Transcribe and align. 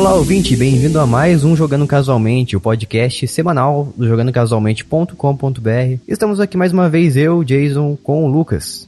Olá, 0.00 0.14
ouvinte, 0.14 0.56
bem-vindo 0.56 0.98
a 0.98 1.06
mais 1.06 1.44
um 1.44 1.54
Jogando 1.54 1.86
Casualmente, 1.86 2.56
o 2.56 2.60
podcast 2.60 3.28
semanal 3.28 3.92
do 3.94 4.08
jogandocasualmente.com.br. 4.08 6.00
Estamos 6.08 6.40
aqui 6.40 6.56
mais 6.56 6.72
uma 6.72 6.88
vez, 6.88 7.18
eu, 7.18 7.44
Jason, 7.44 7.98
com 8.02 8.24
o 8.24 8.26
Lucas. 8.26 8.86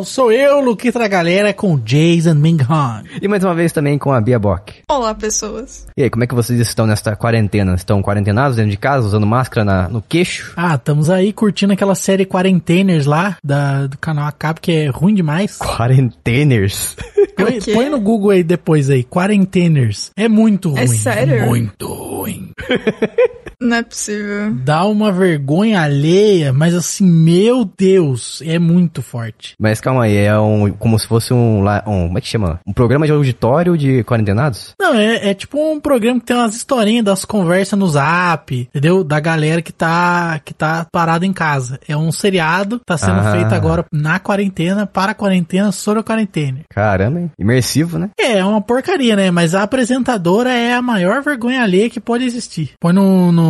Ah, 0.00 0.02
sou 0.04 0.32
eu, 0.32 0.60
Luquitra 0.60 1.06
Galera, 1.06 1.52
com 1.52 1.78
Jason 1.78 2.34
Minghon. 2.34 3.02
E 3.22 3.28
mais 3.28 3.44
uma 3.44 3.54
vez 3.54 3.70
também 3.72 3.96
com 3.98 4.12
a 4.12 4.20
Bia 4.20 4.38
Bock. 4.38 4.74
Olá, 4.90 5.14
pessoas. 5.14 5.86
E 5.96 6.02
aí, 6.02 6.10
como 6.10 6.24
é 6.24 6.26
que 6.26 6.34
vocês 6.34 6.58
estão 6.58 6.86
nesta 6.86 7.14
quarentena? 7.14 7.74
Estão 7.74 8.02
quarentenados 8.02 8.56
dentro 8.56 8.70
de 8.70 8.76
casa, 8.76 9.06
usando 9.06 9.26
máscara 9.26 9.64
na- 9.64 9.88
no 9.88 10.02
queixo? 10.02 10.52
Ah, 10.56 10.74
estamos 10.74 11.10
aí 11.10 11.32
curtindo 11.32 11.72
aquela 11.72 11.94
série 11.94 12.24
Quarenteners 12.26 13.06
lá, 13.06 13.36
da, 13.44 13.86
do 13.86 13.96
canal 13.98 14.26
Acab, 14.26 14.58
que 14.60 14.72
é 14.72 14.88
ruim 14.88 15.14
demais. 15.14 15.58
Quarenteners? 15.58 16.96
Põe, 17.36 17.60
põe 17.74 17.88
no 17.88 18.00
Google 18.00 18.30
aí 18.30 18.44
depois 18.44 18.88
aí, 18.88 19.02
Quarenteners. 19.02 20.12
É 20.16 20.28
muito 20.28 20.70
ruim. 20.70 20.80
É 20.80 20.86
sério? 20.86 21.46
Muito 21.46 21.86
ruim. 21.92 22.50
Não 23.60 23.76
é 23.76 23.82
possível. 23.82 24.52
Dá 24.52 24.84
uma 24.84 25.10
vergonha 25.12 25.80
alheia, 25.80 26.52
mas 26.52 26.74
assim, 26.74 27.04
meu 27.06 27.64
Deus, 27.76 28.42
é 28.44 28.58
muito 28.58 29.02
forte. 29.02 29.54
Mas 29.58 29.80
calma 29.80 30.04
aí, 30.04 30.16
é 30.16 30.38
um, 30.38 30.70
como 30.72 30.98
se 30.98 31.06
fosse 31.06 31.32
um, 31.32 31.62
um, 31.86 32.06
como 32.06 32.18
é 32.18 32.20
que 32.20 32.28
chama? 32.28 32.60
Um 32.66 32.72
programa 32.72 33.06
de 33.06 33.12
auditório 33.12 33.76
de 33.76 34.02
quarentenados? 34.04 34.74
Não, 34.78 34.94
é, 34.94 35.30
é 35.30 35.34
tipo 35.34 35.58
um 35.58 35.80
programa 35.80 36.20
que 36.20 36.26
tem 36.26 36.36
umas 36.36 36.54
historinhas 36.54 37.04
das 37.04 37.24
conversas 37.24 37.78
no 37.78 37.86
zap, 37.88 38.54
entendeu? 38.70 39.02
Da 39.04 39.20
galera 39.20 39.62
que 39.62 39.72
tá, 39.72 40.40
que 40.44 40.52
tá 40.54 40.86
parada 40.92 41.24
em 41.26 41.32
casa. 41.32 41.78
É 41.88 41.96
um 41.96 42.10
seriado, 42.12 42.80
tá 42.84 42.96
sendo 42.96 43.20
Ah. 43.20 43.32
feito 43.32 43.54
agora 43.54 43.84
na 43.92 44.18
quarentena, 44.18 44.86
para 44.86 45.12
a 45.12 45.14
quarentena, 45.14 45.72
sobre 45.72 46.00
a 46.00 46.02
quarentena. 46.02 46.60
Caramba, 46.70 47.20
hein? 47.20 47.30
Imersivo, 47.38 47.98
né? 47.98 48.10
É, 48.18 48.38
é 48.38 48.44
uma 48.44 48.60
porcaria, 48.60 49.16
né? 49.16 49.30
Mas 49.30 49.54
a 49.54 49.62
apresentadora 49.62 50.52
é 50.52 50.74
a 50.74 50.82
maior 50.82 51.22
vergonha 51.22 51.62
alheia 51.62 51.88
que 51.90 52.00
pode 52.00 52.24
existir. 52.24 52.72
Põe 52.80 52.92
no, 52.92 53.30
no, 53.32 53.43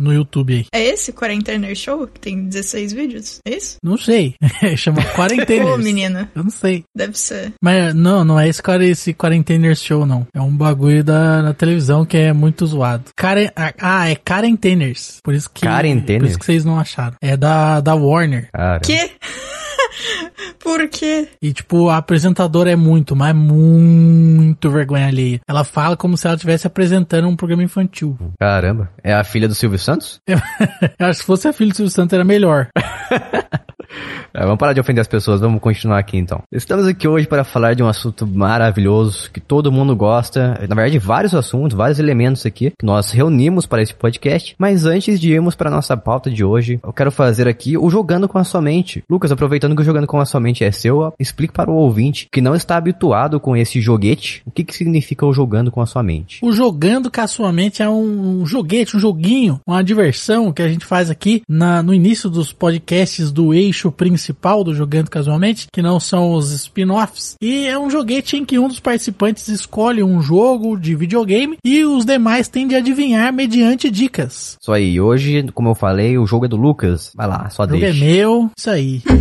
no 0.00 0.12
YouTube 0.12 0.54
aí. 0.54 0.66
É 0.72 0.84
esse 0.84 1.12
Quarentener 1.12 1.74
Show 1.74 2.06
que 2.06 2.20
tem 2.20 2.44
16 2.44 2.92
vídeos? 2.92 3.40
É 3.44 3.56
isso? 3.56 3.76
Não 3.82 3.96
sei. 3.96 4.34
Chama 4.76 5.02
Quarenteners. 5.02 5.70
Ô, 5.74 5.78
menina. 5.78 6.30
Eu 6.34 6.44
não 6.44 6.50
sei. 6.50 6.84
Deve 6.94 7.18
ser. 7.18 7.52
Mas 7.62 7.94
não, 7.94 8.24
não 8.24 8.38
é 8.38 8.48
esse, 8.48 8.62
esse 8.82 9.14
Quarenteners 9.14 9.82
Show, 9.82 10.06
não. 10.06 10.26
É 10.34 10.40
um 10.40 10.54
bagulho 10.54 11.02
da, 11.02 11.42
da 11.42 11.54
televisão 11.54 12.04
que 12.04 12.16
é 12.16 12.32
muito 12.32 12.66
zoado. 12.66 13.04
Karen, 13.16 13.48
ah, 13.56 14.08
é 14.08 14.16
Quarenteners. 14.16 15.18
Por 15.22 15.34
isso 15.34 15.50
que. 15.52 15.66
Quarenteners? 15.66 16.22
Por 16.22 16.28
isso 16.28 16.38
que 16.38 16.44
vocês 16.44 16.64
não 16.64 16.78
acharam. 16.78 17.16
É 17.20 17.36
da, 17.36 17.80
da 17.80 17.94
Warner. 17.94 18.48
Cara. 18.52 18.80
Que? 18.80 19.10
Por 20.64 20.88
quê? 20.88 21.28
E, 21.42 21.52
tipo, 21.52 21.90
a 21.90 21.98
apresentadora 21.98 22.70
é 22.70 22.76
muito, 22.76 23.14
mas 23.14 23.36
muito 23.36 24.70
vergonha 24.70 25.06
alheia. 25.06 25.40
Ela 25.46 25.62
fala 25.62 25.94
como 25.94 26.16
se 26.16 26.26
ela 26.26 26.36
estivesse 26.36 26.66
apresentando 26.66 27.28
um 27.28 27.36
programa 27.36 27.62
infantil. 27.62 28.16
Caramba. 28.40 28.90
É 29.02 29.12
a 29.12 29.22
filha 29.22 29.46
do 29.46 29.54
Silvio 29.54 29.78
Santos? 29.78 30.18
Eu 30.26 30.38
acho 31.06 31.10
que 31.10 31.14
se 31.16 31.24
fosse 31.24 31.48
a 31.48 31.52
filha 31.52 31.70
do 31.70 31.76
Silvio 31.76 31.92
Santos 31.92 32.14
era 32.14 32.24
melhor. 32.24 32.68
É, 34.32 34.42
vamos 34.42 34.58
parar 34.58 34.72
de 34.72 34.80
ofender 34.80 35.00
as 35.00 35.06
pessoas, 35.06 35.40
vamos 35.40 35.60
continuar 35.60 35.98
aqui 35.98 36.16
então. 36.16 36.42
Estamos 36.50 36.86
aqui 36.86 37.06
hoje 37.06 37.26
para 37.26 37.44
falar 37.44 37.74
de 37.74 37.82
um 37.82 37.88
assunto 37.88 38.26
maravilhoso 38.26 39.30
que 39.30 39.40
todo 39.40 39.70
mundo 39.70 39.94
gosta. 39.94 40.58
Na 40.68 40.74
verdade, 40.74 40.98
vários 40.98 41.34
assuntos, 41.34 41.76
vários 41.76 41.98
elementos 41.98 42.44
aqui 42.44 42.72
que 42.76 42.84
nós 42.84 43.10
reunimos 43.10 43.64
para 43.64 43.82
esse 43.82 43.94
podcast. 43.94 44.56
Mas 44.58 44.86
antes 44.86 45.20
de 45.20 45.32
irmos 45.32 45.54
para 45.54 45.70
a 45.70 45.72
nossa 45.72 45.96
pauta 45.96 46.30
de 46.30 46.44
hoje, 46.44 46.80
eu 46.82 46.92
quero 46.92 47.12
fazer 47.12 47.46
aqui 47.46 47.78
o 47.78 47.88
Jogando 47.88 48.28
com 48.28 48.38
a 48.38 48.44
Sua 48.44 48.60
Mente. 48.60 49.04
Lucas, 49.08 49.30
aproveitando 49.30 49.76
que 49.76 49.82
o 49.82 49.84
Jogando 49.84 50.06
com 50.06 50.20
a 50.20 50.26
Sua 50.26 50.40
Mente 50.40 50.64
é 50.64 50.72
seu, 50.72 51.12
explique 51.18 51.52
para 51.52 51.70
o 51.70 51.74
ouvinte 51.74 52.26
que 52.32 52.40
não 52.40 52.54
está 52.54 52.76
habituado 52.76 53.38
com 53.38 53.56
esse 53.56 53.80
joguete 53.80 54.42
o 54.44 54.50
que, 54.50 54.64
que 54.64 54.74
significa 54.74 55.24
o 55.24 55.32
Jogando 55.32 55.70
com 55.70 55.80
a 55.80 55.86
Sua 55.86 56.02
Mente. 56.02 56.40
O 56.42 56.52
Jogando 56.52 57.10
com 57.10 57.20
a 57.20 57.26
Sua 57.26 57.52
Mente 57.52 57.82
é 57.82 57.88
um, 57.88 58.44
joguete, 58.44 58.96
um 58.96 59.00
joguinho, 59.00 59.60
uma 59.66 59.82
diversão 59.82 60.52
que 60.52 60.62
a 60.62 60.68
gente 60.68 60.84
faz 60.84 61.10
aqui 61.10 61.42
na, 61.48 61.82
no 61.82 61.94
início 61.94 62.28
dos 62.28 62.52
podcasts 62.52 63.30
do 63.30 63.54
eixo 63.54 63.83
principal 63.92 64.62
do 64.64 64.74
Jogando 64.74 65.10
Casualmente, 65.10 65.66
que 65.72 65.82
não 65.82 65.98
são 66.00 66.32
os 66.32 66.50
spin-offs. 66.52 67.36
E 67.40 67.66
é 67.66 67.78
um 67.78 67.90
joguete 67.90 68.36
em 68.36 68.44
que 68.44 68.58
um 68.58 68.68
dos 68.68 68.80
participantes 68.80 69.48
escolhe 69.48 70.02
um 70.02 70.20
jogo 70.20 70.76
de 70.78 70.94
videogame 70.94 71.56
e 71.64 71.84
os 71.84 72.04
demais 72.04 72.48
têm 72.48 72.66
de 72.68 72.74
adivinhar 72.74 73.32
mediante 73.32 73.90
dicas. 73.90 74.56
Isso 74.60 74.72
aí, 74.72 75.00
hoje, 75.00 75.44
como 75.54 75.70
eu 75.70 75.74
falei, 75.74 76.18
o 76.18 76.26
jogo 76.26 76.46
é 76.46 76.48
do 76.48 76.56
Lucas. 76.56 77.10
Vai 77.14 77.26
lá, 77.26 77.48
só 77.50 77.64
O 77.64 77.66
jogo 77.66 77.76
é 77.76 77.90
deixa. 77.90 78.04
meu, 78.04 78.50
isso 78.56 78.70
aí. 78.70 79.02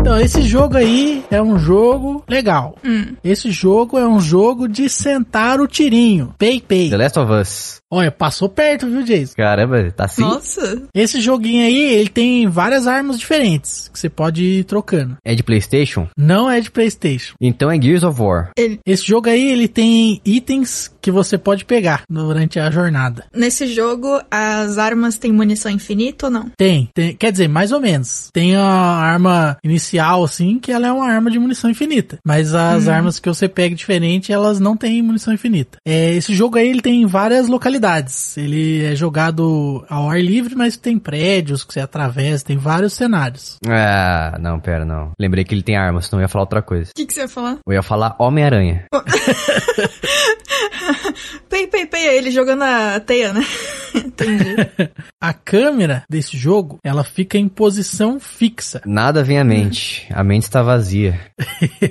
Então, 0.00 0.20
esse 0.20 0.42
jogo 0.42 0.76
aí 0.76 1.24
é 1.30 1.40
um 1.40 1.56
jogo 1.58 2.24
legal. 2.28 2.74
Hum. 2.84 3.14
Esse 3.22 3.52
jogo 3.52 3.96
é 3.96 4.06
um 4.06 4.20
jogo 4.20 4.66
de 4.68 4.88
sentar 4.88 5.60
o 5.60 5.68
tirinho. 5.68 6.34
Pay, 6.38 6.60
pay. 6.60 6.90
The 6.90 6.96
Last 6.96 7.18
of 7.20 7.32
Us. 7.32 7.81
Olha, 7.92 8.10
passou 8.10 8.48
perto, 8.48 8.86
viu, 8.86 9.02
Jason? 9.02 9.34
Caramba, 9.36 9.90
tá 9.90 10.06
assim? 10.06 10.22
Nossa. 10.22 10.82
Esse 10.94 11.20
joguinho 11.20 11.66
aí, 11.66 11.94
ele 11.94 12.08
tem 12.08 12.48
várias 12.48 12.86
armas 12.86 13.18
diferentes 13.18 13.90
que 13.92 13.98
você 13.98 14.08
pode 14.08 14.42
ir 14.42 14.64
trocando. 14.64 15.18
É 15.22 15.34
de 15.34 15.42
PlayStation? 15.42 16.08
Não 16.16 16.50
é 16.50 16.58
de 16.58 16.70
PlayStation. 16.70 17.34
Então 17.38 17.70
é 17.70 17.78
Gears 17.78 18.02
of 18.02 18.18
War. 18.18 18.50
Ele, 18.56 18.80
Esse 18.86 19.04
jogo 19.06 19.28
aí, 19.28 19.46
ele 19.46 19.68
tem 19.68 20.22
itens 20.24 20.90
que 21.02 21.10
você 21.10 21.36
pode 21.36 21.66
pegar 21.66 22.04
durante 22.08 22.58
a 22.58 22.70
jornada. 22.70 23.26
nesse 23.34 23.66
jogo, 23.66 24.22
as 24.30 24.78
armas 24.78 25.18
têm 25.18 25.32
munição 25.32 25.70
infinita 25.70 26.26
ou 26.26 26.32
não? 26.32 26.50
Tem, 26.56 26.88
tem, 26.94 27.14
quer 27.14 27.30
dizer, 27.30 27.48
mais 27.48 27.72
ou 27.72 27.80
menos. 27.80 28.30
Tem 28.32 28.56
a 28.56 28.62
arma 28.62 29.58
inicial, 29.62 30.24
assim, 30.24 30.58
que 30.58 30.72
ela 30.72 30.86
é 30.86 30.92
uma 30.92 31.06
arma 31.06 31.30
de 31.30 31.38
munição 31.38 31.68
infinita. 31.68 32.18
Mas 32.24 32.54
as 32.54 32.88
armas 32.88 33.18
que 33.18 33.28
você 33.28 33.48
pega 33.48 33.74
diferente, 33.74 34.32
elas 34.32 34.58
não 34.58 34.76
têm 34.76 35.02
munição 35.02 35.34
infinita. 35.34 35.76
É, 35.86 36.14
esse 36.14 36.34
jogo 36.34 36.56
aí, 36.56 36.68
ele 36.68 36.80
tem 36.80 37.04
várias 37.04 37.48
localidades. 37.48 37.81
Ele 38.36 38.84
é 38.84 38.94
jogado 38.94 39.84
ao 39.88 40.10
ar 40.10 40.20
livre, 40.20 40.54
mas 40.54 40.76
tem 40.76 40.98
prédios 40.98 41.64
que 41.64 41.72
você 41.72 41.80
atravessa, 41.80 42.44
tem 42.44 42.56
vários 42.56 42.92
cenários. 42.92 43.58
Ah, 43.66 44.36
não, 44.40 44.60
pera, 44.60 44.84
não. 44.84 45.12
Lembrei 45.18 45.44
que 45.44 45.54
ele 45.54 45.62
tem 45.62 45.76
armas, 45.76 46.06
senão 46.06 46.20
eu 46.20 46.24
ia 46.24 46.28
falar 46.28 46.44
outra 46.44 46.62
coisa. 46.62 46.90
O 46.90 46.94
que, 46.94 47.06
que 47.06 47.12
você 47.14 47.22
ia 47.22 47.28
falar? 47.28 47.58
Eu 47.66 47.72
ia 47.72 47.82
falar 47.82 48.14
Homem-Aranha. 48.18 48.84
Pei, 51.48 51.66
pei, 51.66 51.86
pei, 51.86 52.16
ele 52.16 52.30
jogando 52.30 52.62
a 52.62 52.98
teia, 53.00 53.32
né? 53.32 53.44
Entendi. 53.94 54.56
A 55.20 55.32
câmera 55.32 56.04
desse 56.08 56.36
jogo, 56.36 56.78
ela 56.82 57.04
fica 57.04 57.36
em 57.36 57.48
posição 57.48 58.18
fixa. 58.18 58.80
Nada 58.86 59.22
vem 59.22 59.38
à 59.38 59.44
mente. 59.44 60.06
A 60.10 60.24
mente 60.24 60.44
está 60.44 60.62
vazia. 60.62 61.20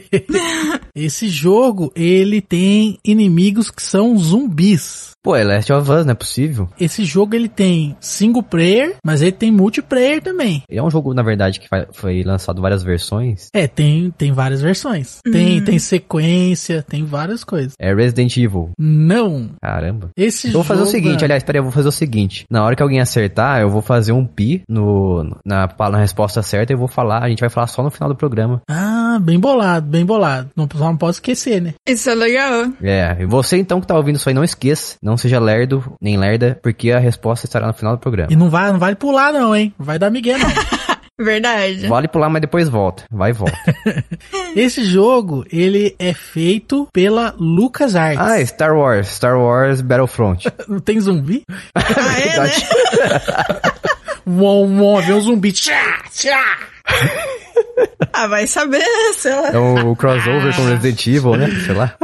Esse 0.96 1.30
jogo, 1.30 1.92
ele 1.96 2.42
tem 2.42 2.98
inimigos 3.06 3.70
que 3.72 3.82
são 3.82 4.18
zumbis. 4.18 5.12
Pô, 5.24 5.36
é 5.36 5.44
Last 5.44 5.72
of 5.72 5.90
Us, 5.90 6.06
não 6.06 6.14
é 6.14 6.16
possível. 6.16 6.68
Esse 6.80 7.06
jogo 7.06 7.36
ele 7.36 7.48
tem 7.48 7.96
single 8.00 8.42
player, 8.42 8.96
mas 9.06 9.22
ele 9.22 9.32
tem 9.32 9.52
multiplayer 9.52 10.22
também. 10.22 10.64
Ele 10.68 10.80
é 10.80 10.84
um 10.84 10.90
jogo, 10.90 11.14
na 11.14 11.22
verdade, 11.22 11.60
que 11.60 11.68
foi 11.94 12.24
lançado 12.24 12.60
várias 12.60 12.82
versões. 12.82 13.48
É, 13.54 13.68
tem, 13.68 14.10
tem 14.12 14.32
várias 14.32 14.62
versões. 14.62 15.20
Tem, 15.24 15.64
tem 15.64 15.78
sequência, 15.78 16.82
tem 16.82 17.06
várias 17.06 17.44
coisas. 17.44 17.74
É 17.80 17.94
Resident 17.94 18.36
Evil. 18.36 18.61
Não. 18.78 19.50
Caramba. 19.62 20.10
Esse 20.18 20.48
Eu 20.48 20.54
vou 20.54 20.64
fazer 20.64 20.82
o 20.84 20.86
seguinte, 20.86 21.22
é- 21.22 21.26
aliás, 21.26 21.44
peraí, 21.44 21.60
eu 21.60 21.64
vou 21.64 21.72
fazer 21.72 21.88
o 21.88 21.92
seguinte. 21.92 22.46
Na 22.50 22.64
hora 22.64 22.76
que 22.76 22.84
alguém 22.84 23.00
acertar, 23.00 23.62
eu 23.62 23.70
vou 23.70 23.82
fazer 23.82 24.12
um 24.12 24.26
pi 24.26 24.62
no, 24.70 25.24
na, 25.46 25.68
na 25.90 25.98
resposta 25.98 26.42
certa 26.42 26.72
e 26.72 26.76
eu 26.76 26.80
vou 26.80 26.88
falar, 26.88 27.24
a 27.24 27.30
gente 27.30 27.40
vai 27.40 27.50
falar 27.50 27.68
só 27.68 27.84
no 27.84 27.92
final 27.92 28.10
do 28.10 28.16
programa. 28.16 28.62
Ah, 28.70 29.18
bem 29.22 29.40
bolado, 29.40 29.88
bem 29.88 30.06
bolado. 30.06 30.50
Não, 30.56 30.68
só 30.72 30.86
não 30.86 30.98
posso 30.98 31.18
esquecer, 31.18 31.62
né? 31.62 31.74
Isso 31.88 32.10
é 32.10 32.16
legal. 32.16 32.72
É, 32.82 33.18
e 33.20 33.26
você 33.26 33.58
então 33.58 33.80
que 33.82 33.88
tá 33.88 33.96
ouvindo 33.96 34.16
isso 34.16 34.28
aí, 34.30 34.36
não 34.36 34.44
esqueça, 34.44 34.96
não 35.02 35.18
seja 35.18 35.40
lerdo, 35.40 35.84
nem 36.02 36.18
lerda, 36.18 36.60
porque 36.62 36.92
a 36.92 37.00
resposta 37.00 37.46
estará 37.46 37.68
no 37.68 37.74
final 37.74 37.96
do 37.96 38.00
programa. 38.00 38.32
E 38.32 38.36
não 38.36 38.50
vai, 38.50 38.72
não 38.72 38.80
vale 38.80 38.96
pular 38.96 39.32
não, 39.34 39.56
hein? 39.56 39.74
Não 39.78 39.86
vai 39.86 39.98
dar 40.00 40.10
migué 40.10 40.38
não. 40.38 40.50
Verdade. 41.24 41.88
Vale 41.88 42.08
pular, 42.08 42.30
mas 42.30 42.42
depois 42.42 42.68
volta. 42.68 43.04
Vai 43.12 43.30
e 43.32 43.34
volta. 43.34 43.58
Esse 44.56 44.84
jogo, 44.84 45.46
ele 45.52 45.96
é 46.00 46.14
feito 46.14 46.88
pela 46.92 47.34
LucasArts. 47.38 48.20
ah, 48.20 48.46
Star 48.46 48.76
Wars. 48.76 49.08
Star 49.08 49.38
Wars 49.38 49.82
Battlefront. 49.82 50.48
Não 50.68 50.80
tem 50.82 51.00
zumbi? 51.00 51.44
Ah, 51.76 52.20
é, 52.20 52.40
né? 52.42 52.52
Uom, 54.28 54.80
uom, 54.80 55.02
vê 55.02 55.14
um 55.14 55.22
zumbi. 55.22 55.52
Tchá, 55.52 56.04
tchá. 56.12 56.58
Ah, 58.14 58.28
vai 58.28 58.46
saber, 58.48 58.84
sei 59.16 59.34
lá. 59.34 59.50
É 59.50 59.58
o 59.58 59.96
crossover 59.96 60.56
com 60.56 60.66
Resident 60.66 61.08
Evil, 61.08 61.36
né? 61.38 61.48
Sei 61.66 61.74
lá. 61.74 61.96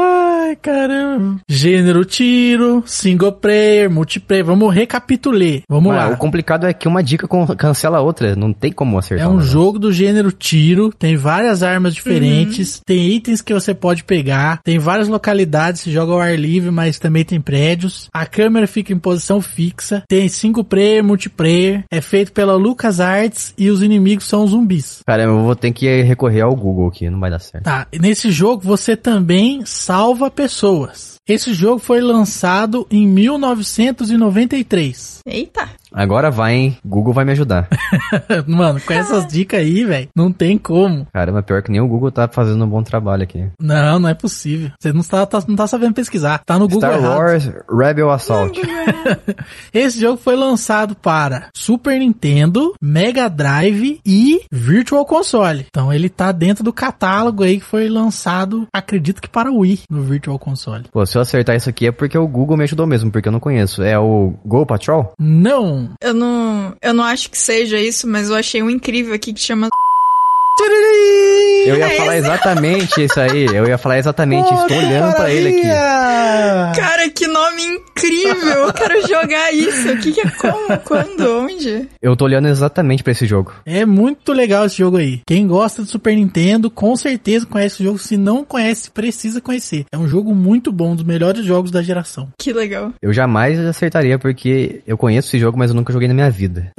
Caramba. 0.61 1.37
Gênero 1.47 2.03
tiro, 2.03 2.83
single 2.85 3.31
player, 3.31 3.89
multiplayer. 3.89 4.45
Vamos 4.45 4.73
recapitular. 4.73 5.61
Vamos 5.69 5.93
Mas 5.93 6.09
lá. 6.09 6.13
O 6.13 6.17
complicado 6.17 6.65
é 6.65 6.73
que 6.73 6.87
uma 6.87 7.03
dica 7.03 7.27
cancela 7.55 7.97
a 7.99 8.01
outra. 8.01 8.35
Não 8.35 8.51
tem 8.51 8.71
como 8.71 8.97
acertar. 8.97 9.25
É 9.25 9.29
um 9.29 9.41
jogo 9.41 9.79
do 9.79 9.91
gênero 9.91 10.31
tiro, 10.31 10.91
tem 10.97 11.15
várias 11.15 11.63
armas 11.63 11.93
diferentes, 11.93 12.81
tem 12.85 13.09
itens 13.09 13.41
que 13.41 13.53
você 13.53 13.73
pode 13.73 14.03
pegar, 14.03 14.59
tem 14.63 14.79
várias 14.79 15.07
localidades, 15.07 15.81
se 15.81 15.91
joga 15.91 16.13
ao 16.13 16.19
ar 16.19 16.37
livre, 16.37 16.71
mas 16.71 16.99
também 16.99 17.23
tem 17.23 17.39
prédios. 17.39 18.09
A 18.13 18.25
câmera 18.25 18.67
fica 18.67 18.91
em 18.91 18.99
posição 18.99 19.41
fixa, 19.41 20.03
tem 20.07 20.27
single 20.27 20.63
player, 20.63 21.03
multiplayer, 21.03 21.83
é 21.91 22.01
feito 22.01 22.31
pela 22.31 22.55
LucasArts 22.55 23.53
e 23.57 23.69
os 23.69 23.81
inimigos 23.81 24.25
são 24.25 24.47
zumbis. 24.47 24.99
Cara, 25.05 25.23
eu 25.23 25.43
vou 25.43 25.55
ter 25.55 25.71
que 25.71 26.01
recorrer 26.03 26.41
ao 26.41 26.55
Google 26.55 26.87
aqui, 26.87 27.09
não 27.09 27.19
vai 27.19 27.29
dar 27.29 27.39
certo. 27.39 27.63
Tá, 27.63 27.87
nesse 27.99 28.31
jogo 28.31 28.61
você 28.63 28.95
também 28.95 29.65
salva 29.65 30.29
pessoas 30.29 30.46
pessoas. 30.47 31.16
Esse 31.27 31.53
jogo 31.53 31.79
foi 31.79 31.99
lançado 32.01 32.87
em 32.89 33.05
1993. 33.07 35.19
Eita. 35.25 35.67
Agora 35.93 36.29
vai, 36.29 36.53
hein? 36.53 36.77
Google 36.85 37.13
vai 37.13 37.25
me 37.25 37.31
ajudar. 37.31 37.67
Mano, 38.45 38.79
com 38.79 38.93
essas 38.93 39.25
dicas 39.27 39.59
aí, 39.61 39.83
velho, 39.83 40.09
não 40.15 40.31
tem 40.31 40.57
como. 40.57 41.07
Caramba, 41.13 41.41
pior 41.41 41.63
que 41.63 41.71
nem 41.71 41.81
o 41.81 41.87
Google 41.87 42.11
tá 42.11 42.27
fazendo 42.27 42.63
um 42.63 42.69
bom 42.69 42.83
trabalho 42.83 43.23
aqui. 43.23 43.47
Não, 43.59 43.99
não 43.99 44.09
é 44.09 44.13
possível. 44.13 44.69
Você 44.79 44.93
não 44.93 45.01
tá, 45.01 45.25
tá- 45.25 45.43
não 45.47 45.55
tá 45.55 45.65
sabendo 45.65 45.93
pesquisar. 45.93 46.41
Tá 46.45 46.59
no 46.59 46.67
Google 46.67 46.89
Star 46.89 46.99
errado. 46.99 47.17
Wars 47.17 47.49
Rebel 47.69 48.11
Assault. 48.11 48.59
Esse 49.73 49.99
jogo 49.99 50.17
foi 50.17 50.35
lançado 50.35 50.95
para 50.95 51.47
Super 51.55 51.97
Nintendo, 51.99 52.73
Mega 52.81 53.29
Drive 53.29 53.99
e 54.05 54.41
Virtual 54.51 55.05
Console. 55.05 55.65
Então 55.69 55.91
ele 55.91 56.09
tá 56.09 56.31
dentro 56.31 56.63
do 56.63 56.73
catálogo 56.73 57.43
aí 57.43 57.59
que 57.59 57.65
foi 57.65 57.89
lançado, 57.89 58.67
acredito 58.73 59.21
que 59.21 59.29
para 59.29 59.51
o 59.51 59.59
Wii, 59.59 59.81
no 59.89 60.03
Virtual 60.03 60.37
Console. 60.37 60.83
Pô, 60.91 61.05
se 61.05 61.16
eu 61.17 61.21
acertar 61.21 61.55
isso 61.55 61.69
aqui 61.69 61.87
é 61.87 61.91
porque 61.91 62.17
o 62.17 62.27
Google 62.27 62.57
me 62.57 62.63
ajudou 62.63 62.87
mesmo, 62.87 63.11
porque 63.11 63.27
eu 63.27 63.31
não 63.31 63.39
conheço. 63.39 63.83
É 63.83 63.97
o 63.97 64.33
Go 64.45 64.65
Patrol? 64.65 65.13
Não. 65.19 65.91
Eu 66.01 66.13
não, 66.13 66.75
eu 66.81 66.93
não 66.93 67.03
acho 67.03 67.29
que 67.29 67.37
seja 67.37 67.79
isso, 67.79 68.07
mas 68.07 68.29
eu 68.29 68.35
achei 68.35 68.61
um 68.61 68.69
incrível 68.69 69.13
aqui 69.13 69.33
que 69.33 69.39
chama. 69.39 69.67
Eu 70.61 71.75
ia 71.77 71.85
É 71.85 71.97
falar 71.97 72.17
esse? 72.17 72.27
exatamente 72.27 73.03
isso 73.03 73.19
aí. 73.19 73.45
Eu 73.45 73.67
ia 73.67 73.77
falar 73.77 73.97
exatamente. 73.99 74.51
Estou 74.53 74.77
olhando 74.77 75.15
pra 75.15 75.29
ele 75.31 75.49
aqui. 75.49 75.69
aqui. 75.69 76.79
Cara, 76.79 77.09
que 77.09 77.27
nome 77.27 77.61
incrível! 77.63 78.67
Eu 78.67 78.73
quero 78.73 79.07
jogar 79.07 79.51
isso. 79.53 79.91
O 79.91 79.97
que, 79.97 80.11
que 80.13 80.21
é 80.21 80.29
como? 80.29 80.77
Quando? 80.85 81.39
Onde? 81.41 81.87
Eu 82.01 82.15
tô 82.15 82.25
olhando 82.25 82.47
exatamente 82.47 83.03
pra 83.03 83.11
esse 83.11 83.25
jogo. 83.25 83.53
É 83.65 83.85
muito 83.85 84.31
legal 84.33 84.65
esse 84.65 84.77
jogo 84.77 84.97
aí. 84.97 85.19
Quem 85.27 85.45
gosta 85.45 85.81
do 85.81 85.87
Super 85.87 86.15
Nintendo, 86.15 86.69
com 86.71 86.95
certeza 86.95 87.45
conhece 87.45 87.81
o 87.81 87.85
jogo. 87.85 87.99
Se 87.99 88.15
não 88.17 88.43
conhece, 88.45 88.89
precisa 88.89 89.41
conhecer. 89.41 89.85
É 89.91 89.97
um 89.97 90.07
jogo 90.07 90.33
muito 90.33 90.71
bom, 90.71 90.91
um 90.91 90.95
dos 90.95 91.05
melhores 91.05 91.43
jogos 91.45 91.69
da 91.71 91.81
geração. 91.81 92.29
Que 92.37 92.53
legal. 92.53 92.93
Eu 93.01 93.11
jamais 93.11 93.59
acertaria 93.59 94.17
porque 94.17 94.81
eu 94.87 94.97
conheço 94.97 95.27
esse 95.27 95.39
jogo, 95.39 95.57
mas 95.57 95.69
eu 95.71 95.75
nunca 95.75 95.91
joguei 95.91 96.07
na 96.07 96.13
minha 96.13 96.29
vida. 96.29 96.71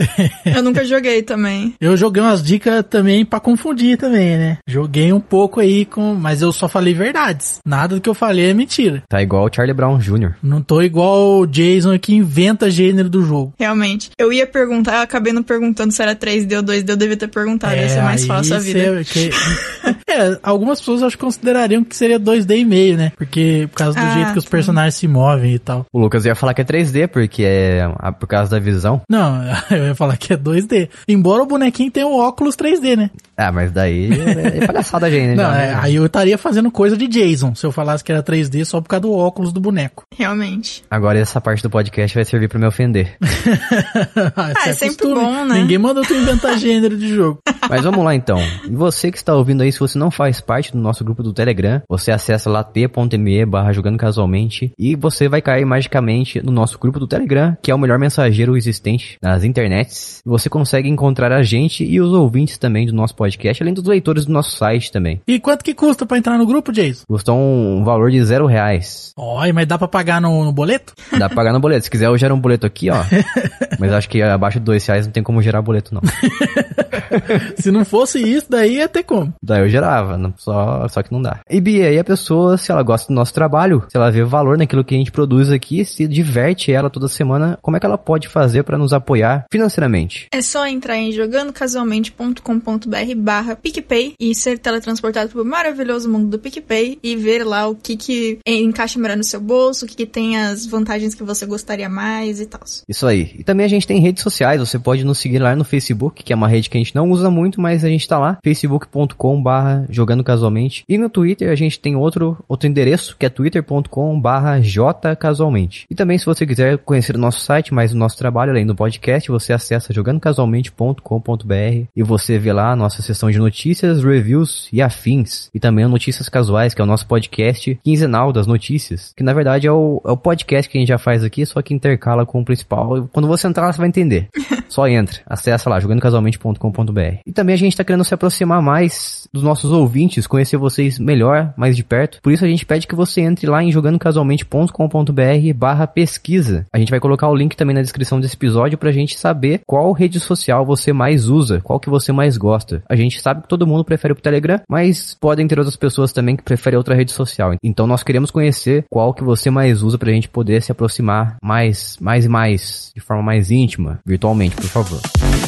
Eu 0.47 0.63
nunca 0.63 0.85
joguei 0.85 1.23
também. 1.23 1.75
Eu 1.81 1.97
joguei 1.97 2.23
umas 2.23 2.43
dicas 2.43 2.85
também 2.89 3.25
pra 3.25 3.39
confundir 3.41 3.68
também, 3.75 4.37
né? 4.37 4.59
Joguei 4.67 5.13
um 5.13 5.21
pouco 5.21 5.61
aí 5.61 5.85
com, 5.85 6.15
mas 6.15 6.43
eu 6.43 6.53
só 6.53 6.69
falei 6.69 6.95
verdades. 6.95 7.59
Nada 7.67 7.95
do 7.97 8.01
que 8.01 8.09
eu 8.09 8.15
falei 8.15 8.51
é 8.51 8.55
mentira. 8.55 9.03
Tá 9.09 9.23
igual 9.23 9.45
o 9.47 9.51
Charlie 9.55 9.75
Brown 9.75 9.99
Jr. 9.99 10.35
Não 10.43 10.61
tô 10.63 10.83
igual 10.83 11.41
o 11.41 11.47
Jason 11.47 11.99
que 11.99 12.15
inventa 12.15 12.71
gênero 12.71 13.09
do 13.09 13.23
jogo. 13.23 13.53
Realmente. 13.59 14.11
Eu 14.19 14.33
ia 14.33 14.47
perguntar, 14.47 14.97
eu 14.97 15.03
acabei 15.03 15.33
não 15.33 15.43
perguntando 15.43 15.93
se 15.93 16.03
era 16.03 16.15
3D 16.15 16.57
ou 16.57 16.63
2D, 16.63 16.89
eu 16.91 16.97
devia 16.97 17.17
ter 17.17 17.29
perguntado. 17.29 17.75
ia 17.77 17.89
ser 17.89 18.03
mais 18.03 18.23
aí 18.23 18.27
fácil 18.27 18.57
a 18.57 18.59
vida. 18.59 19.05
cê- 19.05 19.31
que- 19.31 19.31
é, 20.11 20.39
algumas 20.43 20.79
pessoas 20.81 21.03
acho 21.03 21.17
que 21.17 21.25
considerariam 21.25 21.85
que 21.85 21.97
seria 21.97 22.19
2D 22.19 22.59
e 22.59 22.65
meio, 22.65 22.97
né? 22.97 23.13
Porque 23.17 23.69
por 23.71 23.77
causa 23.79 23.99
do 23.99 24.05
Ah, 24.05 24.11
jeito 24.15 24.33
que 24.33 24.39
os 24.39 24.45
personagens 24.45 24.95
se 24.95 25.07
movem 25.09 25.55
e 25.55 25.59
tal. 25.59 25.87
O 25.93 25.99
Lucas 25.99 26.25
ia 26.25 26.35
falar 26.35 26.55
que 26.55 26.63
é 26.63 26.65
3D, 26.65 27.09
porque 27.09 27.43
é 27.45 27.83
por 28.19 28.27
causa 28.27 28.51
da 28.51 28.59
visão. 28.59 29.01
Não, 29.09 29.43
eu 29.71 29.87
ia 29.89 29.95
falar 29.95 30.17
que 30.17 30.33
é 30.33 30.37
2D. 30.37 30.89
Embora 31.09 31.43
o 31.43 31.47
bonequinho 31.47 31.91
tenha 31.91 32.07
o 32.07 32.19
óculos 32.19 32.57
3D, 32.57 32.97
né? 32.97 33.11
Ah, 33.37 33.53
mas 33.59 33.73
daí 33.73 34.09
é, 34.13 34.59
é 34.59 34.67
palhaçada, 34.69 35.11
gente, 35.11 35.31
né? 35.31 35.35
Não, 35.35 35.51
Já, 35.51 35.61
é, 35.61 35.67
né? 35.67 35.79
aí 35.83 35.97
eu 35.97 36.07
estaria 36.07 36.39
fazendo 36.39 36.71
coisa 36.71 36.97
de 36.97 37.09
Jason 37.09 37.57
se 37.57 37.67
eu 37.67 37.73
falasse 37.73 38.05
que 38.05 38.13
era 38.13 38.23
3D 38.23 38.65
só 38.65 38.81
por 38.81 38.89
causa 38.89 39.01
do 39.01 39.13
óculos 39.13 39.53
do 39.53 39.61
boneco. 39.61 40.05
Realmente. 40.17 40.85
Agora 40.89 41.19
essa 41.19 41.41
parte 41.41 41.61
do 41.61 41.69
podcast 41.69 42.15
vai 42.15 42.25
servir 42.25 42.49
pra 42.49 42.57
me 42.61 42.67
ofender. 42.69 43.17
ah, 44.37 44.53
é 44.65 44.71
isso 44.71 44.79
sempre 44.79 44.97
costume. 44.99 45.15
bom, 45.15 45.45
né? 45.45 45.55
Ninguém 45.57 45.77
mandou 45.77 46.05
tu 46.05 46.15
inventar 46.15 46.55
gênero 46.59 46.97
de 46.97 47.09
jogo. 47.09 47.41
Mas 47.69 47.85
vamos 47.85 48.05
lá 48.05 48.15
então. 48.15 48.39
E 48.65 48.75
você 48.75 49.11
que 49.11 49.19
está 49.19 49.35
ouvindo 49.35 49.63
aí, 49.63 49.71
se 49.71 49.79
você 49.79 49.99
não 49.99 50.11
faz 50.11 50.41
parte 50.41 50.73
do 50.73 50.79
nosso 50.79 51.05
grupo 51.05 51.23
do 51.23 51.33
Telegram, 51.33 51.83
você 51.89 52.11
acessa 52.11 52.49
lá 52.49 52.65
t.me 52.65 53.45
barra 53.45 53.73
jogando 53.73 53.99
casualmente 53.99 54.73
e 54.79 54.97
você 54.97 55.29
vai 55.29 55.43
cair 55.43 55.65
magicamente 55.65 56.41
no 56.45 56.51
nosso 56.51 56.79
grupo 56.79 56.99
do 56.99 57.07
Telegram, 57.07 57.57
que 57.63 57.71
é 57.71 57.75
o 57.75 57.79
melhor 57.79 57.99
mensageiro 57.99 58.57
existente 58.57 59.19
nas 59.23 59.45
internets. 59.45 60.23
Você 60.25 60.49
consegue 60.49 60.89
encontrar 60.89 61.33
a 61.33 61.43
gente 61.43 61.85
e 61.85 62.01
os 62.01 62.13
ouvintes 62.13 62.59
também 62.59 62.87
do 62.87 62.95
nosso 62.95 63.15
podcast, 63.15 63.63
além 63.63 63.75
dos 63.75 63.85
leitores 63.85 64.25
do 64.25 64.33
nosso 64.33 64.57
site 64.57 64.91
também. 64.91 65.21
E 65.27 65.39
quanto 65.39 65.65
que 65.65 65.75
custa 65.75 66.07
pra 66.07 66.19
entrar 66.19 66.39
no 66.39 66.47
grupo, 66.47 66.73
Jason? 66.73 67.05
Custa 67.07 67.33
um 67.33 67.83
valor 67.85 68.11
de 68.11 68.25
zero 68.25 68.47
reais. 68.47 69.13
Olha, 69.17 69.53
mas 69.53 69.67
dá 69.67 69.77
pra 69.77 69.89
pagar 69.89 70.21
no, 70.21 70.45
no 70.45 70.53
boleto? 70.53 70.95
Dá 71.13 71.29
pra 71.29 71.37
pagar 71.37 71.53
no 71.53 71.61
boleto. 71.61 71.85
Se 71.85 71.91
quiser, 71.91 72.07
eu 72.07 72.17
gero 72.17 72.35
um 72.35 72.41
boleto 72.41 72.67
aqui, 72.67 72.91
ó. 72.91 73.03
Mas 73.79 73.93
acho 73.93 74.09
que 74.09 74.21
abaixo 74.21 74.59
de 74.59 74.65
dois 74.65 74.85
reais 74.87 75.07
não 75.07 75.13
tem 75.13 75.23
como 75.23 75.41
gerar 75.41 75.63
boleto, 75.63 75.95
não. 75.95 76.01
Se 77.59 77.71
não 77.71 77.85
fosse 77.85 78.21
isso, 78.21 78.47
daí 78.49 78.77
ia 78.77 78.89
ter 78.89 79.03
como. 79.03 79.33
Daí 79.43 79.63
eu 79.63 79.69
gerava, 79.69 80.17
não- 80.17 80.33
só, 80.37 80.87
só 80.89 81.03
que 81.03 81.13
não 81.13 81.21
dá. 81.23 81.41
E 81.51 81.61
Bia, 81.61 81.89
aí 81.89 81.99
a 81.99 82.05
pessoa, 82.05 82.57
se 82.57 82.71
ela 82.71 82.83
gosta 82.83 83.13
do 83.13 83.17
nosso 83.17 83.35
trabalho, 83.35 83.85
se 83.89 83.97
ela 83.97 84.11
vê 84.11 84.23
valor 84.25 84.57
naquilo 84.59 84.85
que 84.85 84.95
a 84.95 84.99
gente 84.99 85.11
produz 85.13 85.51
aqui, 85.51 85.85
se 85.85 86.07
diverte 86.07 86.73
ela 86.73 86.91
toda 86.91 87.09
semana, 87.09 87.59
como 87.63 87.77
é 87.77 87.81
que 87.81 87.87
ela 87.87 87.99
pode 87.99 88.29
fazer 88.29 88.63
pra 88.63 88.79
nos 88.79 88.93
apoiar 88.93 89.45
financeiramente? 89.51 90.27
É 90.33 90.41
só 90.43 90.67
entrar 90.67 90.97
em 90.97 91.13
jogandocasualmente.com.br 91.13 93.15
barra 93.17 93.57
PicPay 93.57 94.15
e 94.21 94.35
ser 94.35 94.59
teletransportado 94.59 95.31
pro 95.31 95.45
maravilhoso 95.45 96.09
mundo 96.11 96.29
do 96.29 96.39
PicPay 96.39 96.99
e 97.03 97.17
ver 97.17 97.45
lá 97.45 97.67
o 97.69 97.75
que 97.75 97.97
que 97.97 98.39
encaixa 98.47 98.99
melhor 98.99 99.17
no 99.17 99.25
seu 99.25 99.41
bolso, 99.41 99.85
o 99.85 99.89
que 99.89 99.97
que 99.97 100.07
tem 100.07 100.37
as 100.39 100.67
vantagens 100.67 101.15
que 101.15 101.23
você 101.23 101.47
gostaria 101.47 101.89
mais 101.89 102.41
e 102.41 102.47
tal. 102.47 102.61
Isso 102.89 103.07
aí. 103.07 103.35
E 103.39 103.45
também 103.45 103.65
a 103.65 103.69
gente 103.69 103.87
tem 103.87 104.01
redes 104.01 104.23
sociais, 104.23 104.61
você 104.61 104.79
pode 104.79 105.05
nos 105.05 105.19
seguir 105.19 105.39
lá 105.39 105.55
no 105.57 105.65
Facebook, 105.65 106.23
que 106.23 106.33
é 106.33 106.37
uma 106.37 106.49
rede 106.49 106.69
que 106.71 106.77
a 106.77 106.81
gente 106.81 106.95
não 106.95 107.11
usa 107.11 107.31
muito, 107.31 107.48
mas 107.57 107.85
a 107.85 107.89
gente 107.89 108.07
tá 108.07 108.19
lá, 108.19 108.39
facebook.com 108.43 109.43
barra 109.43 109.87
jogando 109.89 110.25
casualmente. 110.25 110.85
E 110.89 110.99
no 110.99 111.09
Twitter 111.09 111.51
a 111.51 111.55
gente 111.55 111.81
tem 111.81 111.97
outro, 111.97 112.37
outro 112.49 112.69
endereço, 112.69 113.17
que 113.19 113.27
é 113.27 113.29
twitter.com 113.29 114.21
barra 114.21 114.61
jcasualmente. 114.61 115.87
E 115.91 115.95
também 115.95 116.19
se 116.19 116.27
você 116.27 116.47
quiser 116.47 116.79
conhecer 116.79 117.17
o 117.17 117.19
nosso 117.19 117.41
site, 117.41 117.73
mais 117.73 117.93
o 117.93 117.97
nosso 117.97 118.19
trabalho, 118.19 118.51
além 118.51 118.67
do 118.67 118.75
podcast, 118.75 119.31
você 119.31 119.53
acessa 119.53 119.93
jogandocasualmente.com.br 119.93 121.89
e 121.97 122.03
você 122.03 122.39
vê 122.39 122.53
lá 122.53 122.73
a 122.73 122.77
nossa 122.77 123.03
seção 123.03 123.31
de 123.31 123.39
notícias, 123.39 124.03
reviews 124.03 124.69
e 124.73 124.83
afins. 124.83 125.51
E 125.55 125.61
também 125.61 125.85
o 125.85 125.89
Notícias 125.89 126.29
Casuais, 126.29 126.75
que 126.75 126.81
é 126.81 126.85
o 126.85 126.87
nosso 126.87 127.07
podcast 127.07 127.79
quinzenal 127.83 128.33
das 128.33 128.47
notícias, 128.47 129.13
que 129.17 129.23
na 129.23 129.33
verdade 129.33 129.67
é 129.67 129.73
o, 129.73 130.01
é 130.05 130.11
o 130.11 130.17
podcast 130.17 130.71
que 130.71 130.79
a 130.79 130.81
gente 130.81 130.89
já 130.89 130.99
faz 130.99 131.25
aqui, 131.25 131.45
só 131.47 131.63
que 131.63 131.75
intercala 131.75 132.27
com 132.27 132.41
o 132.41 132.45
principal. 132.45 133.09
Quando 133.13 133.29
você 133.29 133.47
entrar 133.47 133.67
lá, 133.67 133.73
você 133.73 133.79
vai 133.79 133.89
entender. 133.89 134.29
Só 134.69 134.87
entra, 134.87 135.21
acessa 135.27 135.69
lá, 135.71 135.81
jogandocasualmente.com.br. 135.81 137.21
E 137.27 137.33
também 137.33 137.55
a 137.55 137.59
gente 137.59 137.77
tá 137.77 137.85
querendo 137.85 138.05
se 138.05 138.15
aproximar 138.15 138.63
mais 138.63 139.29
dos 139.33 139.43
nossos 139.43 139.71
ouvintes, 139.71 140.27
conhecer 140.27 140.57
vocês 140.57 140.99
melhor, 140.99 141.53
mais 141.57 141.77
de 141.77 141.85
perto. 141.85 142.21
Por 142.23 142.33
isso 142.33 142.45
a 142.45 142.49
gente 142.49 142.67
pede 142.67 142.87
que 142.87 142.95
você 142.95 143.21
entre 143.21 143.47
lá 143.47 143.63
em 143.63 143.73
jogandocasualmente.com.br 143.73 145.55
barra 145.55 145.87
pesquisa. 145.87 146.67
A 146.73 146.79
gente 146.79 146.91
vai 146.91 147.01
colocar 147.01 147.29
o 147.29 147.35
link 147.35 147.57
também 147.57 147.75
na 147.75 147.83
descrição 147.83 148.21
desse 148.21 148.35
episódio 148.35 148.79
pra 148.79 148.93
gente 148.93 149.19
saber 149.19 149.61
qual 149.67 149.93
rede 149.93 150.21
social 150.21 150.65
você 150.65 150.93
mais 150.93 151.29
usa, 151.29 151.61
qual 151.63 151.81
que 151.81 151.91
você 151.91 152.13
mais 152.13 152.37
gosta. 152.37 152.83
A 152.89 152.97
gente 152.97 153.21
sabe 153.21 153.43
que 153.43 153.49
todo 153.49 153.67
mundo 153.67 153.85
prefere 153.85 154.13
o 154.13 154.17
Telegram, 154.17 154.61
mas 154.69 155.17
podem 155.21 155.47
ter 155.47 155.59
outras 155.59 155.77
pessoas 155.77 156.13
também 156.13 156.37
que 156.37 156.43
preferem 156.43 156.77
outra 156.77 156.95
rede 156.95 157.13
social. 157.13 157.55
Então 157.63 157.87
nós 157.87 158.03
queremos 158.03 158.31
conhecer 158.31 158.85
qual 158.91 159.15
que 159.15 159.25
você 159.25 159.51
mais 159.51 159.83
usa 159.83 159.99
pra 159.99 160.13
gente 160.13 160.29
poder 160.29 160.63
se 160.63 160.73
aproximar 160.73 161.37
mais, 161.43 161.97
mais 162.01 162.25
e 162.25 162.29
mais, 162.29 162.93
de 162.95 163.01
forma 163.01 163.23
mais 163.23 163.51
íntima, 163.51 163.99
virtualmente, 164.05 164.57
por 164.61 165.48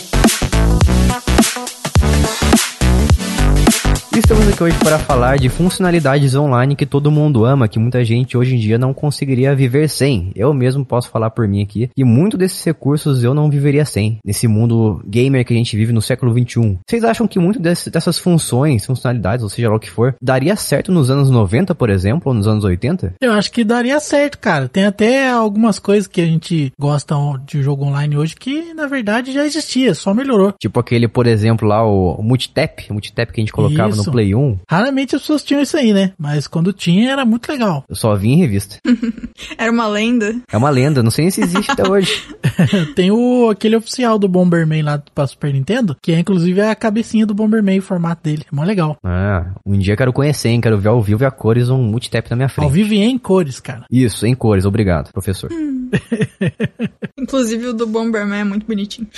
Estamos 4.22 4.46
aqui 4.48 4.62
hoje 4.62 4.78
para 4.78 4.98
falar 4.98 5.38
de 5.38 5.48
funcionalidades 5.48 6.34
online 6.34 6.76
que 6.76 6.84
todo 6.86 7.10
mundo 7.10 7.44
ama, 7.44 7.66
que 7.66 7.78
muita 7.78 8.04
gente 8.04 8.36
hoje 8.36 8.54
em 8.54 8.58
dia 8.58 8.78
não 8.78 8.92
conseguiria 8.92 9.54
viver 9.56 9.88
sem. 9.88 10.30
Eu 10.36 10.52
mesmo 10.52 10.84
posso 10.84 11.08
falar 11.08 11.30
por 11.30 11.48
mim 11.48 11.62
aqui, 11.62 11.90
e 11.96 12.04
muito 12.04 12.36
desses 12.36 12.62
recursos 12.62 13.24
eu 13.24 13.34
não 13.34 13.50
viveria 13.50 13.84
sem, 13.84 14.18
nesse 14.24 14.46
mundo 14.46 15.02
gamer 15.06 15.44
que 15.44 15.52
a 15.54 15.56
gente 15.56 15.74
vive 15.76 15.92
no 15.92 16.02
século 16.02 16.32
21. 16.32 16.78
Vocês 16.86 17.02
acham 17.02 17.26
que 17.26 17.38
muito 17.38 17.58
desse- 17.58 17.90
dessas 17.90 18.18
funções, 18.18 18.84
funcionalidades, 18.86 19.42
ou 19.42 19.48
seja 19.48 19.68
lá 19.68 19.76
o 19.76 19.80
que 19.80 19.90
for, 19.90 20.14
daria 20.22 20.54
certo 20.54 20.92
nos 20.92 21.10
anos 21.10 21.30
90, 21.30 21.74
por 21.74 21.90
exemplo, 21.90 22.22
ou 22.30 22.34
nos 22.34 22.46
anos 22.46 22.62
80? 22.62 23.14
Eu 23.20 23.32
acho 23.32 23.50
que 23.50 23.64
daria 23.64 23.98
certo, 23.98 24.38
cara. 24.38 24.68
Tem 24.68 24.84
até 24.84 25.28
algumas 25.30 25.78
coisas 25.78 26.06
que 26.06 26.20
a 26.20 26.26
gente 26.26 26.70
gosta 26.78 27.16
de 27.46 27.62
jogo 27.62 27.84
online 27.84 28.16
hoje 28.16 28.36
que, 28.36 28.74
na 28.74 28.86
verdade, 28.86 29.32
já 29.32 29.44
existia, 29.44 29.94
só 29.94 30.12
melhorou. 30.14 30.52
Tipo 30.60 30.78
aquele, 30.78 31.08
por 31.08 31.26
exemplo, 31.26 31.66
lá, 31.66 31.84
o, 31.84 32.12
o 32.14 32.22
multitap, 32.22 32.86
o 32.90 32.92
multitap 32.92 33.32
que 33.32 33.40
a 33.40 33.42
gente 33.42 33.52
colocava 33.52 33.96
no 33.96 34.09
Play 34.10 34.34
1, 34.34 34.58
Raramente 34.70 35.14
as 35.16 35.22
pessoas 35.22 35.42
tinham 35.44 35.62
isso 35.62 35.76
aí, 35.76 35.92
né? 35.92 36.12
Mas 36.18 36.46
quando 36.46 36.72
tinha, 36.72 37.10
era 37.12 37.24
muito 37.24 37.50
legal. 37.50 37.84
eu 37.88 37.96
só 37.96 38.14
vi 38.14 38.28
em 38.30 38.36
revista. 38.38 38.76
Era 39.58 39.70
uma 39.72 39.86
lenda. 39.86 40.34
É 40.50 40.56
uma 40.56 40.70
lenda, 40.70 41.02
não 41.02 41.10
sei 41.10 41.24
nem 41.24 41.30
se 41.30 41.40
existe 41.42 41.70
até 41.70 41.88
hoje. 41.88 42.22
Tem 42.94 43.10
o 43.10 43.48
aquele 43.50 43.76
oficial 43.76 44.18
do 44.18 44.28
Bomberman 44.28 44.82
lá 44.82 45.02
pra 45.14 45.26
Super 45.26 45.52
Nintendo, 45.52 45.96
que 46.02 46.12
é 46.12 46.18
inclusive 46.18 46.60
a 46.60 46.74
cabecinha 46.74 47.26
do 47.26 47.34
Bomberman, 47.34 47.78
o 47.78 47.82
formato 47.82 48.22
dele. 48.24 48.44
É 48.50 48.54
mó 48.54 48.62
legal. 48.64 48.96
Ah, 49.04 49.52
um 49.66 49.78
dia 49.78 49.94
eu 49.94 49.96
quero 49.98 50.12
conhecer, 50.12 50.48
hein? 50.48 50.60
Quero 50.60 50.78
ver 50.78 50.88
ao 50.88 51.02
vivo 51.02 51.22
e 51.22 51.26
a 51.26 51.30
cores 51.30 51.68
um 51.70 51.82
multitap 51.82 52.28
na 52.30 52.36
minha 52.36 52.46
Ao 52.46 52.50
frente. 52.54 52.72
vivo 52.72 52.94
e 52.94 52.98
em 53.02 53.18
cores, 53.18 53.60
cara. 53.60 53.84
Isso, 53.90 54.26
em 54.26 54.34
cores, 54.34 54.64
obrigado, 54.64 55.10
professor. 55.12 55.50
Inclusive 57.18 57.68
o 57.68 57.72
do 57.72 57.86
Bomberman 57.86 58.40
é 58.40 58.44
muito 58.44 58.66
bonitinho. 58.66 59.08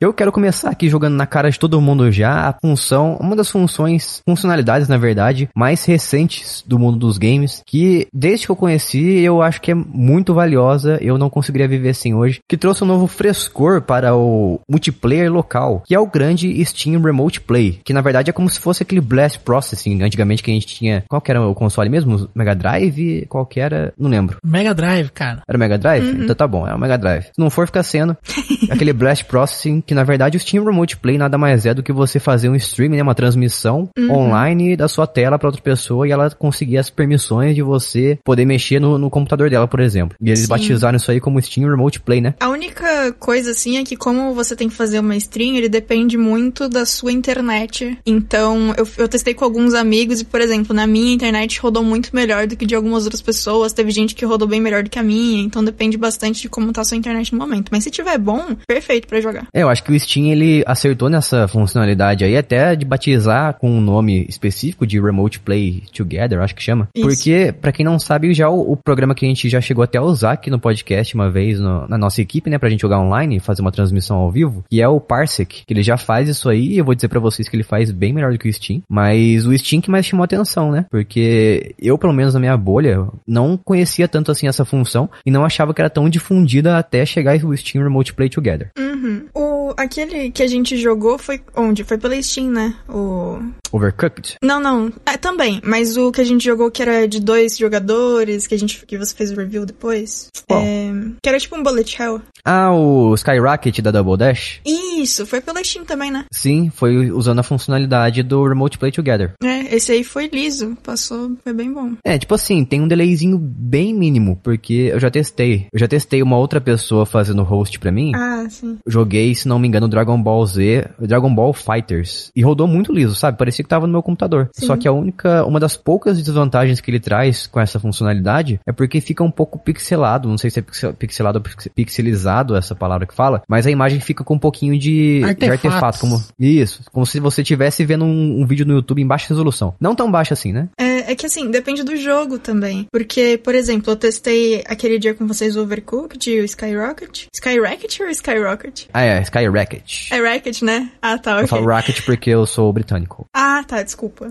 Eu 0.00 0.12
quero 0.12 0.32
começar 0.32 0.70
aqui 0.70 0.88
jogando 0.88 1.14
na 1.14 1.26
cara 1.26 1.50
de 1.50 1.58
todo 1.58 1.80
mundo 1.80 2.10
já 2.10 2.48
a 2.48 2.52
função, 2.52 3.16
uma 3.20 3.36
das 3.36 3.50
funções, 3.50 4.22
funcionalidades 4.26 4.88
na 4.88 4.96
verdade, 4.96 5.48
mais 5.54 5.84
recentes 5.84 6.62
do 6.66 6.78
mundo 6.78 6.98
dos 6.98 7.18
games, 7.18 7.62
que 7.66 8.06
desde 8.12 8.46
que 8.46 8.52
eu 8.52 8.56
conheci 8.56 9.20
eu 9.20 9.42
acho 9.42 9.60
que 9.60 9.70
é 9.70 9.74
muito 9.74 10.34
valiosa, 10.34 10.98
eu 11.00 11.18
não 11.18 11.30
conseguiria 11.30 11.68
viver 11.68 11.94
sem 11.94 12.14
hoje, 12.14 12.40
que 12.48 12.56
trouxe 12.56 12.84
um 12.84 12.86
novo 12.86 13.06
frescor 13.06 13.82
para 13.82 14.14
o 14.14 14.60
multiplayer 14.68 15.32
local, 15.32 15.82
que 15.86 15.94
é 15.94 15.98
o 15.98 16.06
grande 16.06 16.64
Steam 16.64 17.00
Remote 17.00 17.40
Play, 17.40 17.80
que 17.84 17.92
na 17.92 18.00
verdade 18.00 18.30
é 18.30 18.32
como 18.32 18.48
se 18.48 18.60
fosse 18.60 18.82
aquele 18.82 19.00
Blast 19.00 19.40
Processing, 19.40 20.02
antigamente 20.02 20.42
que 20.42 20.50
a 20.50 20.54
gente 20.54 20.66
tinha, 20.66 21.04
qual 21.08 21.20
que 21.20 21.30
era 21.30 21.46
o 21.46 21.54
console 21.54 21.88
mesmo? 21.88 22.28
Mega 22.34 22.54
Drive? 22.54 23.26
Qual 23.28 23.46
que 23.46 23.60
era? 23.60 23.92
Não 23.98 24.10
lembro. 24.10 24.38
Mega 24.44 24.74
Drive, 24.74 25.10
cara. 25.10 25.42
Era 25.46 25.56
o 25.56 25.60
Mega 25.60 25.78
Drive? 25.78 25.93
Então 26.02 26.34
tá 26.34 26.46
bom, 26.46 26.66
é 26.66 26.74
o 26.74 26.78
Mega 26.78 26.96
Drive. 26.96 27.24
Se 27.24 27.38
não 27.38 27.50
for, 27.50 27.66
fica 27.66 27.82
sendo 27.82 28.16
aquele 28.70 28.92
Blast 28.92 29.24
Processing, 29.24 29.80
que 29.80 29.94
na 29.94 30.04
verdade 30.04 30.36
o 30.36 30.40
Steam 30.40 30.64
Remote 30.64 30.96
Play 30.96 31.18
nada 31.18 31.38
mais 31.38 31.66
é 31.66 31.74
do 31.74 31.82
que 31.82 31.92
você 31.92 32.18
fazer 32.18 32.48
um 32.48 32.56
streaming, 32.56 32.96
né, 32.96 33.02
uma 33.02 33.14
transmissão 33.14 33.88
online 34.10 34.76
da 34.76 34.88
sua 34.88 35.06
tela 35.06 35.38
para 35.38 35.48
outra 35.48 35.62
pessoa 35.62 36.06
e 36.06 36.10
ela 36.10 36.30
conseguir 36.30 36.78
as 36.78 36.90
permissões 36.90 37.54
de 37.54 37.62
você 37.62 38.18
poder 38.24 38.44
mexer 38.44 38.80
no, 38.80 38.98
no 38.98 39.10
computador 39.10 39.50
dela, 39.50 39.68
por 39.68 39.80
exemplo. 39.80 40.16
E 40.20 40.28
eles 40.28 40.40
Sim. 40.40 40.48
batizaram 40.48 40.96
isso 40.96 41.10
aí 41.10 41.20
como 41.20 41.40
Steam 41.40 41.68
Remote 41.68 42.00
Play, 42.00 42.20
né? 42.20 42.34
A 42.40 42.48
única 42.48 43.12
coisa, 43.18 43.50
assim, 43.50 43.78
é 43.78 43.84
que 43.84 43.96
como 43.96 44.34
você 44.34 44.56
tem 44.56 44.68
que 44.68 44.74
fazer 44.74 44.98
uma 44.98 45.16
stream, 45.16 45.56
ele 45.56 45.68
depende 45.68 46.16
muito 46.16 46.68
da 46.68 46.86
sua 46.86 47.12
internet. 47.12 47.98
Então, 48.06 48.74
eu, 48.76 48.86
eu 48.98 49.08
testei 49.08 49.34
com 49.34 49.44
alguns 49.44 49.74
amigos 49.74 50.20
e, 50.20 50.24
por 50.24 50.40
exemplo, 50.40 50.74
na 50.74 50.86
minha 50.86 51.14
internet 51.14 51.60
rodou 51.60 51.82
muito 51.82 52.14
melhor 52.14 52.46
do 52.46 52.56
que 52.56 52.66
de 52.66 52.74
algumas 52.74 53.04
outras 53.04 53.22
pessoas. 53.22 53.72
Teve 53.72 53.90
gente 53.90 54.14
que 54.14 54.24
rodou 54.24 54.48
bem 54.48 54.60
melhor 54.60 54.82
do 54.82 54.90
que 54.90 54.98
a 54.98 55.02
minha. 55.02 55.42
Então, 55.42 55.62
depende 55.64 55.83
bastante 55.98 56.42
de 56.42 56.48
como 56.48 56.72
tá 56.72 56.80
a 56.80 56.84
sua 56.84 56.96
internet 56.96 57.32
no 57.32 57.38
momento. 57.38 57.68
Mas 57.70 57.84
se 57.84 57.90
tiver 57.90 58.18
bom, 58.18 58.54
perfeito 58.66 59.06
pra 59.08 59.20
jogar. 59.20 59.46
É, 59.52 59.62
eu 59.62 59.68
acho 59.68 59.82
que 59.82 59.92
o 59.92 59.98
Steam 60.00 60.26
ele 60.26 60.62
acertou 60.66 61.08
nessa 61.08 61.46
funcionalidade 61.48 62.24
aí, 62.24 62.36
até 62.36 62.74
de 62.76 62.84
batizar 62.84 63.54
com 63.58 63.70
um 63.70 63.80
nome 63.80 64.26
específico 64.28 64.86
de 64.86 65.00
Remote 65.00 65.40
Play 65.40 65.82
Together, 65.96 66.40
acho 66.40 66.54
que 66.54 66.62
chama. 66.62 66.88
Isso. 66.94 67.06
Porque, 67.06 67.54
pra 67.60 67.72
quem 67.72 67.84
não 67.84 67.98
sabe, 67.98 68.32
já 68.34 68.48
o, 68.48 68.72
o 68.72 68.76
programa 68.76 69.14
que 69.14 69.24
a 69.24 69.28
gente 69.28 69.48
já 69.48 69.60
chegou 69.60 69.82
até 69.84 69.98
a 69.98 70.02
usar 70.02 70.32
aqui 70.32 70.50
no 70.50 70.58
podcast 70.58 71.14
uma 71.14 71.30
vez 71.30 71.60
no- 71.60 71.86
na 71.88 71.98
nossa 71.98 72.20
equipe, 72.22 72.48
né, 72.50 72.58
pra 72.58 72.68
gente 72.68 72.80
jogar 72.80 73.00
online 73.00 73.36
e 73.36 73.40
fazer 73.40 73.60
uma 73.62 73.72
transmissão 73.72 74.16
ao 74.16 74.30
vivo, 74.30 74.64
que 74.70 74.80
é 74.80 74.88
o 74.88 75.00
Parsec, 75.00 75.64
que 75.66 75.72
ele 75.74 75.82
já 75.82 75.96
faz 75.96 76.28
isso 76.28 76.48
aí, 76.48 76.68
e 76.74 76.78
eu 76.78 76.84
vou 76.84 76.94
dizer 76.94 77.08
pra 77.08 77.20
vocês 77.20 77.48
que 77.48 77.56
ele 77.56 77.62
faz 77.62 77.90
bem 77.90 78.12
melhor 78.12 78.32
do 78.32 78.38
que 78.38 78.48
o 78.48 78.52
Steam, 78.52 78.82
mas 78.88 79.46
o 79.46 79.56
Steam 79.58 79.80
que 79.80 79.90
mais 79.90 80.06
chamou 80.06 80.24
atenção, 80.24 80.70
né? 80.70 80.86
Porque 80.90 81.74
eu, 81.80 81.98
pelo 81.98 82.12
menos 82.12 82.34
na 82.34 82.40
minha 82.40 82.56
bolha, 82.56 83.06
não 83.26 83.56
conhecia 83.56 84.08
tanto 84.08 84.30
assim 84.30 84.46
essa 84.46 84.64
função 84.64 85.08
e 85.26 85.30
não 85.30 85.44
achava 85.44 85.73
que 85.74 85.80
era 85.80 85.90
tão 85.90 86.08
difundida 86.08 86.78
até 86.78 87.04
chegar 87.04 87.36
o 87.44 87.56
Steam 87.56 87.82
Remote 87.82 88.14
Play 88.14 88.28
Together. 88.28 88.70
Uhum. 88.78 89.26
O, 89.34 89.74
aquele 89.76 90.30
que 90.30 90.42
a 90.42 90.46
gente 90.46 90.76
jogou 90.76 91.18
foi 91.18 91.40
onde? 91.56 91.84
Foi 91.84 91.98
pela 91.98 92.20
Steam, 92.22 92.50
né? 92.50 92.74
O. 92.88 93.38
Overcooked? 93.74 94.36
Não, 94.42 94.60
não. 94.60 94.92
É, 95.04 95.16
também. 95.16 95.60
Mas 95.64 95.96
o 95.96 96.12
que 96.12 96.20
a 96.20 96.24
gente 96.24 96.44
jogou 96.44 96.70
que 96.70 96.80
era 96.80 97.08
de 97.08 97.20
dois 97.20 97.58
jogadores, 97.58 98.46
que 98.46 98.54
a 98.54 98.58
gente 98.58 98.86
que 98.86 98.96
você 98.96 99.14
fez 99.14 99.32
o 99.32 99.36
review 99.36 99.66
depois. 99.66 100.28
Qual? 100.46 100.62
É, 100.62 100.92
que 101.20 101.28
era 101.28 101.38
tipo 101.40 101.56
um 101.56 101.62
bullet 101.62 102.00
hell. 102.00 102.22
Ah, 102.44 102.72
o 102.72 103.14
Skyrocket 103.14 103.80
da 103.80 103.90
Double 103.90 104.16
Dash? 104.16 104.60
Isso, 104.64 105.26
foi 105.26 105.40
pela 105.40 105.64
Steam 105.64 105.84
também, 105.84 106.10
né? 106.10 106.24
Sim, 106.32 106.70
foi 106.72 107.10
usando 107.10 107.40
a 107.40 107.42
funcionalidade 107.42 108.22
do 108.22 108.46
Remote 108.46 108.78
Play 108.78 108.92
Together. 108.92 109.32
É, 109.42 109.74
esse 109.74 109.90
aí 109.90 110.04
foi 110.04 110.28
liso. 110.28 110.76
Passou, 110.82 111.32
foi 111.42 111.52
bem 111.52 111.72
bom. 111.72 111.94
É, 112.04 112.16
tipo 112.18 112.34
assim, 112.34 112.64
tem 112.64 112.80
um 112.80 112.88
delayzinho 112.88 113.38
bem 113.38 113.92
mínimo, 113.92 114.38
porque 114.42 114.90
eu 114.92 115.00
já 115.00 115.10
testei. 115.10 115.66
Eu 115.72 115.80
já 115.80 115.88
testei 115.88 116.22
uma 116.22 116.36
outra 116.36 116.60
pessoa 116.60 117.06
fazendo 117.06 117.42
host 117.42 117.78
pra 117.78 117.90
mim. 117.90 118.12
Ah, 118.14 118.46
sim. 118.48 118.78
Joguei, 118.86 119.34
se 119.34 119.48
não 119.48 119.58
me 119.58 119.66
engano, 119.66 119.88
Dragon 119.88 120.20
Ball 120.22 120.46
Z, 120.46 120.90
Dragon 121.00 121.34
Ball 121.34 121.52
Fighters. 121.52 122.30
E 122.36 122.42
rodou 122.42 122.68
muito 122.68 122.92
liso, 122.92 123.14
sabe? 123.14 123.38
Parecia 123.38 123.63
que 123.64 123.68
tava 123.68 123.86
no 123.86 123.92
meu 123.92 124.02
computador. 124.02 124.48
Sim. 124.54 124.66
Só 124.66 124.76
que 124.76 124.86
a 124.86 124.92
única, 124.92 125.44
uma 125.44 125.58
das 125.58 125.76
poucas 125.76 126.22
desvantagens 126.22 126.80
que 126.80 126.90
ele 126.90 127.00
traz 127.00 127.46
com 127.48 127.58
essa 127.60 127.80
funcionalidade 127.80 128.60
é 128.66 128.70
porque 128.72 129.00
fica 129.00 129.24
um 129.24 129.30
pouco 129.30 129.58
pixelado. 129.58 130.28
Não 130.28 130.38
sei 130.38 130.50
se 130.50 130.60
é 130.60 130.62
pixel- 130.62 130.94
pixelado 130.94 131.38
ou 131.38 131.42
pix- 131.42 131.68
pixelizado 131.74 132.56
essa 132.56 132.74
palavra 132.74 133.06
que 133.06 133.14
fala, 133.14 133.42
mas 133.48 133.66
a 133.66 133.70
imagem 133.70 133.98
fica 134.00 134.22
com 134.24 134.34
um 134.34 134.38
pouquinho 134.38 134.78
de 134.78 134.84
de 134.84 135.24
Artefatos. 135.24 135.64
artefato. 135.64 135.98
Como, 135.98 136.22
isso, 136.38 136.82
como 136.92 137.06
se 137.06 137.18
você 137.18 137.42
estivesse 137.42 137.84
vendo 137.84 138.04
um, 138.04 138.42
um 138.42 138.46
vídeo 138.46 138.66
no 138.66 138.74
YouTube 138.74 139.00
em 139.02 139.06
baixa 139.06 139.28
resolução. 139.28 139.74
Não 139.80 139.94
tão 139.94 140.10
baixa 140.10 140.34
assim, 140.34 140.52
né? 140.52 140.68
É, 140.78 141.12
é 141.12 141.14
que 141.14 141.26
assim, 141.26 141.50
depende 141.50 141.82
do 141.82 141.96
jogo 141.96 142.38
também. 142.38 142.86
Porque, 142.92 143.38
por 143.42 143.54
exemplo, 143.54 143.90
eu 143.92 143.96
testei 143.96 144.62
aquele 144.66 144.98
dia 144.98 145.14
com 145.14 145.26
vocês 145.26 145.56
o 145.56 145.62
Overcooked 145.62 146.30
e 146.30 146.40
o 146.40 146.44
Skyrocket. 146.44 147.26
Skyrocket 147.34 148.00
ou 148.00 148.08
Skyrocket? 148.08 148.84
Ah, 148.92 149.02
é, 149.02 149.20
Skyrocket. 149.22 150.10
É 150.10 150.18
Racket, 150.20 150.62
né? 150.62 150.90
Ah, 151.00 151.18
tá, 151.18 151.32
Eu 151.32 151.36
ok. 151.38 151.48
falo 151.48 151.66
Rocket 151.66 152.04
porque 152.04 152.30
eu 152.30 152.46
sou 152.46 152.72
britânico. 152.72 153.26
Ah, 153.34 153.53
tá, 153.62 153.82
desculpa. 153.82 154.30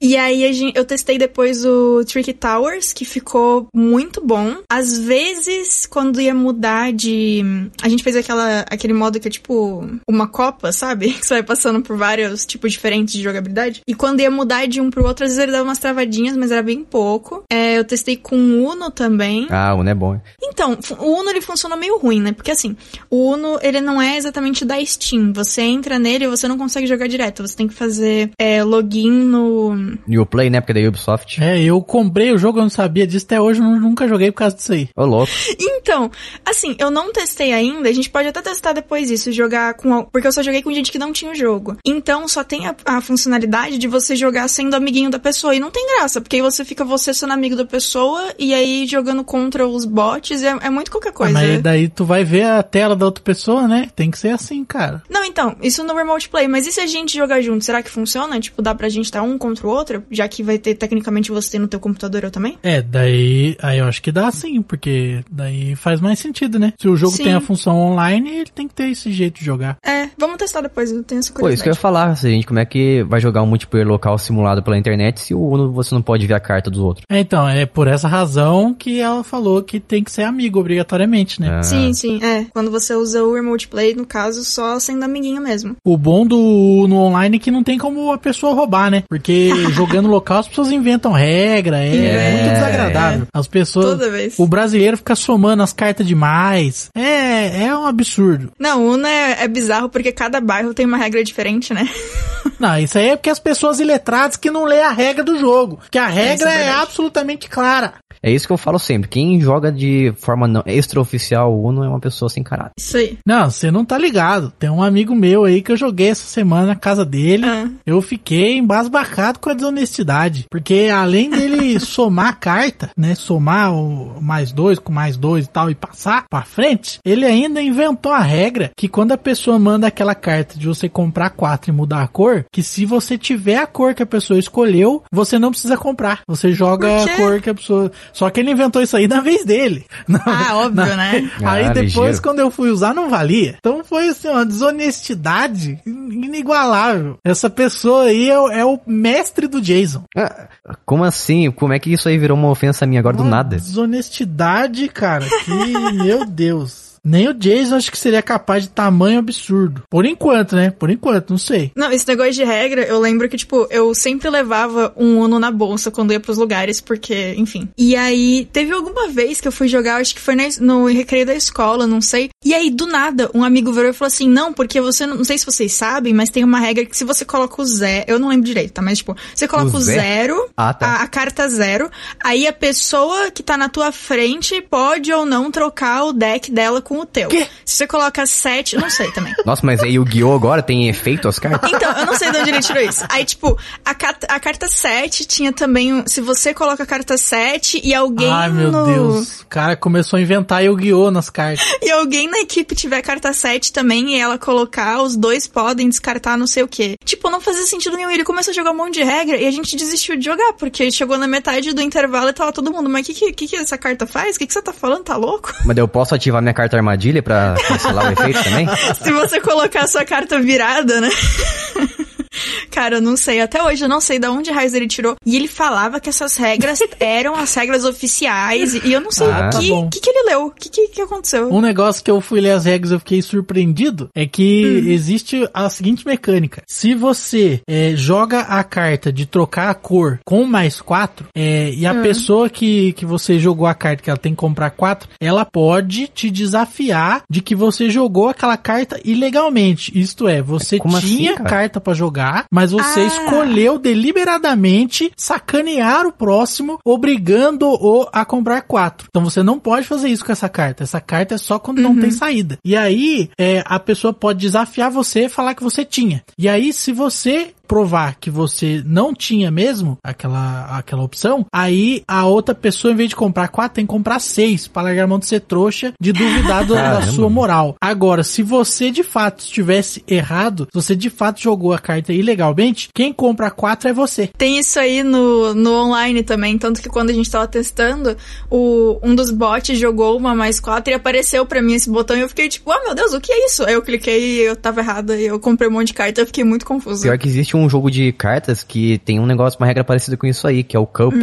E 0.00 0.16
aí 0.16 0.44
a 0.44 0.52
gen- 0.52 0.72
eu 0.74 0.84
testei 0.84 1.18
depois 1.18 1.64
o 1.64 2.04
Tricky 2.04 2.32
Towers, 2.32 2.92
que 2.92 3.04
ficou 3.04 3.68
muito 3.74 4.20
bom. 4.24 4.56
Às 4.70 4.98
vezes, 4.98 5.86
quando 5.86 6.20
ia 6.20 6.34
mudar 6.34 6.92
de. 6.92 7.42
A 7.82 7.88
gente 7.88 8.02
fez 8.02 8.16
aquela, 8.16 8.60
aquele 8.70 8.92
modo 8.92 9.18
que 9.20 9.28
é 9.28 9.30
tipo 9.30 9.86
uma 10.08 10.26
copa, 10.26 10.72
sabe? 10.72 11.12
Que 11.24 11.26
você 11.26 11.34
vai 11.34 11.42
passando 11.42 11.80
por 11.80 11.96
vários 11.96 12.44
tipos 12.44 12.72
diferentes 12.72 13.14
de 13.14 13.22
jogabilidade. 13.22 13.80
E 13.86 13.94
quando 13.94 14.20
ia 14.20 14.30
mudar 14.30 14.66
de 14.66 14.80
um 14.80 14.90
pro 14.90 15.04
outro, 15.06 15.24
às 15.24 15.30
vezes 15.30 15.42
ele 15.42 15.52
dava 15.52 15.64
umas 15.64 15.78
travadinhas, 15.78 16.36
mas 16.36 16.50
era 16.50 16.62
bem 16.62 16.82
pouco. 16.84 17.42
É, 17.50 17.78
eu 17.78 17.84
testei 17.84 18.16
com 18.16 18.36
o 18.36 18.64
Uno 18.70 18.90
também. 18.90 19.46
Ah, 19.50 19.74
o 19.74 19.82
não 19.82 19.90
é 19.90 19.94
bom. 19.94 20.20
Então, 20.42 20.76
o 20.98 21.20
Uno 21.20 21.30
ele 21.30 21.40
funciona 21.40 21.76
meio 21.76 21.98
ruim, 21.98 22.20
né? 22.20 22.32
Porque 22.32 22.50
assim, 22.50 22.76
o 23.10 23.30
Uno 23.32 23.58
ele 23.62 23.80
não 23.80 24.00
é 24.02 24.16
exatamente 24.16 24.64
da 24.64 24.82
Steam. 24.84 25.32
Você 25.32 25.62
entra 25.62 25.98
nele 25.98 26.24
e 26.24 26.28
você 26.28 26.48
não 26.48 26.58
consegue 26.58 26.86
jogar 26.86 27.06
direto. 27.06 27.46
Você 27.46 27.56
tem 27.56 27.68
que 27.68 27.74
fazer 27.74 28.30
é, 28.38 28.63
login 28.64 29.10
no. 29.10 29.74
New 30.06 30.26
Play, 30.26 30.50
né? 30.50 30.60
Porque 30.60 30.78
é 30.78 30.82
da 30.82 30.88
Ubisoft. 30.88 31.42
É, 31.42 31.62
eu 31.62 31.80
comprei 31.82 32.32
o 32.32 32.38
jogo, 32.38 32.58
eu 32.58 32.62
não 32.62 32.70
sabia 32.70 33.06
disso, 33.06 33.26
até 33.26 33.40
hoje 33.40 33.60
eu 33.60 33.64
nu- 33.64 33.80
nunca 33.80 34.08
joguei 34.08 34.30
por 34.30 34.38
causa 34.38 34.56
disso 34.56 34.72
aí. 34.72 34.88
Ô, 34.96 35.04
louco. 35.04 35.30
Então, 35.58 36.10
assim, 36.44 36.74
eu 36.78 36.90
não 36.90 37.12
testei 37.12 37.52
ainda. 37.52 37.88
A 37.88 37.92
gente 37.92 38.10
pode 38.10 38.28
até 38.28 38.40
testar 38.42 38.72
depois 38.72 39.10
isso, 39.10 39.30
jogar 39.32 39.74
com. 39.74 40.04
Porque 40.04 40.26
eu 40.26 40.32
só 40.32 40.42
joguei 40.42 40.62
com 40.62 40.72
gente 40.72 40.90
que 40.90 40.98
não 40.98 41.12
tinha 41.12 41.30
o 41.30 41.34
jogo. 41.34 41.76
Então, 41.84 42.26
só 42.28 42.42
tem 42.42 42.66
a, 42.66 42.74
a 42.84 43.00
funcionalidade 43.00 43.78
de 43.78 43.86
você 43.88 44.16
jogar 44.16 44.48
sendo 44.48 44.74
amiguinho 44.74 45.10
da 45.10 45.18
pessoa. 45.18 45.54
E 45.54 45.60
não 45.60 45.70
tem 45.70 45.86
graça, 45.96 46.20
porque 46.20 46.36
aí 46.36 46.42
você 46.42 46.64
fica 46.64 46.84
você 46.84 47.12
sendo 47.14 47.32
amigo 47.32 47.56
da 47.56 47.64
pessoa 47.64 48.32
e 48.38 48.54
aí 48.54 48.86
jogando 48.86 49.24
contra 49.24 49.66
os 49.66 49.84
bots. 49.84 50.42
É, 50.42 50.56
é 50.62 50.70
muito 50.70 50.90
qualquer 50.90 51.10
Ah, 51.10 51.12
coisa. 51.12 51.32
mas 51.32 51.62
daí 51.62 51.88
tu 51.88 52.04
vai 52.04 52.24
ver 52.24 52.44
a 52.44 52.62
tela 52.62 52.96
da 52.96 53.06
outra 53.06 53.22
pessoa, 53.22 53.68
né? 53.68 53.88
Tem 53.94 54.10
que 54.10 54.18
ser 54.18 54.30
assim, 54.30 54.64
cara. 54.64 55.02
Não, 55.08 55.24
então, 55.24 55.56
isso 55.62 55.82
no 55.84 55.94
Remote 55.94 56.28
Play, 56.28 56.48
mas 56.48 56.66
e 56.66 56.72
se 56.72 56.80
a 56.80 56.86
gente 56.86 57.16
jogar 57.16 57.40
junto, 57.40 57.64
será 57.64 57.82
que 57.82 57.90
funciona? 57.90 58.38
Tipo, 58.44 58.62
dá 58.62 58.74
pra 58.74 58.88
gente 58.88 59.06
estar 59.06 59.22
um 59.22 59.36
contra 59.38 59.66
o 59.66 59.70
outro? 59.70 60.02
Já 60.10 60.28
que 60.28 60.42
vai 60.42 60.58
ter, 60.58 60.74
tecnicamente, 60.74 61.30
você 61.30 61.58
no 61.58 61.68
teu 61.68 61.80
computador, 61.80 62.24
eu 62.24 62.30
também? 62.30 62.58
É, 62.62 62.80
daí. 62.82 63.56
Aí 63.62 63.78
eu 63.78 63.86
acho 63.86 64.02
que 64.02 64.12
dá 64.12 64.30
sim, 64.30 64.62
porque 64.62 65.22
daí 65.30 65.74
faz 65.74 66.00
mais 66.00 66.18
sentido, 66.18 66.58
né? 66.58 66.72
Se 66.78 66.88
o 66.88 66.96
jogo 66.96 67.16
Sim. 67.16 67.24
tem 67.24 67.34
a 67.34 67.40
função 67.40 67.78
online, 67.78 68.30
ele 68.30 68.50
tem 68.54 68.68
que 68.68 68.74
ter 68.74 68.88
esse 68.90 69.12
jeito 69.12 69.38
de 69.38 69.44
jogar. 69.44 69.76
É, 69.84 70.08
vamos 70.18 70.36
testar 70.36 70.60
depois, 70.60 70.90
eu 70.90 71.02
tenho 71.02 71.18
essa 71.18 71.32
Pô, 71.32 71.48
isso 71.48 71.62
que 71.62 71.68
eu 71.68 71.72
ia 71.72 71.76
curiosidade. 71.76 71.78
falar, 71.78 72.16
se 72.16 72.26
a 72.26 72.30
gente, 72.30 72.46
como 72.46 72.58
é 72.58 72.64
que 72.64 73.02
vai 73.04 73.20
jogar 73.20 73.42
um 73.42 73.46
multiplayer 73.46 73.86
local 73.86 74.18
simulado 74.18 74.62
pela 74.62 74.76
internet 74.78 75.20
se 75.20 75.34
o 75.34 75.40
Uno 75.40 75.72
você 75.72 75.94
não 75.94 76.02
pode 76.02 76.26
ver 76.26 76.34
a 76.34 76.40
carta 76.40 76.70
dos 76.70 76.80
outros? 76.80 77.04
É, 77.08 77.20
então, 77.20 77.48
é 77.48 77.66
por 77.66 77.86
essa 77.88 78.08
razão 78.08 78.74
que 78.74 79.00
ela 79.00 79.22
falou 79.24 79.62
que 79.62 79.80
tem 79.80 80.02
que 80.02 80.10
ser 80.10 80.22
amigo 80.22 80.58
obrigatoriamente, 80.58 81.40
né? 81.40 81.58
Ah. 81.58 81.62
Sim, 81.62 81.92
sim, 81.92 82.22
é. 82.22 82.46
Quando 82.52 82.70
você 82.70 82.94
usa 82.94 83.22
o 83.22 83.34
Remote 83.34 83.68
Play, 83.68 83.94
no 83.94 84.06
caso, 84.06 84.44
só 84.44 84.78
sendo 84.78 85.04
amiguinho 85.04 85.40
mesmo. 85.40 85.76
O 85.84 85.96
bom 85.96 86.26
do 86.26 86.86
no 86.88 86.96
online 86.96 87.36
é 87.36 87.38
que 87.38 87.50
não 87.50 87.62
tem 87.62 87.78
como 87.78 88.12
a 88.12 88.18
pessoa 88.18 88.33
roubar, 88.40 88.90
né? 88.90 89.04
Porque 89.08 89.50
jogando 89.72 90.08
local 90.08 90.38
as 90.38 90.48
pessoas 90.48 90.70
inventam 90.70 91.12
regra, 91.12 91.78
é, 91.78 91.94
É. 91.94 92.30
muito 92.32 92.54
desagradável. 92.54 93.26
As 93.32 93.46
pessoas. 93.46 94.38
O 94.38 94.46
brasileiro 94.46 94.96
fica 94.96 95.14
somando 95.14 95.62
as 95.62 95.72
cartas 95.72 96.06
demais. 96.06 96.88
É, 96.94 97.64
é 97.64 97.76
um 97.76 97.86
absurdo. 97.86 98.52
Não, 98.58 98.82
o 98.84 98.94
Uno 98.94 99.06
é, 99.06 99.44
é 99.44 99.48
bizarro 99.48 99.88
porque 99.88 100.12
cada 100.12 100.40
bairro 100.40 100.74
tem 100.74 100.86
uma 100.86 100.96
regra 100.96 101.22
diferente, 101.22 101.72
né? 101.72 101.88
Não, 102.58 102.78
isso 102.78 102.98
aí 102.98 103.08
é 103.08 103.16
porque 103.16 103.30
as 103.30 103.38
pessoas 103.38 103.80
iletradas 103.80 104.36
que 104.36 104.50
não 104.50 104.64
lê 104.64 104.80
a 104.80 104.90
regra 104.90 105.24
do 105.24 105.38
jogo. 105.38 105.80
Que 105.90 105.98
a 105.98 106.06
regra 106.06 106.52
é 106.52 106.64
é, 106.64 106.70
absolutamente 106.70 107.48
clara. 107.48 107.94
É 108.24 108.30
isso 108.30 108.46
que 108.46 108.52
eu 108.54 108.58
falo 108.58 108.78
sempre. 108.78 109.06
Quem 109.06 109.38
joga 109.38 109.70
de 109.70 110.14
forma 110.16 110.48
não, 110.48 110.62
extraoficial 110.64 111.54
Uno 111.60 111.84
é 111.84 111.88
uma 111.88 112.00
pessoa 112.00 112.30
sem 112.30 112.42
caráter. 112.42 112.72
Isso 112.78 112.96
aí. 112.96 113.18
Não, 113.26 113.50
você 113.50 113.70
não 113.70 113.84
tá 113.84 113.98
ligado. 113.98 114.50
Tem 114.58 114.70
um 114.70 114.82
amigo 114.82 115.14
meu 115.14 115.44
aí 115.44 115.60
que 115.60 115.70
eu 115.70 115.76
joguei 115.76 116.08
essa 116.08 116.26
semana 116.26 116.68
na 116.68 116.74
casa 116.74 117.04
dele. 117.04 117.44
Ah. 117.44 117.68
Eu 117.84 118.00
fiquei 118.00 118.56
embasbacado 118.56 119.38
com 119.38 119.50
a 119.50 119.54
desonestidade. 119.54 120.46
Porque 120.50 120.90
além 120.90 121.28
dele 121.28 121.78
somar 121.84 122.28
a 122.28 122.32
carta, 122.32 122.90
né? 122.96 123.14
Somar 123.14 123.74
o 123.74 124.22
mais 124.22 124.52
dois 124.52 124.78
com 124.78 124.90
mais 124.90 125.18
dois 125.18 125.44
e 125.44 125.48
tal 125.50 125.70
e 125.70 125.74
passar 125.74 126.24
pra 126.30 126.42
frente, 126.42 127.00
ele 127.04 127.26
ainda 127.26 127.60
inventou 127.60 128.10
a 128.10 128.20
regra 128.20 128.70
que 128.74 128.88
quando 128.88 129.12
a 129.12 129.18
pessoa 129.18 129.58
manda 129.58 129.86
aquela 129.86 130.14
carta 130.14 130.58
de 130.58 130.66
você 130.66 130.88
comprar 130.88 131.28
quatro 131.28 131.70
e 131.70 131.74
mudar 131.74 132.02
a 132.02 132.08
cor, 132.08 132.46
que 132.50 132.62
se 132.62 132.86
você 132.86 133.18
tiver 133.18 133.58
a 133.58 133.66
cor 133.66 133.92
que 133.92 134.02
a 134.02 134.06
pessoa 134.06 134.38
escolheu, 134.38 135.02
você 135.12 135.38
não 135.38 135.50
precisa 135.50 135.76
comprar. 135.76 136.22
Você 136.26 136.52
joga 136.52 137.04
a 137.04 137.16
cor 137.16 137.42
que 137.42 137.50
a 137.50 137.54
pessoa. 137.54 137.92
Só 138.14 138.30
que 138.30 138.40
ele 138.40 138.52
inventou 138.52 138.80
isso 138.80 138.96
aí 138.96 139.06
na 139.06 139.20
vez 139.20 139.44
dele. 139.44 139.84
Ah, 140.26 140.56
óbvio, 140.56 140.96
né? 140.96 141.30
Aí 141.44 141.64
Ah, 141.66 141.72
depois, 141.72 141.86
ligeiro. 141.94 142.22
quando 142.22 142.38
eu 142.38 142.50
fui 142.50 142.70
usar, 142.70 142.94
não 142.94 143.10
valia. 143.10 143.56
Então 143.58 143.84
foi 143.84 144.08
assim, 144.08 144.28
uma 144.28 144.46
desonestidade 144.46 145.78
inigualável. 145.84 147.18
Essa 147.24 147.50
pessoa 147.50 148.04
aí 148.04 148.28
é, 148.30 148.38
o- 148.38 148.50
é 148.50 148.64
o 148.64 148.78
mestre 148.86 149.46
do 149.46 149.60
Jason. 149.60 150.04
Ah, 150.16 150.48
como 150.86 151.04
assim? 151.04 151.50
Como 151.50 151.72
é 151.72 151.78
que 151.78 151.92
isso 151.92 152.08
aí 152.08 152.16
virou 152.18 152.36
uma 152.38 152.48
ofensa 152.50 152.86
minha 152.86 153.00
agora 153.00 153.16
do 153.16 153.22
Uma 153.22 153.30
nada? 153.30 153.56
Desonestidade, 153.56 154.88
cara. 154.88 155.26
Que, 155.44 155.50
meu 155.92 156.24
Deus. 156.24 156.93
Nem 157.04 157.28
o 157.28 157.34
Jason 157.34 157.76
acho 157.76 157.90
que 157.90 157.98
seria 157.98 158.22
capaz 158.22 158.64
de 158.64 158.70
tamanho 158.70 159.18
absurdo. 159.18 159.82
Por 159.90 160.06
enquanto, 160.06 160.56
né? 160.56 160.70
Por 160.70 160.90
enquanto, 160.90 161.30
não 161.30 161.38
sei. 161.38 161.70
Não, 161.76 161.90
esse 161.92 162.06
negócio 162.08 162.32
de 162.32 162.44
regra, 162.44 162.82
eu 162.82 162.98
lembro 162.98 163.28
que, 163.28 163.36
tipo, 163.36 163.66
eu 163.70 163.94
sempre 163.94 164.28
levava 164.30 164.92
um 164.96 165.20
Uno 165.20 165.38
na 165.38 165.50
bolsa 165.50 165.90
quando 165.90 166.12
ia 166.12 166.20
pros 166.20 166.38
lugares, 166.38 166.80
porque, 166.80 167.34
enfim. 167.36 167.68
E 167.76 167.94
aí, 167.94 168.48
teve 168.52 168.72
alguma 168.72 169.08
vez 169.08 169.40
que 169.40 169.48
eu 169.48 169.52
fui 169.52 169.68
jogar, 169.68 170.00
acho 170.00 170.14
que 170.14 170.20
foi 170.20 170.34
na 170.34 170.44
no 170.60 170.86
recreio 170.86 171.24
da 171.26 171.34
escola, 171.34 171.86
não 171.86 172.00
sei. 172.00 172.28
E 172.44 172.52
aí, 172.54 172.70
do 172.70 172.86
nada, 172.86 173.30
um 173.34 173.42
amigo 173.42 173.72
virou 173.72 173.90
e 173.90 173.94
falou 173.94 174.08
assim: 174.08 174.28
Não, 174.28 174.52
porque 174.52 174.80
você, 174.80 175.06
não, 175.06 175.16
não 175.16 175.24
sei 175.24 175.38
se 175.38 175.46
vocês 175.46 175.72
sabem, 175.72 176.12
mas 176.12 176.30
tem 176.30 176.44
uma 176.44 176.58
regra 176.58 176.84
que 176.84 176.96
se 176.96 177.04
você 177.04 177.24
coloca 177.24 177.60
o 177.60 177.64
zero, 177.64 178.04
eu 178.08 178.18
não 178.18 178.28
lembro 178.28 178.44
direito, 178.46 178.72
tá? 178.72 178.82
Mas, 178.82 178.98
tipo, 178.98 179.16
você 179.34 179.48
coloca 179.48 179.70
O 179.74 179.78
o, 179.78 179.80
zero, 179.80 180.48
Ah, 180.56 180.72
tá. 180.74 180.86
a, 180.86 181.02
a 181.02 181.06
carta 181.06 181.48
zero, 181.48 181.90
aí 182.22 182.46
a 182.46 182.52
pessoa 182.52 183.30
que 183.30 183.42
tá 183.42 183.56
na 183.56 183.68
tua 183.68 183.90
frente 183.92 184.60
pode 184.62 185.12
ou 185.12 185.24
não 185.24 185.50
trocar 185.50 186.04
o 186.04 186.12
deck 186.12 186.50
dela 186.50 186.80
com 186.82 186.93
o 187.00 187.06
teu. 187.06 187.28
Quê? 187.28 187.46
Se 187.64 187.76
você 187.76 187.86
coloca 187.86 188.24
sete, 188.26 188.76
não 188.76 188.90
sei 188.90 189.10
também. 189.12 189.32
Nossa, 189.44 189.64
mas 189.64 189.82
aí 189.82 189.98
o 189.98 190.04
Guiô 190.04 190.34
agora 190.34 190.62
tem 190.62 190.88
efeito 190.88 191.28
as 191.28 191.38
cartas? 191.38 191.70
Então, 191.72 191.90
eu 191.98 192.06
não 192.06 192.16
sei 192.16 192.30
de 192.30 192.38
onde 192.38 192.50
ele 192.50 192.60
tirou 192.60 192.82
isso. 192.82 193.04
Aí, 193.08 193.24
tipo, 193.24 193.58
a, 193.84 193.94
cat- 193.94 194.26
a 194.28 194.40
carta 194.40 194.68
7 194.68 195.24
tinha 195.26 195.52
também. 195.52 195.92
um- 195.92 196.04
Se 196.06 196.20
você 196.20 196.52
coloca 196.54 196.82
a 196.82 196.86
carta 196.86 197.16
7 197.16 197.80
e 197.82 197.94
alguém. 197.94 198.30
Ai, 198.30 198.48
meu 198.50 198.70
no- 198.70 198.84
Deus. 198.86 199.40
O 199.40 199.46
cara 199.46 199.76
começou 199.76 200.16
a 200.18 200.20
inventar 200.22 200.64
Yu-Gi-Oh! 200.64 201.10
nas 201.10 201.30
cartas. 201.30 201.64
E 201.84 201.90
alguém 201.90 202.28
na 202.30 202.38
equipe 202.38 202.74
tiver 202.74 203.02
carta 203.02 203.32
7 203.32 203.70
também 203.72 204.16
e 204.16 204.18
ela 204.18 204.38
colocar, 204.38 205.02
os 205.02 205.16
dois 205.16 205.46
podem 205.46 205.86
descartar 205.88 206.36
não 206.38 206.46
sei 206.46 206.62
o 206.62 206.68
quê. 206.68 206.94
Tipo, 207.04 207.28
não 207.28 207.40
fazia 207.40 207.64
sentido 207.66 207.96
nenhum. 207.96 208.10
Ele 208.10 208.24
começou 208.24 208.52
a 208.52 208.54
jogar 208.54 208.70
um 208.70 208.76
monte 208.76 208.94
de 208.94 209.02
regra 209.02 209.36
e 209.36 209.46
a 209.46 209.50
gente 209.50 209.76
desistiu 209.76 210.16
de 210.16 210.24
jogar, 210.24 210.54
porque 210.54 210.90
chegou 210.90 211.18
na 211.18 211.26
metade 211.26 211.72
do 211.74 211.82
intervalo 211.82 212.28
e 212.30 212.32
tava 212.32 212.52
todo 212.52 212.72
mundo. 212.72 212.88
Mas 212.88 213.06
o 213.06 213.12
que, 213.12 213.32
que, 213.32 213.46
que, 213.48 213.56
essa 213.56 213.76
carta 213.76 214.06
faz? 214.06 214.36
O 214.36 214.38
que, 214.38 214.46
que 214.46 214.52
você 214.52 214.62
tá 214.62 214.72
falando? 214.72 215.04
Tá 215.04 215.16
louco? 215.16 215.52
Mas 215.64 215.76
eu 215.76 215.86
posso 215.86 216.14
ativar 216.14 216.40
minha 216.40 216.54
carta 216.54 216.76
armadilha 216.84 217.22
pra 217.22 217.54
cancelar 217.66 218.08
o 218.08 218.12
efeito 218.12 218.44
também? 218.44 218.68
Se 219.00 219.10
você 219.10 219.40
colocar 219.40 219.84
a 219.84 219.88
sua 219.88 220.04
carta 220.04 220.38
virada, 220.40 221.00
né? 221.00 221.08
Cara, 222.70 222.96
eu 222.96 223.00
não 223.00 223.16
sei. 223.16 223.40
Até 223.40 223.62
hoje 223.62 223.84
eu 223.84 223.88
não 223.88 224.00
sei 224.00 224.18
de 224.18 224.26
onde 224.28 224.50
raiz 224.50 224.74
ele 224.74 224.86
tirou. 224.88 225.16
E 225.24 225.36
ele 225.36 225.48
falava 225.48 226.00
que 226.00 226.08
essas 226.08 226.36
regras 226.36 226.78
eram 227.00 227.34
as 227.36 227.54
regras 227.54 227.84
oficiais. 227.84 228.74
E 228.74 228.92
eu 228.92 229.00
não 229.00 229.10
sei 229.10 229.26
Ah, 229.28 229.48
o 229.48 229.50
tá 229.50 229.58
que, 229.58 229.68
bom. 229.68 229.88
que, 229.88 230.00
que 230.00 230.10
ele 230.10 230.30
leu. 230.30 230.46
O 230.46 230.50
que, 230.50 230.68
que, 230.68 230.88
que 230.88 231.00
aconteceu? 231.00 231.52
Um 231.52 231.60
negócio 231.60 232.02
que 232.02 232.10
eu 232.10 232.20
fui 232.20 232.40
ler 232.40 232.52
as 232.52 232.64
regras 232.64 232.90
e 232.90 232.94
eu 232.94 232.98
fiquei 232.98 233.22
surpreendido 233.22 234.08
é 234.14 234.26
que 234.26 234.84
existe 234.88 235.48
a 235.52 235.68
seguinte 235.70 236.06
mecânica. 236.06 236.62
Se 236.66 236.94
você 236.94 237.60
é, 237.68 237.92
joga 237.96 238.40
a 238.40 238.62
carta 238.64 239.12
de 239.12 239.26
trocar 239.26 239.70
a 239.70 239.74
cor 239.74 240.18
com 240.24 240.44
mais 240.44 240.80
quatro, 240.80 241.26
é, 241.34 241.70
e 241.72 241.86
a 241.86 241.94
pessoa 241.94 242.48
que, 242.48 242.92
que 242.94 243.04
você 243.06 243.38
jogou 243.38 243.66
a 243.66 243.74
carta, 243.74 244.02
que 244.02 244.10
ela 244.10 244.18
tem 244.18 244.32
que 244.32 244.38
comprar 244.38 244.70
quatro, 244.70 245.08
ela 245.20 245.44
pode 245.44 246.08
te 246.08 246.30
desafiar 246.30 247.22
de 247.28 247.40
que 247.40 247.54
você 247.54 247.88
jogou 247.90 248.28
aquela 248.28 248.56
carta 248.56 249.00
ilegalmente. 249.04 249.92
Isto 249.98 250.28
é, 250.28 250.40
você 250.42 250.78
Como 250.78 250.96
assim, 250.96 251.16
tinha 251.16 251.34
cara? 251.36 251.48
carta 251.48 251.80
pra 251.80 251.94
jogar, 251.94 252.23
mas 252.50 252.72
você 252.72 253.00
Ah. 253.00 253.04
escolheu 253.06 253.78
deliberadamente 253.78 255.12
sacanear 255.16 256.06
o 256.06 256.12
próximo, 256.12 256.78
obrigando-o 256.84 258.08
a 258.12 258.24
comprar 258.24 258.62
quatro. 258.62 259.06
Então 259.08 259.24
você 259.24 259.42
não 259.42 259.58
pode 259.58 259.86
fazer 259.86 260.08
isso 260.08 260.24
com 260.24 260.32
essa 260.32 260.48
carta. 260.48 260.82
Essa 260.82 261.00
carta 261.00 261.34
é 261.34 261.38
só 261.38 261.58
quando 261.58 261.80
não 261.80 261.98
tem 261.98 262.10
saída. 262.10 262.58
E 262.64 262.76
aí, 262.76 263.30
é, 263.38 263.62
a 263.66 263.78
pessoa 263.78 264.12
pode 264.12 264.40
desafiar 264.40 264.90
você 264.90 265.24
e 265.26 265.28
falar 265.28 265.54
que 265.54 265.62
você 265.62 265.84
tinha. 265.84 266.22
E 266.38 266.48
aí, 266.48 266.72
se 266.72 266.92
você 266.92 267.52
provar 267.66 268.16
que 268.20 268.30
você 268.30 268.82
não 268.86 269.14
tinha 269.14 269.50
mesmo 269.50 269.98
aquela, 270.02 270.66
aquela 270.78 271.02
opção, 271.02 271.46
aí 271.52 272.02
a 272.06 272.26
outra 272.26 272.54
pessoa, 272.54 272.92
em 272.92 272.96
vez 272.96 273.08
de 273.10 273.16
comprar 273.16 273.48
quatro, 273.48 273.76
tem 273.76 273.86
que 273.86 273.90
comprar 273.92 274.18
seis 274.18 274.66
para 274.66 274.82
largar 274.84 275.04
a 275.04 275.06
mão 275.06 275.18
de 275.18 275.26
ser 275.26 275.40
trouxa, 275.40 275.92
de 276.00 276.12
duvidar 276.12 276.64
do- 276.64 276.74
da 276.74 277.02
sua 277.02 277.28
moral. 277.30 277.76
Agora, 277.80 278.22
se 278.22 278.42
você 278.42 278.90
de 278.90 279.02
fato 279.02 279.40
estivesse 279.40 280.02
errado, 280.06 280.66
se 280.72 280.74
você 280.74 280.94
de 280.96 281.10
fato 281.10 281.40
jogou 281.40 281.72
a 281.72 281.78
carta 281.78 282.12
ilegalmente, 282.12 282.88
quem 282.94 283.12
compra 283.12 283.50
quatro 283.50 283.88
é 283.88 283.92
você. 283.92 284.30
Tem 284.36 284.58
isso 284.58 284.78
aí 284.78 285.02
no, 285.02 285.54
no 285.54 285.72
online 285.72 286.22
também, 286.22 286.56
tanto 286.58 286.80
que 286.82 286.88
quando 286.88 287.10
a 287.10 287.12
gente 287.12 287.30
tava 287.30 287.46
testando, 287.46 288.16
o, 288.50 288.98
um 289.02 289.14
dos 289.14 289.30
bots 289.30 289.78
jogou 289.78 290.16
uma 290.16 290.34
mais 290.34 290.60
quatro 290.60 290.92
e 290.92 290.94
apareceu 290.94 291.44
pra 291.46 291.62
mim 291.62 291.74
esse 291.74 291.90
botão 291.90 292.16
e 292.16 292.20
eu 292.20 292.28
fiquei 292.28 292.48
tipo, 292.48 292.70
ah 292.70 292.80
meu 292.84 292.94
Deus, 292.94 293.12
o 293.12 293.20
que 293.20 293.32
é 293.32 293.46
isso? 293.46 293.64
Aí 293.64 293.74
eu 293.74 293.82
cliquei 293.82 294.36
e 294.36 294.40
eu 294.42 294.56
tava 294.56 294.80
errada 294.80 295.16
e 295.16 295.26
eu 295.26 295.38
comprei 295.40 295.68
um 295.68 295.72
monte 295.72 295.88
de 295.88 295.94
carta 295.94 296.20
e 296.20 296.22
eu 296.22 296.26
fiquei 296.26 296.44
muito 296.44 296.64
confusa. 296.66 297.02
Pior 297.02 297.18
que 297.18 297.28
existe 297.28 297.53
um 297.62 297.68
jogo 297.68 297.90
de 297.90 298.12
cartas 298.12 298.62
que 298.62 298.98
tem 298.98 299.20
um 299.20 299.26
negócio, 299.26 299.58
uma 299.60 299.66
regra 299.66 299.84
parecida 299.84 300.16
com 300.16 300.26
isso 300.26 300.46
aí, 300.46 300.62
que 300.62 300.76
é 300.76 300.80
o 300.80 300.86
Cup. 300.86 301.14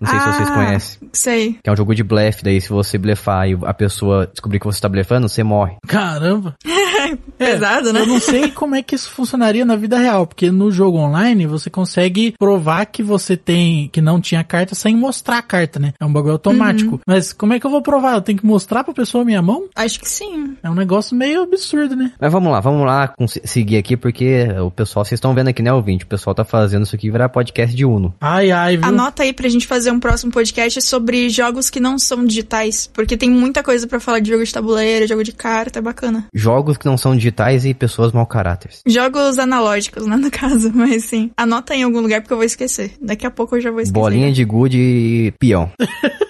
Não 0.00 0.08
sei 0.08 0.20
se 0.20 0.26
vocês 0.32 0.48
Ah, 0.48 0.54
conhecem. 0.54 1.08
Sei. 1.12 1.52
Que 1.62 1.68
é 1.68 1.72
um 1.72 1.76
jogo 1.76 1.94
de 1.94 2.04
blefe, 2.04 2.44
daí 2.44 2.60
se 2.60 2.68
você 2.68 2.96
blefar 2.96 3.48
e 3.48 3.58
a 3.64 3.74
pessoa 3.74 4.26
descobrir 4.30 4.60
que 4.60 4.66
você 4.66 4.80
tá 4.80 4.88
blefando, 4.88 5.28
você 5.28 5.42
morre. 5.42 5.76
Caramba. 5.86 6.54
Pesado, 7.36 7.92
né? 7.92 8.00
Eu 8.00 8.06
não 8.06 8.20
sei 8.20 8.50
como 8.50 8.74
é 8.74 8.82
que 8.82 8.94
isso 8.94 9.10
funcionaria 9.10 9.64
na 9.64 9.76
vida 9.76 9.98
real, 9.98 10.26
porque 10.26 10.50
no 10.50 10.70
jogo 10.70 10.98
online 10.98 11.46
você 11.46 11.70
consegue 11.70 12.34
provar 12.38 12.86
que 12.86 13.02
você 13.02 13.36
tem, 13.36 13.88
que 13.88 14.00
não 14.00 14.20
tinha 14.20 14.44
carta 14.44 14.74
sem 14.74 14.94
mostrar 14.96 15.38
a 15.38 15.42
carta, 15.42 15.78
né? 15.78 15.92
É 15.98 16.04
um 16.04 16.12
bagulho 16.12 16.32
automático. 16.34 17.00
Mas 17.06 17.32
como 17.32 17.52
é 17.54 17.60
que 17.60 17.66
eu 17.66 17.70
vou 17.70 17.82
provar? 17.82 18.14
Eu 18.14 18.20
tenho 18.20 18.38
que 18.38 18.46
mostrar 18.46 18.84
pra 18.84 18.94
pessoa 18.94 19.22
a 19.22 19.24
minha 19.24 19.42
mão? 19.42 19.68
Acho 19.74 19.98
que 20.00 20.08
sim. 20.08 20.56
É 20.62 20.70
um 20.70 20.74
negócio 20.74 21.16
meio 21.16 21.42
absurdo, 21.42 21.96
né? 21.96 22.12
Mas 22.20 22.32
vamos 22.32 22.52
lá, 22.52 22.60
vamos 22.60 22.86
lá 22.86 23.12
seguir 23.44 23.76
aqui, 23.78 23.96
porque 23.96 24.46
o 24.64 24.70
pessoal, 24.70 25.04
vocês 25.04 25.16
estão 25.18 25.34
vendo 25.34 25.48
aqui, 25.48 25.62
né, 25.62 25.67
ouvinte? 25.74 26.04
O 26.04 26.08
pessoal 26.08 26.34
tá 26.34 26.44
fazendo 26.44 26.84
isso 26.84 26.94
aqui 26.94 27.10
virar 27.10 27.28
podcast 27.28 27.74
de 27.74 27.84
Uno. 27.84 28.14
Ai, 28.20 28.50
ai, 28.50 28.76
viu? 28.76 28.86
Anota 28.86 29.22
aí 29.22 29.32
pra 29.32 29.48
gente 29.48 29.66
fazer 29.66 29.90
um 29.90 30.00
próximo 30.00 30.32
podcast 30.32 30.80
sobre 30.82 31.28
jogos 31.28 31.70
que 31.70 31.80
não 31.80 31.98
são 31.98 32.24
digitais, 32.24 32.88
porque 32.92 33.16
tem 33.16 33.30
muita 33.30 33.62
coisa 33.62 33.86
pra 33.86 34.00
falar 34.00 34.20
de 34.20 34.30
jogo 34.30 34.44
de 34.44 34.52
tabuleiro, 34.52 35.06
jogo 35.06 35.24
de 35.24 35.32
carta, 35.32 35.78
é 35.78 35.82
bacana. 35.82 36.26
Jogos 36.34 36.76
que 36.76 36.86
não 36.86 36.96
são 36.96 37.16
digitais 37.16 37.64
e 37.64 37.74
pessoas 37.74 38.12
mau 38.12 38.26
caráteres. 38.26 38.82
Jogos 38.86 39.38
analógicos, 39.38 40.06
né, 40.06 40.16
no 40.16 40.30
caso, 40.32 40.70
mas 40.74 41.04
sim. 41.04 41.30
Anota 41.36 41.74
em 41.74 41.82
algum 41.82 42.00
lugar 42.00 42.20
porque 42.20 42.32
eu 42.32 42.38
vou 42.38 42.46
esquecer. 42.46 42.92
Daqui 43.00 43.26
a 43.26 43.30
pouco 43.30 43.56
eu 43.56 43.60
já 43.60 43.70
vou 43.70 43.80
esquecer. 43.80 43.98
Bolinha 44.00 44.32
de 44.32 44.44
gude 44.44 44.78
e 44.78 45.32
peão. 45.38 45.70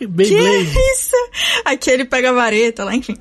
Beyblade. 0.08 0.70
Isso! 0.92 1.16
Aquele 1.64 2.04
pega 2.04 2.30
a 2.30 2.32
vareta 2.32 2.84
lá, 2.84 2.94
enfim. 2.94 3.16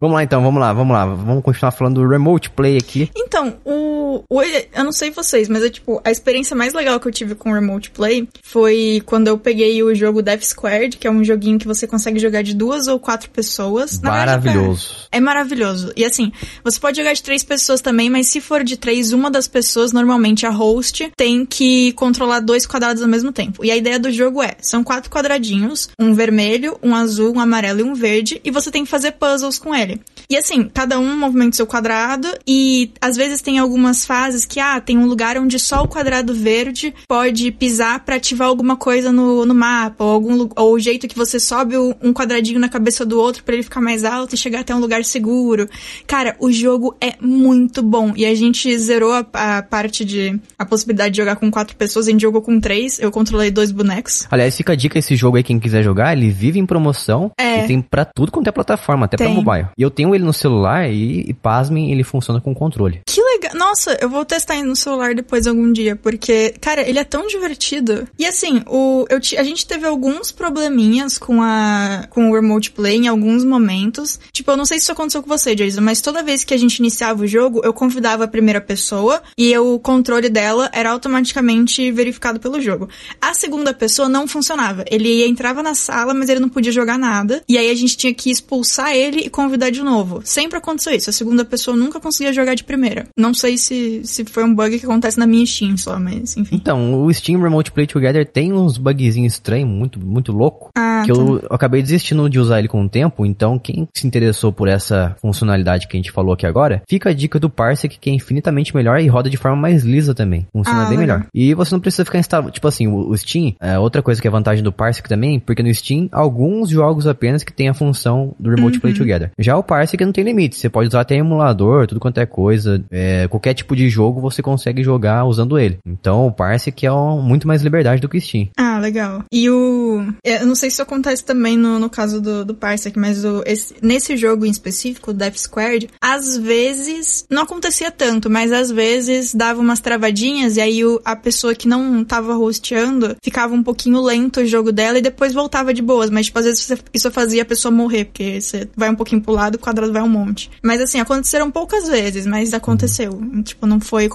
Vamos 0.00 0.16
lá 0.16 0.22
então, 0.22 0.42
vamos 0.42 0.60
lá, 0.60 0.72
vamos 0.72 0.94
lá. 0.94 1.06
Vamos 1.06 1.42
continuar 1.42 1.72
falando 1.72 2.00
do 2.00 2.08
Remote 2.08 2.50
Play 2.50 2.76
aqui. 2.76 3.10
Então, 3.16 3.56
o, 3.64 4.24
o. 4.28 4.42
Eu 4.42 4.84
não 4.84 4.92
sei 4.92 5.10
vocês, 5.10 5.48
mas 5.48 5.62
é 5.62 5.70
tipo, 5.70 6.00
a 6.04 6.10
experiência 6.10 6.56
mais 6.56 6.74
legal 6.74 6.98
que 7.00 7.08
eu 7.08 7.12
tive 7.12 7.34
com 7.34 7.52
Remote 7.52 7.90
Play 7.90 8.28
foi 8.42 9.02
quando 9.06 9.28
eu 9.28 9.38
peguei 9.38 9.82
o 9.82 9.94
jogo 9.94 10.22
Death 10.22 10.42
Squared, 10.42 10.96
que 10.96 11.06
é 11.06 11.10
um 11.10 11.24
joguinho 11.24 11.58
que 11.58 11.66
você 11.66 11.86
consegue 11.86 12.18
jogar 12.18 12.42
de 12.42 12.54
duas 12.54 12.86
ou 12.86 12.98
quatro 12.98 13.30
pessoas. 13.30 14.00
Na 14.00 14.10
verdade, 14.10 14.44
Maravilhoso. 14.44 14.94
É 15.10 15.20
maravilhoso. 15.20 15.92
E 15.96 16.04
assim, 16.04 16.32
você 16.62 16.78
pode 16.78 16.96
jogar 16.96 17.12
de 17.12 17.22
três 17.22 17.42
pessoas 17.42 17.80
também, 17.80 18.10
mas 18.10 18.26
se 18.26 18.40
for 18.40 18.64
de 18.64 18.76
três, 18.76 19.12
uma 19.12 19.30
das 19.30 19.46
pessoas, 19.46 19.92
normalmente 19.92 20.46
a 20.46 20.50
host, 20.50 21.12
tem 21.16 21.44
que 21.46 21.92
controlar 21.92 22.40
dois 22.40 22.66
quadrados 22.66 23.02
ao 23.02 23.08
mesmo 23.08 23.32
tempo. 23.32 23.64
E 23.64 23.70
a 23.70 23.76
ideia 23.76 23.98
do 23.98 24.10
jogo 24.10 24.42
é: 24.42 24.56
são 24.60 24.82
quatro 24.82 25.10
quadradinhos, 25.10 25.88
um 25.98 26.13
vermelho, 26.14 26.78
um 26.82 26.94
azul, 26.94 27.34
um 27.34 27.40
amarelo 27.40 27.80
e 27.80 27.82
um 27.82 27.94
verde, 27.94 28.40
e 28.44 28.50
você 28.50 28.70
tem 28.70 28.84
que 28.84 28.90
fazer 28.90 29.12
puzzles 29.12 29.58
com 29.58 29.74
ele. 29.74 30.00
E 30.28 30.36
assim, 30.36 30.70
cada 30.72 30.98
um 30.98 31.16
movimenta 31.16 31.56
seu 31.56 31.66
quadrado 31.66 32.28
e 32.46 32.90
às 33.00 33.16
vezes 33.16 33.42
tem 33.42 33.58
algumas 33.58 34.06
fases 34.06 34.46
que, 34.46 34.58
ah, 34.58 34.80
tem 34.80 34.96
um 34.96 35.06
lugar 35.06 35.36
onde 35.36 35.58
só 35.58 35.82
o 35.82 35.88
quadrado 35.88 36.34
verde 36.34 36.94
pode 37.06 37.50
pisar 37.52 38.00
para 38.00 38.16
ativar 38.16 38.48
alguma 38.48 38.76
coisa 38.76 39.12
no, 39.12 39.44
no 39.44 39.54
mapa, 39.54 40.02
ou, 40.02 40.10
algum, 40.10 40.48
ou 40.56 40.74
o 40.74 40.78
jeito 40.78 41.06
que 41.06 41.16
você 41.16 41.38
sobe 41.38 41.76
um 41.76 42.12
quadradinho 42.12 42.58
na 42.58 42.68
cabeça 42.68 43.04
do 43.04 43.20
outro 43.20 43.44
para 43.44 43.54
ele 43.54 43.62
ficar 43.62 43.80
mais 43.80 44.04
alto 44.04 44.34
e 44.34 44.38
chegar 44.38 44.60
até 44.60 44.74
um 44.74 44.80
lugar 44.80 45.04
seguro. 45.04 45.68
Cara, 46.06 46.36
o 46.40 46.50
jogo 46.50 46.96
é 47.00 47.14
muito 47.20 47.82
bom. 47.82 48.14
E 48.16 48.24
a 48.24 48.34
gente 48.34 48.76
zerou 48.78 49.12
a, 49.12 49.26
a 49.34 49.62
parte 49.62 50.04
de 50.04 50.40
a 50.58 50.64
possibilidade 50.64 51.12
de 51.12 51.18
jogar 51.18 51.36
com 51.36 51.50
quatro 51.50 51.76
pessoas, 51.76 52.06
gente 52.14 52.22
jogou 52.22 52.40
com 52.40 52.58
três, 52.60 52.98
eu 52.98 53.10
controlei 53.10 53.50
dois 53.50 53.70
bonecos. 53.70 54.26
Aliás, 54.30 54.56
fica 54.56 54.72
a 54.72 54.76
dica 54.76 54.98
esse 54.98 55.16
jogo 55.16 55.36
aí, 55.36 55.42
quem 55.42 55.58
quiser 55.58 55.82
jogar, 55.82 56.03
ele 56.12 56.30
vive 56.30 56.58
em 56.58 56.66
promoção 56.66 57.30
É. 57.38 57.64
e 57.64 57.66
tem 57.66 57.80
pra 57.80 58.04
tudo 58.04 58.30
quanto 58.32 58.48
é 58.48 58.52
plataforma, 58.52 59.06
até 59.06 59.16
pra 59.16 59.28
mobile. 59.28 59.68
E 59.78 59.82
eu 59.82 59.90
tenho 59.90 60.14
ele 60.14 60.24
no 60.24 60.32
celular 60.32 60.88
e, 60.90 61.20
e 61.28 61.34
pasmem, 61.34 61.92
ele 61.92 62.04
funciona 62.04 62.40
com 62.40 62.54
controle. 62.54 63.00
Que 63.06 63.20
legal. 63.22 63.52
Nossa, 63.54 63.96
eu 64.00 64.08
vou 64.08 64.24
testar 64.24 64.56
ele 64.56 64.66
no 64.66 64.76
celular 64.76 65.14
depois 65.14 65.46
algum 65.46 65.72
dia, 65.72 65.96
porque, 65.96 66.54
cara, 66.60 66.88
ele 66.88 66.98
é 66.98 67.04
tão 67.04 67.26
divertido. 67.26 68.06
E 68.18 68.26
assim, 68.26 68.62
o, 68.66 69.04
eu, 69.08 69.18
a 69.38 69.42
gente 69.42 69.66
teve 69.66 69.86
alguns 69.86 70.30
probleminhas 70.32 71.18
com 71.18 71.42
a 71.42 72.06
com 72.10 72.30
o 72.30 72.34
Remote 72.34 72.70
Play 72.72 72.96
em 72.96 73.08
alguns 73.08 73.44
momentos. 73.44 74.18
Tipo, 74.32 74.50
eu 74.52 74.56
não 74.56 74.64
sei 74.64 74.78
se 74.78 74.84
isso 74.84 74.92
aconteceu 74.92 75.22
com 75.22 75.28
você, 75.28 75.54
Jason, 75.54 75.80
mas 75.80 76.00
toda 76.00 76.22
vez 76.22 76.44
que 76.44 76.54
a 76.54 76.56
gente 76.56 76.76
iniciava 76.78 77.22
o 77.22 77.26
jogo, 77.26 77.60
eu 77.64 77.72
convidava 77.72 78.24
a 78.24 78.28
primeira 78.28 78.60
pessoa 78.60 79.22
e 79.36 79.56
o 79.58 79.78
controle 79.78 80.28
dela 80.28 80.70
era 80.72 80.90
automaticamente 80.90 81.90
verificado 81.92 82.38
pelo 82.40 82.60
jogo. 82.60 82.88
A 83.20 83.34
segunda 83.34 83.72
pessoa 83.72 84.08
não 84.08 84.26
funcionava. 84.26 84.84
Ele 84.90 85.24
entrava 85.26 85.62
na 85.62 85.74
sala, 85.74 85.93
mas 86.14 86.28
ele 86.28 86.40
não 86.40 86.48
podia 86.48 86.72
jogar 86.72 86.98
nada. 86.98 87.42
E 87.48 87.56
aí 87.58 87.70
a 87.70 87.74
gente 87.74 87.96
tinha 87.96 88.12
que 88.14 88.30
expulsar 88.30 88.94
ele 88.94 89.20
e 89.20 89.30
convidar 89.30 89.70
de 89.70 89.82
novo. 89.82 90.20
Sempre 90.24 90.58
aconteceu 90.58 90.92
isso. 90.94 91.10
A 91.10 91.12
segunda 91.12 91.44
pessoa 91.44 91.76
nunca 91.76 92.00
conseguia 92.00 92.32
jogar 92.32 92.54
de 92.54 92.64
primeira. 92.64 93.06
Não 93.16 93.32
sei 93.34 93.56
se, 93.58 94.00
se 94.04 94.24
foi 94.24 94.44
um 94.44 94.54
bug 94.54 94.78
que 94.78 94.86
acontece 94.86 95.18
na 95.18 95.26
minha 95.26 95.44
Steam 95.46 95.76
só, 95.76 95.98
mas 95.98 96.36
enfim. 96.36 96.56
Então, 96.56 97.02
o 97.04 97.12
Steam 97.12 97.40
Remote 97.40 97.72
Play 97.72 97.86
Together 97.86 98.26
tem 98.26 98.52
uns 98.52 98.78
bugzinhos 98.78 99.34
estranhos, 99.34 99.68
muito, 99.68 100.00
muito 100.00 100.32
louco. 100.32 100.70
Ah, 100.76 101.02
que 101.04 101.12
tá. 101.12 101.18
eu 101.18 101.42
acabei 101.50 101.82
desistindo 101.82 102.28
de 102.28 102.38
usar 102.38 102.58
ele 102.58 102.68
com 102.68 102.82
o 102.84 102.88
tempo, 102.88 103.24
então 103.26 103.58
quem 103.58 103.88
se 103.94 104.06
interessou 104.06 104.52
por 104.52 104.68
essa 104.68 105.16
funcionalidade 105.20 105.86
que 105.88 105.96
a 105.96 105.98
gente 105.98 106.10
falou 106.10 106.32
aqui 106.34 106.46
agora, 106.46 106.82
fica 106.88 107.10
a 107.10 107.12
dica 107.12 107.38
do 107.38 107.50
Parsec 107.50 107.98
que 107.98 108.10
é 108.10 108.12
infinitamente 108.12 108.74
melhor 108.74 109.00
e 109.00 109.06
roda 109.06 109.28
de 109.28 109.36
forma 109.36 109.56
mais 109.56 109.82
lisa 109.84 110.14
também. 110.14 110.46
Funciona 110.52 110.84
Ah, 110.86 110.88
bem 110.88 110.98
legal. 110.98 111.18
melhor. 111.18 111.28
E 111.34 111.54
você 111.54 111.74
não 111.74 111.80
precisa 111.80 112.04
ficar 112.04 112.18
instalando, 112.18 112.50
tipo 112.50 112.66
assim, 112.66 112.86
o, 112.86 113.10
o 113.10 113.16
Steam, 113.16 113.54
é 113.60 113.78
outra 113.78 114.02
coisa 114.02 114.20
que 114.20 114.26
é 114.26 114.30
vantagem 114.30 114.62
do 114.64 114.72
Parsec 114.72 115.08
também, 115.08 115.38
porque 115.38 115.62
no 115.62 115.72
Steam, 115.74 115.83
alguns 116.12 116.70
jogos 116.70 117.06
apenas 117.06 117.42
que 117.44 117.52
tem 117.52 117.68
a 117.68 117.74
função 117.74 118.34
do 118.38 118.50
Remote 118.50 118.76
Uhum. 118.76 118.80
Play 118.80 118.94
Together. 118.94 119.30
Já 119.38 119.56
o 119.56 119.62
Parsec 119.62 120.04
não 120.04 120.12
tem 120.12 120.24
limite, 120.24 120.56
você 120.56 120.68
pode 120.68 120.88
usar 120.88 121.00
até 121.00 121.16
emulador, 121.16 121.86
tudo 121.86 122.00
quanto 122.00 122.18
é 122.18 122.26
coisa, 122.26 122.82
é, 122.90 123.26
qualquer 123.28 123.54
tipo 123.54 123.74
de 123.76 123.88
jogo 123.88 124.20
você 124.20 124.42
consegue 124.42 124.82
jogar 124.82 125.24
usando 125.24 125.58
ele. 125.58 125.78
Então 125.86 126.26
o 126.26 126.32
Parsec 126.32 126.84
é 126.86 126.92
um, 126.92 127.20
muito 127.22 127.46
mais 127.46 127.62
liberdade 127.62 128.00
do 128.00 128.08
que 128.08 128.18
o 128.18 128.20
Steam. 128.20 128.48
Ah, 128.56 128.78
legal. 128.78 129.22
E 129.32 129.48
o. 129.50 130.04
Eu 130.24 130.46
não 130.46 130.54
sei 130.54 130.70
se 130.70 130.74
isso 130.74 130.82
acontece 130.82 131.24
também 131.24 131.56
no, 131.56 131.78
no 131.78 131.90
caso 131.90 132.20
do, 132.20 132.44
do 132.44 132.54
Parsec, 132.54 132.98
mas 132.98 133.24
o, 133.24 133.42
esse- 133.46 133.74
nesse 133.82 134.16
jogo 134.16 134.44
em 134.46 134.50
específico, 134.50 135.10
o 135.10 135.14
Death 135.14 135.36
Squared, 135.36 135.88
às 136.00 136.36
vezes. 136.36 137.24
Não 137.30 137.42
acontecia 137.42 137.90
tanto, 137.90 138.30
mas 138.30 138.52
às 138.52 138.70
vezes 138.70 139.34
dava 139.34 139.60
umas 139.60 139.80
travadinhas 139.80 140.56
e 140.56 140.60
aí 140.60 140.84
o- 140.84 141.00
a 141.04 141.14
pessoa 141.16 141.54
que 141.54 141.68
não 141.68 142.04
tava 142.04 142.36
hosteando 142.38 143.16
ficava 143.22 143.54
um 143.54 143.62
pouquinho 143.62 144.00
lento 144.02 144.40
o 144.40 144.46
jogo 144.46 144.72
dela 144.72 144.98
e 144.98 145.02
depois 145.02 145.32
voltava 145.34 145.73
de 145.74 145.82
boas. 145.82 146.10
Mas, 146.10 146.26
tipo, 146.26 146.38
às 146.38 146.44
vezes 146.44 146.64
você- 146.64 146.78
isso 146.92 147.10
fazia 147.10 147.42
a 147.42 147.44
pessoa 147.44 147.72
morrer, 147.72 148.06
porque 148.06 148.40
você 148.40 148.68
vai 148.76 148.88
um 148.90 148.94
pouquinho 148.94 149.20
pro 149.20 149.32
lado, 149.32 149.56
o 149.56 149.58
quadrado 149.58 149.92
vai 149.92 150.02
um 150.02 150.08
monte. 150.08 150.50
Mas 150.62 150.80
assim, 150.80 151.00
aconteceram 151.00 151.50
poucas 151.50 151.88
vezes, 151.88 152.26
mas 152.26 152.54
aconteceu. 152.54 153.20
Tipo, 153.44 153.66
não 153.66 153.80
foi 153.80 154.08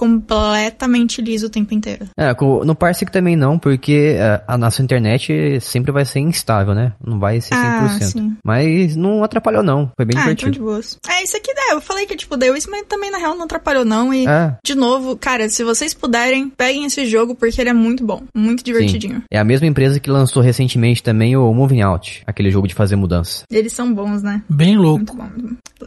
completamente 0.44 1.20
liso 1.20 1.46
o 1.46 1.50
tempo 1.50 1.74
inteiro. 1.74 2.06
É, 2.16 2.34
no 2.64 2.74
Parsec 2.74 3.10
também 3.10 3.36
não, 3.36 3.58
porque 3.58 4.16
é, 4.18 4.42
a 4.46 4.56
nossa 4.56 4.82
internet 4.82 5.60
sempre 5.60 5.92
vai 5.92 6.04
ser 6.04 6.20
instável, 6.20 6.74
né? 6.74 6.92
Não 7.04 7.18
vai 7.18 7.40
ser 7.40 7.54
100%. 7.54 7.60
Ah, 7.60 8.00
sim. 8.00 8.36
Mas 8.44 8.96
não 8.96 9.22
atrapalhou 9.22 9.62
não, 9.62 9.90
foi 9.96 10.04
bem 10.06 10.16
ah, 10.16 10.22
então 10.22 10.34
divertido. 10.34 10.52
de 10.52 10.58
boas. 10.60 10.98
É, 11.08 11.22
isso 11.22 11.36
aqui, 11.36 11.50
é, 11.56 11.74
eu 11.74 11.80
falei 11.80 12.06
que, 12.06 12.16
tipo, 12.16 12.36
deu 12.36 12.56
isso, 12.56 12.70
mas 12.70 12.84
também, 12.88 13.10
na 13.10 13.18
real, 13.18 13.34
não 13.36 13.44
atrapalhou, 13.44 13.84
não. 13.84 14.12
E, 14.14 14.26
É. 14.26 14.56
de 14.64 14.74
novo, 14.74 15.16
cara, 15.16 15.48
se 15.48 15.62
vocês 15.64 15.92
puderem, 15.94 16.48
peguem 16.48 16.84
esse 16.84 17.04
jogo, 17.06 17.34
porque 17.34 17.60
ele 17.60 17.70
é 17.70 17.74
muito 17.74 18.04
bom. 18.04 18.22
Muito 18.34 18.64
divertidinho. 18.64 19.16
Sim. 19.16 19.22
É 19.30 19.38
a 19.38 19.44
mesma 19.44 19.66
empresa 19.66 20.00
que 20.00 20.10
lançou 20.10 20.42
recentemente 20.42 21.02
também 21.02 21.36
o 21.36 21.49
Moving 21.54 21.82
Out, 21.82 22.22
aquele 22.26 22.50
jogo 22.50 22.66
de 22.68 22.74
fazer 22.74 22.96
mudança. 22.96 23.44
Eles 23.50 23.72
são 23.72 23.92
bons, 23.92 24.22
né? 24.22 24.42
Bem 24.48 24.76
louco. 24.76 24.98
Muito 24.98 25.16
bom. 25.16 25.28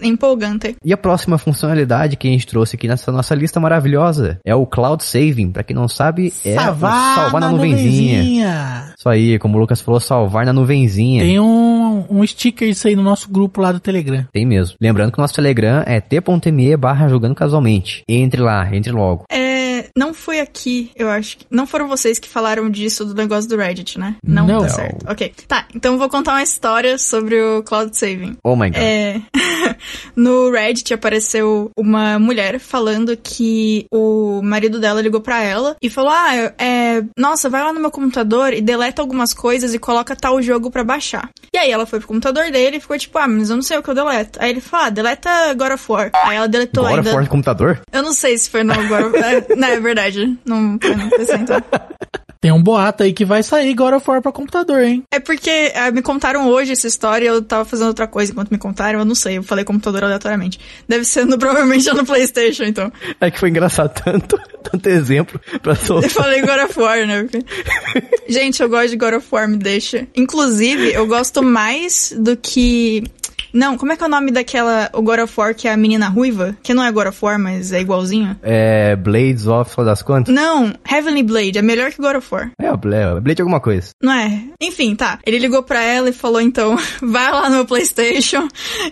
Empolgante. 0.02 0.76
E 0.84 0.91
a 0.91 0.97
próxima 0.97 1.38
funcionalidade 1.38 2.15
que 2.17 2.28
a 2.28 2.32
gente 2.32 2.47
trouxe 2.47 2.76
aqui 2.76 2.88
nessa 2.88 3.12
nossa 3.12 3.36
lista 3.36 3.60
maravilhosa 3.60 4.39
é 4.43 4.56
o 4.56 4.65
Cloud 4.65 5.04
Saving. 5.04 5.52
Pra 5.52 5.63
quem 5.63 5.76
não 5.76 5.88
sabe, 5.88 6.34
é 6.45 6.54
o 6.54 6.56
salvar 6.56 7.39
na, 7.41 7.49
nuvenzinha. 7.52 8.17
nuvenzinha. 8.17 8.93
Isso 8.97 9.08
aí, 9.10 9.38
como 9.39 9.58
o 9.58 9.60
Lucas 9.62 9.82
falou, 9.82 9.99
salvar 9.99 10.45
na 10.45 10.54
nuvenzinha. 10.54 11.21
Tem 11.23 11.39
um, 11.39 12.06
um 12.10 12.26
sticker 12.26 12.67
isso 12.67 12.88
aí 12.88 12.95
no 12.95 13.04
nosso 13.04 13.30
grupo 13.30 13.62
lá 13.62 13.71
do 13.71 13.80
Telegram. 13.80 14.26
Tem 14.32 14.45
mesmo. 14.45 14.76
Lembrando 14.82 15.12
que 15.12 15.19
o 15.19 15.21
nosso 15.21 15.36
Telegram 15.36 15.84
é 15.86 16.02
t.me 16.02 16.76
barra 16.78 17.08
jogando 17.08 17.36
casualmente. 17.36 18.04
Entre 18.08 18.41
lá, 18.41 18.67
entre 18.76 18.91
logo. 18.91 19.26
É, 19.32 19.88
não 19.97 20.13
foi 20.13 20.39
aqui, 20.39 20.91
eu 20.95 21.10
acho. 21.10 21.38
que- 21.38 21.45
Não 21.52 21.67
foram 21.67 21.88
vocês 21.88 22.17
que 22.17 22.28
falaram 22.28 22.69
disso 22.69 23.06
do 23.06 23.13
negócio 23.13 23.49
do 23.49 23.58
Reddit, 23.58 23.99
né? 23.99 24.15
Não, 24.26 24.47
Não. 24.47 24.62
tá 24.62 24.69
certo. 24.69 25.06
Ok. 25.10 25.32
Tá, 25.54 25.68
então 25.76 25.94
eu 25.94 26.00
vou 26.00 26.10
contar 26.10 26.32
uma 26.32 26.42
história 26.42 26.98
sobre 26.98 27.39
o 27.39 27.62
Cloud 27.62 27.96
Saving. 27.96 28.38
Oh 28.44 28.56
my 28.56 28.72
god. 28.72 28.80
É, 28.80 29.22
no 30.18 30.50
Reddit 30.50 30.92
apareceu 30.96 31.70
uma 31.78 32.18
mulher 32.18 32.58
falando 32.58 33.16
que 33.16 33.86
o 33.94 34.42
marido 34.42 34.80
dela 34.80 35.00
ligou 35.00 35.22
pra 35.22 35.44
ela 35.44 35.76
e 35.80 35.92
falou: 35.92 36.10
Ah, 36.10 36.34
é, 36.58 37.04
nossa, 37.16 37.52
vai 37.52 37.62
lá 37.62 37.72
no 37.72 37.80
meu 37.80 37.92
computador 37.92 38.52
e 38.52 38.62
deleta 38.62 39.04
algumas 39.04 39.32
coisas 39.32 39.76
e 39.76 39.78
coloca 39.78 40.16
tal 40.16 40.42
jogo 40.42 40.72
pra 40.72 40.84
baixar. 40.84 41.30
E 41.54 41.58
aí 41.60 41.70
ela 41.70 41.86
foi 41.86 42.00
pro 42.00 42.08
computador 42.08 42.50
dele 42.50 42.78
e 42.78 42.82
ficou 42.82 42.98
tipo: 42.98 43.16
Ah, 43.20 43.28
mas 43.28 43.52
eu 43.52 43.56
não 43.56 43.63
sei 43.63 43.78
o 43.78 43.84
que 43.84 43.92
eu 43.92 43.94
deleto. 43.94 44.42
Aí 44.42 44.50
ele 44.50 44.60
falou: 44.60 44.88
Ah, 44.88 44.89
deleta 44.89 45.54
God 45.54 45.74
of 45.74 45.86
War. 45.88 46.10
Aí 46.24 46.36
ela 46.36 46.48
deletou 46.48 46.84
Agora 46.84 47.02
ainda. 47.02 47.12
fora 47.12 47.26
do 47.26 47.30
computador? 47.30 47.80
Eu 47.92 48.02
não 48.02 48.12
sei 48.12 48.36
se 48.39 48.50
foi 48.50 48.63
no 48.63 48.74
God 48.74 49.06
of 49.06 49.20
War. 49.20 49.46
Não, 49.56 49.68
é 49.68 49.80
verdade. 49.80 50.36
Não 50.44 50.80
foi 50.82 50.96
no 50.96 51.12
PC, 51.12 51.36
então. 51.36 51.62
Tem 52.43 52.51
um 52.51 52.62
boato 52.62 53.03
aí 53.03 53.13
que 53.13 53.23
vai 53.23 53.41
sair 53.41 53.73
God 53.73 53.93
of 53.93 54.10
War 54.10 54.21
pra 54.21 54.29
computador, 54.29 54.84
hein? 54.84 55.01
É 55.13 55.17
porque 55.17 55.71
ah, 55.75 55.89
me 55.91 56.01
contaram 56.01 56.45
hoje 56.49 56.73
essa 56.73 56.86
história 56.88 57.23
e 57.23 57.27
eu 57.29 57.41
tava 57.41 57.63
fazendo 57.63 57.88
outra 57.88 58.06
coisa 58.06 58.34
enquanto 58.34 58.51
me 58.51 58.58
contaram, 58.58 58.99
eu 58.99 59.06
não 59.06 59.15
sei, 59.15 59.38
eu 59.38 59.43
falei 59.43 59.63
computador 59.63 60.03
aleatoriamente. 60.03 60.60
Deve 60.86 61.06
ser 61.06 61.25
no, 61.25 61.38
provavelmente 61.39 61.89
no 61.93 62.06
Playstation, 62.06 62.63
então. 62.65 62.91
É 63.21 63.32
que 63.32 63.39
foi 63.39 63.47
engraçado 63.47 63.93
tanto, 64.03 64.38
tanto 64.62 64.89
exemplo 64.89 65.39
pra 65.62 65.71
Eu 65.71 65.77
soltar. 65.77 66.10
falei 66.10 66.41
God 66.41 66.69
of 66.69 66.77
War, 66.77 67.08
né? 67.08 67.23
Porque- 67.23 67.45
Gente, 68.27 68.62
eu 68.62 68.67
gosto 68.67 68.89
de 68.89 68.97
God 68.97 69.13
of 69.13 69.27
War, 69.32 69.47
me 69.47 69.56
deixa. 69.56 70.06
Inclusive, 70.13 70.91
eu 70.91 71.08
gosto 71.08 71.41
mais 71.41 72.13
do 72.17 72.36
que. 72.36 73.06
Não, 73.54 73.78
como 73.78 73.92
é 73.92 73.96
que 73.96 74.04
é 74.04 74.08
o 74.08 74.10
nome 74.10 74.32
daquela. 74.32 74.89
O 74.94 75.02
God 75.02 75.20
of 75.20 75.34
War 75.38 75.54
que 75.54 75.68
é 75.68 75.74
a 75.74 75.78
menina 75.78 76.10
ruiva? 76.10 76.58
Que 76.63 76.74
não 76.74 76.84
é 76.84 76.92
God 76.92 77.08
of 77.08 77.20
War, 77.22 77.39
mas 77.39 77.72
é 77.72 77.82
igualzinho. 77.82 78.36
É, 78.42 78.96
Blades 78.96 79.46
of, 79.46 79.76
das 79.84 80.02
quantas? 80.02 80.34
Não, 80.34 80.74
Heavenly 80.89 81.24
Blade 81.24 81.58
é 81.58 81.62
melhor 81.62 81.92
que 81.92 82.02
God 82.02 82.16
of 82.16 82.28
War. 82.34 82.52
É, 82.60 82.66
é, 82.66 83.20
Blade 83.20 83.42
alguma 83.42 83.60
coisa. 83.60 83.92
Não 84.02 84.12
é? 84.12 84.44
Enfim, 84.60 84.96
tá. 84.96 85.20
Ele 85.26 85.38
ligou 85.38 85.62
pra 85.62 85.82
ela 85.82 86.10
e 86.10 86.13
falou, 86.13 86.42
então, 86.42 86.76
vai 87.02 87.32
lá 87.32 87.50
no 87.50 87.58
meu 87.58 87.66
Playstation 87.66 88.48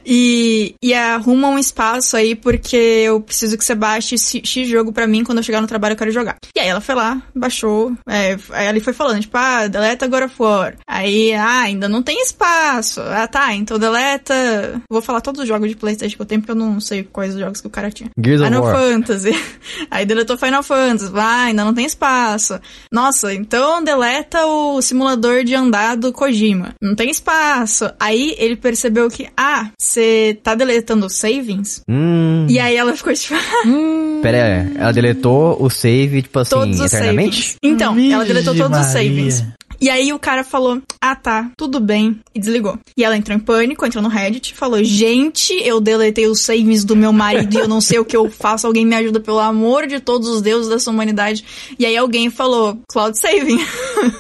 e, 0.06 0.76
e 0.82 0.93
arruma 0.93 1.50
um 1.50 1.58
espaço 1.58 2.15
aí, 2.15 2.36
porque 2.36 2.76
eu 2.76 3.19
preciso 3.21 3.58
que 3.58 3.65
você 3.65 3.74
baixe 3.74 4.15
esse 4.15 4.41
X 4.45 4.67
jogo 4.67 4.91
pra 4.91 5.08
mim, 5.08 5.24
quando 5.24 5.39
eu 5.39 5.43
chegar 5.43 5.62
no 5.62 5.67
trabalho 5.67 5.93
eu 5.93 5.97
quero 5.97 6.12
jogar. 6.12 6.38
E 6.56 6.60
aí 6.60 6.67
ela 6.67 6.82
foi 6.82 6.95
lá, 6.95 7.21
baixou, 7.36 7.93
é, 8.08 8.38
aí 8.52 8.67
ele 8.67 8.80
foi 8.80 8.93
falando, 8.93 9.21
tipo, 9.21 9.38
ah, 9.38 9.67
deleta 9.67 10.08
God 10.08 10.24
of 10.24 10.36
War. 10.39 10.76
Aí, 10.88 11.34
ah, 11.34 11.62
ainda 11.62 11.89
não 11.89 12.04
tem 12.04 12.21
espaço. 12.21 13.02
Ah, 13.02 13.28
tá, 13.28 13.54
então 13.54 13.80
deleta... 13.80 14.50
Vou 14.89 15.01
falar 15.01 15.21
todos 15.21 15.41
os 15.41 15.47
jogos 15.47 15.69
de 15.69 15.75
Playstation 15.75 16.15
que 16.15 16.21
eu 16.21 16.25
tenho, 16.25 16.41
porque 16.41 16.51
eu 16.51 16.55
não 16.55 16.79
sei 16.79 17.03
quais 17.03 17.33
os 17.33 17.39
jogos 17.39 17.61
que 17.61 17.67
o 17.67 17.69
cara 17.69 17.91
tinha. 17.91 18.09
Gears 18.23 18.41
of 18.41 18.49
Final 18.49 18.63
War. 18.63 18.75
Fantasy. 18.75 19.31
Aí 19.89 20.05
deletou 20.05 20.37
Final 20.37 20.63
Fantasy. 20.63 21.11
Vai, 21.11 21.49
ainda 21.49 21.63
não 21.63 21.73
tem 21.73 21.85
espaço. 21.85 22.59
Nossa, 22.91 23.33
então 23.33 23.83
deleta 23.83 24.45
o 24.45 24.81
simulador 24.81 25.43
de 25.43 25.55
andar 25.55 25.95
do 25.97 26.11
Kojima. 26.11 26.73
Não 26.81 26.95
tem 26.95 27.09
espaço. 27.09 27.89
Aí 27.99 28.35
ele 28.37 28.55
percebeu 28.55 29.09
que, 29.09 29.27
ah, 29.35 29.69
você 29.79 30.37
tá 30.43 30.55
deletando 30.55 31.05
os 31.05 31.15
savings? 31.15 31.81
Hum. 31.89 32.45
E 32.49 32.59
aí 32.59 32.75
ela 32.75 32.95
ficou 32.95 33.13
tipo, 33.13 33.35
Pera 34.21 34.43
aí, 34.43 34.71
ela 34.77 34.91
deletou 34.93 35.57
o 35.61 35.69
save, 35.69 36.21
tipo 36.21 36.39
assim, 36.39 36.49
todos 36.51 36.79
os 36.79 36.93
eternamente? 36.93 37.35
savings. 37.35 37.55
Então, 37.63 37.97
ela 37.97 38.25
deletou 38.25 38.55
todos 38.55 38.77
os 38.79 38.93
Maria. 38.93 39.09
savings. 39.09 39.43
E 39.82 39.89
aí 39.89 40.13
o 40.13 40.20
cara 40.20 40.44
falou, 40.44 40.80
ah 41.02 41.15
tá, 41.15 41.50
tudo 41.58 41.80
bem, 41.80 42.20
e 42.36 42.39
desligou. 42.39 42.78
E 42.96 43.04
ela 43.04 43.17
entrou 43.17 43.36
em 43.36 43.39
pânico, 43.39 43.84
entrou 43.84 44.04
no 44.04 44.10
Reddit 44.10 44.54
falou, 44.54 44.84
gente, 44.84 45.54
eu 45.65 45.82
deletei 45.82 46.28
os 46.28 46.41
saves 46.41 46.86
do 46.86 46.96
meu 46.96 47.12
marido 47.12 47.56
e 47.56 47.58
eu 47.58 47.67
não 47.67 47.82
sei 47.82 47.98
o 47.98 48.06
que 48.06 48.15
eu 48.15 48.30
faço, 48.30 48.67
alguém 48.67 48.86
me 48.86 48.96
ajuda, 48.96 49.20
pelo 49.20 49.39
amor 49.39 49.88
de 49.88 50.00
todos 50.00 50.28
os 50.28 50.39
deuses 50.39 50.70
dessa 50.70 50.91
humanidade. 50.91 51.44
E 51.80 51.86
aí 51.86 51.98
alguém 51.98 52.30
falou, 52.30 52.80
cloud 52.88 53.17
saving. 53.17 53.60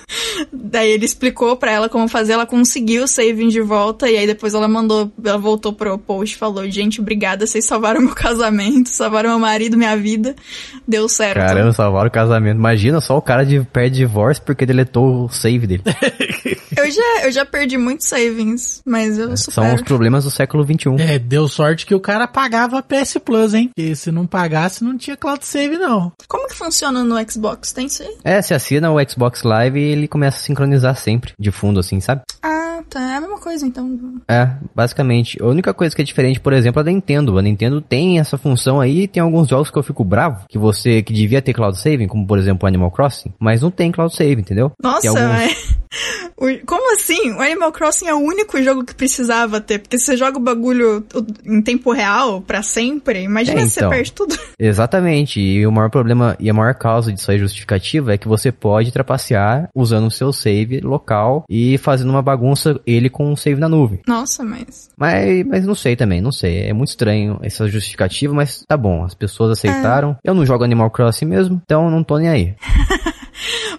Daí 0.51 0.89
ele 0.89 1.05
explicou 1.05 1.55
pra 1.55 1.71
ela 1.71 1.87
como 1.87 2.07
fazer, 2.07 2.33
ela 2.33 2.47
conseguiu 2.47 3.03
o 3.03 3.07
saving 3.07 3.49
de 3.49 3.61
volta, 3.61 4.09
e 4.09 4.17
aí 4.17 4.25
depois 4.25 4.55
ela 4.55 4.67
mandou, 4.67 5.11
ela 5.23 5.37
voltou 5.37 5.73
pro 5.73 5.97
post 5.97 6.37
falou, 6.37 6.67
gente, 6.71 6.99
obrigada, 6.99 7.45
vocês 7.45 7.65
salvaram 7.65 8.01
meu 8.01 8.15
casamento, 8.15 8.89
salvaram 8.89 9.29
meu 9.29 9.39
marido, 9.39 9.77
minha 9.77 9.95
vida, 9.95 10.35
deu 10.87 11.07
certo. 11.07 11.35
Caramba, 11.35 11.71
salvaram 11.71 12.07
o 12.07 12.11
casamento. 12.11 12.57
Imagina 12.57 12.99
só 12.99 13.15
o 13.15 13.21
cara 13.21 13.43
de 13.45 13.59
perde 13.61 13.97
divórcio 13.97 14.43
porque 14.43 14.65
deletou 14.65 15.25
o 15.25 15.29
save 15.29 15.50
dele. 15.59 15.83
eu, 16.77 16.91
já, 16.91 17.25
eu 17.25 17.31
já 17.31 17.45
perdi 17.45 17.77
muitos 17.77 18.07
savings, 18.07 18.81
mas 18.85 19.17
eu 19.17 19.35
supero. 19.37 19.67
São 19.67 19.75
os 19.75 19.81
problemas 19.81 20.23
do 20.23 20.31
século 20.31 20.63
XXI. 20.63 21.01
É, 21.01 21.19
deu 21.19 21.47
sorte 21.47 21.85
que 21.85 21.95
o 21.95 21.99
cara 21.99 22.27
pagava 22.27 22.79
a 22.79 22.83
PS 22.83 23.17
Plus, 23.23 23.53
hein? 23.53 23.69
Porque 23.75 23.95
se 23.95 24.11
não 24.11 24.25
pagasse, 24.25 24.83
não 24.83 24.97
tinha 24.97 25.17
cloud 25.17 25.45
save, 25.45 25.77
não. 25.77 26.11
Como 26.27 26.47
que 26.47 26.55
funciona 26.55 27.03
no 27.03 27.15
Xbox? 27.29 27.71
Tem 27.71 27.87
isso 27.87 28.03
aí? 28.03 28.17
É, 28.23 28.41
se 28.41 28.53
assina 28.53 28.91
o 28.91 29.09
Xbox 29.09 29.43
Live 29.43 29.79
e 29.79 29.83
ele 29.83 30.07
começa 30.07 30.37
a 30.37 30.41
sincronizar 30.41 30.95
sempre, 30.95 31.33
de 31.39 31.51
fundo, 31.51 31.79
assim, 31.79 31.99
sabe? 31.99 32.21
Ah, 32.41 32.70
tá. 32.89 32.99
É 32.99 33.15
a 33.17 33.21
mesma 33.21 33.39
coisa, 33.39 33.65
então. 33.65 34.15
É, 34.27 34.49
basicamente. 34.75 35.41
A 35.41 35.45
única 35.45 35.73
coisa 35.73 35.95
que 35.95 36.01
é 36.01 36.05
diferente, 36.05 36.39
por 36.39 36.53
exemplo, 36.53 36.81
é 36.81 36.83
da 36.83 36.91
Nintendo. 36.91 37.37
A 37.37 37.41
Nintendo 37.41 37.81
tem 37.81 38.19
essa 38.19 38.37
função 38.37 38.79
aí, 38.79 39.07
tem 39.07 39.21
alguns 39.21 39.47
jogos 39.47 39.69
que 39.69 39.77
eu 39.77 39.83
fico 39.83 40.03
bravo, 40.03 40.45
que 40.47 40.57
você, 40.57 41.01
que 41.01 41.13
devia 41.13 41.41
ter 41.41 41.53
cloud 41.53 41.77
saving, 41.79 42.07
como 42.07 42.25
por 42.25 42.37
exemplo 42.37 42.67
Animal 42.67 42.91
Crossing, 42.91 43.33
mas 43.39 43.61
não 43.61 43.71
tem 43.71 43.91
cloud 43.91 44.15
save, 44.15 44.41
entendeu? 44.41 44.71
Nossa, 44.81 45.09
alguns... 45.09 45.23
é... 45.23 46.30
Como 46.65 46.93
assim? 46.93 47.31
O 47.33 47.41
Animal 47.41 47.71
Crossing 47.71 48.07
é 48.07 48.13
o 48.13 48.19
único 48.19 48.61
jogo 48.63 48.83
que 48.83 48.95
precisava 48.95 49.61
ter, 49.61 49.79
porque 49.79 49.99
você 49.99 50.17
joga 50.17 50.37
o 50.37 50.41
bagulho 50.41 51.05
em 51.45 51.61
tempo 51.61 51.91
real 51.91 52.41
para 52.41 52.63
sempre, 52.63 53.21
imagina 53.21 53.59
é, 53.59 53.63
então, 53.63 53.69
se 53.69 53.79
você 53.79 53.89
perde 53.89 54.11
tudo. 54.11 54.35
Exatamente, 54.57 55.39
e 55.39 55.65
o 55.67 55.71
maior 55.71 55.89
problema 55.89 56.35
e 56.39 56.49
a 56.49 56.53
maior 56.53 56.73
causa 56.73 57.11
disso 57.13 57.29
aí 57.29 57.37
justificativa 57.37 58.13
é 58.13 58.17
que 58.17 58.27
você 58.27 58.51
pode 58.51 58.91
trapacear 58.91 59.69
usando 59.75 60.07
o 60.07 60.11
seu 60.11 60.33
save 60.33 60.79
local 60.79 61.45
e 61.47 61.77
fazendo 61.77 62.09
uma 62.09 62.21
bagunça 62.21 62.79
ele 62.87 63.09
com 63.09 63.31
um 63.31 63.35
save 63.35 63.59
na 63.59 63.69
nuvem. 63.69 63.99
Nossa, 64.07 64.43
mas... 64.43 64.89
Mas, 64.97 65.45
mas 65.45 65.65
não 65.65 65.75
sei 65.75 65.95
também, 65.95 66.21
não 66.21 66.31
sei, 66.31 66.63
é 66.63 66.73
muito 66.73 66.89
estranho 66.89 67.39
essa 67.43 67.67
justificativa, 67.67 68.33
mas 68.33 68.63
tá 68.67 68.75
bom, 68.75 69.03
as 69.03 69.13
pessoas 69.13 69.51
aceitaram. 69.51 70.11
É. 70.23 70.29
Eu 70.29 70.33
não 70.33 70.45
jogo 70.45 70.63
Animal 70.63 70.89
Crossing 70.89 71.25
mesmo, 71.25 71.61
então 71.63 71.89
não 71.89 72.03
tô 72.03 72.17
nem 72.17 72.29
aí. 72.29 72.55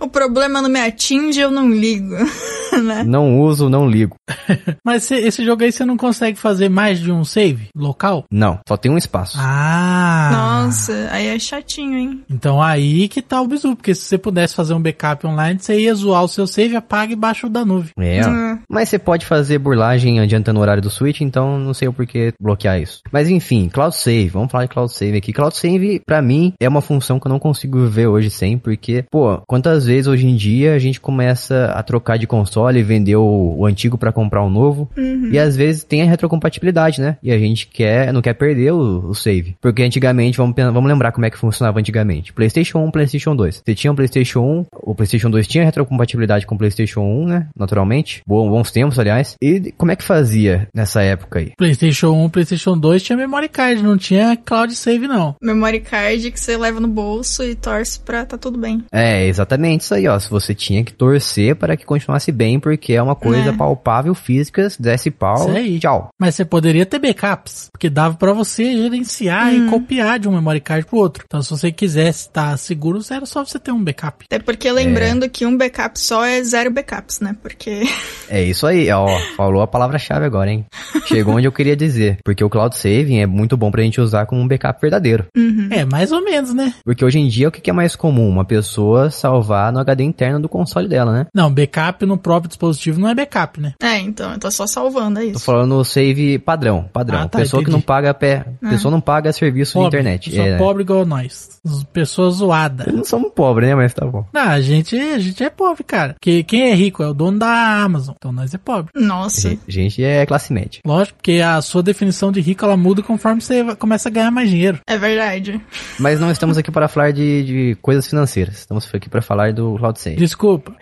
o 0.01 0.09
problema 0.09 0.63
não 0.63 0.69
me 0.69 0.81
atinge, 0.81 1.41
eu 1.41 1.51
não 1.51 1.71
ligo. 1.71 2.15
né? 2.83 3.05
Não 3.05 3.41
uso, 3.41 3.69
não 3.69 3.89
ligo. 3.89 4.17
Mas 4.85 5.11
esse 5.11 5.45
jogo 5.45 5.63
aí 5.63 5.73
você 5.73 5.85
não 5.85 5.97
consegue 5.97 6.39
fazer 6.39 6.69
mais 6.69 6.99
de 7.01 7.11
um 7.13 7.25
save 7.25 7.69
local? 7.77 8.25
Não, 8.31 8.61
só 8.67 8.77
tem 8.77 8.91
um 8.91 8.99
espaço. 8.99 9.37
Ah! 9.41 10.63
Nossa, 10.65 11.09
aí 11.11 11.27
é 11.27 11.39
chatinho, 11.39 11.97
hein? 11.97 12.23
Então 12.31 12.63
aí 12.63 13.09
que 13.09 13.21
tá 13.21 13.41
o 13.41 13.47
bizu, 13.47 13.77
porque 13.77 13.95
se 13.95 14.03
você 14.03 14.19
pudesse 14.19 14.55
fazer 14.55 14.75
um 14.75 14.81
backup 14.81 15.27
online, 15.27 15.59
você 15.59 15.81
ia 15.81 15.95
zoar 15.95 16.25
o 16.25 16.29
seu 16.29 16.47
save, 16.47 16.77
apaga 16.77 17.13
e 17.13 17.17
baixa 17.17 17.47
o 17.47 17.51
da 17.51 17.65
nuvem. 17.65 17.93
É, 17.99 18.27
hum. 18.27 18.59
mas 18.71 18.89
você 18.89 18.99
pode 18.99 19.27
fazer 19.27 19.59
burlagem 19.59 20.21
adiantando 20.21 20.59
o 20.59 20.63
horário 20.63 20.83
do 20.83 20.91
Switch, 20.91 21.21
então 21.21 21.59
não 21.59 21.75
sei 21.75 21.89
o 21.89 21.93
porquê 21.93 22.33
bloquear 22.41 22.81
isso. 22.81 23.01
Mas 23.11 23.29
enfim, 23.29 23.69
Cloud 23.69 23.95
Save, 23.95 24.29
vamos 24.29 24.51
falar 24.51 24.65
de 24.65 24.71
Cloud 24.71 24.93
Save 24.93 25.17
aqui. 25.17 25.33
Cloud 25.33 25.57
Save, 25.57 26.01
pra 26.07 26.23
mim, 26.23 26.53
é 26.61 26.69
uma 26.69 26.81
função 26.81 27.19
que 27.19 27.27
eu 27.27 27.31
não 27.31 27.39
consigo 27.39 27.87
ver 27.87 28.07
hoje 28.07 28.31
sem, 28.31 28.59
porque, 28.59 29.05
pô, 29.11 29.43
quantas 29.47 29.87
vezes 29.87 30.07
hoje 30.07 30.27
em 30.27 30.37
dia 30.37 30.75
a 30.75 30.79
gente 30.79 31.01
começa 31.01 31.67
a 31.67 31.83
trocar 31.83 32.19
de 32.19 32.27
console 32.27 32.62
e 32.79 32.83
vender 32.83 33.17
o, 33.17 33.57
o 33.59 33.67
antigo 33.67 33.99
para 33.99 34.13
comprar 34.13 34.45
um 34.45 34.51
novo. 34.51 34.91
Uhum. 34.97 35.31
E 35.31 35.39
às 35.39 35.57
vezes 35.57 35.85
tem 35.85 36.03
a 36.03 36.07
retrocompatibilidade, 36.07 37.01
né? 37.01 37.17
E 37.23 37.33
a 37.33 37.39
gente 37.39 37.67
quer, 37.67 38.13
não 38.13 38.23
quer 38.23 38.35
perder 38.35 38.73
o, 38.73 39.09
o 39.09 39.15
save. 39.15 39.57
Porque 39.61 39.83
antigamente, 39.83 40.39
vamos, 40.39 40.55
vamos 40.57 40.91
lembrar 40.91 41.13
como 41.13 41.27
é 41.27 41.31
que 41.31 41.39
funcionava 41.39 41.79
antigamente. 41.79 42.33
PlayStation 42.33 42.79
1, 42.79 42.91
PlayStation 42.91 43.37
2. 43.37 43.63
Você 43.65 43.75
tinha 43.75 43.93
um 43.93 43.97
PlayStation 43.97 44.41
1, 44.41 44.67
o 44.73 44.95
PlayStation 44.95 45.31
2 45.31 45.47
tinha 45.47 45.65
retrocompatibilidade 45.65 46.47
com 46.47 46.55
o 46.55 46.59
PlayStation 46.59 47.01
1, 47.01 47.27
né? 47.27 47.49
Naturalmente. 47.57 48.23
Bom, 48.27 48.49
bons 48.49 48.71
tempos, 48.71 48.99
aliás. 48.99 49.37
E 49.41 49.73
como 49.77 49.93
é 49.93 49.97
que 49.97 50.05
fazia 50.05 50.69
nessa 50.75 51.03
época 51.03 51.39
aí? 51.39 51.53
PlayStation 51.57 52.11
1, 52.11 52.31
PlayStation 52.31 52.79
2 52.79 53.03
tinha 53.03 53.17
memory 53.17 53.49
card, 53.49 53.83
não 53.83 53.97
tinha 53.97 54.37
cloud 54.37 54.75
save, 54.75 55.07
não. 55.07 55.35
Memory 55.43 55.81
card 55.81 56.31
que 56.31 56.41
você 56.41 56.57
leva 56.57 56.81
no 56.81 56.89
bolso 56.89 57.43
e 57.43 57.55
torce 57.55 58.01
pra 58.01 58.25
tá 58.25 58.39
tudo 58.39 58.59
bem. 58.59 58.85
É, 58.91 59.27
exatamente 59.27 59.83
isso 59.83 59.95
aí, 59.95 60.07
ó. 60.09 60.19
Se 60.19 60.31
você 60.31 60.55
tinha 60.55 60.85
que 60.85 60.93
torcer 60.93 61.57
para 61.57 61.77
que 61.77 61.85
continuasse 61.85 62.33
bem, 62.33 62.52
porque 62.59 62.93
é 62.93 63.03
uma 63.03 63.15
coisa 63.15 63.51
é. 63.51 63.53
palpável, 63.53 64.15
física, 64.15 64.69
desce 64.79 65.11
pau, 65.11 65.51
aí. 65.51 65.79
tchau. 65.79 66.11
Mas 66.19 66.35
você 66.35 66.45
poderia 66.45 66.87
ter 66.87 66.99
backups, 66.99 67.69
porque 67.73 67.91
dava 67.91 68.17
para 68.17 68.33
você 68.33 68.73
gerenciar 68.73 69.49
hum. 69.49 69.67
e 69.67 69.71
copiar 69.71 70.19
de 70.19 70.29
um 70.29 70.33
memory 70.33 70.61
card 70.61 70.87
pro 70.87 70.99
outro. 70.99 71.25
Então, 71.27 71.43
se 71.43 71.51
você 71.51 71.71
quisesse 71.71 72.29
estar 72.29 72.57
seguro, 72.57 73.01
era 73.11 73.27
só 73.27 73.45
você 73.45 73.59
ter 73.59 73.73
um 73.73 73.83
backup. 73.83 74.27
É 74.31 74.39
porque 74.39 74.71
lembrando 74.71 75.25
é. 75.25 75.29
que 75.29 75.45
um 75.45 75.57
backup 75.57 75.99
só 75.99 76.25
é 76.25 76.43
zero 76.43 76.71
backups, 76.71 77.21
né? 77.21 77.37
Porque... 77.43 77.83
É 78.29 78.43
isso 78.43 78.67
aí, 78.67 78.91
ó. 78.91 79.07
Falou 79.37 79.63
a 79.63 79.67
palavra-chave 79.67 80.25
agora, 80.25 80.51
hein? 80.51 80.65
Chegou 81.07 81.35
onde 81.35 81.47
eu 81.47 81.53
queria 81.53 81.77
dizer. 81.77 82.19
Porque 82.25 82.43
o 82.43 82.51
cloud 82.51 82.77
saving 82.77 83.19
é 83.19 83.27
muito 83.27 83.57
bom 83.57 83.71
pra 83.71 83.83
gente 83.83 84.01
usar 84.01 84.27
como 84.27 84.41
um 84.41 84.49
backup 84.49 84.81
verdadeiro. 84.81 85.27
Uhum. 85.37 85.69
É, 85.71 85.85
mais 85.85 86.13
ou 86.13 86.23
menos, 86.23 86.55
né? 86.55 86.75
Porque 86.85 87.05
hoje 87.05 87.19
em 87.19 87.29
dia, 87.29 87.49
o 87.49 87.53
que 87.53 87.71
é 87.71 87.73
mais 87.73 87.97
comum? 87.97 88.29
Uma 88.29 88.45
pessoa 88.45 89.11
salvar 89.11 89.73
no 89.73 89.81
HD 89.81 90.05
interno 90.05 90.41
do 90.41 90.49
console 90.49 90.89
dela, 90.89 91.13
né? 91.13 91.27
Não, 91.35 91.53
backup 91.53 92.05
no 92.07 92.17
próprio 92.17 92.42
dispositivo 92.49 93.01
não 93.01 93.09
é 93.09 93.15
backup, 93.15 93.61
né? 93.61 93.75
É, 93.83 93.99
então, 93.99 94.33
eu 94.33 94.39
tô 94.39 94.51
só 94.51 94.67
salvando, 94.67 95.21
é 95.21 95.25
isso. 95.25 95.35
Tô 95.35 95.41
falando 95.41 95.85
save 95.85 96.39
padrão, 96.39 96.89
padrão. 96.93 97.21
Ah, 97.21 97.29
tá, 97.29 97.39
pessoa 97.39 97.61
entendi. 97.61 97.71
que 97.71 97.73
não 97.73 97.81
paga 97.81 98.13
pé, 98.15 98.47
ah. 98.63 98.71
pessoa 98.71 98.91
não 98.91 99.01
paga 99.01 99.33
serviço 99.33 99.75
pobre, 99.75 99.91
de 99.91 99.97
internet. 99.97 100.35
Só 100.35 100.43
é, 100.43 100.59
pobre 100.59 100.83
igual 100.83 101.05
nós. 101.05 101.61
Pessoas 101.93 102.35
zoadas. 102.35 102.93
Não 102.93 103.05
somos 103.05 103.33
pobres, 103.33 103.69
né? 103.69 103.75
Mas 103.75 103.95
tá 103.95 104.07
bom. 104.07 104.27
Não, 104.33 104.43
a 104.43 104.61
gente, 104.61 104.97
a 104.97 105.19
gente 105.19 105.43
é 105.43 105.51
pobre, 105.51 105.85
cara. 105.85 106.15
Porque 106.15 106.43
quem 106.43 106.71
é 106.71 106.75
rico 106.75 107.03
é 107.03 107.09
o 107.09 107.15
dono 107.15 107.39
da 107.39 107.83
Amazon. 107.83 108.15
Então 108.17 108.33
nós 108.33 108.53
é 108.53 108.59
pobre. 108.59 108.91
Nossa. 108.95 109.49
A 109.49 109.71
gente 109.71 110.03
é 110.03 110.27
classe 110.27 110.53
média. 110.53 110.81
Lógico, 110.85 111.19
porque 111.19 111.41
a 111.41 111.61
sua 111.63 111.83
definição 111.83 112.33
de 112.33 112.41
rico 112.41 112.65
ela 112.65 112.77
muda 112.77 113.03
conforme 113.03 113.41
você 113.41 113.75
começa 113.77 114.09
a 114.09 114.13
ganhar 114.13 114.31
mais 114.31 114.51
dinheiro. 114.51 114.81
É 114.87 114.97
verdade. 114.97 115.61
Mas 115.99 116.21
não 116.21 116.31
estamos 116.31 116.59
aqui 116.59 116.71
para 116.71 116.89
falar 116.89 117.13
de, 117.13 117.45
de 117.45 117.79
coisas 117.81 118.07
financeiras. 118.07 118.59
Estamos 118.59 118.89
aqui 118.93 119.09
para 119.09 119.23
falar 119.23 119.53
do 119.53 119.77
Cloud 119.77 120.01
Save. 120.01 120.17
Desculpa. 120.17 120.73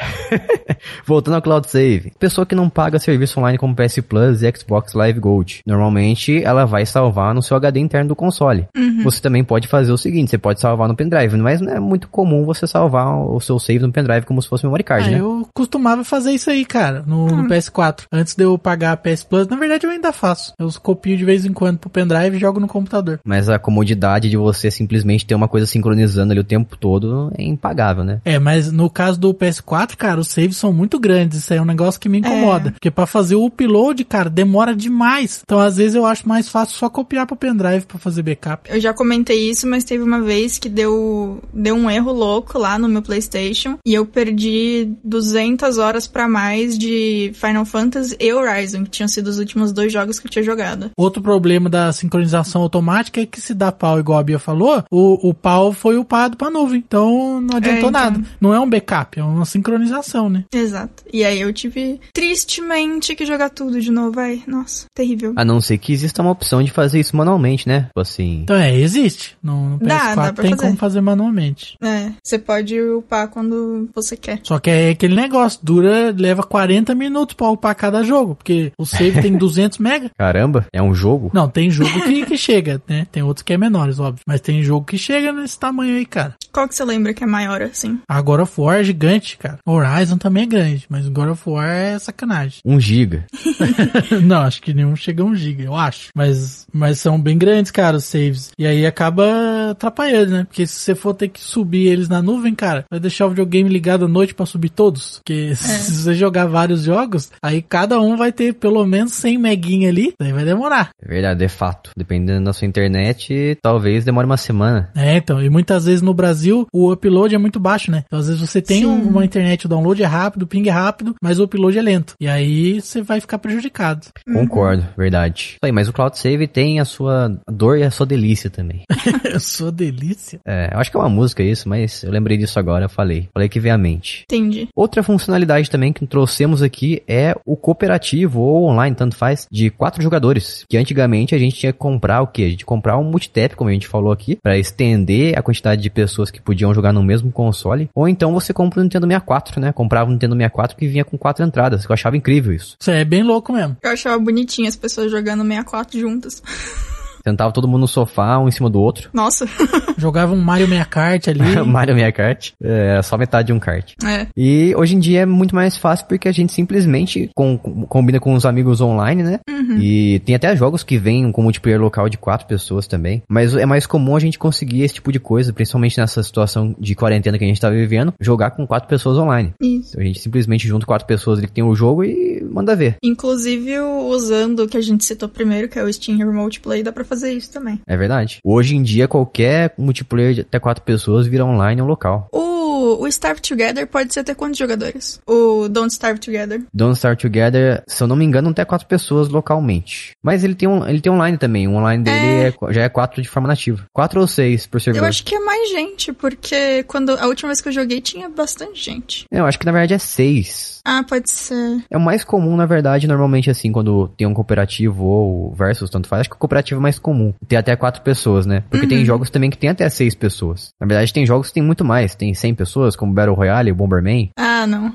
Voltando 1.07 1.35
ao 1.35 1.43
Cloud 1.51 1.69
Save. 1.69 2.13
Pessoa 2.17 2.47
que 2.47 2.55
não 2.55 2.71
paga 2.71 3.01
serviço 3.01 3.41
online 3.41 3.59
como 3.59 3.75
PS 3.75 3.99
Plus 4.09 4.41
e 4.41 4.53
Xbox 4.57 4.95
Live 4.95 5.19
Gold. 5.19 5.63
Normalmente, 5.67 6.45
ela 6.45 6.65
vai 6.65 6.87
salvar 6.87 7.35
no 7.35 7.43
seu 7.43 7.57
HD 7.57 7.81
interno 7.81 8.11
do 8.11 8.15
console. 8.15 8.69
Uhum. 8.77 9.03
Você 9.03 9.21
também 9.21 9.43
pode 9.43 9.67
fazer 9.67 9.91
o 9.91 9.99
seguinte, 9.99 10.31
você 10.31 10.39
pode 10.39 10.61
salvar 10.61 10.87
no 10.87 10.95
pendrive, 10.95 11.37
mas 11.39 11.61
não 11.61 11.73
é 11.73 11.81
muito 11.81 12.07
comum 12.09 12.45
você 12.45 12.69
salvar 12.69 13.19
o 13.19 13.41
seu 13.41 13.59
save 13.59 13.81
no 13.81 13.91
pendrive 13.91 14.27
como 14.27 14.41
se 14.41 14.49
fosse 14.49 14.65
memory 14.65 14.85
card, 14.85 15.09
ah, 15.09 15.11
né? 15.11 15.21
Eu 15.21 15.49
costumava 15.53 16.05
fazer 16.05 16.31
isso 16.31 16.51
aí, 16.51 16.65
cara, 16.65 17.03
no, 17.05 17.25
uhum. 17.25 17.43
no, 17.43 17.49
PS4. 17.49 18.03
Antes 18.13 18.37
de 18.37 18.45
eu 18.45 18.57
pagar 18.57 18.93
a 18.93 18.97
PS 18.97 19.25
Plus, 19.25 19.49
na 19.49 19.57
verdade 19.57 19.87
eu 19.87 19.91
ainda 19.91 20.13
faço. 20.13 20.53
Eu 20.57 20.69
copio 20.81 21.17
de 21.17 21.25
vez 21.25 21.45
em 21.45 21.53
quando 21.53 21.79
pro 21.79 21.91
pendrive 21.91 22.37
e 22.37 22.41
jogo 22.41 22.61
no 22.61 22.69
computador. 22.69 23.19
Mas 23.25 23.49
a 23.49 23.59
comodidade 23.59 24.31
de 24.31 24.37
você 24.37 24.71
simplesmente 24.71 25.27
ter 25.27 25.35
uma 25.35 25.49
coisa 25.49 25.67
sincronizando 25.67 26.33
ali 26.33 26.41
o 26.41 26.45
tempo 26.45 26.77
todo 26.77 27.33
é 27.37 27.43
impagável, 27.43 28.05
né? 28.05 28.21
É, 28.25 28.39
mas 28.39 28.71
no 28.71 28.89
caso 28.89 29.19
do 29.19 29.35
PS4, 29.35 29.97
cara, 29.97 30.21
os 30.21 30.29
saves 30.29 30.57
são 30.57 30.73
muito 30.73 30.99
grandes. 31.01 31.40
Isso 31.41 31.53
aí 31.53 31.59
é 31.59 31.63
um 31.63 31.67
negócio 31.67 32.01
que 32.01 32.09
me 32.09 32.19
incomoda. 32.19 32.69
É. 32.69 32.73
Porque 32.73 32.91
para 32.91 33.07
fazer 33.07 33.35
o 33.35 33.45
upload, 33.45 34.05
cara, 34.05 34.31
demora 34.31 34.75
demais. 34.75 35.43
Então, 35.43 35.59
às 35.59 35.77
vezes, 35.77 35.95
eu 35.95 36.07
acho 36.07 36.29
mais 36.29 36.49
fácil 36.49 36.77
só 36.77 36.89
copiar 36.89 37.27
pro 37.27 37.37
pendrive 37.37 37.87
para 37.87 37.99
fazer 37.99 38.23
backup. 38.23 38.71
Eu 38.71 38.81
já 38.81 38.93
comentei 38.93 39.51
isso, 39.51 39.67
mas 39.67 39.85
teve 39.85 40.03
uma 40.03 40.21
vez 40.21 40.59
que 40.59 40.69
deu, 40.69 41.43
deu 41.53 41.75
um 41.75 41.91
erro 41.91 42.13
louco 42.13 42.59
lá 42.59 42.79
no 42.79 42.89
meu 42.89 43.03
PlayStation 43.03 43.79
e 43.85 43.95
eu 43.95 44.07
perdi 44.07 44.93
200 45.05 45.79
horas 45.79 46.07
para 46.07 46.29
mais 46.29 46.79
de 46.79 47.33
Final 47.35 47.65
Fantasy 47.65 48.17
e 48.19 48.33
Horizon, 48.33 48.85
que 48.85 48.91
tinham 48.91 49.09
sido 49.09 49.29
os 49.29 49.39
últimos 49.39 49.73
dois 49.73 49.93
jogos 49.93 50.19
que 50.19 50.27
eu 50.27 50.31
tinha 50.31 50.43
jogado. 50.43 50.91
Outro 50.97 51.23
problema 51.23 51.69
da 51.69 51.93
sincronização 51.93 52.63
automática 52.63 53.21
é 53.21 53.27
que 53.27 53.41
se 53.41 53.55
dá 53.55 53.73
pau, 53.73 53.99
igual 53.99 54.19
a 54.19 54.23
Bia 54.23 54.39
falou, 54.39 54.85
o, 54.91 55.29
o 55.29 55.35
pau 55.35 55.73
foi 55.73 55.97
upado 55.97 56.37
pra 56.37 56.51
nuvem. 56.51 56.83
Então, 56.87 57.41
não 57.41 57.57
adiantou 57.57 57.87
é, 57.87 57.89
então... 57.89 57.91
nada. 57.91 58.21
Não 58.41 58.55
é 58.55 58.61
um 58.61 58.69
backup, 58.69 59.19
é 59.19 59.23
uma 59.23 59.45
sincronização, 59.45 60.29
né? 60.29 60.45
Exato. 60.53 61.05
E 61.13 61.25
aí 61.25 61.30
eu 61.37 61.53
tive 61.53 62.01
tristemente 62.13 63.15
que 63.15 63.27
jogar 63.27 63.51
tudo 63.51 63.81
de 63.81 63.91
novo, 63.91 64.13
vai. 64.13 64.43
Nossa, 64.47 64.87
terrível. 64.95 65.33
A 65.37 65.45
não 65.45 65.61
ser 65.61 65.79
que 65.79 65.93
exista 65.93 66.23
uma 66.23 66.31
opção 66.31 66.63
de 66.63 66.71
fazer 66.71 67.01
isso 67.01 67.17
manualmente, 67.17 67.69
né? 67.69 67.85
Tipo 67.87 68.01
assim. 68.01 68.41
Então 68.43 68.57
é, 68.57 68.75
existe. 68.77 69.37
No, 69.43 69.71
no 69.71 69.79
PS4 69.79 69.87
dá, 69.87 70.15
dá 70.15 70.33
tem 70.33 70.51
fazer. 70.51 70.63
como 70.63 70.77
fazer 70.77 71.01
manualmente. 71.01 71.77
É, 71.83 72.11
você 72.23 72.39
pode 72.39 72.81
upar 72.81 73.29
quando 73.29 73.89
você 73.95 74.17
quer. 74.17 74.41
Só 74.43 74.59
que 74.59 74.71
é 74.71 74.91
aquele 74.91 75.15
negócio, 75.15 75.61
dura, 75.63 76.15
leva 76.17 76.43
40 76.43 76.95
minutos 76.95 77.35
pra 77.35 77.49
upar 77.51 77.75
cada 77.75 78.03
jogo, 78.03 78.35
porque 78.35 78.73
o 78.79 78.87
save 78.87 79.21
tem 79.21 79.37
200 79.39 79.79
mega. 79.79 80.11
Caramba, 80.19 80.67
é 80.73 80.83
um 80.83 80.95
jogo? 80.95 81.31
Não, 81.33 81.49
tem 81.49 81.71
jogo 81.71 82.03
que, 82.03 82.27
que 82.27 82.37
chega, 82.37 82.81
né? 82.89 83.07
Tem 83.11 83.23
outros 83.23 83.43
que 83.43 83.53
é 83.53 83.59
menores, 83.59 83.99
óbvio. 83.99 84.23
Mas 84.27 84.41
tem 84.41 84.63
jogo 84.63 84.85
que 84.87 84.99
chega 84.99 85.33
nesse 85.33 85.59
tamanho 85.59 85.97
aí, 85.97 86.07
cara. 86.07 86.35
Qual 86.53 86.69
que 86.69 86.75
você 86.75 86.85
lembra 86.85 87.15
que 87.15 87.23
é 87.25 87.27
maior 87.27 87.63
assim? 87.63 87.99
A 88.09 88.21
God 88.21 88.41
of 88.41 88.61
War 88.61 88.81
é 88.81 88.85
gigante, 88.85 89.37
cara. 89.39 89.59
Horizon 89.67 90.19
também 90.19 90.45
é 90.45 90.47
grande, 90.47 90.87
mas 90.89 91.07
God 91.21 91.31
of 91.31 91.51
War 91.51 91.69
é 91.69 91.99
sacanagem. 91.99 92.61
Um 92.65 92.81
giga. 92.81 93.27
não, 94.25 94.41
acho 94.41 94.63
que 94.63 94.73
nenhum 94.73 94.97
chega 94.97 95.23
a 95.23 95.27
um 95.27 95.35
giga, 95.35 95.65
eu 95.65 95.75
acho. 95.75 96.09
Mas, 96.15 96.67
mas 96.73 96.99
são 96.99 97.21
bem 97.21 97.37
grandes, 97.37 97.71
cara, 97.71 97.99
os 97.99 98.05
saves. 98.05 98.53
E 98.59 98.67
aí 98.67 98.87
acaba 98.87 99.71
atrapalhando, 99.71 100.33
né? 100.33 100.45
Porque 100.45 100.67
se 100.67 100.81
você 100.81 100.95
for 100.95 101.13
ter 101.13 101.29
que 101.29 101.41
subir 101.41 101.89
eles 101.89 102.09
na 102.09 102.23
nuvem, 102.23 102.55
cara, 102.55 102.85
vai 102.91 102.99
deixar 102.99 103.27
o 103.27 103.31
videogame 103.31 103.69
ligado 103.69 104.07
à 104.07 104.09
noite 104.09 104.35
para 104.35 104.47
subir 104.47 104.71
todos. 104.71 105.19
Porque 105.19 105.51
é. 105.53 105.55
se 105.55 105.93
você 105.93 106.15
jogar 106.15 106.47
vários 106.47 106.85
jogos, 106.85 107.31
aí 107.43 107.61
cada 107.61 108.01
um 108.01 108.17
vai 108.17 108.33
ter 108.33 108.55
pelo 108.55 108.85
menos 108.87 109.13
100 109.13 109.39
meguinha 109.39 109.89
ali, 109.91 110.15
daí 110.19 110.33
vai 110.33 110.45
demorar. 110.45 110.91
É 111.03 111.07
verdade, 111.07 111.41
de 111.41 111.49
fato. 111.49 111.91
Dependendo 111.97 112.45
da 112.45 112.53
sua 112.55 112.67
internet, 112.67 113.59
talvez 113.61 114.05
demore 114.05 114.27
uma 114.27 114.37
semana. 114.39 114.91
É, 114.97 115.17
então. 115.19 115.43
E 115.43 115.51
muitas 115.51 115.85
vezes 115.85 116.01
no 116.01 116.15
Brasil 116.15 116.67
o 116.73 116.91
upload 116.91 117.35
é 117.35 117.39
muito 117.39 117.61
baixo, 117.61 117.91
né? 117.91 118.05
Então 118.07 118.19
às 118.19 118.27
vezes 118.27 118.41
você 118.41 118.63
tem 118.63 118.81
Sim. 118.81 118.87
uma 118.87 119.25
internet, 119.25 119.67
o 119.67 119.69
download 119.69 120.03
é 120.03 120.07
rápido, 120.07 120.43
o 120.43 120.47
ping 120.47 120.67
é 120.67 120.71
rápido, 120.71 121.00
mas 121.23 121.39
o 121.39 121.45
upload 121.45 121.79
é 121.79 121.83
lento. 121.83 122.15
E 122.21 122.29
aí 122.29 122.81
você 122.81 123.03
vai 123.03 123.21
ficar 123.21 123.39
prejudicado. 123.39 124.09
Concordo, 124.33 124.83
uhum. 124.83 124.89
verdade. 124.97 125.57
Aí, 125.63 125.73
mas 125.73 125.89
o 125.89 125.93
Cloud 125.93 126.19
Save 126.19 126.47
tem 126.47 126.81
a 126.81 126.85
sua 126.85 127.39
dor 127.49 127.79
e 127.79 127.83
a 127.83 127.91
sua 127.91 128.07
delícia 128.07 128.51
também. 128.51 128.85
a 129.35 129.39
sua 129.39 129.73
delícia? 129.73 130.41
É, 130.47 130.71
eu 130.73 130.79
acho 130.79 130.91
que 130.91 130.97
é 130.97 131.01
uma 131.01 131.09
música 131.09 131.43
isso, 131.43 131.69
mas 131.69 132.03
eu 132.03 132.11
lembrei 132.11 132.37
disso 132.37 132.59
agora, 132.59 132.85
eu 132.85 132.89
falei. 132.89 133.29
Falei 133.33 133.49
que 133.49 133.61
veio 133.61 133.75
à 133.75 133.79
mente. 133.79 134.25
Entendi. 134.25 134.69
Outra 134.75 135.03
funcionalidade 135.03 135.71
também 135.71 135.93
que 135.93 136.07
trouxemos 136.07 136.63
aqui 136.63 137.03
é 137.07 137.35
o 137.45 137.57
cooperativo 137.57 138.41
ou 138.41 138.69
online, 138.69 138.97
tanto 138.97 139.17
faz, 139.17 139.47
de 139.51 139.71
quatro 139.71 140.03
jogadores. 140.03 140.65
Que 140.69 140.77
antigamente 140.77 141.35
a 141.35 141.39
gente 141.39 141.57
tinha 141.57 141.73
que 141.73 141.79
comprar 141.79 142.23
o 142.23 142.27
quê? 142.27 142.45
A 142.45 142.51
gente 142.51 142.65
comprar 142.65 142.99
um 142.99 143.05
multitap, 143.05 143.57
como 143.57 143.71
a 143.71 143.73
gente 143.73 143.89
falou 143.89 144.13
aqui, 144.13 144.37
para 144.43 144.59
estender 144.59 145.39
a 145.39 145.43
quantidade 145.43 145.83
de 145.83 145.91
pessoas 145.91 146.31
que 146.31 146.41
podiam 146.41 146.75
jogar 146.75 146.93
no 146.93 147.03
mesmo 147.03 147.31
console. 147.33 147.89
Ou 147.95 148.09
então 148.09 148.33
você 148.33 148.53
compra 148.53 148.81
o 148.81 148.83
Nintendo 148.83 149.07
64, 149.07 149.61
né? 149.61 149.73
Comprava 149.73 150.09
o 150.09 150.13
Nintendo 150.13 150.35
64 150.35 150.77
que 150.77 150.87
vinha 150.91 151.05
com 151.05 151.17
quatro 151.17 151.45
entradas. 151.45 151.85
Eu 151.85 151.93
achava 151.93 152.17
incrível 152.17 152.53
isso. 152.53 152.77
Isso 152.81 152.91
é 152.91 153.05
bem 153.05 153.23
louco 153.23 153.53
mesmo. 153.53 153.77
Eu 153.83 153.91
achava 153.91 154.19
bonitinho 154.19 154.69
as 154.69 154.77
pessoas 154.77 155.11
jogando 155.11 155.43
64 155.43 155.99
juntas. 155.99 156.43
Sentava 157.27 157.53
todo 157.53 157.69
mundo 157.69 157.83
no 157.83 157.89
sofá, 157.89 158.39
um 158.39 158.49
em 158.49 158.51
cima 158.51 158.71
do 158.71 158.81
outro. 158.81 159.11
Nossa. 159.13 159.47
Jogava 159.97 160.33
um 160.33 160.41
Mario 160.41 160.67
60 160.67 160.85
Kart 160.87 161.29
ali. 161.29 161.41
Mario 161.67 161.95
60 161.95 162.13
Kart. 162.13 162.51
É, 162.63 163.01
só 163.03 163.17
metade 163.17 163.49
de 163.49 163.53
um 163.53 163.59
kart. 163.59 163.93
É. 164.05 164.27
E 164.37 164.75
hoje 164.77 164.95
em 164.95 164.99
dia 164.99 165.21
é 165.21 165.27
muito 165.27 165.55
mais 165.55 165.77
fácil 165.77 166.07
porque 166.07 166.29
a 166.29 166.33
gente 166.33 166.53
simplesmente 166.53 167.31
com, 167.35 167.59
combina 167.59 168.21
com 168.21 168.35
os 168.35 168.45
amigos 168.45 168.81
online, 168.81 169.23
né? 169.23 169.41
Uhum. 169.49 169.79
E 169.79 170.21
tem 170.21 170.35
até 170.35 170.55
jogos 170.57 170.83
que 170.83 170.99
vêm 170.99 171.31
com 171.33 171.43
multiplayer 171.43 171.81
local 171.81 172.09
de 172.09 172.19
quatro 172.19 172.47
pessoas 172.47 172.87
também. 172.87 173.23
Mas 173.29 173.55
é 173.55 173.67
mais 173.67 173.87
comum 173.87 174.17
a 174.17 174.21
gente 174.21 174.39
conseguir 174.39 174.83
esse 174.83 174.95
tipo 174.95 175.13
de 175.13 175.21
coisa, 175.21 175.53
principalmente 175.53 175.99
nessa 175.99 176.23
situação 176.23 176.75
de 176.79 176.95
quarentena 176.95 177.39
que 177.39 177.45
a 177.45 177.49
gente 177.49 177.61
tá 177.61 177.71
vivendo, 177.71 178.15
jogar 178.21 178.51
com 178.53 178.67
quatro 178.67 178.89
pessoas 178.89 179.17
online. 179.17 179.53
Isso. 179.61 179.91
Então 179.91 180.03
a 180.03 180.05
gente 180.05 180.21
simplesmente 180.21 180.67
junta 180.67 180.87
quatro 180.87 181.07
pessoas 181.07 181.39
ali 181.39 181.47
que 181.47 181.53
tem 181.53 181.65
o 181.65 181.75
jogo 181.75 182.05
e 182.05 182.43
manda 182.51 182.77
ver. 182.77 182.97
Inclusive, 183.03 183.81
usando 183.81 184.61
o 184.61 184.69
que 184.69 184.77
a 184.77 184.81
gente 184.81 185.05
citou 185.05 185.29
primeiro, 185.29 185.69
que 185.69 185.79
é 185.79 185.85
o 185.85 185.93
Steam 185.93 186.19
Remote 186.19 186.61
Play, 186.61 186.83
dá 186.83 186.93
pra 186.93 187.05
fazer 187.11 187.33
isso 187.33 187.53
também. 187.53 187.81
É 187.87 187.97
verdade. 187.97 188.39
Hoje 188.45 188.77
em 188.77 188.83
dia, 188.83 189.09
qualquer 189.09 189.75
multiplayer 189.77 190.35
de 190.35 190.41
até 190.43 190.59
quatro 190.61 190.85
pessoas 190.85 191.27
vira 191.27 191.45
online 191.45 191.83
um 191.83 191.87
local. 191.87 192.29
O, 192.33 192.60
o 192.99 193.07
Starve 193.07 193.41
Together 193.41 193.87
pode 193.87 194.13
ser 194.13 194.21
até 194.21 194.35
quantos 194.35 194.59
jogadores? 194.59 195.21
O 195.27 195.69
Don't 195.69 195.93
Starve 195.93 196.21
Together. 196.21 196.63
Don't 196.73 196.97
Starve 196.97 197.21
Together, 197.21 197.83
se 197.87 198.03
eu 198.03 198.07
não 198.07 198.17
me 198.17 198.25
engano, 198.25 198.51
até 198.51 198.65
quatro 198.65 198.87
pessoas 198.87 199.29
localmente. 199.29 200.13
Mas 200.23 200.45
ele 200.45 200.55
tem, 200.55 200.69
um, 200.69 200.87
ele 200.87 201.01
tem 201.01 201.13
online 201.13 201.39
também. 201.39 201.69
O 201.69 201.75
online 201.75 202.05
dele 202.05 202.17
é... 202.17 202.49
É, 202.49 202.73
já 202.73 202.83
é 202.83 202.89
quatro 202.89 203.23
de 203.23 203.29
forma 203.29 203.49
nativa. 203.49 203.85
Quatro 203.93 204.21
ou 204.21 204.27
seis 204.27 204.67
por 204.67 204.81
servidor. 204.81 205.07
Eu 205.07 205.09
acho 205.09 205.25
que 205.25 205.35
é 205.35 205.41
mais 205.41 205.71
gente, 205.71 206.13
porque 206.13 206.83
quando 206.85 207.11
a 207.11 207.27
última 207.27 207.49
vez 207.49 207.61
que 207.61 207.69
eu 207.69 207.73
joguei 207.73 208.01
tinha 208.01 208.29
bastante 208.29 208.83
gente. 208.83 209.25
Eu 209.31 209.47
acho 209.47 209.59
que 209.59 209.67
na 209.67 209.73
verdade 209.73 209.95
é 209.95 209.99
seis. 209.99 210.81
Ah, 210.85 211.05
pode 211.07 211.31
ser. 211.31 211.85
É 211.91 211.97
o 211.97 212.01
mais 212.01 212.25
comum, 212.25 212.57
na 212.57 212.67
verdade, 212.67 213.07
normalmente 213.07 213.51
assim, 213.51 213.71
quando 213.71 214.09
tem 214.17 214.27
um 214.27 214.35
cooperativo 214.35 215.05
ou 215.05 215.55
versus, 215.55 215.91
tanto 215.91 216.09
faz. 216.09 216.21
Acho 216.21 216.31
que 216.31 216.37
o 216.37 216.39
cooperativo 216.39 216.81
é 216.81 216.83
mais 216.83 216.99
comum. 216.99 217.35
Tem 217.47 217.59
até 217.59 217.77
quatro 217.77 218.03
pessoas, 218.03 218.47
né? 218.47 218.65
Porque 218.71 218.87
uhum. 218.87 218.91
tem 218.91 219.05
jogos 219.05 219.31
também 219.31 219.51
que 219.51 219.59
tem 219.59 219.71
até 219.71 219.89
seis 219.89 220.15
pessoas. 220.15 220.71
Na 220.81 220.87
verdade, 220.87 221.13
tem 221.13 221.27
jogos 221.27 221.49
que 221.49 221.55
tem 221.55 221.63
muito 221.63 221.85
mais. 221.85 222.15
Tem 222.15 222.33
100 222.33 222.55
pessoas, 222.55 222.80
como 222.97 223.13
Battle 223.13 223.35
Royale, 223.35 223.73
Bomberman. 223.73 224.31
Ah, 224.37 224.67
não. 224.67 224.95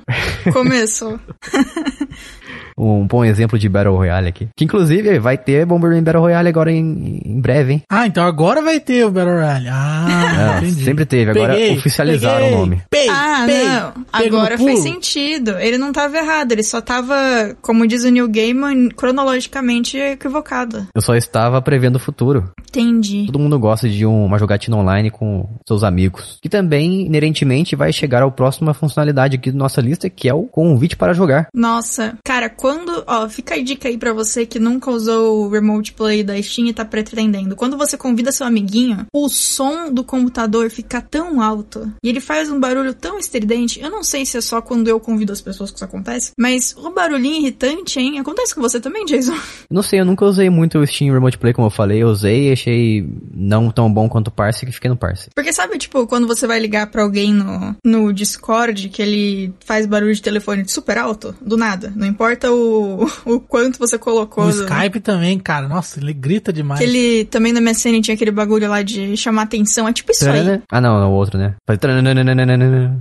Começou. 0.52 1.20
um 2.78 3.06
bom 3.08 3.24
exemplo 3.24 3.58
de 3.58 3.70
Battle 3.70 3.96
Royale 3.96 4.28
aqui. 4.28 4.48
Que 4.56 4.66
inclusive 4.66 5.20
vai 5.20 5.38
ter 5.38 5.66
Bomberman 5.66 6.04
Battle 6.04 6.24
Royale 6.24 6.50
agora 6.50 6.72
em, 6.72 7.22
em 7.26 7.40
breve, 7.40 7.74
hein? 7.74 7.84
Ah, 7.90 8.06
então 8.06 8.26
agora 8.26 8.62
vai 8.62 8.80
ter 8.80 9.06
o 9.06 9.12
Battle 9.12 9.36
Royale. 9.36 9.68
Ah, 9.70 10.62
é, 10.64 10.70
Sempre 10.70 11.06
teve, 11.06 11.32
agora 11.32 11.54
peguei, 11.54 11.78
oficializaram 11.78 12.40
peguei, 12.40 12.54
o 12.54 12.58
nome. 12.58 12.82
Pei, 12.90 13.10
ah, 13.10 13.44
pei, 13.46 13.68
não. 13.68 13.94
Agora 14.12 14.58
faz 14.58 14.80
sentido. 14.80 15.58
Ele 15.60 15.78
não 15.78 15.92
tava 15.92 16.18
errado, 16.18 16.52
ele 16.52 16.64
só 16.64 16.82
tava, 16.82 17.56
como 17.62 17.88
diz 17.88 18.04
o 18.04 18.10
New 18.10 18.28
Gaiman, 18.28 18.90
cronologicamente 18.90 19.98
equivocado. 19.98 20.88
Eu 20.94 21.02
só 21.02 21.16
estava 21.16 21.62
prevendo 21.62 21.96
o 21.96 22.00
futuro. 22.00 22.52
Entendi. 22.70 23.26
Todo 23.28 23.40
mundo 23.40 23.58
gosta 23.58 23.88
de 23.88 24.06
uma 24.06 24.38
jogatina 24.38 24.78
online 24.78 25.10
com 25.10 25.48
seus 25.68 25.84
amigos. 25.84 26.38
Que 26.42 26.50
também, 26.50 27.06
inerentemente, 27.06 27.76
vai 27.76 27.94
chegar 27.94 28.22
ao 28.22 28.32
próxima 28.32 28.74
funcionalidade 28.74 29.38
aqui 29.38 29.52
da 29.52 29.58
nossa 29.58 29.82
lista, 29.82 30.10
que 30.10 30.28
é 30.28 30.34
o 30.34 30.44
convite 30.44 30.96
para 30.98 31.14
jogar. 31.14 31.48
Nossa, 31.54 32.18
cara, 32.24 32.50
quando, 32.66 33.04
ó, 33.06 33.30
fica 33.30 33.54
a 33.54 33.62
dica 33.62 33.88
aí 33.88 33.96
para 33.96 34.12
você 34.12 34.44
que 34.44 34.58
nunca 34.58 34.90
usou 34.90 35.46
o 35.46 35.50
Remote 35.50 35.94
Play 35.94 36.24
da 36.24 36.42
Steam 36.42 36.68
e 36.68 36.74
tá 36.74 36.84
pretendendo. 36.84 37.56
Quando 37.56 37.78
você 37.78 37.96
convida 37.96 38.32
seu 38.32 38.44
amiguinho, 38.44 39.06
o 39.14 39.30
som 39.30 39.94
do 39.94 40.04
computador 40.04 40.72
fica 40.72 41.00
tão 41.00 41.40
alto 41.40 41.94
e 42.04 42.10
ele 42.10 42.20
faz 42.20 42.50
um 42.50 42.60
barulho 42.60 42.96
tão 42.96 43.20
estridente. 43.20 43.80
Eu 43.80 43.92
não 43.92 44.04
sei 44.04 44.26
se 44.26 44.40
é 44.40 44.42
só 44.42 44.62
quando 44.62 44.88
eu 44.88 45.00
convido 45.00 45.32
as 45.32 45.42
pessoas 45.42 45.70
que 45.70 45.76
isso 45.76 45.86
acontece, 45.86 46.32
mas 46.40 46.76
o 46.76 46.90
barulhinho 46.90 47.36
irritante, 47.36 48.00
hein? 48.00 48.18
Acontece 48.18 48.56
com 48.56 48.62
você 48.62 48.80
também, 48.80 49.06
Jason? 49.06 49.36
Não 49.70 49.84
sei, 49.84 50.00
eu 50.00 50.06
nunca 50.06 50.26
usei 50.26 50.50
muito 50.50 50.80
o 50.80 50.88
Steam 50.88 51.14
Remote 51.14 51.38
Play, 51.38 51.52
como 51.52 51.68
eu 51.68 51.72
falei. 51.72 52.02
Eu 52.02 52.08
usei 52.08 52.50
e 52.50 52.52
achei 52.54 53.06
não 53.34 53.70
tão 53.70 53.92
bom 53.92 54.08
quanto 54.08 54.30
o 54.30 54.32
Parse, 54.32 54.66
que 54.66 54.72
fiquei 54.72 54.90
no 54.90 54.96
Parse. 54.96 55.30
Porque 55.36 55.52
sabe, 55.52 55.78
tipo, 55.78 56.08
quando 56.08 56.28
você 56.28 56.48
vai 56.48 56.60
ligar 56.60 56.88
para 56.88 57.02
alguém 57.02 57.34
no, 57.34 57.76
no 57.84 58.14
Discord, 58.14 58.90
que 58.90 59.02
ele 59.02 59.54
faz 59.66 59.86
barulho 59.86 60.14
de 60.14 60.22
telefone 60.22 60.68
super 60.68 60.98
alto, 60.98 61.36
do 61.42 61.58
nada. 61.58 61.92
Não 61.96 62.08
importa 62.08 62.55
o, 62.56 63.36
o 63.36 63.40
quanto 63.40 63.78
você 63.80 63.98
colocou. 63.98 64.46
No 64.46 64.50
Skype 64.50 65.00
também, 65.00 65.38
cara. 65.40 65.68
Nossa, 65.68 66.00
ele 66.00 66.14
grita 66.14 66.52
demais. 66.52 66.80
Que 66.80 66.86
ele 66.86 67.26
também 67.26 67.54
na 67.54 67.62
MSN 67.62 68.02
tinha 68.02 68.16
aquele 68.16 68.32
bagulho 68.32 68.70
lá 68.70 68.82
de 68.82 69.16
chamar 69.18 69.44
atenção. 69.44 69.88
É 69.88 69.94
tipo 69.94 70.12
isso 70.12 70.28
aí. 70.30 70.62
Ah, 70.72 70.82
não, 70.82 71.02
é 71.02 71.06
o 71.06 71.12
outro, 71.12 71.38
né? 71.38 71.56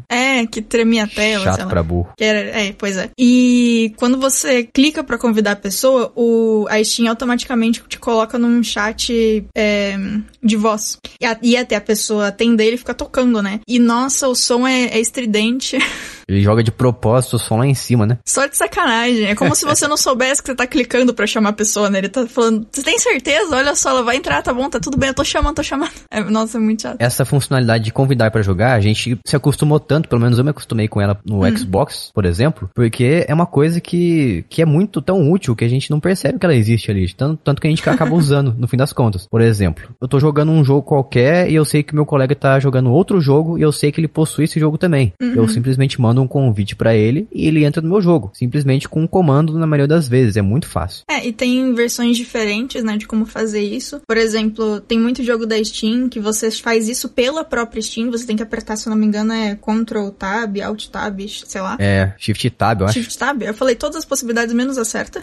É, 0.09 0.24
que 0.47 0.63
tremia 0.63 1.05
a 1.05 1.09
tela. 1.09 1.45
Chato 1.45 1.69
pra 1.69 1.83
burro. 1.83 2.09
Era, 2.19 2.39
é, 2.39 2.73
pois 2.73 2.97
é. 2.97 3.11
E 3.19 3.93
quando 3.97 4.19
você 4.19 4.65
clica 4.65 5.05
para 5.05 5.19
convidar 5.19 5.53
a 5.53 5.57
pessoa, 5.57 6.13
o, 6.17 6.67
a 6.69 6.83
Steam 6.83 7.09
automaticamente 7.09 7.83
te 7.89 7.99
coloca 7.99 8.39
num 8.39 8.63
chat 8.63 9.47
é, 9.57 9.97
de 10.43 10.57
voz. 10.57 10.99
E, 11.21 11.27
a, 11.27 11.39
e 11.43 11.57
até 11.57 11.77
a 11.77 11.81
pessoa 11.81 12.29
atender, 12.29 12.67
ele 12.67 12.77
fica 12.77 12.95
tocando, 12.95 13.43
né? 13.43 13.61
E 13.69 13.79
nossa, 13.79 14.29
o 14.29 14.35
som 14.35 14.67
é, 14.67 14.85
é 14.87 15.01
estridente. 15.01 15.79
Ele 16.27 16.41
joga 16.41 16.63
de 16.63 16.71
propósito 16.71 17.37
o 17.37 17.39
som 17.39 17.59
lá 17.59 17.67
em 17.67 17.75
cima, 17.75 18.07
né? 18.07 18.19
Só 18.25 18.47
de 18.47 18.57
sacanagem. 18.57 19.27
É 19.27 19.35
como 19.35 19.55
se 19.55 19.65
você 19.65 19.87
não 19.87 19.97
soubesse 19.97 20.43
que 20.43 20.49
você 20.49 20.55
tá 20.55 20.67
clicando 20.67 21.13
para 21.13 21.27
chamar 21.27 21.51
a 21.51 21.53
pessoa, 21.53 21.91
né? 21.91 21.99
Ele 21.99 22.09
tá 22.09 22.27
falando, 22.27 22.67
você 22.71 22.83
tem 22.83 22.99
certeza? 22.99 23.55
Olha 23.55 23.75
só, 23.75 23.91
ela 23.91 24.03
vai 24.03 24.17
entrar, 24.17 24.43
tá 24.43 24.53
bom, 24.53 24.69
tá 24.69 24.81
tudo 24.81 24.97
bem, 24.97 25.09
eu 25.09 25.15
tô 25.15 25.25
chamando, 25.25 25.57
tô 25.57 25.63
chamando. 25.63 25.93
É, 26.11 26.23
nossa, 26.23 26.59
é 26.59 26.61
muito 26.61 26.83
chato. 26.83 26.97
Essa 27.01 27.25
funcionalidade 27.25 27.85
de 27.85 27.93
convidar 27.93 28.31
para 28.31 28.41
jogar, 28.41 28.75
a 28.75 28.81
gente 28.81 29.19
se 29.27 29.35
acostumou 29.37 29.81
tanto, 29.81 30.09
pelo 30.09 30.21
menos 30.25 30.39
eu 30.39 30.45
me 30.45 30.51
acostumei 30.51 30.89
com 30.89 31.01
ela 31.01 31.19
no 31.25 31.45
hum. 31.45 31.57
Xbox, 31.57 32.11
por 32.13 32.25
exemplo, 32.25 32.71
porque 32.75 33.25
é 33.27 33.35
uma 33.35 33.47
coisa 33.47 33.81
que, 33.81 34.45
que 34.49 34.63
é 34.63 34.67
muito 34.67 35.01
tão 35.01 35.31
útil 35.31 35.55
que 35.55 35.65
a 35.65 35.69
gente 35.69 35.91
não 35.91 36.01
percebe 36.01 36.39
que 36.39 36.47
ela 36.47 36.55
existe 36.55 36.91
ali. 36.91 37.13
Tanto, 37.13 37.41
tanto 37.43 37.61
que 37.61 37.67
a 37.67 37.71
gente 37.71 37.89
acaba 37.89 38.15
usando, 38.17 38.55
no 38.57 38.67
fim 38.67 38.77
das 38.77 38.93
contas. 38.93 39.27
Por 39.27 39.41
exemplo, 39.41 39.85
eu 40.01 40.09
tô 40.09 40.19
jogando 40.19 40.53
um 40.53 40.65
jogo 40.65 40.83
qualquer 40.83 41.51
e 41.51 41.55
eu 41.55 41.65
sei 41.65 41.83
que 41.83 41.95
meu 41.95 42.07
colega 42.07 42.35
tá 42.35 42.59
jogando 42.59 42.91
outro 42.91 43.21
jogo 43.21 43.59
e 43.59 43.63
eu 43.63 43.73
sei 43.73 43.93
que 43.93 44.01
ele 44.01 44.09
possui 44.09 44.45
esse 44.45 44.59
jogo 44.59 44.79
também. 44.79 45.13
Uhum. 45.21 45.35
Eu 45.35 45.49
simplesmente 45.49 46.01
mando 46.01 46.23
um 46.23 46.27
convite 46.27 46.75
para 46.75 46.95
ele 46.95 47.29
e 47.33 47.47
ele 47.47 47.65
entra 47.65 47.83
no 47.83 47.89
meu 47.89 48.01
jogo. 48.01 48.31
Simplesmente 48.35 48.89
com 48.89 49.03
um 49.03 49.07
comando 49.07 49.59
na 49.59 49.67
maioria 49.67 49.89
das 49.89 50.09
vezes. 50.09 50.37
É 50.37 50.43
muito 50.43 50.69
fácil. 50.69 51.05
É, 51.09 51.27
e 51.27 51.33
tem 51.33 51.75
versões 51.75 52.17
diferentes, 52.17 52.83
né, 52.83 52.97
de 52.97 53.07
como 53.07 53.27
fazer 53.27 53.63
isso. 53.63 54.01
Por 54.07 54.17
exemplo, 54.17 54.81
tem 54.81 54.99
muito 54.99 55.23
jogo 55.23 55.47
da 55.47 55.63
Steam 55.63 56.09
que 56.09 56.21
você 56.21 56.51
faz 56.51 56.89
isso 56.89 57.09
pela 57.09 57.45
própria 57.45 57.83
Steam. 57.83 58.11
Você 58.11 58.27
tem 58.27 58.37
que 58.37 58.43
apertar, 58.43 58.77
se 58.77 58.89
eu 58.89 58.91
não 58.91 58.99
me 58.99 59.07
engano, 59.07 59.33
é 59.33 59.55
Ctrl 59.57 60.11
Tab, 60.19 60.57
Alt 60.61 60.89
Tab, 60.89 61.21
sei 61.29 61.61
lá. 61.61 61.77
É, 61.79 62.13
Shift 62.19 62.51
Tab, 62.51 62.81
eu 62.81 62.87
acho. 62.87 62.95
Shift 62.95 63.19
Tab. 63.19 63.43
Eu 63.43 63.55
falei 63.55 63.75
todas 63.75 63.97
as 63.97 64.05
possibilidades 64.05 64.55
menos 64.55 64.79
a 64.79 64.85
certa. 64.85 65.23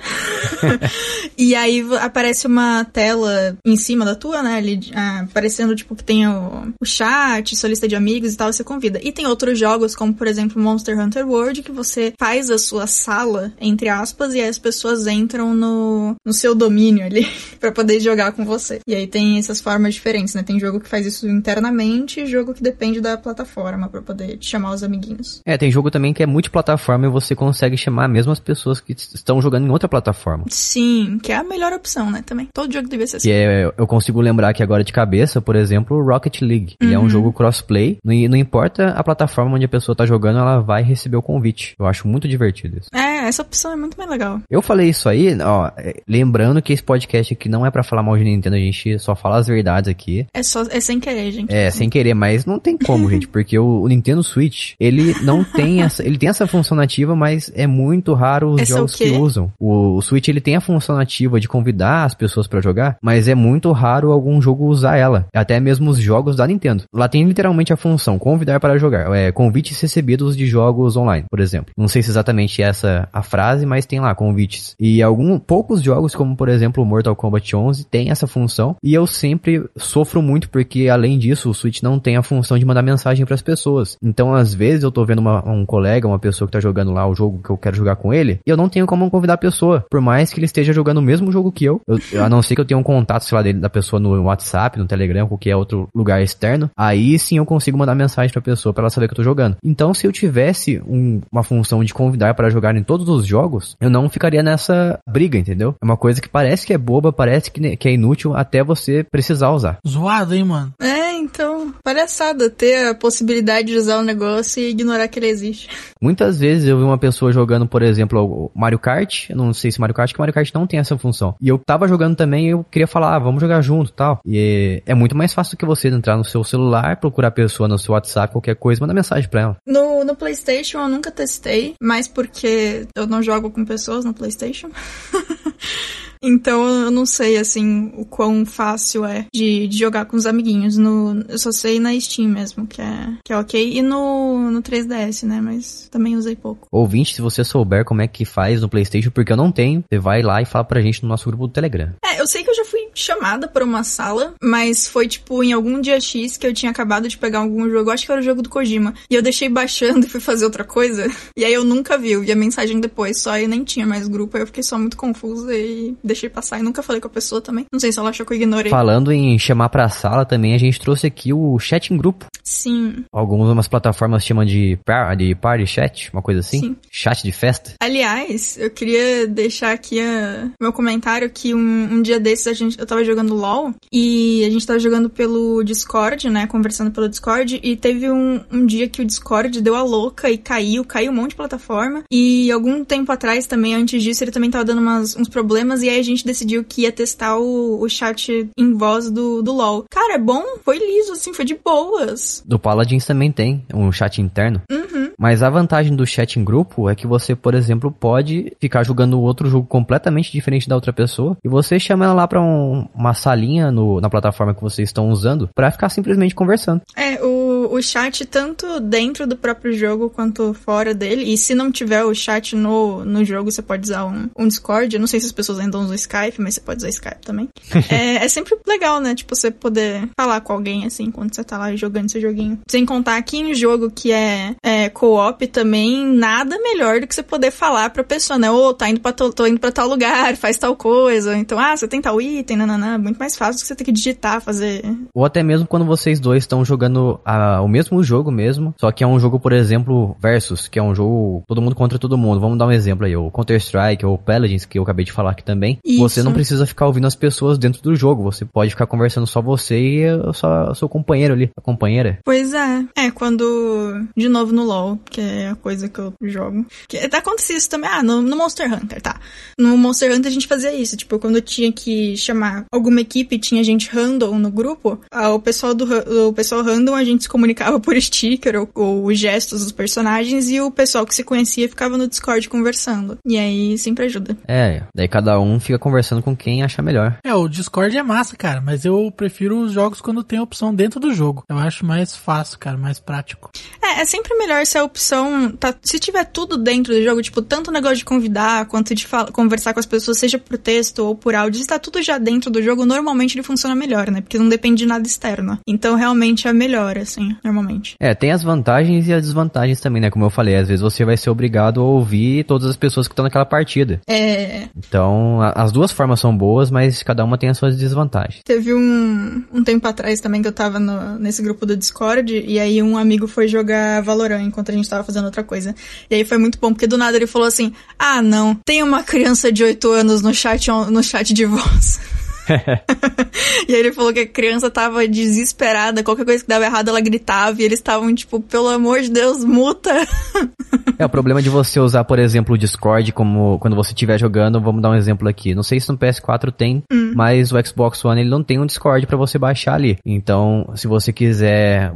e 1.38 1.56
aí 1.56 1.86
aparece 2.00 2.48
uma 2.48 2.86
tela 2.86 3.58
em 3.66 3.76
cima 3.76 4.06
da 4.06 4.16
tua, 4.16 4.44
né, 4.44 4.56
ali, 4.56 4.92
ah, 4.94 5.22
aparecendo, 5.22 5.76
tipo, 5.76 5.96
que 5.96 6.04
tem 6.04 6.28
o, 6.28 6.74
o 6.80 6.86
chat, 6.86 7.56
sua 7.56 7.70
lista 7.70 7.88
de 7.88 7.96
amigos 7.96 8.34
e 8.34 8.38
tal, 8.38 8.52
você 8.52 8.64
convida. 8.64 9.00
E 9.04 9.12
tem 9.12 9.26
outros 9.26 9.58
jogos, 9.58 9.96
como, 9.96 10.14
por 10.14 10.28
exemplo, 10.28 10.62
Monster 10.62 11.00
Hunter 11.00 11.28
World, 11.28 11.64
que 11.64 11.72
você 11.72 12.14
faz 12.20 12.50
a 12.50 12.58
sua 12.58 12.88
sala, 12.88 13.54
entre 13.60 13.90
aspas, 13.90 14.34
e 14.34 14.42
aí 14.42 14.50
as 14.50 14.60
pessoas 14.60 15.08
entram 15.08 15.54
no, 15.54 16.16
no 16.26 16.34
seu 16.34 16.54
domínio 16.54 17.06
ali 17.06 17.28
para 17.60 17.72
poder 17.72 18.00
jogar 18.00 18.32
com 18.34 18.46
você. 18.46 18.80
E 18.88 18.96
aí 18.96 19.08
tem 19.08 19.38
essas 19.38 19.62
formas 19.62 19.94
diferentes, 19.94 20.34
né? 20.34 20.44
Tem 20.44 20.60
jogo 20.60 20.80
que 20.80 20.90
faz 20.90 21.06
isso 21.06 21.28
internamente 21.28 22.22
e 22.22 22.26
jogo 22.26 22.54
que 22.54 22.64
depende 22.64 23.02
da 23.02 23.18
plataforma 23.18 23.90
para 23.90 24.02
poder 24.02 24.38
chamar 24.42 24.74
os 24.74 24.81
amiguinhos. 24.84 25.42
É, 25.46 25.58
tem 25.58 25.72
jogo 25.72 25.92
também 25.92 26.14
que 26.14 26.24
é 26.24 26.26
multiplataforma 26.26 27.08
e 27.08 27.10
você 27.10 27.36
consegue 27.36 27.78
chamar 27.78 28.08
mesmo 28.08 28.32
as 28.32 28.40
pessoas 28.40 28.80
que 28.80 28.94
estão 28.94 29.42
jogando 29.42 29.68
em 29.68 29.70
outra 29.70 29.88
plataforma. 29.90 30.46
Sim, 30.48 31.20
que 31.22 31.32
é 31.32 31.36
a 31.36 31.44
melhor 31.44 31.74
opção, 31.74 32.10
né? 32.10 32.24
Também. 32.26 32.48
Todo 32.54 32.72
jogo 32.72 32.88
devia 32.88 33.08
ser 33.08 33.18
assim. 33.18 33.30
Que 33.30 33.34
é, 33.34 33.72
eu 33.78 33.88
consigo 33.88 34.22
lembrar 34.22 34.50
aqui 34.50 34.64
agora 34.64 34.84
de 34.84 34.94
cabeça, 34.94 35.42
por 35.42 35.56
exemplo, 35.56 36.02
Rocket 36.02 36.42
League. 36.42 36.76
Ele 36.82 36.94
é 36.94 37.00
um 37.00 37.10
jogo 37.10 37.34
crossplay. 37.34 37.98
Não, 38.04 38.14
não 38.30 38.38
importa 38.38 38.90
a 38.90 39.04
plataforma 39.04 39.56
onde 39.56 39.66
a 39.66 39.70
pessoa 39.70 39.96
tá 39.96 40.06
jogando, 40.06 40.40
ela 40.40 40.60
vai 40.60 40.84
receber 40.84 41.18
o 41.18 41.22
convite. 41.22 41.76
Eu 41.80 41.86
acho 41.86 42.08
muito 42.08 42.28
divertido 42.28 42.78
isso. 42.80 42.90
É, 42.94 43.11
essa 43.28 43.42
opção 43.42 43.72
é 43.72 43.76
muito 43.76 43.98
mais 43.98 44.10
legal. 44.10 44.42
Eu 44.50 44.62
falei 44.62 44.90
isso 44.90 45.08
aí, 45.08 45.38
ó, 45.42 45.72
é, 45.78 46.02
lembrando 46.08 46.62
que 46.62 46.74
esse 46.74 46.84
podcast 46.84 47.34
aqui 47.34 47.50
não 47.50 47.66
é 47.66 47.72
pra 47.72 47.84
falar 47.84 48.04
mal 48.04 48.18
de 48.18 48.24
Nintendo, 48.24 48.56
a 48.56 48.60
gente 48.60 49.00
só 49.00 49.16
fala 49.16 49.38
as 49.38 49.48
verdades 49.48 49.90
aqui. 49.90 50.26
É 50.34 50.44
só 50.44 50.64
é 50.70 50.80
sem 50.80 51.00
querer, 51.00 51.32
gente. 51.32 51.54
É, 51.54 51.70
sem 51.72 51.90
querer, 51.90 52.14
mas 52.14 52.46
não 52.46 52.60
tem 52.60 52.78
como, 52.78 53.10
gente, 53.10 53.28
porque 53.28 53.58
o, 53.58 53.82
o 53.82 53.88
Nintendo 53.88 54.24
Switch, 54.24 54.74
ele 54.80 55.16
não 55.24 55.44
tem 55.46 55.82
essa, 55.82 56.06
ele 56.06 56.18
tem 56.18 56.30
essa 56.30 56.48
função 56.48 56.76
nativa, 56.76 57.16
mas 57.16 57.52
é 57.56 57.68
muito 57.68 58.14
raro 58.14 58.52
os 58.52 58.62
Essa 58.62 58.74
é 58.74 58.78
jogos 58.78 58.96
que 58.96 59.10
usam. 59.12 59.52
O, 59.60 59.98
o 59.98 60.02
Switch, 60.02 60.28
ele 60.28 60.42
tem 60.42 60.56
a 60.56 60.62
função 60.62 60.96
nativa 60.96 61.40
de 61.40 61.48
convidar 61.48 62.06
as 62.06 62.14
pessoas 62.14 62.48
pra 62.48 62.62
jogar, 62.62 62.98
mas 63.02 63.28
é 63.28 63.36
muito 63.36 63.72
raro 63.72 64.12
algum 64.12 64.42
jogo 64.42 64.66
usar 64.66 64.98
ela. 64.98 65.28
Até 65.34 65.60
mesmo 65.60 65.90
os 65.90 66.00
jogos 66.00 66.36
da 66.36 66.48
Nintendo. 66.48 66.84
Lá 66.94 67.08
tem 67.08 67.24
literalmente 67.24 67.74
a 67.74 67.78
função 67.78 68.18
convidar 68.18 68.60
para 68.60 68.78
jogar. 68.78 69.14
É, 69.16 69.32
convites 69.32 69.80
recebidos 69.80 70.36
de 70.36 70.46
jogos 70.46 70.96
online, 70.98 71.26
por 71.30 71.40
exemplo. 71.40 71.74
Não 71.78 71.88
sei 71.88 72.02
se 72.02 72.10
exatamente 72.10 72.62
essa 72.62 73.08
a 73.14 73.22
frase, 73.22 73.66
mas 73.66 73.86
tem 73.86 74.00
lá 74.00 74.14
convites. 74.16 74.76
E 74.80 75.02
algum 75.02 75.38
poucos 75.40 75.82
jogos, 75.82 76.16
como 76.16 76.36
por 76.36 76.50
exemplo 76.50 76.86
Mortal 76.86 77.16
Kombat 77.16 77.56
11, 77.56 77.86
tem 77.86 78.10
essa 78.10 78.28
função. 78.28 78.76
E 78.84 78.94
eu 78.94 79.06
sempre 79.08 79.64
sofro 79.78 80.22
muito 80.22 80.50
porque 80.50 80.88
além 80.90 81.18
disso 81.18 81.50
o 81.50 81.54
Switch 81.54 81.82
não 81.82 82.00
tem 82.00 82.18
a 82.18 82.24
função 82.24 82.58
de 82.58 82.66
mandar 82.66 82.82
mensagem 82.82 83.26
para 83.26 83.36
as 83.36 83.42
pessoas. 83.42 83.98
Então 84.04 84.34
às 84.34 84.54
vezes 84.54 84.84
eu 84.84 84.92
tô 84.92 85.06
vendo 85.06 85.20
uma- 85.20 85.48
um 85.50 85.66
colega, 85.66 86.08
uma 86.08 86.20
pessoa 86.20 86.48
que 86.48 86.54
tá 86.54 86.60
jogando 86.60 86.92
lá 86.92 87.08
o 87.08 87.16
jogo 87.16 87.42
que 87.44 87.50
eu 87.50 87.58
quero 87.58 87.76
jogar 87.76 87.96
com 87.96 88.14
ele, 88.14 88.40
e 88.46 88.50
eu 88.50 88.58
não 88.58 88.70
tenho 88.70 88.86
como 88.86 89.10
convidar 89.10 89.34
a 89.34 89.38
pessoa, 89.38 89.86
por 89.90 90.02
mais 90.02 90.32
que 90.34 90.40
ele 90.40 90.46
esteja 90.46 90.74
jogando 90.74 90.98
o 90.98 91.02
mesmo 91.02 91.32
jogo 91.32 91.52
que 91.52 91.66
eu. 91.66 91.82
eu 92.12 92.24
a 92.24 92.30
não 92.30 92.42
ser 92.42 92.56
que 92.56 92.62
eu 92.62 92.66
tenha 92.66 92.78
um 92.78 92.84
contato, 92.84 93.24
sei 93.24 93.36
lá, 93.36 93.42
dele, 93.42 93.60
da 93.60 93.70
pessoa 93.70 94.00
no 94.00 94.24
WhatsApp, 94.24 94.78
no 94.80 94.86
Telegram, 94.86 95.28
qualquer 95.28 95.56
outro 95.56 95.88
lugar 95.94 96.22
externo, 96.22 96.70
aí 96.78 97.18
sim 97.20 97.38
eu 97.38 97.46
consigo 97.46 97.78
mandar 97.78 97.96
mensagem 97.96 98.32
pra 98.32 98.42
pessoa 98.42 98.74
pra 98.74 98.84
ela 98.84 98.90
saber 98.90 99.08
que 99.08 99.14
eu 99.14 99.18
tô 99.18 99.24
jogando. 99.24 99.56
Então, 99.64 99.94
se 99.94 100.06
eu 100.08 100.12
tivesse 100.12 100.82
um- 100.88 101.22
uma 101.32 101.44
função 101.44 101.84
de 101.84 101.94
convidar 101.94 102.34
para 102.34 102.50
jogar 102.50 102.76
em 102.76 102.84
todos 103.06 103.22
os 103.22 103.28
jogos, 103.28 103.76
eu 103.80 103.90
não 103.90 104.10
ficaria 104.10 104.44
nessa 104.44 105.00
briga, 105.08 105.38
entendeu? 105.38 105.76
É 105.82 105.86
uma 105.86 105.98
coisa 105.98 106.22
que 106.22 106.30
parece 106.30 106.66
que 106.66 106.74
é 106.74 106.78
boba, 106.78 107.12
parece 107.12 107.52
que, 107.52 107.76
que 107.76 107.88
é 107.88 107.94
inútil 107.94 108.36
até 108.36 108.64
você 108.64 109.04
precisar 109.04 109.52
usar. 109.52 109.78
Zoado, 109.88 110.34
hein, 110.34 110.44
mano? 110.44 110.74
É, 110.80 111.14
então, 111.14 111.74
palhaçada 111.84 112.50
ter 112.50 112.88
a 112.88 112.96
possibilidade 112.96 113.68
de 113.68 113.78
usar 113.78 114.00
o 114.00 114.04
negócio 114.04 114.62
e 114.62 114.70
ignorar 114.70 115.08
que 115.08 115.20
ele 115.20 115.28
existe. 115.28 115.70
Muitas 116.02 116.40
vezes 116.40 116.68
eu 116.68 116.78
vi 116.78 116.84
uma 116.84 116.98
pessoa 116.98 117.32
jogando, 117.32 117.68
por 117.68 117.82
exemplo, 117.82 118.20
o 118.22 118.52
Mario 118.56 118.80
Kart. 118.80 119.30
Eu 119.30 119.36
não 119.36 119.54
sei 119.54 119.72
se 119.72 119.80
Mario 119.80 119.96
Kart, 119.96 120.12
que 120.12 120.20
Mario 120.20 120.34
Kart 120.34 120.52
não 120.54 120.66
tem 120.66 120.80
essa 120.80 120.98
função. 120.98 121.36
E 121.40 121.48
eu 121.48 121.60
tava 121.60 121.88
jogando 121.88 122.16
também 122.16 122.48
e 122.48 122.50
eu 122.50 122.66
queria 122.70 122.88
falar, 122.88 123.16
ah, 123.16 123.20
vamos 123.20 123.42
jogar 123.42 123.62
junto 123.62 123.92
e 123.92 123.94
tal. 123.94 124.20
E 124.26 124.82
é 124.86 124.94
muito 124.94 125.16
mais 125.16 125.34
fácil 125.34 125.56
do 125.56 125.60
que 125.60 125.66
você 125.66 125.90
entrar 125.90 126.18
no 126.18 126.24
seu 126.24 126.44
celular, 126.44 126.98
procurar 126.98 127.28
a 127.28 127.32
pessoa 127.32 127.68
no 127.68 127.78
seu 127.78 127.94
WhatsApp, 127.94 128.34
qualquer 128.34 128.56
coisa, 128.56 128.82
mandar 128.82 128.94
mensagem 128.94 129.30
pra 129.30 129.42
ela. 129.42 129.58
No, 129.66 130.04
no 130.04 130.16
PlayStation 130.16 130.80
eu 130.80 130.90
nunca 130.90 131.12
testei, 131.12 131.76
mas 131.82 132.08
porque 132.08 132.88
eu 132.96 133.08
não 133.08 133.22
jogo 133.22 133.52
com 133.52 133.66
pessoas 133.66 134.06
no 134.06 134.14
PlayStation. 134.14 134.70
Então 136.24 136.68
eu 136.68 136.92
não 136.92 137.06
sei, 137.06 137.38
assim, 137.38 137.92
o 137.98 138.06
quão 138.06 138.46
fácil 138.46 139.04
é 139.06 139.26
de, 139.34 139.68
de 139.68 139.78
jogar 139.78 140.06
com 140.06 140.16
os 140.16 140.26
amiguinhos. 140.26 140.78
No, 140.78 141.24
eu 141.28 141.38
só 141.38 141.52
sei 141.52 141.80
na 141.80 142.00
Steam 142.00 142.30
mesmo, 142.30 142.68
que 142.68 142.82
é, 142.82 143.14
que 143.24 143.34
é 143.34 143.38
ok. 143.38 143.74
E 143.74 143.82
no, 143.82 144.52
no 144.52 144.62
3DS, 144.62 145.24
né? 145.24 145.42
Mas 145.42 145.88
também 145.90 146.16
usei 146.16 146.36
pouco. 146.36 146.68
Ouvinte, 146.72 147.16
se 147.16 147.22
você 147.22 147.44
souber 147.44 147.84
como 147.84 148.02
é 148.02 148.08
que 148.08 148.24
faz 148.24 148.62
no 148.62 148.70
PlayStation, 148.70 149.10
porque 149.10 149.34
eu 149.34 149.38
não 149.38 149.52
tenho, 149.52 149.84
você 149.90 150.00
vai 150.00 150.22
lá 150.22 150.42
e 150.42 150.46
fala 150.46 150.64
pra 150.64 150.82
gente 150.82 151.02
no 151.02 151.10
nosso 151.10 151.26
grupo 151.26 151.48
do 151.48 151.54
Telegram. 151.54 151.94
É, 152.06 152.22
eu 152.22 152.28
sei 152.28 152.44
que 152.44 152.50
eu 152.50 152.56
já 152.56 152.66
fui 152.66 152.90
chamada 152.94 153.48
pra 153.48 153.64
uma 153.64 153.84
sala, 153.84 154.36
mas 154.42 154.88
foi 154.88 155.08
tipo 155.08 155.44
em 155.44 155.54
algum 155.54 155.82
dia 155.82 156.00
X 156.00 156.38
que 156.38 156.46
eu 156.46 156.54
tinha 156.54 156.72
acabado 156.72 157.08
de 157.08 157.18
pegar 157.18 157.40
algum 157.40 157.70
jogo, 157.70 157.90
acho 157.90 158.06
que 158.06 158.12
era 158.12 158.22
o 158.22 158.24
jogo 158.24 158.42
do 158.42 158.50
Kojima. 158.50 158.94
E 159.10 159.16
eu 159.16 159.22
deixei 159.22 159.50
baixando 159.50 160.06
e 160.06 160.10
fui 160.10 160.20
fazer 160.20 160.46
outra 160.46 160.64
coisa. 160.64 161.10
E 161.36 161.44
aí 161.44 161.54
eu 161.54 161.64
nunca 161.64 161.98
vi, 161.98 162.12
eu 162.12 162.22
vi 162.22 162.32
a 162.32 162.36
mensagem 162.36 162.80
depois 162.80 163.20
só 163.20 163.38
e 163.38 163.48
nem 163.48 163.64
tinha 163.64 163.88
mais 163.88 164.08
grupo. 164.08 164.38
Aí 164.38 164.44
eu 164.44 164.48
fiquei 164.48 164.64
só 164.64 164.78
muito 164.78 164.98
confusa 164.98 165.56
e 165.56 165.96
deixei 166.12 166.30
passar. 166.30 166.60
E 166.60 166.64
nunca 166.64 166.84
falei 166.84 167.02
com 167.02 167.08
a 167.08 167.12
pessoa 167.12 167.42
também. 167.42 167.66
Não 167.72 167.80
sei 167.80 167.92
se 167.92 168.00
ela 168.00 168.10
achou 168.10 168.26
que 168.26 168.34
eu 168.34 168.38
ignorei. 168.38 168.70
Falando 168.70 169.12
em 169.12 169.38
chamar 169.40 169.70
pra 169.70 169.90
sala 169.90 170.26
também, 170.26 170.54
a 170.54 170.58
gente 170.58 170.80
trouxe 170.80 171.08
aqui 171.08 171.34
o 171.34 171.58
chat 171.60 171.94
em 171.94 171.98
grupo. 171.98 172.26
Sim. 172.44 173.04
Algumas 173.12 173.68
plataformas 173.68 174.24
chamam 174.26 174.44
de, 174.46 174.78
par- 174.86 175.16
de 175.16 175.34
party 175.36 175.66
chat, 175.66 176.10
uma 176.14 176.22
coisa 176.22 176.40
assim. 176.42 176.60
Sim. 176.60 176.76
Chat 176.92 177.24
de 177.24 177.32
festa. 177.32 177.74
Aliás, 177.82 178.58
eu 178.60 178.70
queria 178.70 179.28
deixar 179.28 179.72
aqui 179.72 180.00
a- 180.00 180.50
meu 180.62 180.74
comentário 180.74 181.30
que 181.30 181.54
um, 181.54 181.60
um 181.94 182.02
dia 182.02 182.20
desses 182.20 182.48
a 182.48 182.54
gente, 182.54 182.78
eu 182.80 182.86
tava 182.86 183.04
jogando 183.04 183.34
LOL 183.36 183.74
e 183.92 184.44
a 184.46 184.50
gente 184.50 184.66
tava 184.66 184.80
jogando 184.80 185.10
pelo 185.10 185.64
Discord, 185.64 186.30
né? 186.30 186.48
Conversando 186.48 186.92
pelo 186.92 187.08
Discord 187.10 187.60
e 187.64 187.76
teve 187.76 188.10
um, 188.10 188.42
um 188.52 188.66
dia 188.66 188.88
que 188.88 189.02
o 189.02 189.06
Discord 189.06 189.62
deu 189.62 189.76
a 189.76 189.84
louca 189.84 190.30
e 190.30 190.38
caiu, 190.38 190.84
caiu 190.84 191.12
um 191.12 191.16
monte 191.16 191.32
de 191.32 191.36
plataforma. 191.36 192.04
E 192.12 192.52
algum 192.52 192.84
tempo 192.84 193.12
atrás 193.12 193.46
também, 193.48 193.76
antes 193.76 194.02
disso, 194.04 194.24
ele 194.24 194.32
também 194.32 194.50
tava 194.50 194.66
dando 194.66 194.82
umas- 194.82 195.16
uns 195.16 195.30
problemas 195.30 195.82
e 195.84 195.90
aí 195.90 196.01
a 196.02 196.06
gente 196.06 196.26
decidiu 196.26 196.64
que 196.64 196.82
ia 196.82 196.92
testar 196.92 197.38
o, 197.38 197.82
o 197.82 197.90
chat 197.90 198.50
em 198.58 198.74
voz 198.74 199.10
do, 199.10 199.42
do 199.42 199.52
LOL. 199.54 199.86
Cara, 199.90 200.16
é 200.16 200.18
bom, 200.20 200.44
foi 200.64 200.78
liso, 200.78 201.14
assim, 201.14 201.34
foi 201.34 201.46
de 201.46 201.56
boas. 201.56 202.44
Do 202.46 202.60
Paladins 202.60 203.06
também 203.06 203.32
tem 203.32 203.64
um 203.74 203.92
chat 203.92 204.22
interno. 204.22 204.62
Uhum. 204.72 205.12
Mas 205.18 205.44
a 205.44 205.50
vantagem 205.50 205.96
do 205.96 206.06
chat 206.06 206.40
em 206.40 206.44
grupo 206.44 206.90
é 206.90 206.96
que 206.96 207.06
você, 207.06 207.36
por 207.36 207.54
exemplo, 207.54 207.92
pode 207.92 208.52
ficar 208.60 208.84
jogando 208.84 209.20
outro 209.22 209.48
jogo 209.50 209.68
completamente 209.68 210.32
diferente 210.32 210.68
da 210.68 210.76
outra 210.76 210.92
pessoa 210.92 211.38
e 211.44 211.48
você 211.50 211.80
chama 211.80 212.06
ela 212.06 212.14
lá 212.14 212.28
pra 212.28 212.42
um- 212.42 212.88
uma 212.96 213.14
salinha 213.14 213.72
no- 213.72 214.02
na 214.02 214.10
plataforma 214.10 214.54
que 214.56 214.62
vocês 214.62 214.90
estão 214.90 215.10
usando 215.10 215.50
pra 215.56 215.70
ficar 215.72 215.90
simplesmente 215.90 216.34
conversando. 216.34 216.82
É, 216.96 217.24
o, 217.24 217.41
o 217.82 217.84
chat 217.84 218.26
tanto 218.26 218.80
dentro 218.80 219.26
do 219.28 219.36
próprio 219.36 219.74
jogo 219.74 220.10
quanto 220.10 220.54
fora 220.54 220.94
dele. 220.94 221.24
E 221.34 221.38
se 221.38 221.54
não 221.56 221.72
tiver 221.72 222.04
o 222.06 222.14
chat 222.14 222.56
no, 222.56 223.04
no 223.04 223.26
jogo, 223.26 223.52
você 223.52 223.62
pode 223.62 223.84
usar 223.86 224.06
um, 224.06 224.30
um 224.38 224.48
Discord. 224.48 224.96
Eu 224.96 225.00
não 225.00 225.08
sei 225.08 225.20
se 225.20 225.26
as 225.26 225.32
pessoas 225.32 225.60
ainda 225.60 225.78
usam 225.78 225.92
o 225.92 225.96
Skype, 225.96 226.40
mas 226.40 226.54
você 226.56 226.62
pode 226.62 226.78
usar 226.78 226.90
Skype 226.90 227.22
também. 227.26 227.50
é, 227.90 228.24
é 228.24 228.28
sempre 228.30 228.56
legal, 228.68 229.00
né? 229.00 229.16
Tipo, 229.16 229.36
você 229.36 229.50
poder 229.52 230.08
falar 230.20 230.42
com 230.42 230.54
alguém, 230.54 230.86
assim, 230.86 231.06
enquanto 231.06 231.36
você 231.36 231.44
tá 231.44 231.58
lá 231.58 231.76
jogando 231.76 232.10
seu 232.12 232.22
joguinho. 232.22 232.60
Sem 232.70 232.86
contar 232.86 233.22
que 233.24 233.38
em 233.38 233.54
jogo 233.56 233.90
que 233.90 234.12
é, 234.12 234.56
é 234.64 234.90
co-op 234.90 235.46
também, 235.48 236.06
nada 236.06 236.58
melhor 236.60 237.00
do 237.02 237.08
que 237.08 237.16
você 237.16 237.24
poder 237.24 237.52
falar 237.52 237.90
pra 237.90 238.04
pessoa, 238.04 238.38
né? 238.38 238.52
Ô, 238.52 238.74
tá 238.74 238.88
indo 238.90 239.00
pra, 239.02 239.12
to- 239.12 239.34
tô 239.34 239.48
indo 239.48 239.60
pra 239.60 239.72
tal 239.72 239.88
lugar, 239.88 240.36
faz 240.38 240.58
tal 240.58 240.76
coisa. 240.76 241.36
Então, 241.38 241.58
ah, 241.60 241.76
você 241.76 241.88
tem 241.88 242.02
tal 242.02 242.22
item, 242.22 242.58
nananã. 242.58 242.98
Muito 242.98 243.18
mais 243.18 243.36
fácil 243.36 243.56
do 243.58 243.62
que 243.62 243.68
você 243.68 243.76
ter 243.76 243.84
que 243.84 243.92
digitar, 243.92 244.40
fazer 244.42 244.84
Ou 245.14 245.26
até 245.26 245.42
mesmo 245.44 245.68
quando 245.68 245.86
vocês 245.86 246.20
dois 246.20 246.44
estão 246.44 246.64
jogando 246.64 247.20
a- 247.26 247.62
o 247.62 247.68
mesmo 247.72 248.04
jogo 248.04 248.32
mesmo, 248.32 248.74
só 248.80 248.92
que 248.92 249.04
é 249.04 249.08
um 249.08 249.20
jogo, 249.20 249.40
por 249.40 249.54
exemplo, 249.54 250.16
Versus, 250.20 250.68
que 250.68 250.78
é 250.78 250.84
um 250.84 250.94
jogo 250.94 251.44
todo 251.48 251.62
mundo 251.62 251.76
contra 251.76 251.98
todo 251.98 252.18
mundo. 252.18 252.40
Vamos 252.40 252.58
dar 252.58 252.68
um 252.68 252.72
exemplo 252.72 253.06
aí, 253.06 253.16
o 253.16 253.32
Counter-Strike 253.32 254.06
ou 254.06 254.16
o 254.16 254.18
Paladins, 254.18 254.66
que 254.66 254.78
eu 254.78 254.84
acabei 254.84 255.06
de 255.06 255.12
falar 255.12 255.32
aqui 255.32 255.44
também. 255.44 255.80
Isso. 255.84 256.00
Você 256.00 256.22
não 256.22 256.34
precisa 256.34 256.66
ficar 256.66 256.88
ouvindo 256.88 257.08
as 257.08 257.16
pessoas 257.16 257.58
dentro 257.58 257.82
do 257.82 257.96
jogo, 257.96 258.24
você 258.24 258.46
pode 258.46 258.72
ficar 258.72 258.86
conversando 258.86 259.26
só 259.26 259.42
você 259.42 259.80
e 259.80 260.06
o 260.12 260.76
seu 260.76 260.90
companheiro 260.90 261.34
ali, 261.34 261.50
a 261.58 261.62
companheira. 261.62 262.20
Pois 262.24 262.54
é. 262.54 262.86
É, 262.96 263.12
quando. 263.12 264.08
De 264.16 264.28
novo 264.28 264.52
no 264.52 264.64
LoL, 264.64 265.00
que 265.10 265.22
é 265.22 265.50
a 265.50 265.56
coisa 265.56 265.88
que 265.88 266.00
eu 266.00 266.14
jogo. 266.24 266.66
Que 266.88 266.98
acontecia 266.98 267.58
isso 267.58 267.70
também. 267.70 267.90
Ah, 267.90 268.04
no, 268.04 268.22
no 268.22 268.36
Monster 268.36 268.72
Hunter, 268.72 269.02
tá. 269.02 269.20
No 269.58 269.78
Monster 269.78 270.12
Hunter 270.12 270.30
a 270.30 270.34
gente 270.34 270.48
fazia 270.48 270.74
isso. 270.74 270.98
Tipo, 270.98 271.20
quando 271.20 271.36
eu 271.36 271.42
tinha 271.42 271.72
que 271.72 272.18
chamar 272.18 272.66
alguma 272.72 273.02
equipe 273.02 273.38
tinha 273.38 273.64
gente 273.64 273.90
random 273.90 274.40
no 274.40 274.52
grupo, 274.52 275.00
ah, 275.12 275.30
o 275.30 275.40
pessoal 275.40 275.74
do 275.74 275.86
o 276.28 276.34
pessoal 276.34 276.64
random 276.64 276.96
a 276.96 277.04
gente 277.04 277.24
se 277.24 277.30
comunicava 277.30 277.61
por 277.82 278.00
sticker 278.02 278.56
ou, 278.60 278.70
ou 278.76 279.14
gestos 279.14 279.64
dos 279.64 279.72
personagens 279.72 280.50
e 280.50 280.60
o 280.62 280.72
pessoal 280.72 281.06
que 281.06 281.16
se 281.16 281.24
conhecia 281.24 281.68
ficava 281.70 281.98
no 281.98 282.08
Discord 282.08 282.48
conversando. 282.50 283.18
E 283.26 283.38
aí 283.38 283.78
sempre 283.78 284.06
ajuda. 284.06 284.38
É, 284.48 284.84
daí 284.96 285.08
cada 285.08 285.40
um 285.40 285.60
fica 285.60 285.78
conversando 285.80 286.22
com 286.22 286.36
quem 286.36 286.64
acha 286.64 286.82
melhor. 286.82 287.18
É, 287.24 287.34
o 287.34 287.48
Discord 287.48 287.96
é 287.98 288.04
massa, 288.04 288.36
cara, 288.36 288.62
mas 288.62 288.86
eu 288.86 289.12
prefiro 289.16 289.60
os 289.60 289.72
jogos 289.72 290.02
quando 290.02 290.24
tem 290.24 290.40
a 290.40 290.44
opção 290.44 290.74
dentro 290.74 291.00
do 291.00 291.14
jogo. 291.14 291.44
Eu 291.50 291.58
acho 291.58 291.86
mais 291.86 292.16
fácil, 292.16 292.58
cara, 292.60 292.78
mais 292.78 293.00
prático. 293.00 293.50
É, 293.84 294.02
é 294.02 294.06
sempre 294.06 294.34
melhor 294.38 294.66
se 294.66 294.78
a 294.78 294.84
opção. 294.84 295.52
Tá, 295.52 295.74
se 295.84 296.00
tiver 296.00 296.26
tudo 296.26 296.58
dentro 296.58 296.94
do 296.94 297.04
jogo, 297.04 297.22
tipo, 297.22 297.42
tanto 297.42 297.70
o 297.70 297.74
negócio 297.74 297.98
de 297.98 298.06
convidar 298.06 298.66
quanto 298.68 298.94
de 298.96 299.06
fala- 299.06 299.32
conversar 299.32 299.74
com 299.74 299.80
as 299.80 299.86
pessoas, 299.86 300.18
seja 300.18 300.38
por 300.40 300.58
texto 300.58 301.00
ou 301.00 301.16
por 301.16 301.36
áudio, 301.36 301.60
se 301.62 301.68
tá 301.68 301.78
tudo 301.80 302.02
já 302.02 302.18
dentro 302.18 302.50
do 302.50 302.62
jogo, 302.62 302.86
normalmente 302.86 303.36
ele 303.36 303.44
funciona 303.44 303.76
melhor, 303.76 304.10
né? 304.10 304.22
Porque 304.22 304.38
não 304.40 304.50
depende 304.50 304.80
de 304.84 304.86
nada 304.86 305.06
externo. 305.08 305.60
Então 305.68 305.96
realmente 305.96 306.48
é 306.48 306.54
melhor, 306.54 306.98
assim. 306.98 307.36
Normalmente. 307.44 307.96
É, 308.00 308.14
tem 308.14 308.32
as 308.32 308.44
vantagens 308.44 309.08
e 309.08 309.14
as 309.14 309.22
desvantagens 309.24 309.80
também, 309.80 310.02
né? 310.02 310.10
Como 310.10 310.26
eu 310.26 310.30
falei, 310.30 310.56
às 310.56 310.68
vezes 310.68 310.82
você 310.82 311.04
vai 311.06 311.18
ser 311.18 311.30
obrigado 311.30 311.80
a 311.82 311.84
ouvir 311.84 312.44
todas 312.46 312.70
as 312.70 312.78
pessoas 312.78 313.08
que 313.08 313.14
estão 313.14 313.24
naquela 313.24 313.46
partida. 313.46 314.02
É. 314.08 314.64
Então, 314.78 315.42
a- 315.42 315.52
as 315.56 315.72
duas 315.72 315.92
formas 315.92 316.20
são 316.20 316.36
boas, 316.36 316.70
mas 316.72 317.04
cada 317.04 317.24
uma 317.24 317.38
tem 317.38 317.50
as 317.50 317.58
suas 317.58 317.78
desvantagens. 317.78 318.42
Teve 318.46 318.74
um, 318.74 319.44
um 319.54 319.64
tempo 319.64 319.88
atrás 319.88 320.20
também 320.20 320.42
que 320.42 320.48
eu 320.48 320.52
tava 320.52 320.80
no- 320.80 321.18
nesse 321.20 321.42
grupo 321.42 321.66
do 321.66 321.76
Discord, 321.78 322.44
e 322.48 322.60
aí 322.60 322.82
um 322.82 322.98
amigo 322.98 323.28
foi 323.28 323.48
jogar 323.48 324.02
Valorant 324.02 324.42
enquanto 324.44 324.70
a 324.70 324.74
gente 324.74 324.90
tava 324.90 325.04
fazendo 325.04 325.26
outra 325.26 325.44
coisa. 325.44 325.74
E 326.10 326.16
aí 326.16 326.24
foi 326.26 326.38
muito 326.38 326.60
bom, 326.60 326.72
porque 326.74 326.88
do 326.88 326.98
nada 326.98 327.18
ele 327.18 327.28
falou 327.28 327.48
assim: 327.48 327.74
Ah, 327.98 328.22
não, 328.22 328.56
tem 328.66 328.84
uma 328.84 329.04
criança 329.04 329.52
de 329.52 329.64
8 329.64 329.92
anos 329.92 330.22
no 330.22 330.34
chat, 330.34 330.68
no 330.70 331.04
chat 331.04 331.34
de 331.34 331.46
voz. 331.46 332.00
e 333.68 333.74
aí 333.74 333.80
ele 333.80 333.94
falou 333.94 334.14
que 334.14 334.22
a 334.22 334.28
criança 334.28 334.70
tava 334.70 335.08
desesperada, 335.08 336.04
qualquer 336.04 336.26
coisa 336.26 336.44
que 336.44 336.50
dava 336.50 336.66
errado 336.66 336.90
ela 336.90 337.02
gritava, 337.02 337.62
e 337.62 337.66
eles 337.66 337.80
estavam 337.80 338.14
tipo, 338.14 338.40
pelo 338.40 338.68
amor 338.68 339.02
de 339.02 339.10
Deus, 339.10 339.44
muta. 339.44 339.92
É, 340.98 341.06
o 341.06 341.10
problema 341.10 341.42
de 341.42 341.50
você 341.50 341.80
usar, 341.80 342.04
por 342.04 342.20
exemplo, 342.20 342.54
o 342.54 342.58
Discord 342.58 343.12
como 343.12 343.58
quando 343.60 343.76
você 343.76 343.90
estiver 343.90 344.20
jogando, 344.20 344.62
vamos 344.62 344.84
dar 344.84 344.92
um 344.92 344.96
exemplo 344.96 345.28
aqui. 345.28 345.56
Não 345.56 345.64
sei 345.64 345.80
se 345.80 345.90
no 345.90 345.98
PS4 345.98 346.52
tem, 346.52 346.84
mas 347.16 347.52
o 347.52 347.66
Xbox 347.66 348.06
One 348.06 348.22
ele 348.22 348.30
não 348.30 348.44
tem 348.44 348.60
um 348.60 348.68
Discord 348.68 349.08
pra 349.08 349.18
você 349.18 349.40
baixar 349.40 349.74
ali. 349.74 349.98
Então, 350.06 350.70
se 350.76 350.88
você 350.88 351.12
quiser 351.12 351.92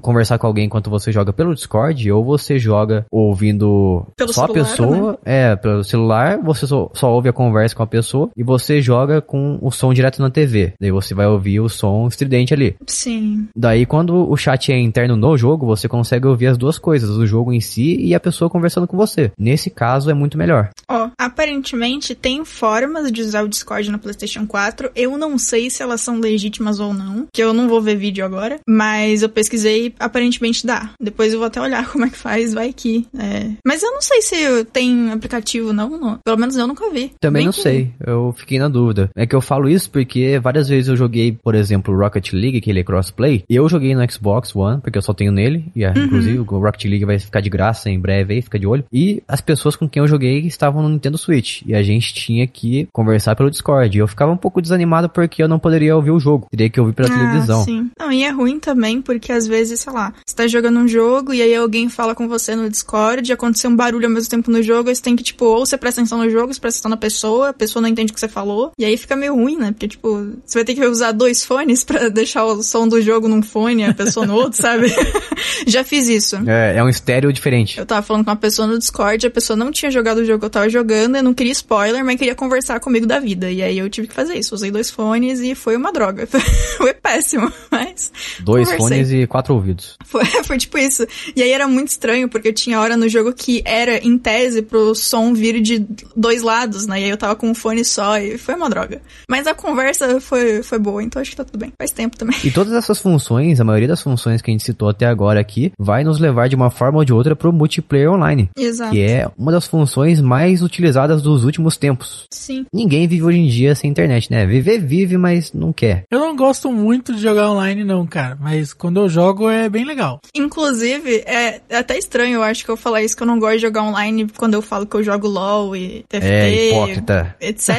conversar 0.00 0.38
com 0.38 0.46
alguém 0.46 0.64
enquanto 0.64 0.88
você 0.88 1.12
joga 1.12 1.32
pelo 1.32 1.54
Discord, 1.54 2.10
ou 2.10 2.24
você 2.24 2.58
joga 2.58 3.04
ouvindo 3.10 4.06
Pelo 4.16 4.32
só 4.32 4.46
celular, 4.46 4.60
a 4.60 4.64
pessoa, 4.64 5.18
é, 5.24 5.56
pelo 5.56 5.84
celular, 5.84 6.38
você 6.42 6.66
só, 6.66 6.90
só 6.94 7.12
ouve 7.12 7.28
a 7.28 7.32
conversa 7.32 7.76
com 7.76 7.82
a 7.82 7.86
pessoa 7.86 8.30
e 8.36 8.42
você 8.42 8.80
joga 8.80 9.20
com 9.20 9.58
o 9.60 9.70
som 9.70 9.87
direto 9.92 10.20
na 10.20 10.30
TV. 10.30 10.72
Daí 10.80 10.90
você 10.90 11.14
vai 11.14 11.26
ouvir 11.26 11.60
o 11.60 11.68
som 11.68 12.06
estridente 12.08 12.54
ali. 12.54 12.76
Sim. 12.86 13.48
Daí, 13.56 13.86
quando 13.86 14.28
o 14.30 14.36
chat 14.36 14.72
é 14.72 14.78
interno 14.78 15.16
no 15.16 15.36
jogo, 15.36 15.66
você 15.66 15.88
consegue 15.88 16.26
ouvir 16.26 16.46
as 16.48 16.56
duas 16.58 16.78
coisas, 16.78 17.10
o 17.10 17.26
jogo 17.26 17.52
em 17.52 17.60
si 17.60 17.96
e 18.00 18.14
a 18.14 18.20
pessoa 18.20 18.50
conversando 18.50 18.86
com 18.86 18.96
você. 18.96 19.30
Nesse 19.38 19.70
caso, 19.70 20.10
é 20.10 20.14
muito 20.14 20.36
melhor. 20.38 20.70
Ó, 20.90 21.08
aparentemente 21.18 22.14
tem 22.14 22.44
formas 22.44 23.10
de 23.10 23.22
usar 23.22 23.42
o 23.44 23.48
Discord 23.48 23.90
no 23.90 23.98
PlayStation 23.98 24.46
4. 24.46 24.90
Eu 24.94 25.16
não 25.16 25.38
sei 25.38 25.70
se 25.70 25.82
elas 25.82 26.00
são 26.00 26.18
legítimas 26.20 26.80
ou 26.80 26.92
não, 26.92 27.26
que 27.32 27.42
eu 27.42 27.52
não 27.54 27.68
vou 27.68 27.80
ver 27.80 27.96
vídeo 27.96 28.24
agora, 28.24 28.58
mas 28.68 29.22
eu 29.22 29.28
pesquisei 29.28 29.94
aparentemente 29.98 30.66
dá. 30.66 30.90
Depois 31.00 31.32
eu 31.32 31.38
vou 31.38 31.46
até 31.46 31.60
olhar 31.60 31.86
como 31.90 32.04
é 32.04 32.10
que 32.10 32.16
faz, 32.18 32.52
vai 32.54 32.72
que. 32.72 33.06
É. 33.18 33.50
Mas 33.66 33.82
eu 33.82 33.90
não 33.92 34.02
sei 34.02 34.20
se 34.22 34.64
tem 34.72 35.10
aplicativo, 35.10 35.72
não, 35.72 35.88
não. 35.90 36.18
Pelo 36.24 36.38
menos 36.38 36.56
eu 36.56 36.66
nunca 36.66 36.90
vi. 36.90 37.12
Também 37.20 37.40
Bem 37.40 37.46
não 37.46 37.52
que- 37.52 37.62
sei, 37.62 37.92
eu 38.04 38.34
fiquei 38.36 38.58
na 38.58 38.68
dúvida. 38.68 39.10
É 39.16 39.26
que 39.26 39.34
eu 39.36 39.40
falo 39.40 39.67
isso 39.68 39.90
porque 39.90 40.38
várias 40.38 40.68
vezes 40.68 40.88
eu 40.88 40.96
joguei, 40.96 41.32
por 41.32 41.54
exemplo, 41.54 41.96
Rocket 41.96 42.32
League, 42.32 42.60
que 42.60 42.70
ele 42.70 42.80
é 42.80 42.84
crossplay. 42.84 43.44
Eu 43.48 43.68
joguei 43.68 43.94
no 43.94 44.10
Xbox 44.10 44.54
One, 44.54 44.80
porque 44.80 44.98
eu 44.98 45.02
só 45.02 45.12
tenho 45.12 45.32
nele. 45.32 45.64
E 45.74 45.84
é, 45.84 45.92
inclusive 45.96 46.38
o 46.38 46.44
Rocket 46.44 46.84
League 46.84 47.04
vai 47.04 47.18
ficar 47.18 47.40
de 47.40 47.50
graça 47.50 47.90
em 47.90 47.98
breve 47.98 48.34
aí, 48.34 48.42
fica 48.42 48.58
de 48.58 48.66
olho. 48.66 48.84
E 48.92 49.22
as 49.26 49.40
pessoas 49.40 49.76
com 49.76 49.88
quem 49.88 50.00
eu 50.00 50.08
joguei 50.08 50.38
estavam 50.40 50.82
no 50.82 50.88
Nintendo 50.88 51.18
Switch. 51.18 51.62
E 51.66 51.74
a 51.74 51.82
gente 51.82 52.14
tinha 52.14 52.46
que 52.46 52.88
conversar 52.92 53.36
pelo 53.36 53.50
Discord. 53.50 53.96
E 53.96 54.00
eu 54.00 54.08
ficava 54.08 54.32
um 54.32 54.36
pouco 54.36 54.62
desanimado 54.62 55.08
porque 55.08 55.42
eu 55.42 55.48
não 55.48 55.58
poderia 55.58 55.94
ouvir 55.94 56.10
o 56.10 56.20
jogo. 56.20 56.46
Teria 56.50 56.70
que 56.70 56.80
ouvir 56.80 56.92
pela 56.92 57.08
televisão. 57.08 57.60
Ah, 57.60 57.64
sim. 57.64 57.90
Não, 57.98 58.12
e 58.12 58.22
é 58.24 58.30
ruim 58.30 58.58
também, 58.58 59.02
porque 59.02 59.32
às 59.32 59.46
vezes, 59.46 59.80
sei 59.80 59.92
lá, 59.92 60.12
você 60.26 60.34
tá 60.34 60.46
jogando 60.46 60.78
um 60.78 60.88
jogo 60.88 61.32
e 61.32 61.42
aí 61.42 61.54
alguém 61.54 61.88
fala 61.88 62.14
com 62.14 62.28
você 62.28 62.54
no 62.54 62.68
Discord, 62.68 63.32
aconteceu 63.32 63.70
um 63.70 63.76
barulho 63.76 64.06
ao 64.06 64.12
mesmo 64.12 64.30
tempo 64.30 64.50
no 64.50 64.62
jogo, 64.62 64.88
aí 64.88 64.94
você 64.94 65.02
tem 65.02 65.16
que, 65.16 65.22
tipo, 65.22 65.44
ou 65.44 65.66
você 65.66 65.76
presta 65.76 66.00
atenção 66.00 66.18
no 66.18 66.30
jogo, 66.30 66.52
você 66.52 66.60
presta 66.60 66.78
atenção 66.78 66.90
na 66.90 66.96
pessoa, 66.96 67.48
a 67.50 67.52
pessoa 67.52 67.82
não 67.82 67.88
entende 67.88 68.12
o 68.12 68.14
que 68.14 68.20
você 68.20 68.28
falou, 68.28 68.72
e 68.78 68.84
aí 68.84 68.96
fica 68.96 69.16
meio 69.16 69.34
ruim, 69.34 69.56
né? 69.58 69.72
Porque, 69.72 69.88
tipo, 69.88 70.32
você 70.44 70.58
vai 70.58 70.64
ter 70.64 70.74
que 70.74 70.86
usar 70.86 71.12
dois 71.12 71.44
fones 71.44 71.84
pra 71.84 72.08
deixar 72.10 72.44
o 72.44 72.62
som 72.62 72.86
do 72.86 73.00
jogo 73.02 73.28
num 73.28 73.42
fone 73.42 73.82
e 73.82 73.86
a 73.86 73.94
pessoa 73.94 74.26
no 74.26 74.34
outro, 74.34 74.60
sabe? 74.60 74.86
Já 75.66 75.84
fiz 75.84 76.08
isso. 76.08 76.36
É, 76.46 76.76
é 76.76 76.84
um 76.84 76.88
estéreo 76.88 77.32
diferente. 77.32 77.78
Eu 77.78 77.86
tava 77.86 78.02
falando 78.02 78.24
com 78.24 78.30
uma 78.30 78.36
pessoa 78.36 78.66
no 78.66 78.78
Discord, 78.78 79.26
a 79.26 79.30
pessoa 79.30 79.56
não 79.56 79.70
tinha 79.70 79.90
jogado 79.90 80.18
o 80.18 80.24
jogo 80.24 80.38
que 80.38 80.46
eu 80.46 80.50
tava 80.50 80.68
jogando, 80.68 81.16
eu 81.16 81.22
não 81.22 81.34
queria 81.34 81.52
spoiler, 81.52 82.04
mas 82.04 82.16
queria 82.16 82.34
conversar 82.34 82.80
comigo 82.80 83.06
da 83.06 83.18
vida. 83.18 83.50
E 83.50 83.62
aí 83.62 83.78
eu 83.78 83.88
tive 83.90 84.08
que 84.08 84.14
fazer 84.14 84.38
isso. 84.38 84.54
Usei 84.54 84.70
dois 84.70 84.90
fones 84.90 85.40
e 85.40 85.54
foi 85.54 85.76
uma 85.76 85.92
droga. 85.92 86.26
foi 86.76 86.94
péssimo, 86.94 87.52
mas. 87.70 88.12
Dois 88.40 88.68
conversei. 88.68 89.04
fones 89.04 89.10
e 89.10 89.26
quatro 89.26 89.54
ouvidos. 89.54 89.96
Foi, 90.04 90.24
foi 90.44 90.58
tipo 90.58 90.78
isso. 90.78 91.06
E 91.34 91.42
aí 91.42 91.50
era 91.50 91.66
muito 91.66 91.88
estranho, 91.88 92.28
porque 92.28 92.52
tinha 92.52 92.80
hora 92.80 92.96
no 92.96 93.08
jogo 93.08 93.32
que 93.32 93.62
era, 93.64 93.98
em 93.98 94.16
tese, 94.18 94.62
pro 94.62 94.94
som 94.94 95.32
vir 95.34 95.60
de 95.60 95.86
dois 96.16 96.42
lados, 96.42 96.86
né? 96.86 97.00
E 97.00 97.04
aí 97.04 97.10
eu 97.10 97.16
tava 97.16 97.34
com 97.34 97.48
um 97.50 97.54
fone 97.54 97.84
só 97.84 98.18
e 98.18 98.38
foi 98.38 98.54
uma 98.54 98.68
droga. 98.68 99.00
Mas 99.28 99.46
a 99.48 99.54
conversa 99.54 100.20
foi, 100.20 100.62
foi 100.62 100.78
boa, 100.78 101.02
então 101.02 101.20
acho 101.20 101.30
que 101.30 101.36
tá 101.36 101.44
tudo 101.44 101.58
bem. 101.58 101.72
Faz 101.78 101.90
tempo 101.90 102.16
também. 102.16 102.36
E 102.44 102.50
todas 102.50 102.72
essas 102.72 102.98
funções, 102.98 103.60
a 103.60 103.64
maioria 103.64 103.88
das 103.88 104.02
funções 104.02 104.40
que 104.40 104.50
a 104.50 104.52
gente 104.52 104.64
citou 104.64 104.88
até 104.88 105.06
agora 105.06 105.40
aqui, 105.40 105.72
vai 105.78 106.04
nos 106.04 106.18
levar 106.18 106.48
de 106.48 106.56
uma 106.56 106.70
forma 106.70 106.98
ou 106.98 107.04
de 107.04 107.12
outra 107.12 107.34
pro 107.34 107.52
multiplayer 107.52 108.10
online. 108.10 108.50
Exato. 108.56 108.92
Que 108.92 109.02
é 109.02 109.28
uma 109.36 109.52
das 109.52 109.66
funções 109.66 110.20
mais 110.20 110.62
utilizadas 110.62 111.22
dos 111.22 111.44
últimos 111.44 111.76
tempos. 111.76 112.26
Sim. 112.32 112.66
Ninguém 112.72 113.06
vive 113.08 113.24
hoje 113.24 113.38
em 113.38 113.46
dia 113.48 113.74
sem 113.74 113.90
internet, 113.90 114.30
né? 114.30 114.46
Viver 114.46 114.78
vive, 114.78 115.16
mas 115.16 115.52
não 115.52 115.72
quer. 115.72 116.04
Eu 116.10 116.20
não 116.20 116.36
gosto 116.36 116.70
muito 116.70 117.14
de 117.14 117.20
jogar 117.20 117.50
online, 117.50 117.84
não, 117.84 118.06
cara. 118.06 118.36
Mas 118.40 118.72
quando 118.72 119.00
eu 119.00 119.08
jogo 119.08 119.48
é 119.48 119.68
bem 119.68 119.84
legal. 119.84 120.20
Inclusive, 120.34 121.22
é 121.26 121.38
é 121.68 121.76
até 121.76 121.96
estranho, 121.96 122.36
eu 122.36 122.42
acho 122.42 122.64
que 122.64 122.70
eu 122.70 122.76
falar 122.76 123.02
isso, 123.02 123.16
que 123.16 123.22
eu 123.22 123.26
não 123.26 123.38
gosto 123.38 123.56
de 123.56 123.62
jogar 123.62 123.82
online 123.82 124.26
quando 124.36 124.54
eu 124.54 124.62
falo 124.62 124.86
que 124.86 124.96
eu 124.96 125.02
jogo 125.02 125.28
LOL 125.28 125.76
e 125.76 126.04
TFT. 126.08 126.26
É 126.26 126.68
hipócrita. 126.70 127.36
etc. 127.40 127.70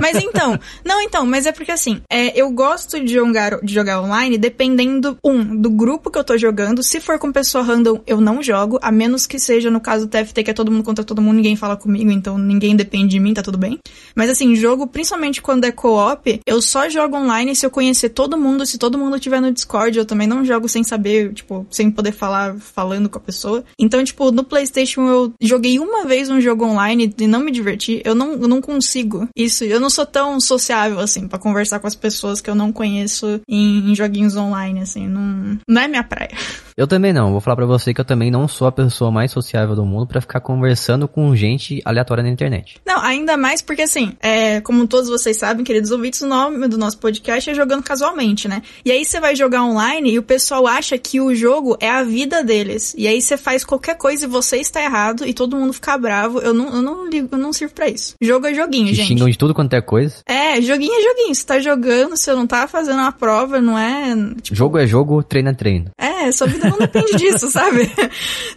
Mas 0.00 0.16
então, 0.22 0.58
não, 0.84 1.00
então, 1.02 1.13
mas 1.22 1.44
é 1.44 1.52
porque 1.52 1.70
assim, 1.70 2.00
é, 2.10 2.38
eu 2.38 2.50
gosto 2.50 2.98
de 2.98 3.12
jogar, 3.12 3.60
de 3.60 3.74
jogar 3.74 4.00
online 4.00 4.38
dependendo, 4.38 5.18
um, 5.22 5.60
do 5.60 5.70
grupo 5.70 6.10
que 6.10 6.18
eu 6.18 6.24
tô 6.24 6.38
jogando. 6.38 6.82
Se 6.82 7.00
for 7.00 7.18
com 7.18 7.30
pessoa 7.30 7.62
random, 7.62 8.00
eu 8.06 8.20
não 8.20 8.42
jogo, 8.42 8.78
a 8.80 8.90
menos 8.90 9.26
que 9.26 9.38
seja 9.38 9.70
no 9.70 9.80
caso 9.80 10.06
do 10.06 10.10
TFT, 10.10 10.42
que 10.42 10.50
é 10.50 10.54
todo 10.54 10.70
mundo 10.70 10.82
contra 10.82 11.04
todo 11.04 11.20
mundo, 11.20 11.36
ninguém 11.36 11.56
fala 11.56 11.76
comigo, 11.76 12.10
então 12.10 12.38
ninguém 12.38 12.74
depende 12.74 13.08
de 13.08 13.20
mim, 13.20 13.34
tá 13.34 13.42
tudo 13.42 13.58
bem. 13.58 13.78
Mas 14.14 14.30
assim, 14.30 14.56
jogo, 14.56 14.86
principalmente 14.86 15.42
quando 15.42 15.64
é 15.64 15.72
co-op, 15.72 16.40
eu 16.46 16.62
só 16.62 16.88
jogo 16.88 17.16
online 17.16 17.54
se 17.54 17.66
eu 17.66 17.70
conhecer 17.70 18.08
todo 18.08 18.38
mundo, 18.38 18.64
se 18.64 18.78
todo 18.78 18.96
mundo 18.96 19.20
tiver 19.20 19.40
no 19.40 19.52
Discord, 19.52 19.98
eu 19.98 20.06
também 20.06 20.26
não 20.26 20.44
jogo 20.44 20.68
sem 20.68 20.82
saber, 20.82 21.32
tipo, 21.34 21.66
sem 21.70 21.90
poder 21.90 22.12
falar 22.12 22.56
falando 22.56 23.08
com 23.08 23.18
a 23.18 23.20
pessoa. 23.20 23.64
Então, 23.78 24.02
tipo, 24.02 24.30
no 24.30 24.42
PlayStation 24.42 25.06
eu 25.06 25.32
joguei 25.40 25.78
uma 25.78 26.04
vez 26.04 26.30
um 26.30 26.40
jogo 26.40 26.64
online 26.64 27.14
e 27.18 27.26
não 27.26 27.40
me 27.40 27.50
diverti. 27.50 28.00
Eu 28.04 28.14
não, 28.14 28.32
eu 28.32 28.48
não 28.48 28.60
consigo 28.60 29.28
isso. 29.36 29.64
Eu 29.64 29.80
não 29.80 29.90
sou 29.90 30.06
tão 30.06 30.40
sociável 30.40 31.03
assim 31.04 31.28
pra 31.28 31.38
conversar 31.38 31.78
com 31.78 31.86
as 31.86 31.94
pessoas 31.94 32.40
que 32.40 32.50
eu 32.50 32.54
não 32.54 32.72
conheço 32.72 33.40
em, 33.48 33.90
em 33.90 33.94
joguinhos 33.94 34.36
online, 34.36 34.80
assim. 34.80 35.06
Não, 35.06 35.58
não 35.68 35.82
é 35.82 35.88
minha 35.88 36.04
praia. 36.04 36.30
Eu 36.76 36.86
também 36.88 37.12
não. 37.12 37.30
Vou 37.30 37.40
falar 37.40 37.56
pra 37.56 37.66
você 37.66 37.94
que 37.94 38.00
eu 38.00 38.04
também 38.04 38.30
não 38.30 38.48
sou 38.48 38.66
a 38.66 38.72
pessoa 38.72 39.10
mais 39.10 39.30
sociável 39.30 39.76
do 39.76 39.84
mundo 39.84 40.06
pra 40.08 40.20
ficar 40.20 40.40
conversando 40.40 41.06
com 41.06 41.34
gente 41.36 41.80
aleatória 41.84 42.22
na 42.22 42.28
internet. 42.28 42.80
Não, 42.84 43.00
ainda 43.00 43.36
mais 43.36 43.62
porque, 43.62 43.82
assim, 43.82 44.12
é, 44.20 44.60
como 44.60 44.86
todos 44.88 45.08
vocês 45.08 45.36
sabem, 45.36 45.64
queridos 45.64 45.92
ouvintes, 45.92 46.20
o 46.22 46.26
nome 46.26 46.66
do 46.66 46.76
nosso 46.76 46.98
podcast 46.98 47.48
é 47.48 47.54
Jogando 47.54 47.82
Casualmente, 47.84 48.48
né? 48.48 48.60
E 48.84 48.90
aí 48.90 49.04
você 49.04 49.20
vai 49.20 49.36
jogar 49.36 49.62
online 49.62 50.12
e 50.14 50.18
o 50.18 50.22
pessoal 50.22 50.66
acha 50.66 50.98
que 50.98 51.20
o 51.20 51.32
jogo 51.34 51.76
é 51.80 51.88
a 51.88 52.02
vida 52.02 52.42
deles. 52.42 52.92
E 52.98 53.06
aí 53.06 53.22
você 53.22 53.36
faz 53.36 53.64
qualquer 53.64 53.96
coisa 53.96 54.24
e 54.24 54.28
você 54.28 54.56
está 54.56 54.82
errado 54.82 55.24
e 55.26 55.32
todo 55.32 55.56
mundo 55.56 55.72
fica 55.72 55.96
bravo. 55.96 56.40
Eu 56.40 56.52
não, 56.52 56.74
eu 56.74 56.82
não 56.82 57.08
ligo, 57.08 57.28
eu 57.30 57.38
não 57.38 57.52
sirvo 57.52 57.72
pra 57.74 57.88
isso. 57.88 58.14
Jogo 58.20 58.46
é 58.48 58.54
joguinho, 58.54 58.88
Te 58.88 58.94
gente. 58.94 59.08
xingam 59.08 59.28
de 59.30 59.38
tudo 59.38 59.54
quanto 59.54 59.74
é 59.74 59.80
coisa. 59.80 60.16
É, 60.26 60.60
joguinho 60.60 60.92
é 60.92 61.02
joguinho. 61.02 61.34
Você 61.34 61.46
tá 61.46 61.60
jogando, 61.60 62.16
você 62.16 62.32
não 62.34 62.46
tá 62.48 62.66
fazendo 62.66 62.98
uma 62.98 63.12
prova, 63.12 63.60
não 63.60 63.78
é. 63.78 64.14
Tipo, 64.42 64.56
Jogo 64.56 64.78
é 64.78 64.86
jogo, 64.86 65.22
treino 65.22 65.50
é 65.50 65.54
treino. 65.54 65.90
é, 65.98 66.13
sua 66.32 66.46
vida 66.46 66.68
não 66.68 66.78
depende 66.78 67.16
disso, 67.16 67.50
sabe? 67.50 67.90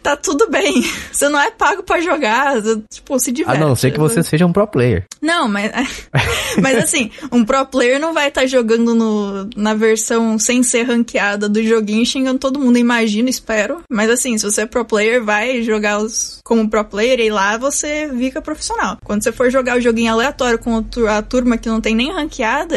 Tá 0.04 0.16
tudo 0.16 0.50
bem. 0.50 0.84
Você 1.12 1.28
não 1.28 1.40
é 1.40 1.52
pago 1.52 1.84
pra 1.84 2.00
jogar. 2.00 2.62
Tipo, 2.90 3.20
se 3.20 3.32
A 3.32 3.34
diverte. 3.34 3.60
não 3.60 3.76
ser 3.76 3.92
que 3.92 4.00
você 4.00 4.24
seja 4.24 4.46
um 4.46 4.54
pro 4.54 4.68
player. 4.68 5.06
Não, 5.22 5.48
mas. 5.48 5.72
mas 6.62 6.78
assim, 6.78 7.12
um 7.32 7.44
pro 7.44 7.66
player 7.66 8.00
não 8.00 8.14
vai 8.14 8.30
estar 8.30 8.46
jogando 8.46 8.96
no, 8.96 9.50
na 9.56 9.74
versão 9.74 10.38
sem 10.40 10.64
ser 10.64 10.84
ranqueada 10.84 11.50
do 11.50 11.62
joguinho 11.64 12.06
xingando 12.06 12.40
todo 12.40 12.60
mundo, 12.60 12.78
imagino, 12.78 13.28
espero. 13.28 13.82
Mas 13.90 14.10
assim, 14.10 14.38
se 14.38 14.46
você 14.46 14.62
é 14.62 14.66
pro 14.66 14.86
player, 14.86 15.24
vai 15.24 15.62
jogar 15.64 16.00
os, 16.00 16.37
como 16.48 16.70
pro 16.70 16.84
player 16.86 17.20
e 17.20 17.30
lá 17.30 17.58
você 17.58 18.10
fica 18.18 18.42
profissional. 18.42 18.98
Quando 19.04 19.22
você 19.22 19.32
for 19.34 19.52
jogar 19.52 19.78
o 19.78 19.82
joguinho 19.82 20.14
aleatório 20.14 20.58
com 20.58 20.78
a 20.78 20.82
tu- 20.82 21.06
a 21.08 21.22
turma 21.22 21.58
que 21.58 21.68
não 21.68 21.82
tem 21.82 21.94
nem 21.94 22.14
ranqueada, 22.14 22.76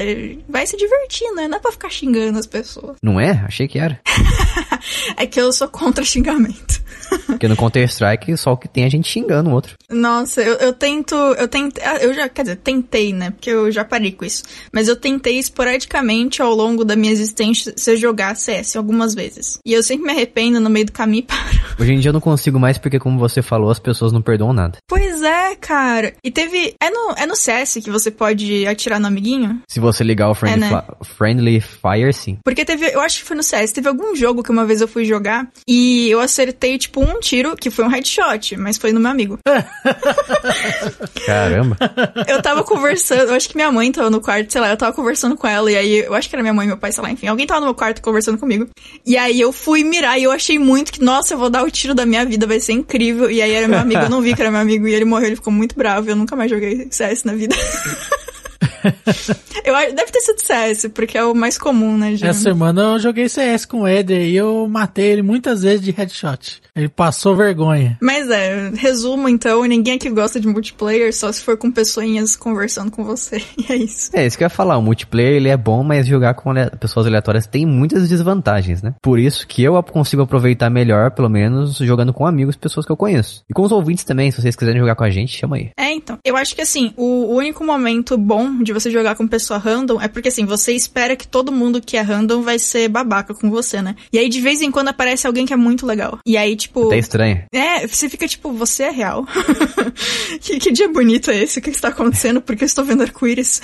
vai 0.49 0.67
se 0.67 0.77
divertir, 0.77 1.31
né? 1.35 1.47
Não 1.47 1.57
é 1.59 1.61
pra 1.61 1.71
ficar 1.71 1.89
xingando 1.89 2.39
as 2.39 2.47
pessoas. 2.47 2.97
Não 3.03 3.21
é? 3.21 3.31
Achei 3.47 3.69
que 3.69 3.79
era. 3.79 4.01
É 5.17 5.27
que 5.27 5.41
eu 5.41 5.53
sou 5.53 5.69
contra 5.69 6.05
xingamento. 6.05 6.83
Porque 7.27 7.49
no 7.49 7.57
Counter-Strike, 7.57 8.37
só 8.37 8.53
o 8.53 8.57
que 8.57 8.69
tem 8.69 8.85
é 8.85 8.87
a 8.87 8.91
gente 8.91 9.09
xingando 9.09 9.51
o 9.51 9.53
outro. 9.53 9.75
Nossa, 9.91 10.43
eu, 10.43 10.55
eu 10.55 10.73
tento. 10.73 11.15
Eu 11.15 11.49
tentei. 11.49 11.83
Eu 12.01 12.15
já, 12.15 12.29
quer 12.29 12.43
dizer, 12.43 12.57
tentei, 12.57 13.13
né? 13.13 13.31
Porque 13.31 13.51
eu 13.51 13.71
já 13.71 13.85
parei 13.85 14.13
com 14.13 14.25
isso. 14.25 14.45
Mas 14.73 14.89
eu 14.89 14.97
tentei 14.97 15.39
esporadicamente 15.39 16.43
ao 16.43 16.55
longo 16.55 16.85
da 16.85 16.97
minha 16.97 17.13
existência 17.13 17.75
jogar 17.97 18.37
CS 18.37 18.77
algumas 18.77 19.15
vezes. 19.15 19.59
E 19.65 19.73
eu 19.73 19.83
sempre 19.83 20.07
me 20.07 20.13
arrependo 20.13 20.61
no 20.61 20.71
meio 20.71 20.87
do 20.87 20.93
caminho 20.93 21.21
e 21.21 21.23
paro. 21.27 21.61
Hoje 21.79 21.93
em 21.93 22.01
dia 22.01 22.09
eu 22.11 22.13
não 22.13 22.21
consigo 22.21 22.59
mais 22.59 22.79
porque, 22.79 22.99
como 22.99 23.19
você 23.19 23.43
falou, 23.43 23.71
as 23.71 23.79
pessoas 23.79 24.13
não 24.13 24.23
perdoam 24.23 24.53
nada. 24.53 24.79
Pois 24.89 25.23
é, 25.23 25.57
cara. 25.57 26.15
E 26.23 26.31
teve. 26.31 26.75
É 26.83 26.91
no, 26.91 27.15
é 27.17 27.27
no 27.27 27.37
CS 27.37 27.79
que 27.83 27.91
você 27.91 28.11
pode 28.11 28.67
atirar 28.67 29.01
no 29.01 29.07
amiguinho? 29.07 29.61
Se 29.69 29.81
você 29.81 30.03
ligar 30.05 30.31
o 30.31 30.35
Friendly, 30.35 30.65
É, 30.67 30.71
né? 30.71 30.83
Friendly 31.03 31.61
Fire, 31.61 32.13
sim. 32.13 32.39
Porque 32.45 32.65
teve, 32.65 32.87
eu 32.93 33.01
acho 33.01 33.19
que 33.19 33.25
foi 33.25 33.37
no 33.37 33.43
CS, 33.43 33.73
teve 33.73 33.89
algum 33.89 34.15
jogo 34.15 34.43
que 34.43 34.51
uma 34.51 34.65
vez 34.65 34.81
eu 34.81 34.89
fui 34.89 35.05
jogar 35.05 35.49
e 35.67 36.09
eu 36.11 36.21
acertei, 36.21 36.79
tipo, 36.81 37.01
um 37.01 37.21
tiro, 37.21 37.55
que 37.57 37.71
foi 37.71 37.85
um 37.85 37.89
headshot, 37.89 38.57
mas 38.57 38.77
foi 38.77 38.93
no 38.93 39.01
meu 39.01 39.11
amigo. 39.11 39.39
Caramba. 41.27 41.77
Eu 42.27 42.43
tava 42.43 42.65
conversando, 42.65 43.29
eu 43.29 43.35
acho 43.35 43.49
que 43.49 43.57
minha 43.57 43.71
mãe 43.71 43.93
tava 43.93 44.11
no 44.11 44.21
quarto, 44.21 44.51
sei 44.51 44.61
lá, 44.61 44.71
eu 44.71 44.77
tava 44.77 44.93
conversando 44.93 45.37
com 45.37 45.47
ela, 45.47 45.71
e 45.71 45.77
aí, 45.77 45.99
eu 46.01 46.15
acho 46.15 46.29
que 46.29 46.35
era 46.35 46.43
minha 46.43 46.55
mãe 46.55 46.65
e 46.65 46.69
meu 46.69 46.77
pai, 46.77 46.91
sei 46.93 47.03
lá, 47.03 47.11
enfim, 47.11 47.27
alguém 47.27 47.47
tava 47.47 47.61
no 47.61 47.67
meu 47.67 47.75
quarto 47.75 48.03
conversando 48.03 48.39
comigo. 48.39 48.69
E 49.07 49.17
aí 49.17 49.41
eu 49.41 49.53
fui 49.53 49.85
mirar 49.85 50.19
e 50.19 50.25
eu 50.25 50.33
achei 50.33 50.59
muito 50.59 50.93
que, 50.93 51.03
nossa, 51.03 51.35
eu 51.35 51.39
vou 51.39 51.51
dar 51.51 51.63
o 51.63 51.71
tiro 51.71 51.95
da 51.95 52.07
minha 52.07 52.25
vida, 52.25 52.47
vai 52.47 52.61
ser 52.61 52.73
incrível. 52.73 53.31
E 53.31 53.41
aí 53.41 53.53
era 53.53 53.69
meu 53.69 53.79
amigo, 53.79 54.03
eu 54.03 54.11
não 54.11 54.21
vi 54.23 54.35
que 54.35 54.41
era 54.41 54.51
meu 54.51 54.61
amigo, 54.61 54.89
e 54.89 54.95
ele 54.95 55.05
morreu, 55.05 55.29
ele 55.29 55.37
ficou 55.37 55.53
muito 55.53 55.77
bravo, 55.77 56.09
eu 56.09 56.17
nunca 56.17 56.35
mais 56.35 56.51
joguei 56.51 56.89
CS 56.91 57.25
na 57.25 57.35
vida. 57.35 57.55
eu 59.65 59.75
acho, 59.75 59.95
deve 59.95 60.11
ter 60.11 60.21
sido 60.21 60.41
CS, 60.41 60.91
porque 60.93 61.17
é 61.17 61.25
o 61.25 61.35
mais 61.35 61.59
comum, 61.59 61.97
né, 61.97 62.11
gente? 62.13 62.27
Essa 62.27 62.41
semana 62.41 62.83
eu 62.83 62.99
joguei 62.99 63.29
CS 63.29 63.65
com 63.65 63.83
o 63.83 63.89
Eder 63.89 64.23
e 64.23 64.37
eu 64.37 64.67
matei 64.69 65.07
ele 65.13 65.23
muitas 65.23 65.63
vezes 65.63 65.81
de 65.81 65.91
headshot. 65.91 66.61
Ele 66.81 66.89
passou 66.89 67.37
vergonha. 67.37 67.99
Mas 68.01 68.29
é, 68.31 68.71
resumo 68.75 69.29
então, 69.29 69.63
ninguém 69.65 69.95
aqui 69.95 70.09
gosta 70.11 70.41
de 70.41 70.49
multiplayer, 70.49 71.15
só 71.15 71.31
se 71.31 71.43
for 71.43 71.57
com 71.57 71.71
pessoinhas 71.71 72.37
conversando 72.37 72.91
com 72.91 73.05
você. 73.05 73.41
E 73.61 73.73
é 73.73 73.77
isso. 73.77 74.11
É, 74.15 74.27
isso 74.27 74.39
que 74.39 74.45
eu 74.45 74.47
ia 74.47 74.51
falar. 74.51 74.79
O 74.79 74.83
multiplayer, 74.83 75.35
ele 75.35 75.49
é 75.49 75.57
bom, 75.57 75.83
mas 75.83 76.07
jogar 76.07 76.33
com 76.35 76.51
ale- 76.51 76.71
pessoas 76.81 77.07
aleatórias 77.07 77.47
tem 77.47 77.67
muitas 77.67 78.09
desvantagens, 78.09 78.83
né? 78.83 78.95
Por 79.03 79.19
isso 79.19 79.47
que 79.47 79.63
eu 79.63 79.81
consigo 79.83 80.23
aproveitar 80.23 80.71
melhor, 80.71 81.11
pelo 81.11 81.29
menos, 81.29 81.77
jogando 81.77 82.13
com 82.15 82.27
amigos, 82.27 82.57
pessoas 82.57 82.87
que 82.87 82.93
eu 82.93 82.97
conheço. 82.97 83.43
E 83.51 83.53
com 83.53 83.63
os 83.63 83.73
ouvintes 83.73 84.05
também, 84.05 84.31
se 84.31 84.41
vocês 84.41 84.57
quiserem 84.57 84.81
jogar 84.81 84.95
com 84.95 85.05
a 85.05 85.11
gente, 85.11 85.37
chama 85.37 85.57
aí. 85.57 85.71
É, 85.77 85.93
então. 85.93 86.19
Eu 86.25 86.37
acho 86.37 86.55
que 86.55 86.63
assim, 86.63 86.93
o 86.97 87.35
único 87.35 87.65
momento 87.65 88.17
bom 88.17 88.63
de 88.63 88.73
você 88.73 88.91
jogar 88.91 89.15
com 89.15 89.27
pessoa 89.29 89.59
random 89.59 90.01
é 90.01 90.09
porque 90.09 90.29
assim, 90.29 90.45
você 90.47 90.73
espera 90.73 91.15
que 91.17 91.27
todo 91.29 91.53
mundo 91.53 91.81
que 91.81 91.97
é 91.97 92.01
random 92.01 92.41
vai 92.43 92.59
ser 92.59 92.89
babaca 92.89 93.35
com 93.35 93.51
você, 93.51 93.83
né? 93.83 93.95
E 94.13 94.19
aí 94.19 94.29
de 94.29 94.41
vez 94.41 94.63
em 94.63 94.71
quando 94.71 94.89
aparece 94.89 95.27
alguém 95.27 95.45
que 95.45 95.53
é 95.53 95.57
muito 95.57 95.85
legal. 95.87 96.19
E 96.25 96.37
aí, 96.37 96.57
tipo. 96.57 96.70
Até 96.87 96.99
estranho. 96.99 97.45
É, 97.53 97.87
você 97.87 98.09
fica 98.09 98.27
tipo, 98.27 98.53
você 98.53 98.85
é 98.85 98.91
real. 98.91 99.27
que, 100.41 100.59
que 100.59 100.71
dia 100.71 100.89
bonito 100.89 101.31
é 101.31 101.43
esse? 101.43 101.59
O 101.59 101.63
que 101.63 101.71
está 101.71 101.89
acontecendo? 101.89 102.41
Porque 102.41 102.65
eu 102.65 102.67
estou 102.67 102.85
vendo 102.85 103.03
arco-íris. 103.03 103.63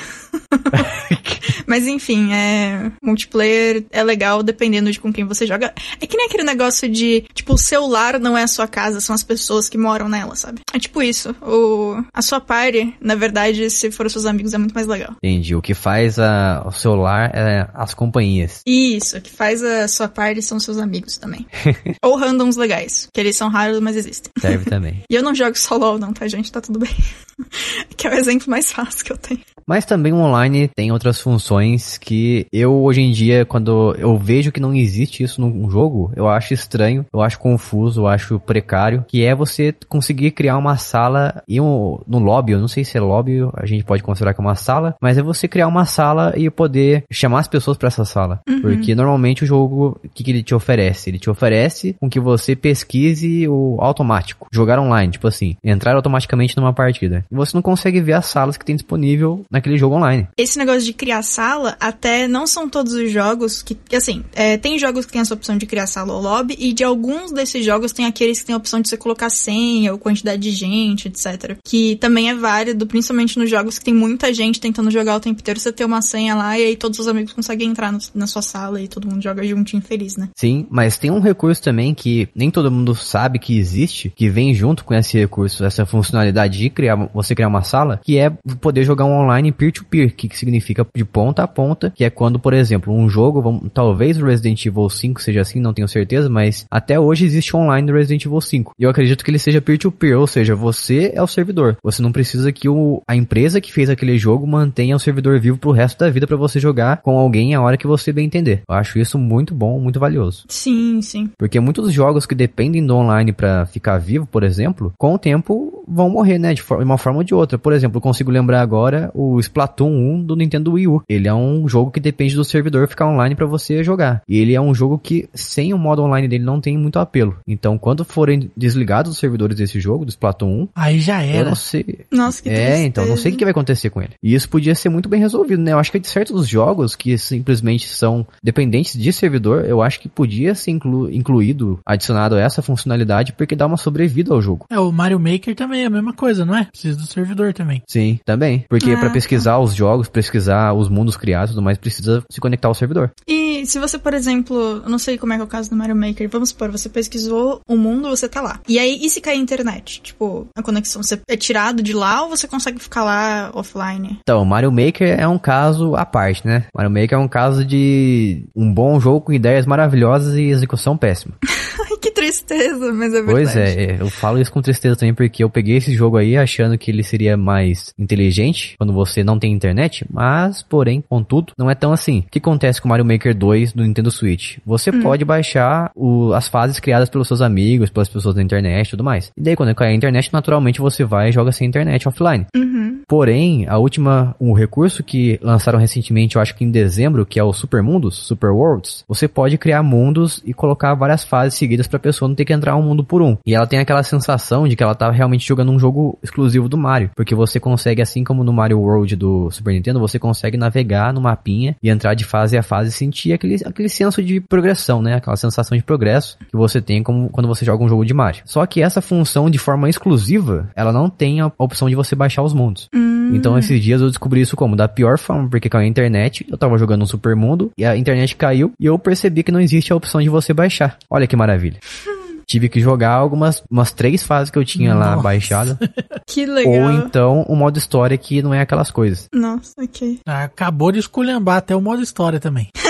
Mas 1.66 1.86
enfim, 1.86 2.32
é. 2.32 2.90
Multiplayer 3.02 3.84
é 3.90 4.02
legal 4.02 4.42
dependendo 4.42 4.90
de 4.90 5.00
com 5.00 5.12
quem 5.12 5.24
você 5.24 5.46
joga. 5.46 5.74
É 6.00 6.06
que 6.06 6.16
nem 6.16 6.26
aquele 6.26 6.44
negócio 6.44 6.88
de, 6.88 7.24
tipo, 7.34 7.54
o 7.54 7.58
celular 7.58 8.18
não 8.18 8.36
é 8.36 8.42
a 8.42 8.48
sua 8.48 8.68
casa, 8.68 9.00
são 9.00 9.14
as 9.14 9.22
pessoas 9.22 9.68
que 9.68 9.78
moram 9.78 10.08
nela, 10.08 10.36
sabe? 10.36 10.60
É 10.72 10.78
tipo 10.78 11.02
isso. 11.02 11.34
O, 11.42 12.02
a 12.12 12.22
sua 12.22 12.40
party, 12.40 12.94
na 13.00 13.14
verdade, 13.14 13.68
se 13.70 13.90
for 13.90 14.06
os 14.06 14.12
seus 14.12 14.26
amigos, 14.26 14.54
é 14.54 14.58
muito 14.58 14.74
mais 14.74 14.86
legal. 14.86 15.14
Entendi. 15.22 15.54
O 15.54 15.62
que 15.62 15.74
faz 15.74 16.18
a, 16.18 16.62
o 16.66 16.72
celular 16.72 17.30
é 17.34 17.68
as 17.74 17.94
companhias. 17.94 18.60
Isso, 18.66 19.16
o 19.16 19.20
que 19.20 19.30
faz 19.30 19.62
a 19.62 19.88
sua 19.88 20.08
party 20.08 20.42
são 20.42 20.60
seus 20.60 20.78
amigos 20.78 21.16
também. 21.16 21.46
Ou 22.02 22.16
randoms 22.16 22.56
legais, 22.56 22.85
que 23.12 23.20
eles 23.20 23.36
são 23.36 23.48
raros, 23.48 23.80
mas 23.80 23.96
existem. 23.96 24.30
Serve 24.38 24.68
também. 24.68 25.02
E 25.10 25.14
eu 25.14 25.22
não 25.22 25.34
jogo 25.34 25.56
só 25.56 25.76
LOL, 25.76 25.98
não, 25.98 26.12
tá, 26.12 26.26
gente? 26.26 26.50
Tá 26.50 26.60
tudo 26.60 26.78
bem. 26.78 26.90
que 27.96 28.06
é 28.06 28.10
o 28.10 28.14
exemplo 28.14 28.50
mais 28.50 28.72
fácil 28.72 29.04
que 29.04 29.12
eu 29.12 29.16
tenho. 29.16 29.40
Mas 29.66 29.84
também 29.84 30.12
o 30.12 30.18
online 30.18 30.68
tem 30.68 30.92
outras 30.92 31.20
funções 31.20 31.98
que 31.98 32.46
eu, 32.52 32.72
hoje 32.72 33.00
em 33.00 33.10
dia, 33.10 33.44
quando 33.44 33.96
eu 33.98 34.16
vejo 34.16 34.52
que 34.52 34.60
não 34.60 34.72
existe 34.72 35.24
isso 35.24 35.40
num 35.40 35.68
jogo, 35.68 36.12
eu 36.14 36.28
acho 36.28 36.54
estranho, 36.54 37.04
eu 37.12 37.20
acho 37.20 37.38
confuso, 37.38 38.02
eu 38.02 38.06
acho 38.06 38.38
precário, 38.38 39.04
que 39.08 39.24
é 39.24 39.34
você 39.34 39.74
conseguir 39.88 40.30
criar 40.30 40.56
uma 40.56 40.76
sala 40.76 41.42
e 41.48 41.60
um, 41.60 41.98
no 42.06 42.20
lobby, 42.20 42.52
eu 42.52 42.60
não 42.60 42.68
sei 42.68 42.84
se 42.84 42.96
é 42.96 43.00
lobby, 43.00 43.40
a 43.54 43.66
gente 43.66 43.84
pode 43.84 44.04
considerar 44.04 44.34
que 44.34 44.40
é 44.40 44.44
uma 44.44 44.54
sala, 44.54 44.94
mas 45.00 45.18
é 45.18 45.22
você 45.22 45.48
criar 45.48 45.66
uma 45.66 45.84
sala 45.84 46.32
e 46.36 46.48
poder 46.48 47.02
chamar 47.10 47.40
as 47.40 47.48
pessoas 47.48 47.76
pra 47.76 47.88
essa 47.88 48.04
sala. 48.04 48.40
Porque 48.62 48.94
normalmente 48.94 49.42
o 49.42 49.46
jogo, 49.46 49.98
o 50.04 50.08
que, 50.08 50.22
que 50.22 50.30
ele 50.30 50.42
te 50.44 50.54
oferece? 50.54 51.10
Ele 51.10 51.18
te 51.18 51.28
oferece 51.28 51.96
com 52.00 52.08
que 52.08 52.20
você 52.20 52.54
pesquise 52.54 53.48
o 53.48 53.78
automático, 53.80 54.46
jogar 54.52 54.78
online, 54.78 55.12
tipo 55.12 55.26
assim, 55.26 55.56
entrar 55.64 55.96
automaticamente 55.96 56.56
numa 56.56 56.72
partida. 56.72 57.24
E 57.30 57.34
você 57.34 57.56
não 57.56 57.62
consegue 57.62 58.00
ver 58.00 58.14
as 58.14 58.26
salas 58.26 58.56
que 58.56 58.64
tem 58.64 58.76
disponível 58.76 59.44
naquele 59.50 59.76
jogo 59.78 59.96
online. 59.96 60.28
Esse 60.36 60.58
negócio 60.58 60.82
de 60.82 60.92
criar 60.92 61.22
sala, 61.22 61.76
até 61.80 62.26
não 62.28 62.46
são 62.46 62.68
todos 62.68 62.92
os 62.92 63.10
jogos 63.10 63.62
que. 63.62 63.74
que, 63.74 63.96
assim, 63.96 64.24
é, 64.34 64.56
tem 64.56 64.78
jogos 64.78 65.06
que 65.06 65.12
tem 65.12 65.20
essa 65.20 65.34
opção 65.34 65.56
de 65.56 65.66
criar 65.66 65.86
sala 65.86 66.12
ou 66.12 66.20
lobby, 66.22 66.56
e 66.58 66.72
de 66.72 66.84
alguns 66.84 67.32
desses 67.32 67.64
jogos 67.64 67.92
tem 67.92 68.06
aqueles 68.06 68.40
que 68.40 68.46
tem 68.46 68.54
a 68.54 68.58
opção 68.58 68.80
de 68.80 68.88
você 68.88 68.96
colocar 68.96 69.30
senha 69.30 69.92
ou 69.92 69.98
quantidade 69.98 70.42
de 70.42 70.50
gente, 70.50 71.08
etc. 71.08 71.56
Que 71.64 71.96
também 71.96 72.30
é 72.30 72.34
válido, 72.34 72.86
principalmente 72.86 73.38
nos 73.38 73.48
jogos 73.50 73.78
que 73.78 73.84
tem 73.84 73.94
muita 73.94 74.32
gente 74.32 74.60
tentando 74.60 74.90
jogar 74.90 75.16
o 75.16 75.20
tempo 75.20 75.40
inteiro, 75.40 75.58
você 75.60 75.72
ter 75.72 75.84
uma 75.84 76.02
senha 76.02 76.34
lá 76.34 76.58
e 76.58 76.64
aí 76.64 76.76
todos 76.76 76.98
os 76.98 77.08
amigos 77.08 77.32
conseguem 77.32 77.68
entrar 77.68 77.92
no- 77.92 77.98
na 78.14 78.26
sua 78.26 78.42
sala 78.42 78.80
e 78.80 78.88
todo 78.88 79.08
mundo 79.08 79.22
joga 79.22 79.42
juntinho 79.44 79.82
feliz, 79.82 80.16
né? 80.16 80.28
Sim, 80.36 80.66
mas 80.70 80.98
tem 80.98 81.10
um 81.10 81.20
recurso 81.20 81.62
também 81.62 81.94
que 81.94 82.28
nem 82.34 82.50
todo 82.50 82.70
mundo 82.70 82.94
sabe 82.94 83.38
que 83.38 83.58
existe, 83.58 84.12
que 84.14 84.28
vem 84.28 84.54
junto 84.54 84.84
com 84.84 84.94
esse 84.94 85.18
recurso, 85.18 85.64
essa 85.64 85.84
funcionalidade 85.86 86.58
de 86.58 86.70
criar, 86.70 87.08
você 87.16 87.34
criar 87.34 87.48
uma 87.48 87.62
sala, 87.62 88.00
que 88.04 88.18
é 88.18 88.30
poder 88.60 88.84
jogar 88.84 89.04
um 89.04 89.12
online 89.12 89.50
peer-to-peer, 89.52 90.14
que, 90.14 90.28
que 90.28 90.38
significa 90.38 90.86
de 90.94 91.04
ponta 91.04 91.42
a 91.42 91.48
ponta, 91.48 91.92
que 91.94 92.04
é 92.04 92.10
quando, 92.10 92.38
por 92.38 92.52
exemplo, 92.52 92.92
um 92.94 93.08
jogo, 93.08 93.42
vamos- 93.42 93.62
talvez 93.72 94.20
o 94.20 94.26
Resident 94.26 94.64
Evil 94.66 94.88
5 94.88 95.20
seja 95.20 95.40
assim, 95.40 95.60
não 95.60 95.72
tenho 95.74 95.88
certeza, 95.88 96.28
mas 96.28 96.64
até 96.70 96.98
hoje 97.00 97.24
existe 97.24 97.56
online 97.56 97.86
do 97.86 97.94
Resident 97.94 98.24
Evil 98.24 98.40
5. 98.40 98.72
E 98.78 98.84
eu 98.84 98.90
acredito 98.90 99.24
que 99.24 99.30
ele 99.30 99.38
seja 99.38 99.60
peer-to-peer, 99.60 100.18
ou 100.18 100.26
seja, 100.26 100.54
você 100.54 101.10
é 101.14 101.22
o 101.22 101.26
servidor. 101.26 101.76
Você 101.82 102.02
não 102.02 102.12
precisa 102.12 102.52
que 102.52 102.68
o, 102.68 103.02
a 103.08 103.16
empresa 103.16 103.60
que 103.60 103.72
fez 103.72 103.88
aquele 103.90 104.18
jogo 104.18 104.46
mantenha 104.46 104.94
o 104.96 105.00
servidor 105.00 105.38
vivo 105.40 105.58
pro 105.58 105.70
resto 105.72 105.98
da 105.98 106.10
vida 106.10 106.26
pra 106.26 106.36
você 106.36 106.60
jogar 106.60 106.98
com 106.98 107.18
alguém 107.18 107.54
a 107.54 107.60
hora 107.62 107.76
que 107.76 107.86
você 107.86 108.12
bem 108.12 108.26
entender. 108.26 108.62
Eu 108.68 108.74
acho 108.74 108.98
isso 108.98 109.18
muito 109.18 109.54
bom, 109.54 109.78
muito 109.80 109.98
valioso. 110.00 110.44
Sim, 110.48 111.00
sim. 111.02 111.30
Porque 111.38 111.58
muitos 111.60 111.92
jogos 111.92 112.26
que 112.26 112.34
dependem 112.34 112.84
do 112.84 112.94
online 112.94 113.32
pra 113.32 113.66
ficar 113.66 113.98
vivo, 113.98 114.26
por 114.26 114.42
exemplo, 114.42 114.92
com 114.98 115.14
o 115.14 115.18
tempo 115.18 115.84
vão 115.88 116.10
morrer, 116.10 116.38
né? 116.38 116.52
De 116.54 116.62
for- 116.62 116.82
uma 116.82 116.98
forma 117.06 117.18
ou 117.20 117.24
de 117.24 117.34
outra. 117.34 117.56
Por 117.58 117.72
exemplo, 117.72 117.98
eu 117.98 118.00
consigo 118.02 118.30
lembrar 118.30 118.60
agora 118.60 119.10
o 119.14 119.38
Splatoon 119.38 119.90
1 120.16 120.24
do 120.24 120.34
Nintendo 120.36 120.72
Wii 120.72 120.88
U. 120.88 121.02
Ele 121.08 121.28
é 121.28 121.34
um 121.34 121.68
jogo 121.68 121.90
que 121.90 122.00
depende 122.00 122.34
do 122.34 122.44
servidor 122.44 122.88
ficar 122.88 123.06
online 123.06 123.34
pra 123.34 123.46
você 123.46 123.84
jogar. 123.84 124.22
E 124.28 124.38
ele 124.38 124.54
é 124.54 124.60
um 124.60 124.74
jogo 124.74 124.98
que, 124.98 125.28
sem 125.34 125.72
o 125.72 125.78
modo 125.78 126.02
online 126.02 126.26
dele, 126.28 126.44
não 126.44 126.60
tem 126.60 126.76
muito 126.76 126.98
apelo. 126.98 127.36
Então, 127.46 127.78
quando 127.78 128.04
forem 128.04 128.50
desligados 128.56 129.12
os 129.12 129.18
servidores 129.18 129.56
desse 129.56 129.78
jogo, 129.78 130.04
do 130.04 130.08
Splatoon 130.10 130.62
1, 130.62 130.68
Aí 130.74 130.98
já 131.00 131.24
eu 131.24 131.30
era. 131.40 131.48
não 131.50 131.54
sei. 131.54 132.00
Nossa, 132.10 132.42
que 132.42 132.48
É, 132.48 132.54
tristeza. 132.54 132.82
então 132.86 133.06
não 133.06 133.16
sei 133.16 133.32
o 133.32 133.36
que 133.36 133.44
vai 133.44 133.50
acontecer 133.52 133.90
com 133.90 134.00
ele. 134.02 134.10
E 134.22 134.34
isso 134.34 134.48
podia 134.48 134.74
ser 134.74 134.88
muito 134.88 135.08
bem 135.08 135.20
resolvido, 135.20 135.62
né? 135.62 135.72
Eu 135.72 135.78
acho 135.78 135.92
que 135.92 135.98
de 136.00 136.08
certos 136.08 136.48
jogos 136.48 136.96
que 136.96 137.16
simplesmente 137.16 137.88
são 137.88 138.26
dependentes 138.42 138.98
de 139.00 139.12
servidor, 139.12 139.64
eu 139.64 139.80
acho 139.82 140.00
que 140.00 140.08
podia 140.08 140.54
ser 140.54 140.72
inclu- 140.72 141.10
incluído, 141.10 141.78
adicionado 141.86 142.36
essa 142.36 142.62
funcionalidade, 142.62 143.32
porque 143.32 143.54
dá 143.56 143.66
uma 143.66 143.76
sobrevida 143.76 144.32
ao 144.34 144.42
jogo. 144.42 144.66
É, 144.70 144.78
o 144.80 144.90
Mario 144.90 145.20
Maker 145.20 145.54
também 145.54 145.82
é 145.82 145.86
a 145.86 145.90
mesma 145.90 146.12
coisa, 146.12 146.44
não 146.44 146.56
é? 146.56 146.64
Precisa 146.64 146.95
do 146.96 147.06
servidor 147.06 147.52
também. 147.52 147.82
Sim, 147.88 148.18
também. 148.24 148.64
Porque 148.68 148.92
Ah, 148.92 148.98
pra 148.98 149.10
pesquisar 149.10 149.58
os 149.58 149.74
jogos, 149.74 150.08
pesquisar 150.08 150.72
os 150.72 150.88
mundos 150.88 151.16
criados 151.16 151.50
e 151.50 151.54
tudo 151.54 151.64
mais, 151.64 151.78
precisa 151.78 152.22
se 152.30 152.40
conectar 152.40 152.68
ao 152.68 152.74
servidor. 152.74 153.10
E 153.26 153.64
se 153.66 153.78
você, 153.78 153.98
por 153.98 154.14
exemplo, 154.14 154.82
eu 154.84 154.88
não 154.88 154.98
sei 154.98 155.18
como 155.18 155.32
é 155.32 155.36
que 155.36 155.42
é 155.42 155.44
o 155.44 155.48
caso 155.48 155.70
do 155.70 155.76
Mario 155.76 155.96
Maker, 155.96 156.28
vamos 156.28 156.50
supor, 156.50 156.70
você 156.70 156.88
pesquisou 156.88 157.60
o 157.68 157.76
mundo, 157.76 158.08
você 158.08 158.28
tá 158.28 158.40
lá. 158.40 158.60
E 158.68 158.78
aí, 158.78 158.98
e 159.02 159.10
se 159.10 159.20
cair 159.20 159.38
a 159.38 159.40
internet? 159.40 160.00
Tipo, 160.02 160.46
a 160.56 160.62
conexão, 160.62 161.02
você 161.02 161.20
é 161.28 161.36
tirado 161.36 161.82
de 161.82 161.92
lá 161.92 162.22
ou 162.22 162.28
você 162.28 162.46
consegue 162.46 162.78
ficar 162.78 163.04
lá 163.04 163.50
offline? 163.54 164.18
Então, 164.20 164.44
Mario 164.44 164.72
Maker 164.72 165.18
é 165.18 165.26
um 165.26 165.38
caso 165.38 165.94
à 165.94 166.04
parte, 166.04 166.46
né? 166.46 166.64
Mario 166.74 166.90
Maker 166.90 167.18
é 167.18 167.20
um 167.20 167.28
caso 167.28 167.64
de 167.64 168.44
um 168.54 168.72
bom 168.72 168.98
jogo 169.00 169.20
com 169.20 169.32
ideias 169.32 169.66
maravilhosas 169.66 170.34
e 170.36 170.44
execução 170.44 170.96
péssima. 170.96 171.34
Tristeza, 172.16 172.92
mas 172.92 173.12
é 173.12 173.22
verdade. 173.22 173.32
Pois 173.32 173.56
é, 173.56 173.96
eu 174.00 174.08
falo 174.08 174.40
isso 174.40 174.50
com 174.50 174.62
tristeza 174.62 174.96
também 174.96 175.12
porque 175.14 175.44
eu 175.44 175.50
peguei 175.50 175.76
esse 175.76 175.92
jogo 175.94 176.16
aí 176.16 176.36
achando 176.36 176.78
que 176.78 176.90
ele 176.90 177.02
seria 177.02 177.36
mais 177.36 177.92
inteligente 177.98 178.74
quando 178.78 178.92
você 178.92 179.22
não 179.22 179.38
tem 179.38 179.52
internet, 179.52 180.04
mas, 180.10 180.62
porém, 180.62 181.04
contudo, 181.08 181.52
não 181.58 181.70
é 181.70 181.74
tão 181.74 181.92
assim. 181.92 182.20
O 182.26 182.30
que 182.30 182.38
acontece 182.38 182.80
com 182.80 182.88
o 182.88 182.90
Mario 182.90 183.04
Maker 183.04 183.34
2 183.36 183.72
do 183.74 183.82
Nintendo 183.82 184.10
Switch? 184.10 184.56
Você 184.64 184.90
pode 184.90 185.24
baixar 185.26 185.90
o- 185.94 186.32
as 186.32 186.48
fases 186.48 186.80
criadas 186.80 187.10
pelos 187.10 187.28
seus 187.28 187.42
amigos, 187.42 187.90
pelas 187.90 188.08
pessoas 188.08 188.34
da 188.34 188.42
internet 188.42 188.86
e 188.88 188.90
tudo 188.90 189.04
mais. 189.04 189.30
E 189.36 189.42
daí, 189.42 189.54
quando 189.54 189.74
cair 189.74 189.90
a 189.90 189.94
internet, 189.94 190.32
naturalmente 190.32 190.80
você 190.80 191.04
vai 191.04 191.28
e 191.28 191.32
joga 191.32 191.52
sem 191.52 191.68
internet 191.68 192.08
offline. 192.08 192.46
Uhum. 192.56 193.02
Porém, 193.06 193.66
a 193.68 193.76
última, 193.78 194.34
o 194.40 194.52
recurso 194.54 195.02
que 195.04 195.38
lançaram 195.42 195.78
recentemente, 195.78 196.36
eu 196.36 196.42
acho 196.42 196.56
que 196.56 196.64
em 196.64 196.70
dezembro, 196.70 197.26
que 197.26 197.38
é 197.38 197.44
o 197.44 197.52
Super 197.52 197.82
Mundos, 197.82 198.16
Super 198.16 198.50
Worlds, 198.50 199.04
você 199.06 199.28
pode 199.28 199.58
criar 199.58 199.82
mundos 199.82 200.42
e 200.46 200.54
colocar 200.54 200.94
várias 200.94 201.22
fases 201.22 201.58
seguidas 201.58 201.86
pra 201.86 201.98
pessoa 202.06 202.28
não 202.28 202.36
ter 202.36 202.44
que 202.44 202.52
entrar 202.52 202.76
um 202.76 202.82
mundo 202.82 203.04
por 203.04 203.20
um. 203.20 203.36
E 203.44 203.54
ela 203.54 203.66
tem 203.66 203.80
aquela 203.80 204.02
sensação 204.04 204.68
de 204.68 204.76
que 204.76 204.82
ela 204.82 204.94
tá 204.94 205.10
realmente 205.10 205.46
jogando 205.46 205.72
um 205.72 205.78
jogo 205.78 206.18
exclusivo 206.22 206.68
do 206.68 206.78
Mario, 206.78 207.10
porque 207.16 207.34
você 207.34 207.58
consegue, 207.58 208.00
assim 208.00 208.22
como 208.22 208.44
no 208.44 208.52
Mario 208.52 208.78
World 208.78 209.16
do 209.16 209.50
Super 209.50 209.72
Nintendo, 209.72 209.98
você 209.98 210.18
consegue 210.18 210.56
navegar 210.56 211.12
no 211.12 211.20
mapinha 211.20 211.74
e 211.82 211.90
entrar 211.90 212.14
de 212.14 212.24
fase 212.24 212.56
a 212.56 212.62
fase 212.62 212.90
e 212.90 212.92
sentir 212.92 213.32
aquele, 213.32 213.56
aquele 213.64 213.88
senso 213.88 214.22
de 214.22 214.40
progressão, 214.40 215.02
né? 215.02 215.14
Aquela 215.14 215.36
sensação 215.36 215.76
de 215.76 215.82
progresso 215.82 216.38
que 216.38 216.56
você 216.56 216.80
tem 216.80 217.02
como 217.02 217.28
quando 217.30 217.48
você 217.48 217.64
joga 217.64 217.82
um 217.82 217.88
jogo 217.88 218.04
de 218.04 218.14
Mario. 218.14 218.42
Só 218.44 218.64
que 218.66 218.80
essa 218.80 219.00
função 219.00 219.50
de 219.50 219.58
forma 219.58 219.88
exclusiva, 219.88 220.70
ela 220.76 220.92
não 220.92 221.10
tem 221.10 221.40
a 221.40 221.50
opção 221.58 221.88
de 221.88 221.96
você 221.96 222.14
baixar 222.14 222.42
os 222.42 222.54
mundos. 222.54 222.88
Hum. 222.94 223.15
Então 223.34 223.58
esses 223.58 223.82
dias 223.82 224.00
eu 224.00 224.08
descobri 224.08 224.40
isso 224.40 224.56
como? 224.56 224.76
Da 224.76 224.88
pior 224.88 225.18
forma, 225.18 225.48
porque 225.48 225.68
caiu 225.68 225.84
a 225.84 225.88
internet, 225.88 226.46
eu 226.48 226.58
tava 226.58 226.76
jogando 226.78 227.02
um 227.02 227.06
Super 227.06 227.34
Mundo 227.34 227.70
e 227.76 227.84
a 227.84 227.96
internet 227.96 228.36
caiu 228.36 228.72
e 228.78 228.86
eu 228.86 228.98
percebi 228.98 229.42
que 229.42 229.52
não 229.52 229.60
existe 229.60 229.92
a 229.92 229.96
opção 229.96 230.20
de 230.20 230.28
você 230.28 230.52
baixar. 230.52 230.98
Olha 231.10 231.26
que 231.26 231.36
maravilha. 231.36 231.78
Tive 232.48 232.68
que 232.68 232.80
jogar 232.80 233.10
algumas 233.10 233.60
umas 233.68 233.92
três 233.92 234.22
fases 234.22 234.52
que 234.52 234.58
eu 234.58 234.64
tinha 234.64 234.94
lá 234.94 235.10
Nossa. 235.10 235.22
baixada. 235.22 235.78
Que 236.28 236.44
legal. 236.44 236.72
Ou 236.72 236.90
então 236.90 237.42
o 237.48 237.54
modo 237.54 237.78
história 237.78 238.18
que 238.18 238.42
não 238.42 238.52
é 238.52 238.60
aquelas 238.60 238.90
coisas. 238.90 239.28
Nossa, 239.32 239.72
ok. 239.80 240.18
Ah, 240.26 240.42
Acabou 240.42 240.90
de 240.90 240.98
esculhambar 240.98 241.58
até 241.58 241.74
o 241.74 241.80
modo 241.80 242.02
história 242.02 242.40
também. 242.40 242.68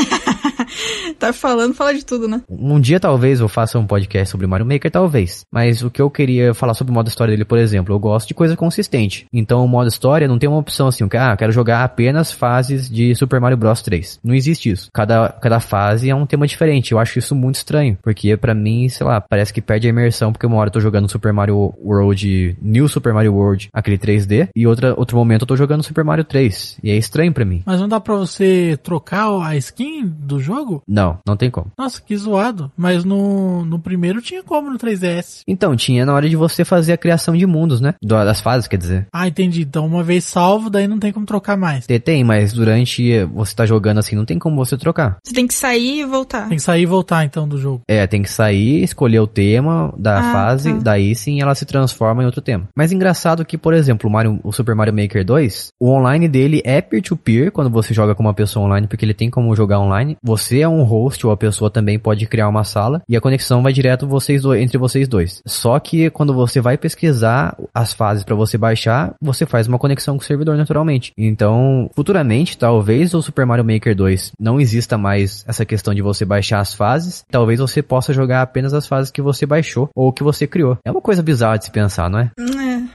Tá 1.18 1.32
falando, 1.32 1.74
fala 1.74 1.94
de 1.94 2.04
tudo, 2.04 2.28
né? 2.28 2.42
Um 2.48 2.78
dia 2.78 3.00
talvez 3.00 3.40
eu 3.40 3.48
faça 3.48 3.78
um 3.78 3.86
podcast 3.86 4.30
sobre 4.30 4.46
Mario 4.46 4.66
Maker, 4.66 4.90
talvez. 4.90 5.44
Mas 5.52 5.82
o 5.82 5.90
que 5.90 6.00
eu 6.00 6.10
queria 6.10 6.52
falar 6.54 6.74
sobre 6.74 6.90
o 6.90 6.94
modo 6.94 7.08
história 7.08 7.32
dele, 7.32 7.44
por 7.44 7.58
exemplo, 7.58 7.94
eu 7.94 7.98
gosto 7.98 8.28
de 8.28 8.34
coisa 8.34 8.56
consistente. 8.56 9.26
Então 9.32 9.64
o 9.64 9.68
modo 9.68 9.88
história 9.88 10.28
não 10.28 10.38
tem 10.38 10.48
uma 10.48 10.58
opção 10.58 10.88
assim, 10.88 11.06
que, 11.08 11.16
ah, 11.16 11.36
quero 11.36 11.52
jogar 11.52 11.84
apenas 11.84 12.32
fases 12.32 12.90
de 12.90 13.14
Super 13.14 13.40
Mario 13.40 13.56
Bros 13.56 13.82
3. 13.82 14.20
Não 14.22 14.34
existe 14.34 14.70
isso. 14.70 14.88
Cada, 14.92 15.28
cada 15.30 15.60
fase 15.60 16.10
é 16.10 16.14
um 16.14 16.26
tema 16.26 16.46
diferente. 16.46 16.92
Eu 16.92 16.98
acho 16.98 17.18
isso 17.18 17.34
muito 17.34 17.56
estranho. 17.56 17.98
Porque 18.02 18.36
pra 18.36 18.54
mim, 18.54 18.88
sei 18.88 19.06
lá, 19.06 19.20
parece 19.20 19.52
que 19.52 19.60
perde 19.60 19.86
a 19.86 19.90
imersão, 19.90 20.32
porque 20.32 20.46
uma 20.46 20.56
hora 20.56 20.68
eu 20.68 20.72
tô 20.72 20.80
jogando 20.80 21.08
Super 21.08 21.32
Mario 21.32 21.74
World, 21.82 22.56
New 22.60 22.88
Super 22.88 23.12
Mario 23.12 23.34
World, 23.34 23.68
aquele 23.72 23.98
3D, 23.98 24.48
e 24.54 24.66
outra, 24.66 24.94
outro 24.96 25.16
momento 25.16 25.42
eu 25.42 25.46
tô 25.46 25.56
jogando 25.56 25.82
Super 25.82 26.04
Mario 26.04 26.24
3. 26.24 26.78
E 26.82 26.90
é 26.90 26.96
estranho 26.96 27.32
pra 27.32 27.44
mim. 27.44 27.62
Mas 27.64 27.80
não 27.80 27.88
dá 27.88 28.00
pra 28.00 28.14
você 28.14 28.78
trocar 28.82 29.26
a 29.42 29.56
skin 29.56 30.06
do 30.06 30.40
jogo? 30.40 30.82
Não, 30.86 31.05
não 31.26 31.36
tem 31.36 31.50
como. 31.50 31.66
Nossa, 31.78 32.00
que 32.00 32.16
zoado. 32.16 32.70
Mas 32.76 33.04
no, 33.04 33.64
no 33.64 33.78
primeiro 33.78 34.20
tinha 34.22 34.42
como 34.42 34.70
no 34.70 34.78
3DS. 34.78 35.40
Então, 35.46 35.74
tinha 35.76 36.04
na 36.06 36.14
hora 36.14 36.28
de 36.28 36.36
você 36.36 36.64
fazer 36.64 36.92
a 36.92 36.96
criação 36.96 37.36
de 37.36 37.46
mundos, 37.46 37.80
né? 37.80 37.94
Do- 38.02 38.16
Das 38.24 38.40
fases, 38.40 38.66
quer 38.68 38.76
dizer. 38.78 39.06
Ah, 39.12 39.28
entendi. 39.28 39.62
Então 39.62 39.86
uma 39.86 40.02
vez 40.02 40.24
salvo, 40.24 40.68
daí 40.70 40.86
não 40.88 40.98
tem 40.98 41.12
como 41.12 41.26
trocar 41.26 41.56
mais. 41.56 41.86
Tem- 41.86 42.24
mas 42.24 42.52
durante 42.52 43.24
você 43.26 43.54
tá 43.54 43.66
jogando 43.66 43.98
assim, 43.98 44.16
não 44.16 44.24
tem 44.24 44.38
como 44.38 44.56
você 44.56 44.76
trocar. 44.76 45.16
Você 45.24 45.32
tem 45.34 45.46
que 45.46 45.54
sair 45.54 46.00
e 46.00 46.04
voltar. 46.04 46.48
Tem 46.48 46.56
que 46.56 46.62
sair 46.62 46.82
e 46.82 46.86
voltar 46.86 47.24
então 47.24 47.46
do 47.48 47.58
jogo. 47.58 47.82
É, 47.88 48.06
tem 48.06 48.22
que 48.22 48.30
sair, 48.30 48.82
escolher 48.82 49.20
o 49.20 49.26
tema 49.26 49.92
da 49.98 50.18
Ah, 50.18 50.32
fase, 50.32 50.72
tá. 50.72 50.78
daí 50.82 51.14
sim 51.14 51.40
ela 51.40 51.54
se 51.54 51.64
transforma 51.64 52.22
em 52.22 52.26
outro 52.26 52.40
tema. 52.40 52.68
Mas 52.76 52.92
engraçado 52.92 53.44
que, 53.44 53.56
por 53.58 53.74
exemplo, 53.74 54.08
o, 54.08 54.12
Mario, 54.12 54.40
o 54.42 54.52
Super 54.52 54.74
Mario 54.74 54.94
Maker 54.94 55.24
2, 55.24 55.68
o 55.80 55.90
online 55.90 56.28
dele 56.28 56.60
é 56.64 56.80
peer-to-peer 56.80 57.50
quando 57.52 57.70
você 57.70 57.92
joga 57.94 58.14
com 58.14 58.22
uma 58.22 58.34
pessoa 58.34 58.64
online, 58.66 58.86
porque 58.86 59.04
ele 59.04 59.14
tem 59.14 59.30
como 59.30 59.54
jogar 59.54 59.78
online. 59.80 60.16
Você 60.22 60.60
é 60.60 60.68
um 60.68 60.82
host 60.96 61.26
ou 61.26 61.32
a 61.32 61.36
pessoa 61.36 61.70
também 61.70 61.98
pode 61.98 62.26
criar 62.26 62.48
uma 62.48 62.64
sala 62.64 63.02
e 63.08 63.16
a 63.16 63.20
conexão 63.20 63.62
vai 63.62 63.72
direto 63.72 64.06
vocês 64.06 64.42
dois, 64.42 64.62
entre 64.62 64.78
vocês 64.78 65.08
dois. 65.08 65.42
Só 65.46 65.78
que 65.78 66.10
quando 66.10 66.34
você 66.34 66.60
vai 66.60 66.76
pesquisar 66.76 67.56
as 67.74 67.92
fases 67.92 68.24
pra 68.24 68.34
você 68.34 68.56
baixar, 68.56 69.14
você 69.20 69.46
faz 69.46 69.66
uma 69.66 69.78
conexão 69.78 70.16
com 70.16 70.22
o 70.22 70.26
servidor 70.26 70.56
naturalmente. 70.56 71.12
Então, 71.16 71.90
futuramente, 71.94 72.56
talvez 72.58 73.14
o 73.14 73.22
Super 73.22 73.46
Mario 73.46 73.64
Maker 73.64 73.94
2 73.94 74.32
não 74.38 74.60
exista 74.60 74.96
mais 74.96 75.44
essa 75.46 75.64
questão 75.64 75.94
de 75.94 76.02
você 76.02 76.24
baixar 76.24 76.60
as 76.60 76.74
fases. 76.74 77.24
Talvez 77.30 77.60
você 77.60 77.82
possa 77.82 78.12
jogar 78.12 78.42
apenas 78.42 78.74
as 78.74 78.86
fases 78.86 79.10
que 79.10 79.22
você 79.22 79.46
baixou 79.46 79.88
ou 79.94 80.12
que 80.12 80.22
você 80.22 80.46
criou. 80.46 80.78
É 80.84 80.90
uma 80.90 81.00
coisa 81.00 81.22
bizarra 81.22 81.58
de 81.58 81.66
se 81.66 81.70
pensar, 81.70 82.10
não 82.10 82.18
é? 82.18 82.30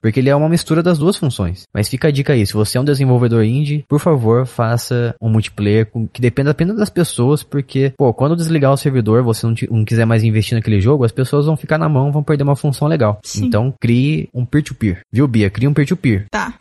Porque 0.01 0.19
ele 0.19 0.29
é 0.29 0.35
uma 0.35 0.49
mistura 0.49 0.81
das 0.81 0.97
duas 0.97 1.15
funções. 1.15 1.63
Mas 1.73 1.87
fica 1.87 2.07
a 2.07 2.11
dica 2.11 2.33
aí, 2.33 2.45
se 2.45 2.53
você 2.53 2.77
é 2.77 2.81
um 2.81 2.85
desenvolvedor 2.85 3.43
indie, 3.43 3.85
por 3.87 3.99
favor, 3.99 4.45
faça 4.45 5.15
um 5.21 5.29
multiplayer 5.29 5.87
que 6.11 6.19
dependa 6.21 6.51
apenas 6.51 6.75
das 6.77 6.89
pessoas, 6.89 7.43
porque, 7.43 7.93
pô, 7.97 8.13
quando 8.13 8.35
desligar 8.35 8.71
o 8.73 8.77
servidor, 8.77 9.21
você 9.23 9.45
não, 9.45 9.53
não 9.69 9.85
quiser 9.85 10.05
mais 10.05 10.23
investir 10.23 10.55
naquele 10.55 10.81
jogo, 10.81 11.03
as 11.03 11.11
pessoas 11.11 11.45
vão 11.45 11.55
ficar 11.55 11.77
na 11.77 11.87
mão, 11.87 12.11
vão 12.11 12.23
perder 12.23 12.43
uma 12.43 12.55
função 12.55 12.87
legal. 12.87 13.19
Sim. 13.23 13.45
Então, 13.45 13.73
crie 13.79 14.27
um 14.33 14.45
peer-to-peer. 14.45 15.01
Viu, 15.11 15.27
Bia? 15.27 15.49
Crie 15.49 15.67
um 15.67 15.73
peer-to-peer, 15.73 16.25
Tá. 16.31 16.53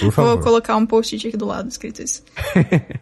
por 0.00 0.10
favor. 0.12 0.34
Vou 0.34 0.38
colocar 0.40 0.76
um 0.76 0.84
post-it 0.86 1.28
aqui 1.28 1.36
do 1.36 1.46
lado 1.46 1.68
escrito 1.68 2.02
isso. 2.02 2.22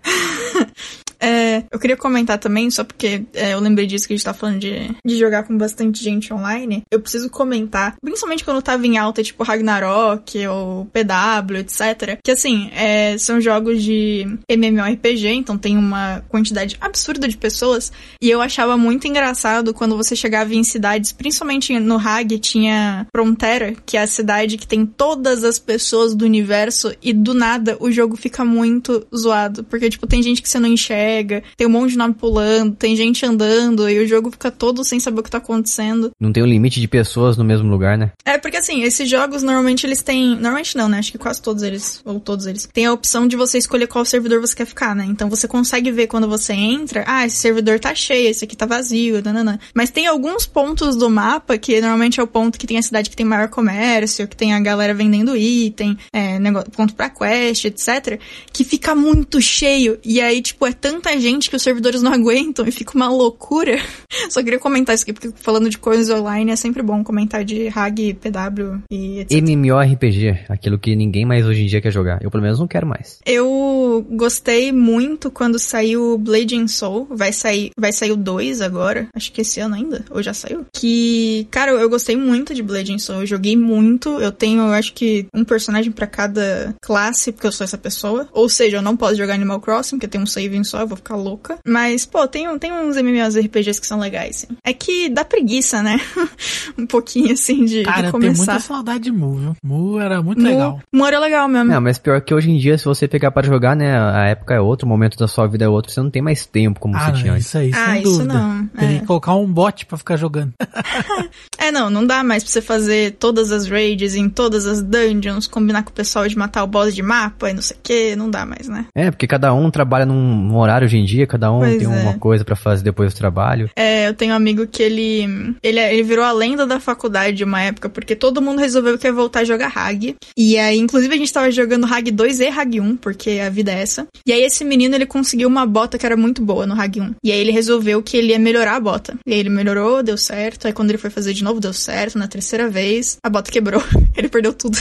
É, 1.21 1.64
eu 1.75 1.81
queria 1.81 1.97
comentar 1.97 2.39
também, 2.39 2.71
só 2.71 2.85
porque 2.85 3.25
é, 3.35 3.53
eu 3.53 3.59
lembrei 3.59 3.85
disso 3.85 4.07
que 4.07 4.15
a 4.15 4.17
gente 4.17 4.25
tá 4.25 4.33
falando 4.33 4.61
de, 4.61 4.95
de 5.05 5.19
jogar 5.19 5.43
com 5.43 5.59
bastante 5.59 6.01
gente 6.01 6.33
online. 6.33 6.85
Eu 6.89 7.01
preciso 7.01 7.29
comentar, 7.29 7.97
principalmente 8.01 8.45
quando 8.45 8.63
tava 8.63 8.87
em 8.87 8.97
alta, 8.97 9.25
tipo 9.25 9.43
Ragnarok 9.43 10.47
ou 10.47 10.87
PW, 10.87 11.57
etc. 11.59 12.17
Que 12.23 12.31
assim, 12.31 12.71
é, 12.73 13.19
são 13.19 13.41
jogos 13.41 13.83
de 13.83 14.25
MMORPG, 14.49 15.27
então 15.31 15.59
tem 15.59 15.77
uma 15.77 16.23
quantidade 16.29 16.77
absurda 16.81 17.27
de 17.27 17.37
pessoas. 17.37 17.91
E 18.23 18.31
eu 18.31 18.41
achava 18.41 18.77
muito 18.77 19.09
engraçado 19.09 19.75
quando 19.75 19.97
você 19.97 20.15
chegava 20.15 20.55
em 20.55 20.63
cidades, 20.63 21.11
principalmente 21.11 21.77
no 21.81 21.97
Hag, 21.97 22.39
tinha 22.39 23.05
Frontera, 23.13 23.75
que 23.85 23.97
é 23.97 24.03
a 24.03 24.07
cidade 24.07 24.57
que 24.57 24.67
tem 24.67 24.87
todas 24.87 25.43
as 25.43 25.59
pessoas 25.59 26.15
do 26.15 26.25
universo, 26.25 26.95
e 27.03 27.13
do 27.13 27.35
nada 27.35 27.77
o 27.81 27.91
jogo 27.91 28.17
fica 28.17 28.45
muito 28.45 29.05
zoado. 29.13 29.65
Porque, 29.65 29.91
tipo, 29.91 30.07
tem 30.07 30.23
gente 30.23 30.41
que 30.41 30.49
você 30.49 30.61
não 30.61 30.69
enxerga, 30.69 31.43
tem 31.57 31.64
um 31.67 31.71
monte 31.71 31.91
de 31.91 31.99
nome 31.99 32.15
pulando, 32.15 32.75
tem 32.75 32.97
gente 32.97 33.25
andando, 33.25 33.89
e 33.89 33.99
o 33.99 34.07
jogo 34.07 34.31
fica 34.31 34.51
todo 34.51 34.85
sem 34.85 35.01
saber 35.01 35.21
o 35.21 35.23
que 35.23 35.31
tá 35.31 35.39
acontecendo. 35.39 36.11
Não 36.21 36.33
tem 36.33 36.43
um 36.43 36.47
limite 36.47 36.81
de 36.81 36.89
pessoas 36.89 37.37
no 37.37 37.45
mesmo 37.45 37.69
lugar, 37.69 37.99
né? 37.99 38.13
É, 38.25 38.39
porque 38.39 38.57
assim, 38.57 38.83
esses 38.83 39.09
jogos 39.09 39.43
normalmente 39.43 39.87
eles 39.87 40.03
têm. 40.03 40.31
Normalmente 40.35 40.77
não, 40.77 40.89
né? 40.89 40.99
Acho 40.99 41.13
que 41.13 41.19
quase 41.19 41.41
todos 41.41 41.63
eles, 41.63 42.01
ou 42.05 42.21
todos 42.21 42.47
eles, 42.47 42.69
tem 42.73 42.87
a 42.87 42.93
opção 42.93 43.27
de 43.27 43.37
você 43.37 43.59
escolher 43.59 43.87
qual 43.87 44.05
servidor 44.05 44.41
você 44.41 44.55
quer 44.55 44.67
ficar, 44.67 44.95
né? 44.95 45.07
Então 45.09 45.29
você 45.29 45.47
consegue 45.47 45.91
ver 45.91 46.07
quando 46.07 46.29
você 46.29 46.53
entra, 46.53 47.05
ah, 47.07 47.27
esse 47.27 47.37
servidor 47.37 47.79
tá 47.79 47.95
cheio, 47.95 48.29
esse 48.29 48.45
aqui 48.45 48.57
tá 48.57 48.67
vazio, 48.67 49.23
nananã. 49.23 49.59
Mas 49.75 49.91
tem 49.91 50.07
alguns 50.07 50.47
pontos 50.47 50.97
do 50.97 51.09
mapa, 51.11 51.59
que 51.59 51.81
normalmente 51.81 52.21
é 52.21 52.23
o 52.23 52.27
ponto 52.27 52.59
que 52.59 52.67
tem 52.67 52.79
a 52.79 52.83
cidade 52.83 53.11
que 53.11 53.17
tem 53.17 53.27
maior 53.27 53.49
comércio, 53.49 54.29
que 54.29 54.37
tem 54.37 54.53
a 54.53 54.61
galera 54.61 54.95
vendendo 54.95 55.37
item, 55.37 55.97
é, 56.13 56.39
negócio, 56.39 56.71
ponto 56.71 56.95
pra 56.95 57.11
quest, 57.11 57.65
etc., 57.65 58.19
que 58.53 58.65
fica 58.65 58.95
muito 58.95 59.41
cheio. 59.41 59.99
E 60.05 60.21
aí, 60.21 60.41
tipo, 60.43 60.67
é 60.67 60.73
tanta 60.73 61.19
gente 61.19 61.51
que 61.55 61.57
os 61.57 61.63
servidores 61.63 62.03
não 62.03 62.13
aguentam 62.13 62.67
e 62.67 62.73
fica 62.73 62.95
uma 62.97 63.09
loucura. 63.09 63.79
Só 64.29 64.43
queria 64.43 64.59
comentar 64.59 64.95
isso 64.95 65.05
aqui, 65.05 65.13
porque 65.13 65.31
falando 65.37 65.71
de 65.71 65.79
coisas 65.79 66.11
online 66.11 66.51
é 66.51 66.57
sempre 66.57 66.83
bom 66.83 67.05
comentar 67.05 67.45
de 67.45 67.69
RAG, 67.69 68.15
PW 68.15 68.83
e 68.91 69.21
etc. 69.21 69.39
MMORPG, 69.39 70.47
aquilo 70.49 70.79
que 70.79 70.97
ninguém 70.97 71.25
mais 71.25 71.47
hoje 71.47 71.63
em 71.63 71.67
dia 71.67 71.81
quer 71.81 71.93
jogar. 71.93 72.21
Eu 72.23 72.31
pelo 72.31 72.43
menos 72.43 72.59
não 72.59 72.67
quero 72.67 72.87
mais. 72.87 73.21
Eu 73.25 74.05
gostei 74.11 74.73
muito 74.73 75.31
quando 75.31 75.59
saiu 75.59 76.19
Blade 76.19 76.57
and 76.57 76.67
Soul. 76.67 77.07
Vai 77.11 77.33
sair, 77.33 77.71
vai 77.79 77.93
sair 77.93 78.11
o 78.11 78.17
2 78.17 78.61
agora. 78.61 79.07
Acho 79.15 79.31
que 79.31 79.43
esse 79.43 79.61
ano 79.61 79.77
ainda. 79.77 80.05
Ou 80.11 80.23
já 80.23 80.35
saiu? 80.35 80.67
Que, 80.73 81.47
cara, 81.51 81.71
eu 81.71 81.89
gostei 81.89 82.17
muito 82.17 82.53
de 82.53 82.63
Blade 82.63 82.93
and 82.93 82.99
Soul. 82.99 83.21
Eu 83.21 83.27
joguei 83.27 83.57
muito. 83.57 84.09
Eu 84.21 84.33
tenho, 84.33 84.63
eu 84.63 84.73
acho 84.73 84.93
que, 84.93 85.27
um 85.33 85.45
personagem 85.45 85.93
pra 85.93 86.07
cada 86.07 86.75
classe, 86.83 87.31
porque 87.31 87.47
eu 87.47 87.53
sou 87.53 87.65
essa 87.65 87.79
pessoa. 87.79 88.29
Ou 88.33 88.49
seja, 88.49 88.79
eu 88.79 88.83
não 88.83 88.97
posso 88.97 89.17
jogar 89.17 89.35
Animal 89.35 89.61
Crossing, 89.61 89.97
porque 89.97 90.09
tem 90.09 90.21
um 90.21 90.27
saving 90.27 90.65
só, 90.65 90.81
eu 90.81 90.89
vou 90.89 90.97
ficar 90.97 91.15
louca. 91.53 91.59
Mas, 91.67 92.07
pô, 92.07 92.27
tem, 92.27 92.49
um- 92.49 92.59
tem 92.59 92.73
uns 92.73 92.97
MMORPGs 92.97 93.81
que 93.81 93.87
são 93.87 93.99
legais, 93.99 94.37
sim. 94.37 94.49
É 94.65 94.73
que 94.73 95.09
dá 95.09 95.25
preguiça, 95.25 95.83
né? 95.83 95.99
um 96.79 96.87
pouquinho, 96.87 97.33
assim, 97.33 97.65
de, 97.65 97.83
Cara, 97.83 98.03
de 98.03 98.07
eu 98.09 98.13
tenho 98.13 98.23
começar. 98.35 98.53
muita 98.53 98.61
saudade 98.61 99.05
de 99.05 99.13
Mu, 99.13 99.35
viu? 99.37 99.57
Mu 99.63 100.01
era 100.01 100.23
muito 100.23 100.41
Mu- 100.43 100.49
legal. 100.49 100.81
Mu 100.93 101.07
era 101.07 101.19
legal 101.19 101.49
mesmo. 101.49 101.71
Não, 101.71 101.81
mas 101.81 101.99
pior 101.99 102.21
que 102.21 102.35
hoje 102.35 102.51
em 102.51 102.57
dia, 102.59 102.79
se 102.79 102.85
você 102.85 103.07
pegar 103.07 103.31
para 103.31 103.47
jogar, 103.47 103.77
né, 103.77 103.99
a 103.99 104.25
época 104.27 104.55
é 104.55 104.61
outra, 104.61 104.87
o 104.87 104.89
momento 104.89 105.17
da 105.19 105.29
sua 105.29 105.47
vida 105.47 105.65
é 105.65 105.69
outro, 105.69 105.93
você 105.93 106.01
não 106.01 106.11
tem 106.11 106.23
mais 106.23 106.47
tempo 106.47 106.81
como 106.81 106.97
Ah, 106.97 107.07
você 107.13 107.21
tinha 107.23 107.33
antes. 107.33 107.47
isso 107.47 107.59
aí, 107.59 107.71
Ah, 107.75 107.93
sem 107.93 108.03
isso 108.03 108.13
dúvida. 108.19 108.35
não, 108.35 108.67
Teria 108.69 108.97
é. 108.97 109.01
que 109.01 109.07
colocar 109.07 109.35
um 109.35 109.47
bot 109.47 109.87
pra 109.87 109.99
ficar 109.99 110.17
jogando. 110.17 110.53
É, 111.59 111.71
não, 111.75 111.91
não 111.91 112.07
dá 112.07 112.23
mais 112.23 112.45
pra 112.45 112.53
você 112.53 112.63
fazer 112.63 113.17
todas 113.19 113.51
as 113.51 113.69
raids 113.69 114.15
em 114.15 114.29
todas 114.29 114.65
as 114.65 114.81
dungeons, 114.81 115.49
combinar 115.49 115.83
com 115.83 115.91
o 115.91 115.93
pessoal 115.93 116.27
de 116.29 116.39
matar 116.39 116.63
o 116.63 116.69
boss 116.69 116.95
de 116.95 117.03
mapa 117.03 117.51
e 117.51 117.53
não 117.53 117.61
sei 117.61 117.77
o 117.77 117.81
que, 117.83 118.17
não 118.17 118.31
dá 118.31 118.47
mais, 118.47 118.69
né? 118.69 118.87
É, 118.95 119.11
porque 119.11 119.27
cada 119.27 119.53
um 119.53 119.71
trabalha 119.71 120.07
num, 120.07 120.57
horário 120.57 120.87
hoje 120.87 120.97
em 120.97 121.05
dia, 121.05 121.27
cada 121.27 121.53
um 121.53 121.59
Pois 121.59 121.79
tem 121.79 121.87
é. 121.87 122.03
uma 122.03 122.15
coisa 122.15 122.45
pra 122.45 122.55
fazer 122.55 122.85
depois 122.85 123.13
do 123.13 123.17
trabalho. 123.17 123.69
É, 123.75 124.07
eu 124.07 124.15
tenho 124.15 124.33
um 124.33 124.37
amigo 124.37 124.67
que 124.67 124.83
ele, 124.83 125.57
ele. 125.63 125.81
Ele 125.81 126.03
virou 126.03 126.25
a 126.25 126.33
lenda 126.33 126.65
da 126.65 126.79
faculdade 126.79 127.43
uma 127.43 127.61
época, 127.61 127.89
porque 127.89 128.15
todo 128.15 128.41
mundo 128.41 128.61
resolveu 128.61 128.97
que 128.97 129.07
ia 129.07 129.13
voltar 129.13 129.41
a 129.41 129.45
jogar 129.45 129.73
Hag. 129.75 130.15
E 130.37 130.57
aí, 130.57 130.79
inclusive, 130.79 131.13
a 131.13 131.19
gente 131.19 131.33
tava 131.33 131.51
jogando 131.51 131.87
Hag 131.87 132.11
2 132.11 132.41
e 132.41 132.49
Hag 132.49 132.81
1, 132.81 132.97
porque 132.97 133.41
a 133.45 133.51
vida 133.51 133.73
é 133.73 133.83
essa. 133.83 134.07
E 134.25 134.33
aí, 134.33 134.43
esse 134.43 134.65
menino, 134.65 134.95
ele 134.95 135.07
conseguiu 135.07 135.49
uma 135.49 135.67
bota 135.67 135.99
que 135.99 136.07
era 136.07 136.17
muito 136.17 136.41
boa 136.41 136.67
no 136.67 136.81
Hag 136.81 137.01
1. 137.01 137.15
E 137.25 137.33
aí, 137.33 137.39
ele 137.39 137.51
resolveu 137.51 138.03
que 138.03 138.17
ele 138.17 138.29
ia 138.29 138.39
melhorar 138.39 138.77
a 138.77 138.81
bota. 138.81 139.17
E 139.27 139.33
aí, 139.33 139.41
ele 139.41 139.51
melhorou, 139.51 140.03
deu 140.03 140.17
certo. 140.17 140.67
Aí, 140.67 140.73
quando 140.73 140.91
ele 140.91 140.99
foi 140.99 141.11
fazer 141.11 141.33
de 141.33 141.43
novo, 141.43 141.61
deu 141.65 141.73
certo. 141.73 142.19
Na 142.19 142.29
terceira 142.29 142.69
vez, 142.69 143.19
a 143.23 143.29
bota 143.29 143.51
quebrou. 143.51 143.83
ele 144.17 144.29
perdeu 144.29 144.53
tudo. 144.53 144.79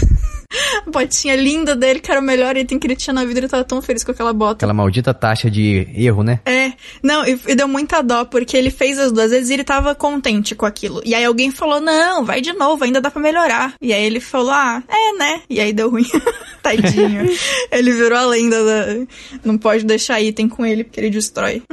a 0.85 0.89
botinha 0.89 1.35
linda 1.35 1.75
dele, 1.75 1.99
que 1.99 2.11
era 2.11 2.19
o 2.19 2.23
melhor 2.23 2.55
item 2.55 2.77
que 2.77 2.87
ele 2.87 2.95
tinha 2.95 3.13
na 3.13 3.25
vida, 3.25 3.39
ele 3.39 3.47
tava 3.47 3.63
tão 3.63 3.81
feliz 3.81 4.03
com 4.03 4.11
aquela 4.11 4.33
bota. 4.33 4.53
Aquela 4.53 4.73
maldita 4.73 5.13
taxa 5.13 5.49
de 5.49 5.87
erro, 5.95 6.23
né? 6.23 6.39
É, 6.45 6.73
não, 7.01 7.25
e, 7.25 7.39
e 7.47 7.55
deu 7.55 7.67
muita 7.67 8.01
dó, 8.01 8.25
porque 8.25 8.55
ele 8.55 8.69
fez 8.69 8.99
as 8.99 9.11
duas 9.11 9.31
vezes 9.31 9.49
e 9.49 9.53
ele 9.53 9.63
tava 9.63 9.95
contente 9.95 10.53
com 10.55 10.65
aquilo. 10.65 11.01
E 11.05 11.15
aí 11.15 11.23
alguém 11.23 11.49
falou, 11.51 11.79
não, 11.79 12.23
vai 12.23 12.41
de 12.41 12.53
novo, 12.53 12.83
ainda 12.83 13.01
dá 13.01 13.09
pra 13.09 13.21
melhorar. 13.21 13.73
E 13.81 13.93
aí 13.93 14.03
ele 14.03 14.19
falou, 14.19 14.51
ah, 14.51 14.83
é, 14.87 15.17
né? 15.17 15.41
E 15.49 15.59
aí 15.59 15.73
deu 15.73 15.89
ruim. 15.89 16.05
Tadinho. 16.61 17.29
ele 17.71 17.91
virou 17.91 18.17
a 18.17 18.25
lenda 18.25 18.63
da... 18.63 19.05
Não 19.43 19.57
pode 19.57 19.85
deixar 19.85 20.21
item 20.21 20.47
com 20.47 20.65
ele, 20.65 20.83
porque 20.83 20.99
ele 20.99 21.09
destrói. 21.09 21.63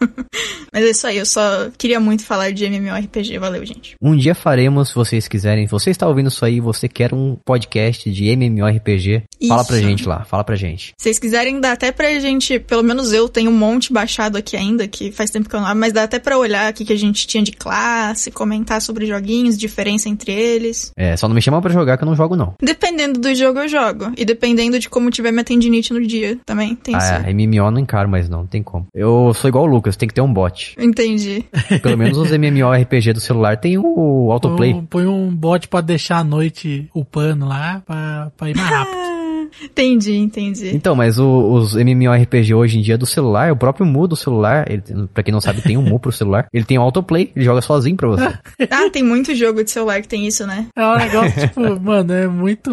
Mas 0.72 0.84
é 0.84 0.90
isso 0.90 1.06
aí, 1.06 1.18
eu 1.18 1.26
só 1.26 1.68
queria 1.76 1.98
muito 1.98 2.24
falar 2.24 2.52
de 2.52 2.64
MMORPG. 2.64 3.38
Valeu, 3.38 3.64
gente. 3.66 3.96
Um 4.00 4.16
dia 4.16 4.34
faremos, 4.34 4.90
se 4.90 4.94
vocês 4.94 5.26
quiserem. 5.26 5.66
Se 5.66 5.72
você 5.72 5.90
está 5.90 6.06
ouvindo 6.06 6.28
isso 6.28 6.44
aí, 6.44 6.60
você 6.60 6.88
quer 6.88 7.12
um 7.12 7.36
podcast 7.44 8.10
de 8.10 8.28
MMORPG, 8.28 9.24
fala 9.48 9.64
pra 9.64 9.76
Isso. 9.78 9.88
gente 9.88 10.08
lá, 10.08 10.24
fala 10.24 10.44
pra 10.44 10.56
gente. 10.56 10.94
Se 10.98 11.04
vocês 11.04 11.18
quiserem, 11.18 11.60
dá 11.60 11.72
até 11.72 11.90
pra 11.90 12.18
gente, 12.20 12.58
pelo 12.58 12.82
menos 12.82 13.12
eu 13.12 13.28
tenho 13.28 13.50
um 13.50 13.56
monte 13.56 13.92
baixado 13.92 14.36
aqui 14.36 14.56
ainda, 14.56 14.86
que 14.86 15.10
faz 15.10 15.30
tempo 15.30 15.48
que 15.48 15.54
eu 15.54 15.60
não 15.60 15.66
abro, 15.66 15.80
mas 15.80 15.92
dá 15.92 16.04
até 16.04 16.18
pra 16.18 16.38
olhar 16.38 16.70
o 16.70 16.74
que 16.74 16.92
a 16.92 16.96
gente 16.96 17.26
tinha 17.26 17.42
de 17.42 17.52
classe, 17.52 18.30
comentar 18.30 18.80
sobre 18.80 19.06
joguinhos, 19.06 19.58
diferença 19.58 20.08
entre 20.08 20.32
eles. 20.32 20.92
É, 20.96 21.16
só 21.16 21.26
não 21.28 21.34
me 21.34 21.42
chama 21.42 21.60
pra 21.60 21.72
jogar 21.72 21.96
que 21.96 22.04
eu 22.04 22.06
não 22.06 22.16
jogo 22.16 22.36
não. 22.36 22.54
Dependendo 22.62 23.18
do 23.18 23.34
jogo, 23.34 23.60
eu 23.60 23.68
jogo. 23.68 24.12
E 24.16 24.24
dependendo 24.24 24.78
de 24.78 24.88
como 24.88 25.10
tiver 25.10 25.32
minha 25.32 25.44
tendinite 25.44 25.92
no 25.92 26.00
dia 26.06 26.38
também. 26.46 26.74
Tem 26.74 26.96
isso. 26.96 27.06
Ah, 27.06 27.24
é, 27.26 27.32
MMO 27.32 27.70
não 27.70 27.78
encaro 27.78 28.08
mais 28.08 28.28
não, 28.28 28.40
não 28.40 28.46
tem 28.46 28.62
como. 28.62 28.86
Eu 28.94 29.32
sou 29.34 29.48
igual 29.48 29.64
o 29.64 29.66
Lucas, 29.66 29.89
tem 29.98 30.08
que 30.08 30.14
ter 30.14 30.20
um 30.20 30.32
bot. 30.32 30.74
Entendi. 30.78 31.44
Pelo 31.82 31.96
menos 31.96 32.16
os 32.16 32.30
MMORPG 32.30 33.12
do 33.12 33.20
celular 33.20 33.56
tem 33.56 33.78
o 33.78 34.30
autoplay. 34.30 34.72
Põe, 34.72 34.84
põe 34.86 35.06
um 35.06 35.34
bot 35.34 35.68
pra 35.68 35.80
deixar 35.80 36.18
a 36.18 36.24
noite 36.24 36.88
upando 36.94 37.46
lá, 37.46 37.82
pra, 37.86 38.32
pra 38.36 38.50
ir 38.50 38.56
mais 38.56 38.70
rápido. 38.70 39.00
Entendi, 39.62 40.16
entendi. 40.16 40.70
Então, 40.74 40.94
mas 40.94 41.18
o- 41.18 41.52
os 41.52 41.74
MMORPG 41.76 42.54
hoje 42.54 42.78
em 42.78 42.82
dia 42.82 42.96
do 42.98 43.06
celular, 43.06 43.52
o 43.52 43.56
próprio 43.56 43.86
Mu 43.86 44.06
do 44.08 44.16
celular, 44.16 44.70
ele, 44.70 44.82
pra 45.12 45.22
quem 45.22 45.32
não 45.32 45.40
sabe, 45.40 45.62
tem 45.62 45.76
um 45.76 45.82
Mu 45.82 45.98
pro 45.98 46.12
celular, 46.12 46.46
ele 46.52 46.64
tem 46.64 46.78
um 46.78 46.82
autoplay, 46.82 47.30
ele 47.34 47.44
joga 47.44 47.60
sozinho 47.60 47.96
pra 47.96 48.08
você. 48.08 48.30
Ah, 48.70 48.88
tem 48.90 49.02
muito 49.02 49.34
jogo 49.34 49.64
de 49.64 49.70
celular 49.70 50.00
que 50.00 50.08
tem 50.08 50.26
isso, 50.26 50.46
né? 50.46 50.66
É 50.76 50.84
um 50.86 50.96
negócio, 50.96 51.40
tipo, 51.40 51.60
mano, 51.80 52.12
é 52.12 52.26
muito. 52.28 52.70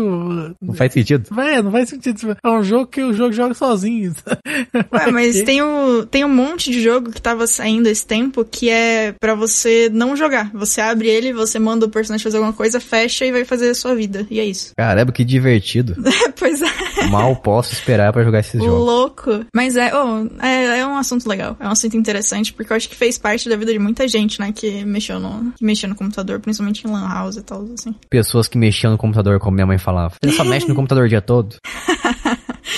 Não 0.62 0.74
faz 0.74 0.94
sentido. 0.94 1.28
Véi, 1.34 1.62
não 1.62 1.72
faz 1.72 1.90
sentido. 1.90 2.36
É 2.44 2.50
um 2.50 2.64
jogo 2.64 2.88
que 2.88 3.02
o 3.02 3.14
jogo 3.14 3.34
joga 3.34 3.54
sozinho. 3.54 4.14
Ué, 4.94 5.12
mas 5.12 5.42
tem, 5.44 5.62
o, 5.62 6.06
tem 6.06 6.24
um 6.26 6.34
monte 6.34 6.72
de 6.72 6.82
jogo 6.82 7.12
que 7.12 7.22
tava 7.22 7.48
saindo 7.48 7.88
esse 7.88 8.06
tempo 8.06 8.46
que 8.46 8.70
é 8.70 9.14
pra 9.20 9.34
você 9.36 9.90
não 9.92 10.16
jogar. 10.16 10.52
Você 10.54 10.82
abre 10.82 11.08
ele, 11.08 11.34
você 11.34 11.58
manda 11.60 11.86
o 11.86 11.90
personagem 11.90 12.24
fazer 12.24 12.38
alguma 12.38 12.54
coisa, 12.54 12.80
fecha 12.80 13.26
e 13.26 13.32
vai 13.32 13.44
fazer 13.46 13.70
a 13.70 13.76
sua 13.76 13.96
vida. 13.96 14.26
E 14.30 14.40
é 14.40 14.46
isso. 14.46 14.72
Caramba, 14.78 15.12
que 15.12 15.24
divertido. 15.26 15.96
pois 16.38 16.62
é. 16.62 16.67
Mal 17.10 17.36
posso 17.36 17.74
esperar 17.74 18.12
pra 18.12 18.24
jogar 18.24 18.40
esses 18.40 18.62
jogos. 18.62 18.86
Louco. 18.86 19.46
Mas 19.54 19.76
é, 19.76 19.92
oh, 19.94 20.28
é, 20.44 20.80
é 20.80 20.86
um 20.86 20.98
assunto 20.98 21.28
legal. 21.28 21.56
É 21.60 21.68
um 21.68 21.72
assunto 21.72 21.96
interessante, 21.96 22.54
porque 22.54 22.72
eu 22.72 22.78
acho 22.78 22.90
que 22.90 22.96
fez 22.96 23.18
parte 23.18 23.48
da 23.48 23.56
vida 23.56 23.72
de 23.72 23.80
muita 23.80 24.08
gente, 24.08 24.40
né? 24.40 24.52
Que 24.52 24.84
mexeu 24.84 25.20
no, 25.20 25.52
que 25.54 25.64
mexeu 25.64 25.90
no 25.90 25.96
computador, 25.96 26.40
principalmente 26.40 26.86
em 26.86 26.92
Lan 26.92 27.08
House 27.08 27.38
e 27.38 27.44
tal, 27.44 27.66
assim. 27.74 27.96
Pessoas 28.10 28.48
que 28.48 28.58
mexiam 28.58 28.92
no 28.92 28.98
computador, 28.98 29.40
como 29.40 29.56
minha 29.56 29.68
mãe 29.68 29.78
falava. 29.78 30.16
Você 30.22 30.32
só 30.32 30.44
mexe 30.44 30.68
no 30.68 30.76
computador 30.76 31.06
o 31.06 31.10
dia 31.10 31.22
todo. 31.22 31.56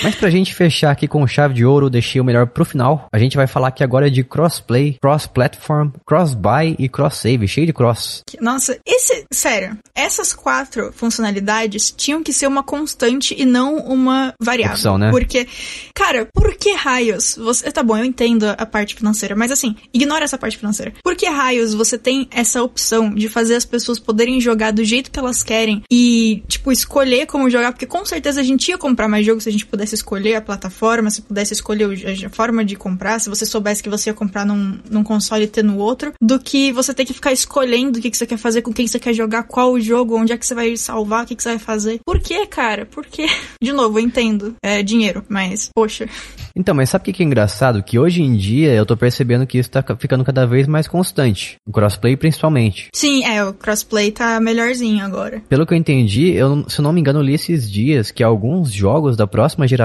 Mas 0.01 0.15
pra 0.15 0.29
gente 0.29 0.53
fechar 0.53 0.91
aqui 0.91 1.07
com 1.07 1.25
chave 1.27 1.53
de 1.53 1.65
ouro, 1.65 1.89
deixei 1.89 2.21
o 2.21 2.23
melhor 2.23 2.47
pro 2.47 2.63
final. 2.63 3.07
A 3.11 3.19
gente 3.19 3.35
vai 3.35 3.47
falar 3.47 3.67
aqui 3.67 3.83
agora 3.83 4.09
de 4.09 4.23
crossplay, 4.23 4.97
cross-platform, 5.01 5.89
cross-buy 6.05 6.75
e 6.79 6.87
cross-save, 6.87 7.47
cheio 7.47 7.67
de 7.67 7.73
cross. 7.73 8.23
Nossa, 8.39 8.79
esse. 8.85 9.25
Sério, 9.31 9.77
essas 9.93 10.33
quatro 10.33 10.91
funcionalidades 10.93 11.91
tinham 11.95 12.23
que 12.23 12.33
ser 12.33 12.47
uma 12.47 12.63
constante 12.63 13.35
e 13.37 13.45
não 13.45 13.77
uma 13.77 14.33
variável. 14.41 14.75
Opção, 14.75 14.97
né? 14.97 15.11
Porque, 15.11 15.47
cara, 15.93 16.27
por 16.33 16.55
que 16.55 16.73
raios 16.73 17.35
você. 17.37 17.71
Tá 17.71 17.83
bom, 17.83 17.97
eu 17.97 18.05
entendo 18.05 18.45
a 18.57 18.65
parte 18.65 18.95
financeira, 18.95 19.35
mas 19.35 19.51
assim, 19.51 19.75
ignora 19.93 20.23
essa 20.23 20.37
parte 20.37 20.57
financeira. 20.57 20.93
Por 21.03 21.15
que 21.15 21.27
raios 21.27 21.73
você 21.73 21.97
tem 21.97 22.27
essa 22.31 22.63
opção 22.63 23.13
de 23.13 23.27
fazer 23.27 23.55
as 23.55 23.65
pessoas 23.65 23.99
poderem 23.99 24.39
jogar 24.39 24.71
do 24.71 24.83
jeito 24.83 25.11
que 25.11 25.19
elas 25.19 25.43
querem 25.43 25.83
e, 25.91 26.43
tipo, 26.47 26.71
escolher 26.71 27.25
como 27.25 27.49
jogar? 27.49 27.71
Porque 27.71 27.85
com 27.85 28.05
certeza 28.05 28.41
a 28.41 28.43
gente 28.43 28.69
ia 28.69 28.77
comprar 28.77 29.07
mais 29.07 29.25
jogos 29.25 29.43
se 29.43 29.49
a 29.49 29.51
gente 29.51 29.65
pudesse 29.65 29.88
escolher 29.95 30.35
a 30.35 30.41
plataforma, 30.41 31.09
se 31.09 31.21
pudesse 31.21 31.53
escolher 31.53 31.87
a 32.25 32.29
forma 32.29 32.63
de 32.63 32.75
comprar, 32.75 33.19
se 33.19 33.29
você 33.29 33.45
soubesse 33.45 33.81
que 33.83 33.89
você 33.89 34.09
ia 34.09 34.13
comprar 34.13 34.45
num, 34.45 34.79
num 34.89 35.03
console 35.03 35.43
e 35.43 35.47
ter 35.47 35.63
no 35.63 35.77
outro, 35.77 36.13
do 36.21 36.39
que 36.39 36.71
você 36.71 36.93
ter 36.93 37.05
que 37.05 37.13
ficar 37.13 37.31
escolhendo 37.31 37.99
o 37.99 38.01
que, 38.01 38.09
que 38.11 38.17
você 38.17 38.25
quer 38.25 38.37
fazer, 38.37 38.61
com 38.61 38.73
quem 38.73 38.87
você 38.87 38.99
quer 38.99 39.13
jogar, 39.13 39.43
qual 39.43 39.71
o 39.71 39.79
jogo, 39.79 40.17
onde 40.17 40.33
é 40.33 40.37
que 40.37 40.45
você 40.45 40.53
vai 40.55 40.75
salvar, 40.77 41.23
o 41.23 41.27
que, 41.27 41.35
que 41.35 41.43
você 41.43 41.49
vai 41.49 41.59
fazer. 41.59 41.99
Por 42.05 42.19
que, 42.19 42.45
cara? 42.47 42.85
Por 42.85 43.05
quê? 43.05 43.25
De 43.61 43.71
novo, 43.71 43.99
eu 43.99 44.03
entendo. 44.03 44.55
É 44.63 44.81
dinheiro, 44.81 45.23
mas, 45.29 45.69
poxa. 45.75 46.07
Então, 46.55 46.73
mas 46.75 46.89
sabe 46.89 47.03
o 47.03 47.05
que 47.05 47.13
que 47.13 47.23
é 47.23 47.25
engraçado? 47.25 47.83
Que 47.83 47.97
hoje 47.99 48.21
em 48.21 48.35
dia 48.35 48.73
eu 48.73 48.85
tô 48.85 48.95
percebendo 48.97 49.45
que 49.45 49.57
isso 49.57 49.69
tá 49.69 49.81
ca- 49.83 49.95
ficando 49.95 50.23
cada 50.23 50.45
vez 50.45 50.67
mais 50.67 50.87
constante. 50.87 51.55
O 51.67 51.71
crossplay 51.71 52.15
principalmente. 52.17 52.87
Sim, 52.93 53.23
é, 53.23 53.43
o 53.43 53.53
crossplay 53.53 54.11
tá 54.11 54.39
melhorzinho 54.39 55.03
agora. 55.03 55.41
Pelo 55.47 55.65
que 55.65 55.73
eu 55.73 55.77
entendi, 55.77 56.31
eu, 56.31 56.65
se 56.69 56.79
eu 56.79 56.83
não 56.83 56.91
me 56.93 56.99
engano, 56.99 57.21
li 57.21 57.33
esses 57.33 57.69
dias 57.71 58.11
que 58.11 58.23
alguns 58.23 58.71
jogos 58.71 59.15
da 59.15 59.27
próxima 59.27 59.67
geração, 59.67 59.78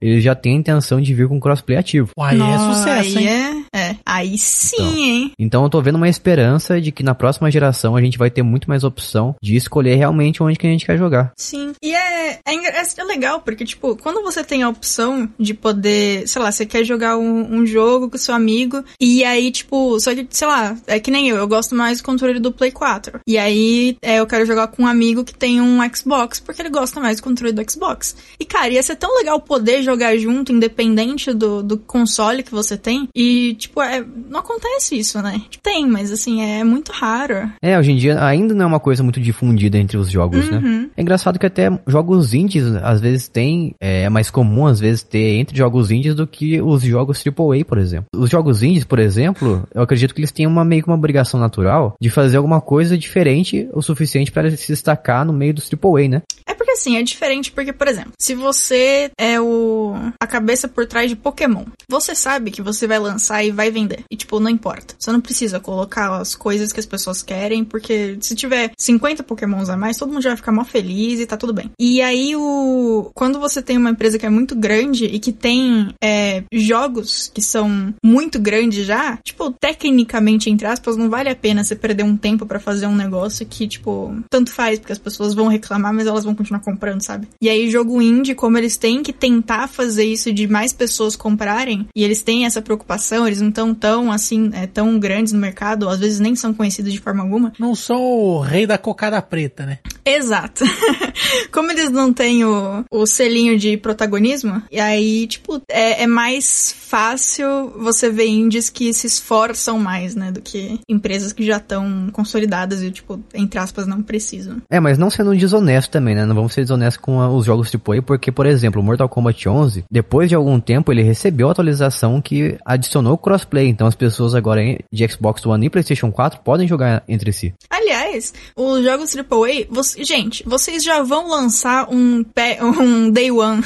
eles 0.00 0.22
já 0.22 0.34
têm 0.34 0.56
a 0.56 0.58
intenção 0.60 1.00
de 1.00 1.14
vir 1.14 1.28
com 1.28 1.40
crossplay 1.40 1.78
ativo. 1.78 2.10
Uai, 2.18 2.36
é 2.40 2.58
sucesso, 2.58 3.18
aí 3.18 3.28
hein? 3.28 3.28
É, 3.28 3.59
é. 3.74 3.96
Aí 4.04 4.36
sim, 4.38 4.76
Então. 4.76 4.96
hein? 4.96 5.32
Então 5.38 5.62
eu 5.64 5.70
tô 5.70 5.80
vendo 5.80 5.96
uma 5.96 6.08
esperança 6.08 6.80
de 6.80 6.90
que 6.92 7.02
na 7.02 7.14
próxima 7.14 7.50
geração 7.50 7.96
a 7.96 8.00
gente 8.02 8.18
vai 8.18 8.30
ter 8.30 8.42
muito 8.42 8.68
mais 8.68 8.84
opção 8.84 9.34
de 9.42 9.56
escolher 9.56 9.94
realmente 9.96 10.42
onde 10.42 10.58
que 10.58 10.66
a 10.66 10.70
gente 10.70 10.86
quer 10.86 10.98
jogar. 10.98 11.32
Sim. 11.36 11.72
E 11.82 11.94
é, 11.94 12.40
é, 12.46 12.54
engra- 12.54 12.70
é 12.98 13.04
legal, 13.04 13.40
porque, 13.40 13.64
tipo, 13.64 13.96
quando 13.96 14.22
você 14.22 14.42
tem 14.44 14.62
a 14.62 14.68
opção 14.68 15.28
de 15.38 15.54
poder, 15.54 16.26
sei 16.28 16.42
lá, 16.42 16.50
você 16.52 16.66
quer 16.66 16.84
jogar 16.84 17.16
um, 17.16 17.54
um 17.60 17.66
jogo 17.66 18.10
com 18.10 18.18
seu 18.18 18.34
amigo, 18.34 18.82
e 19.00 19.24
aí, 19.24 19.50
tipo, 19.50 19.98
só 20.00 20.14
que, 20.14 20.26
sei 20.30 20.46
lá, 20.48 20.76
é 20.86 20.98
que 21.00 21.10
nem 21.10 21.28
eu, 21.28 21.36
eu 21.36 21.48
gosto 21.48 21.74
mais 21.74 21.98
do 21.98 22.04
controle 22.04 22.38
do 22.40 22.52
Play 22.52 22.70
4. 22.70 23.20
E 23.26 23.38
aí, 23.38 23.96
é, 24.02 24.16
eu 24.20 24.26
quero 24.26 24.44
jogar 24.46 24.68
com 24.68 24.82
um 24.82 24.86
amigo 24.86 25.24
que 25.24 25.34
tem 25.34 25.60
um 25.60 25.78
Xbox, 25.94 26.40
porque 26.40 26.60
ele 26.62 26.70
gosta 26.70 27.00
mais 27.00 27.16
do 27.18 27.22
controle 27.22 27.52
do 27.52 27.70
Xbox. 27.70 28.16
E, 28.38 28.44
cara, 28.44 28.68
ia 28.70 28.82
ser 28.82 28.96
tão 28.96 29.16
legal 29.16 29.40
poder 29.40 29.82
jogar 29.82 30.16
junto, 30.16 30.52
independente 30.52 31.32
do, 31.32 31.62
do 31.62 31.78
console 31.78 32.42
que 32.42 32.50
você 32.52 32.76
tem. 32.76 33.08
E, 33.14 33.54
tipo, 33.60 33.80
é, 33.80 34.04
não 34.28 34.40
acontece 34.40 34.98
isso, 34.98 35.20
né? 35.22 35.40
Tipo, 35.48 35.62
tem, 35.62 35.86
mas, 35.86 36.10
assim, 36.10 36.42
é 36.42 36.64
muito 36.64 36.90
raro. 36.92 37.50
É, 37.62 37.78
hoje 37.78 37.92
em 37.92 37.96
dia 37.96 38.22
ainda 38.24 38.54
não 38.54 38.64
é 38.64 38.66
uma 38.66 38.80
coisa 38.80 39.02
muito 39.02 39.20
difundida 39.20 39.78
entre 39.78 39.96
os 39.96 40.10
jogos, 40.10 40.50
né? 40.50 40.88
É 40.96 41.02
engraçado 41.02 41.38
que 41.38 41.46
até 41.46 41.70
jogos 41.86 42.34
indies 42.34 42.66
às 42.82 43.00
vezes 43.00 43.28
tem, 43.28 43.74
é 43.80 44.08
mais 44.08 44.30
comum 44.30 44.66
às 44.66 44.80
vezes 44.80 45.02
ter 45.02 45.38
entre 45.38 45.56
jogos 45.56 45.90
indies 45.90 46.14
do 46.14 46.26
que 46.26 46.60
os 46.60 46.82
jogos 46.82 47.22
AAA, 47.24 47.64
por 47.64 47.78
exemplo. 47.78 48.06
Os 48.14 48.30
jogos 48.30 48.62
indies, 48.62 48.84
por 48.84 48.98
exemplo, 48.98 49.66
eu 49.74 49.82
acredito 49.82 50.14
que 50.14 50.20
eles 50.20 50.32
têm 50.32 50.46
uma 50.46 50.64
meio 50.64 50.82
que 50.82 50.88
uma 50.88 50.96
obrigação 50.96 51.38
natural 51.38 51.94
de 52.00 52.10
fazer 52.10 52.36
alguma 52.36 52.60
coisa 52.60 52.96
diferente 52.96 53.68
o 53.72 53.82
suficiente 53.82 54.32
para 54.32 54.50
se 54.50 54.68
destacar 54.68 55.24
no 55.24 55.32
meio 55.32 55.54
dos 55.54 55.70
AAA, 55.70 56.08
né? 56.08 56.22
Porque 56.60 56.72
assim, 56.72 56.98
é 56.98 57.02
diferente 57.02 57.50
porque, 57.50 57.72
por 57.72 57.88
exemplo, 57.88 58.12
se 58.20 58.34
você 58.34 59.10
é 59.18 59.40
o 59.40 59.94
a 60.20 60.26
cabeça 60.26 60.68
por 60.68 60.84
trás 60.84 61.08
de 61.08 61.16
Pokémon, 61.16 61.64
você 61.88 62.14
sabe 62.14 62.50
que 62.50 62.60
você 62.60 62.86
vai 62.86 62.98
lançar 62.98 63.42
e 63.42 63.50
vai 63.50 63.70
vender. 63.70 64.04
E 64.10 64.14
tipo, 64.14 64.38
não 64.38 64.50
importa. 64.50 64.94
Você 64.98 65.10
não 65.10 65.22
precisa 65.22 65.58
colocar 65.58 66.20
as 66.20 66.34
coisas 66.34 66.70
que 66.70 66.78
as 66.78 66.84
pessoas 66.84 67.22
querem, 67.22 67.64
porque 67.64 68.18
se 68.20 68.34
tiver 68.34 68.72
50 68.78 69.22
Pokémons 69.22 69.70
a 69.70 69.76
mais, 69.76 69.96
todo 69.96 70.12
mundo 70.12 70.20
já 70.20 70.28
vai 70.28 70.36
ficar 70.36 70.52
mó 70.52 70.62
feliz 70.62 71.18
e 71.18 71.24
tá 71.24 71.34
tudo 71.34 71.54
bem. 71.54 71.70
E 71.80 72.02
aí 72.02 72.36
o 72.36 73.10
quando 73.14 73.40
você 73.40 73.62
tem 73.62 73.78
uma 73.78 73.88
empresa 73.88 74.18
que 74.18 74.26
é 74.26 74.30
muito 74.30 74.54
grande 74.54 75.06
e 75.06 75.18
que 75.18 75.32
tem 75.32 75.94
é, 76.04 76.44
jogos 76.52 77.30
que 77.32 77.40
são 77.40 77.94
muito 78.04 78.38
grandes 78.38 78.84
já, 78.84 79.16
tipo, 79.24 79.50
tecnicamente 79.50 80.50
entre 80.50 80.66
aspas, 80.66 80.94
não 80.94 81.08
vale 81.08 81.30
a 81.30 81.34
pena 81.34 81.64
você 81.64 81.74
perder 81.74 82.02
um 82.02 82.18
tempo 82.18 82.44
pra 82.44 82.60
fazer 82.60 82.86
um 82.86 82.94
negócio 82.94 83.46
que, 83.46 83.66
tipo, 83.66 84.14
tanto 84.28 84.52
faz, 84.52 84.78
porque 84.78 84.92
as 84.92 84.98
pessoas 84.98 85.32
vão 85.32 85.48
reclamar, 85.48 85.94
mas 85.94 86.06
elas 86.06 86.24
vão 86.24 86.34
continuar 86.34 86.49
continuar 86.50 86.60
comprando, 86.60 87.00
sabe? 87.02 87.28
E 87.40 87.48
aí, 87.48 87.70
jogo 87.70 88.02
indie, 88.02 88.34
como 88.34 88.58
eles 88.58 88.76
têm 88.76 89.02
que 89.02 89.12
tentar 89.12 89.68
fazer 89.68 90.04
isso 90.04 90.32
de 90.32 90.46
mais 90.46 90.72
pessoas 90.72 91.14
comprarem, 91.16 91.86
e 91.94 92.02
eles 92.02 92.22
têm 92.22 92.44
essa 92.44 92.60
preocupação, 92.60 93.26
eles 93.26 93.40
não 93.40 93.48
estão 93.48 93.74
tão, 93.74 94.10
assim, 94.10 94.50
é, 94.52 94.66
tão 94.66 94.98
grandes 94.98 95.32
no 95.32 95.38
mercado, 95.38 95.88
às 95.88 95.98
vezes 95.98 96.20
nem 96.20 96.34
são 96.34 96.52
conhecidos 96.52 96.92
de 96.92 97.00
forma 97.00 97.22
alguma. 97.22 97.52
Não 97.58 97.74
são 97.74 98.02
o 98.02 98.40
rei 98.40 98.66
da 98.66 98.76
cocada 98.76 99.20
preta, 99.22 99.64
né? 99.64 99.78
Exato. 100.04 100.64
como 101.52 101.70
eles 101.70 101.90
não 101.90 102.12
têm 102.12 102.44
o, 102.44 102.84
o 102.90 103.06
selinho 103.06 103.58
de 103.58 103.76
protagonismo, 103.76 104.62
e 104.70 104.80
aí, 104.80 105.26
tipo, 105.26 105.60
é, 105.68 106.02
é 106.02 106.06
mais 106.06 106.72
fácil 106.72 107.70
você 107.78 108.10
ver 108.10 108.26
indies 108.26 108.68
que 108.68 108.92
se 108.92 109.06
esforçam 109.06 109.78
mais, 109.78 110.14
né, 110.14 110.32
do 110.32 110.40
que 110.40 110.80
empresas 110.88 111.32
que 111.32 111.44
já 111.44 111.58
estão 111.58 112.08
consolidadas 112.12 112.82
e, 112.82 112.90
tipo, 112.90 113.20
entre 113.34 113.58
aspas, 113.58 113.86
não 113.86 114.02
precisam. 114.02 114.56
É, 114.68 114.80
mas 114.80 114.98
não 114.98 115.10
sendo 115.10 115.36
desonesto 115.36 115.90
também, 115.90 116.14
né? 116.14 116.24
Não 116.24 116.34
vamos 116.34 116.52
ser 116.52 116.62
desonestos 116.62 117.00
com 117.00 117.20
a, 117.20 117.28
os 117.30 117.46
jogos 117.46 117.70
AAA, 117.72 118.02
porque, 118.02 118.32
por 118.32 118.46
exemplo, 118.46 118.80
o 118.80 118.84
Mortal 118.84 119.08
Kombat 119.08 119.48
11, 119.48 119.84
depois 119.90 120.28
de 120.28 120.34
algum 120.34 120.58
tempo, 120.60 120.92
ele 120.92 121.02
recebeu 121.02 121.48
a 121.48 121.52
atualização 121.52 122.20
que 122.20 122.58
adicionou 122.64 123.16
crossplay. 123.18 123.68
Então 123.68 123.86
as 123.86 123.94
pessoas 123.94 124.34
agora 124.34 124.60
de 124.92 125.08
Xbox 125.08 125.44
One 125.46 125.66
e 125.66 125.70
PlayStation 125.70 126.10
4 126.10 126.40
podem 126.40 126.66
jogar 126.66 127.02
entre 127.08 127.32
si. 127.32 127.54
Aliás, 127.68 128.32
os 128.56 128.84
jogos 128.84 129.14
AAA, 129.16 129.66
você, 129.70 129.89
gente, 129.98 130.42
vocês 130.46 130.82
já 130.82 131.02
vão 131.02 131.28
lançar 131.28 131.88
um, 131.90 132.24
um 132.80 133.10
Day 133.10 133.30
One, 133.30 133.64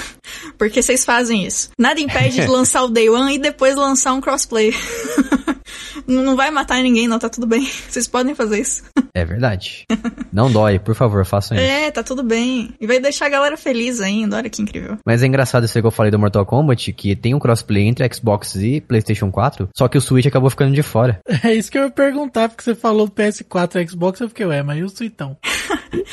porque 0.58 0.82
vocês 0.82 1.04
fazem 1.04 1.46
isso. 1.46 1.70
Nada 1.78 2.00
impede 2.00 2.40
de 2.40 2.46
lançar 2.48 2.82
o 2.84 2.88
Day 2.88 3.08
One 3.08 3.34
e 3.34 3.38
depois 3.38 3.74
lançar 3.76 4.12
um 4.12 4.20
crossplay. 4.20 4.72
não 6.06 6.36
vai 6.36 6.50
matar 6.50 6.82
ninguém, 6.82 7.08
não, 7.08 7.18
tá 7.18 7.28
tudo 7.28 7.46
bem. 7.46 7.66
Vocês 7.88 8.06
podem 8.06 8.34
fazer 8.34 8.60
isso. 8.60 8.82
É 9.14 9.24
verdade. 9.24 9.86
Não 10.32 10.50
dói, 10.50 10.78
por 10.78 10.94
favor, 10.94 11.24
façam 11.24 11.56
isso. 11.56 11.66
É, 11.66 11.90
tá 11.90 12.02
tudo 12.02 12.22
bem. 12.22 12.74
E 12.80 12.86
vai 12.86 12.98
deixar 12.98 13.26
a 13.26 13.28
galera 13.28 13.56
feliz 13.56 14.00
ainda, 14.00 14.36
olha 14.36 14.50
que 14.50 14.60
incrível. 14.60 14.98
Mas 15.06 15.22
é 15.22 15.26
engraçado 15.26 15.64
isso 15.64 15.80
que 15.80 15.86
eu 15.86 15.90
falei 15.90 16.10
do 16.10 16.18
Mortal 16.18 16.44
Kombat, 16.44 16.92
que 16.92 17.14
tem 17.14 17.34
um 17.34 17.38
crossplay 17.38 17.86
entre 17.86 18.08
Xbox 18.12 18.56
e 18.56 18.80
PlayStation 18.80 19.30
4, 19.30 19.68
só 19.74 19.88
que 19.88 19.98
o 19.98 20.00
Switch 20.00 20.26
acabou 20.26 20.50
ficando 20.50 20.74
de 20.74 20.82
fora. 20.82 21.20
É 21.44 21.54
isso 21.54 21.70
que 21.70 21.78
eu 21.78 21.84
ia 21.84 21.90
perguntar, 21.90 22.48
porque 22.48 22.62
você 22.62 22.74
falou 22.74 23.06
do 23.06 23.12
PS4 23.12 23.82
e 23.82 23.88
Xbox, 23.88 24.20
eu 24.20 24.28
fiquei, 24.28 24.46
ué, 24.46 24.62
mas 24.62 24.78
e 24.78 24.82
o 24.82 24.88
Switchão? 24.88 25.36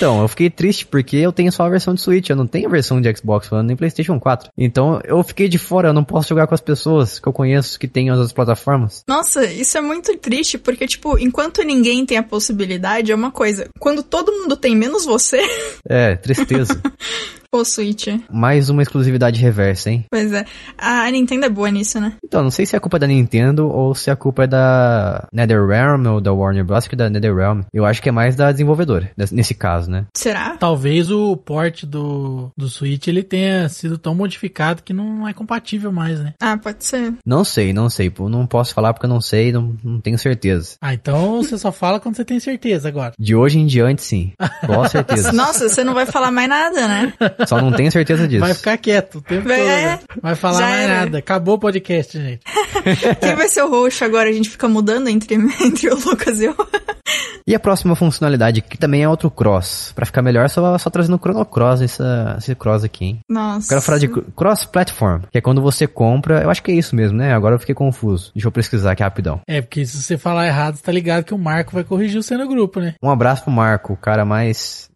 Então, 0.01 0.19
eu 0.19 0.27
fiquei 0.27 0.49
triste 0.49 0.87
porque 0.87 1.15
eu 1.17 1.31
tenho 1.31 1.51
só 1.51 1.61
a 1.61 1.69
versão 1.69 1.93
de 1.93 2.01
Switch, 2.01 2.27
eu 2.27 2.35
não 2.35 2.47
tenho 2.47 2.67
a 2.67 2.71
versão 2.71 2.99
de 2.99 3.15
Xbox 3.15 3.51
One 3.51 3.67
nem 3.67 3.77
PlayStation 3.77 4.19
4. 4.19 4.49
Então, 4.57 4.99
eu 5.03 5.23
fiquei 5.23 5.47
de 5.47 5.59
fora, 5.59 5.89
eu 5.89 5.93
não 5.93 6.03
posso 6.03 6.29
jogar 6.29 6.47
com 6.47 6.55
as 6.55 6.59
pessoas 6.59 7.19
que 7.19 7.27
eu 7.27 7.31
conheço 7.31 7.79
que 7.79 7.87
têm 7.87 8.09
as 8.09 8.17
outras 8.17 8.33
plataformas. 8.33 9.03
Nossa, 9.07 9.45
isso 9.45 9.77
é 9.77 9.81
muito 9.81 10.17
triste, 10.17 10.57
porque, 10.57 10.87
tipo, 10.87 11.19
enquanto 11.19 11.61
ninguém 11.61 12.03
tem 12.03 12.17
a 12.17 12.23
possibilidade, 12.23 13.11
é 13.11 13.15
uma 13.15 13.29
coisa. 13.29 13.69
Quando 13.77 14.01
todo 14.01 14.31
mundo 14.31 14.57
tem, 14.57 14.75
menos 14.75 15.05
você. 15.05 15.39
É, 15.87 16.15
tristeza. 16.15 16.81
Pô, 17.53 17.65
Switch. 17.65 18.07
Mais 18.31 18.69
uma 18.69 18.81
exclusividade 18.81 19.41
reversa, 19.41 19.89
hein? 19.89 20.05
Pois 20.09 20.31
é. 20.31 20.45
A 20.77 21.11
Nintendo 21.11 21.45
é 21.47 21.49
boa 21.49 21.69
nisso, 21.69 21.99
né? 21.99 22.13
Então, 22.23 22.41
não 22.41 22.49
sei 22.49 22.65
se 22.65 22.77
a 22.77 22.79
culpa 22.79 22.95
é 22.95 22.99
da 23.01 23.07
Nintendo 23.07 23.67
ou 23.67 23.93
se 23.93 24.09
a 24.09 24.15
culpa 24.15 24.45
é 24.45 24.47
da 24.47 25.27
NetherRealm 25.33 26.05
ou 26.07 26.21
da 26.21 26.31
Warner 26.31 26.63
Bros. 26.63 26.87
que 26.87 26.95
da 26.95 27.09
NetherRealm. 27.09 27.63
Eu 27.73 27.85
acho 27.85 28.01
que 28.01 28.07
é 28.07 28.11
mais 28.11 28.37
da 28.37 28.53
desenvolvedora, 28.53 29.11
nesse 29.33 29.53
caso, 29.53 29.91
né? 29.91 30.05
Será? 30.15 30.55
Talvez 30.57 31.11
o 31.11 31.35
port 31.35 31.83
do, 31.83 32.51
do 32.57 32.69
Switch 32.69 33.07
ele 33.07 33.21
tenha 33.21 33.67
sido 33.67 33.97
tão 33.97 34.15
modificado 34.15 34.81
que 34.81 34.93
não 34.93 35.27
é 35.27 35.33
compatível 35.33 35.91
mais, 35.91 36.21
né? 36.21 36.33
Ah, 36.41 36.55
pode 36.57 36.85
ser. 36.85 37.13
Não 37.25 37.43
sei, 37.43 37.73
não 37.73 37.89
sei. 37.89 38.09
Não 38.17 38.47
posso 38.47 38.73
falar 38.73 38.93
porque 38.93 39.07
eu 39.07 39.09
não 39.09 39.19
sei, 39.19 39.51
não, 39.51 39.75
não 39.83 39.99
tenho 39.99 40.17
certeza. 40.17 40.77
Ah, 40.79 40.93
então 40.93 41.43
você 41.43 41.57
só 41.57 41.73
fala 41.73 41.99
quando 41.99 42.15
você 42.15 42.23
tem 42.23 42.39
certeza 42.39 42.87
agora. 42.87 43.11
De 43.19 43.35
hoje 43.35 43.59
em 43.59 43.65
diante, 43.65 44.03
sim. 44.03 44.31
Com 44.65 44.87
certeza. 44.87 45.33
Nossa, 45.35 45.67
você 45.67 45.83
não 45.83 45.93
vai 45.93 46.05
falar 46.05 46.31
mais 46.31 46.47
nada, 46.47 46.87
né? 46.87 47.13
Só 47.47 47.61
não 47.61 47.71
tenho 47.71 47.91
certeza 47.91 48.27
disso. 48.27 48.41
Vai 48.41 48.53
ficar 48.53 48.77
quieto 48.77 49.19
o 49.19 49.21
tempo 49.21 49.49
é, 49.51 49.57
todo. 49.57 49.67
Né? 49.67 49.99
Vai 50.21 50.35
falar 50.35 50.61
mais 50.61 50.83
era. 50.83 50.99
nada. 50.99 51.17
Acabou 51.17 51.55
o 51.55 51.59
podcast, 51.59 52.17
gente. 52.17 52.41
Quem 53.19 53.35
vai 53.35 53.47
ser 53.47 53.63
o 53.63 53.69
roxo 53.69 54.03
agora? 54.03 54.29
A 54.29 54.33
gente 54.33 54.49
fica 54.49 54.67
mudando 54.67 55.07
entre, 55.07 55.35
entre 55.61 55.89
o 55.89 55.99
Lucas 55.99 56.39
e 56.39 56.45
eu. 56.45 56.55
E 57.45 57.55
a 57.55 57.59
próxima 57.59 57.95
funcionalidade, 57.95 58.61
que 58.61 58.77
também 58.77 59.03
é 59.03 59.09
outro 59.09 59.29
cross. 59.29 59.91
Pra 59.95 60.05
ficar 60.05 60.21
melhor, 60.21 60.49
só, 60.49 60.77
só 60.77 60.89
trazendo 60.89 61.15
o 61.15 61.19
Chrono 61.19 61.45
Cross, 61.45 61.81
essa, 61.81 62.35
esse 62.37 62.55
cross 62.55 62.83
aqui, 62.83 63.05
hein? 63.05 63.19
Nossa. 63.27 63.67
Quero 63.67 63.81
falar 63.81 63.97
de 63.97 64.07
cross 64.07 64.65
platform, 64.65 65.23
que 65.31 65.37
é 65.37 65.41
quando 65.41 65.61
você 65.61 65.87
compra. 65.87 66.41
Eu 66.41 66.49
acho 66.49 66.61
que 66.61 66.71
é 66.71 66.75
isso 66.75 66.95
mesmo, 66.95 67.17
né? 67.17 67.33
Agora 67.33 67.55
eu 67.55 67.59
fiquei 67.59 67.73
confuso. 67.73 68.31
Deixa 68.33 68.47
eu 68.47 68.51
pesquisar 68.51 68.91
aqui 68.91 69.03
rapidão. 69.03 69.41
É, 69.47 69.61
porque 69.61 69.85
se 69.85 70.01
você 70.01 70.17
falar 70.17 70.47
errado, 70.47 70.75
você 70.75 70.83
tá 70.83 70.91
ligado 70.91 71.23
que 71.23 71.33
o 71.33 71.37
Marco 71.37 71.73
vai 71.73 71.83
corrigir 71.83 72.21
você 72.21 72.37
no 72.37 72.47
grupo, 72.47 72.79
né? 72.79 72.95
Um 73.01 73.09
abraço 73.09 73.43
pro 73.43 73.51
Marco, 73.51 73.93
o 73.93 73.97
cara 73.97 74.23
mais 74.23 74.89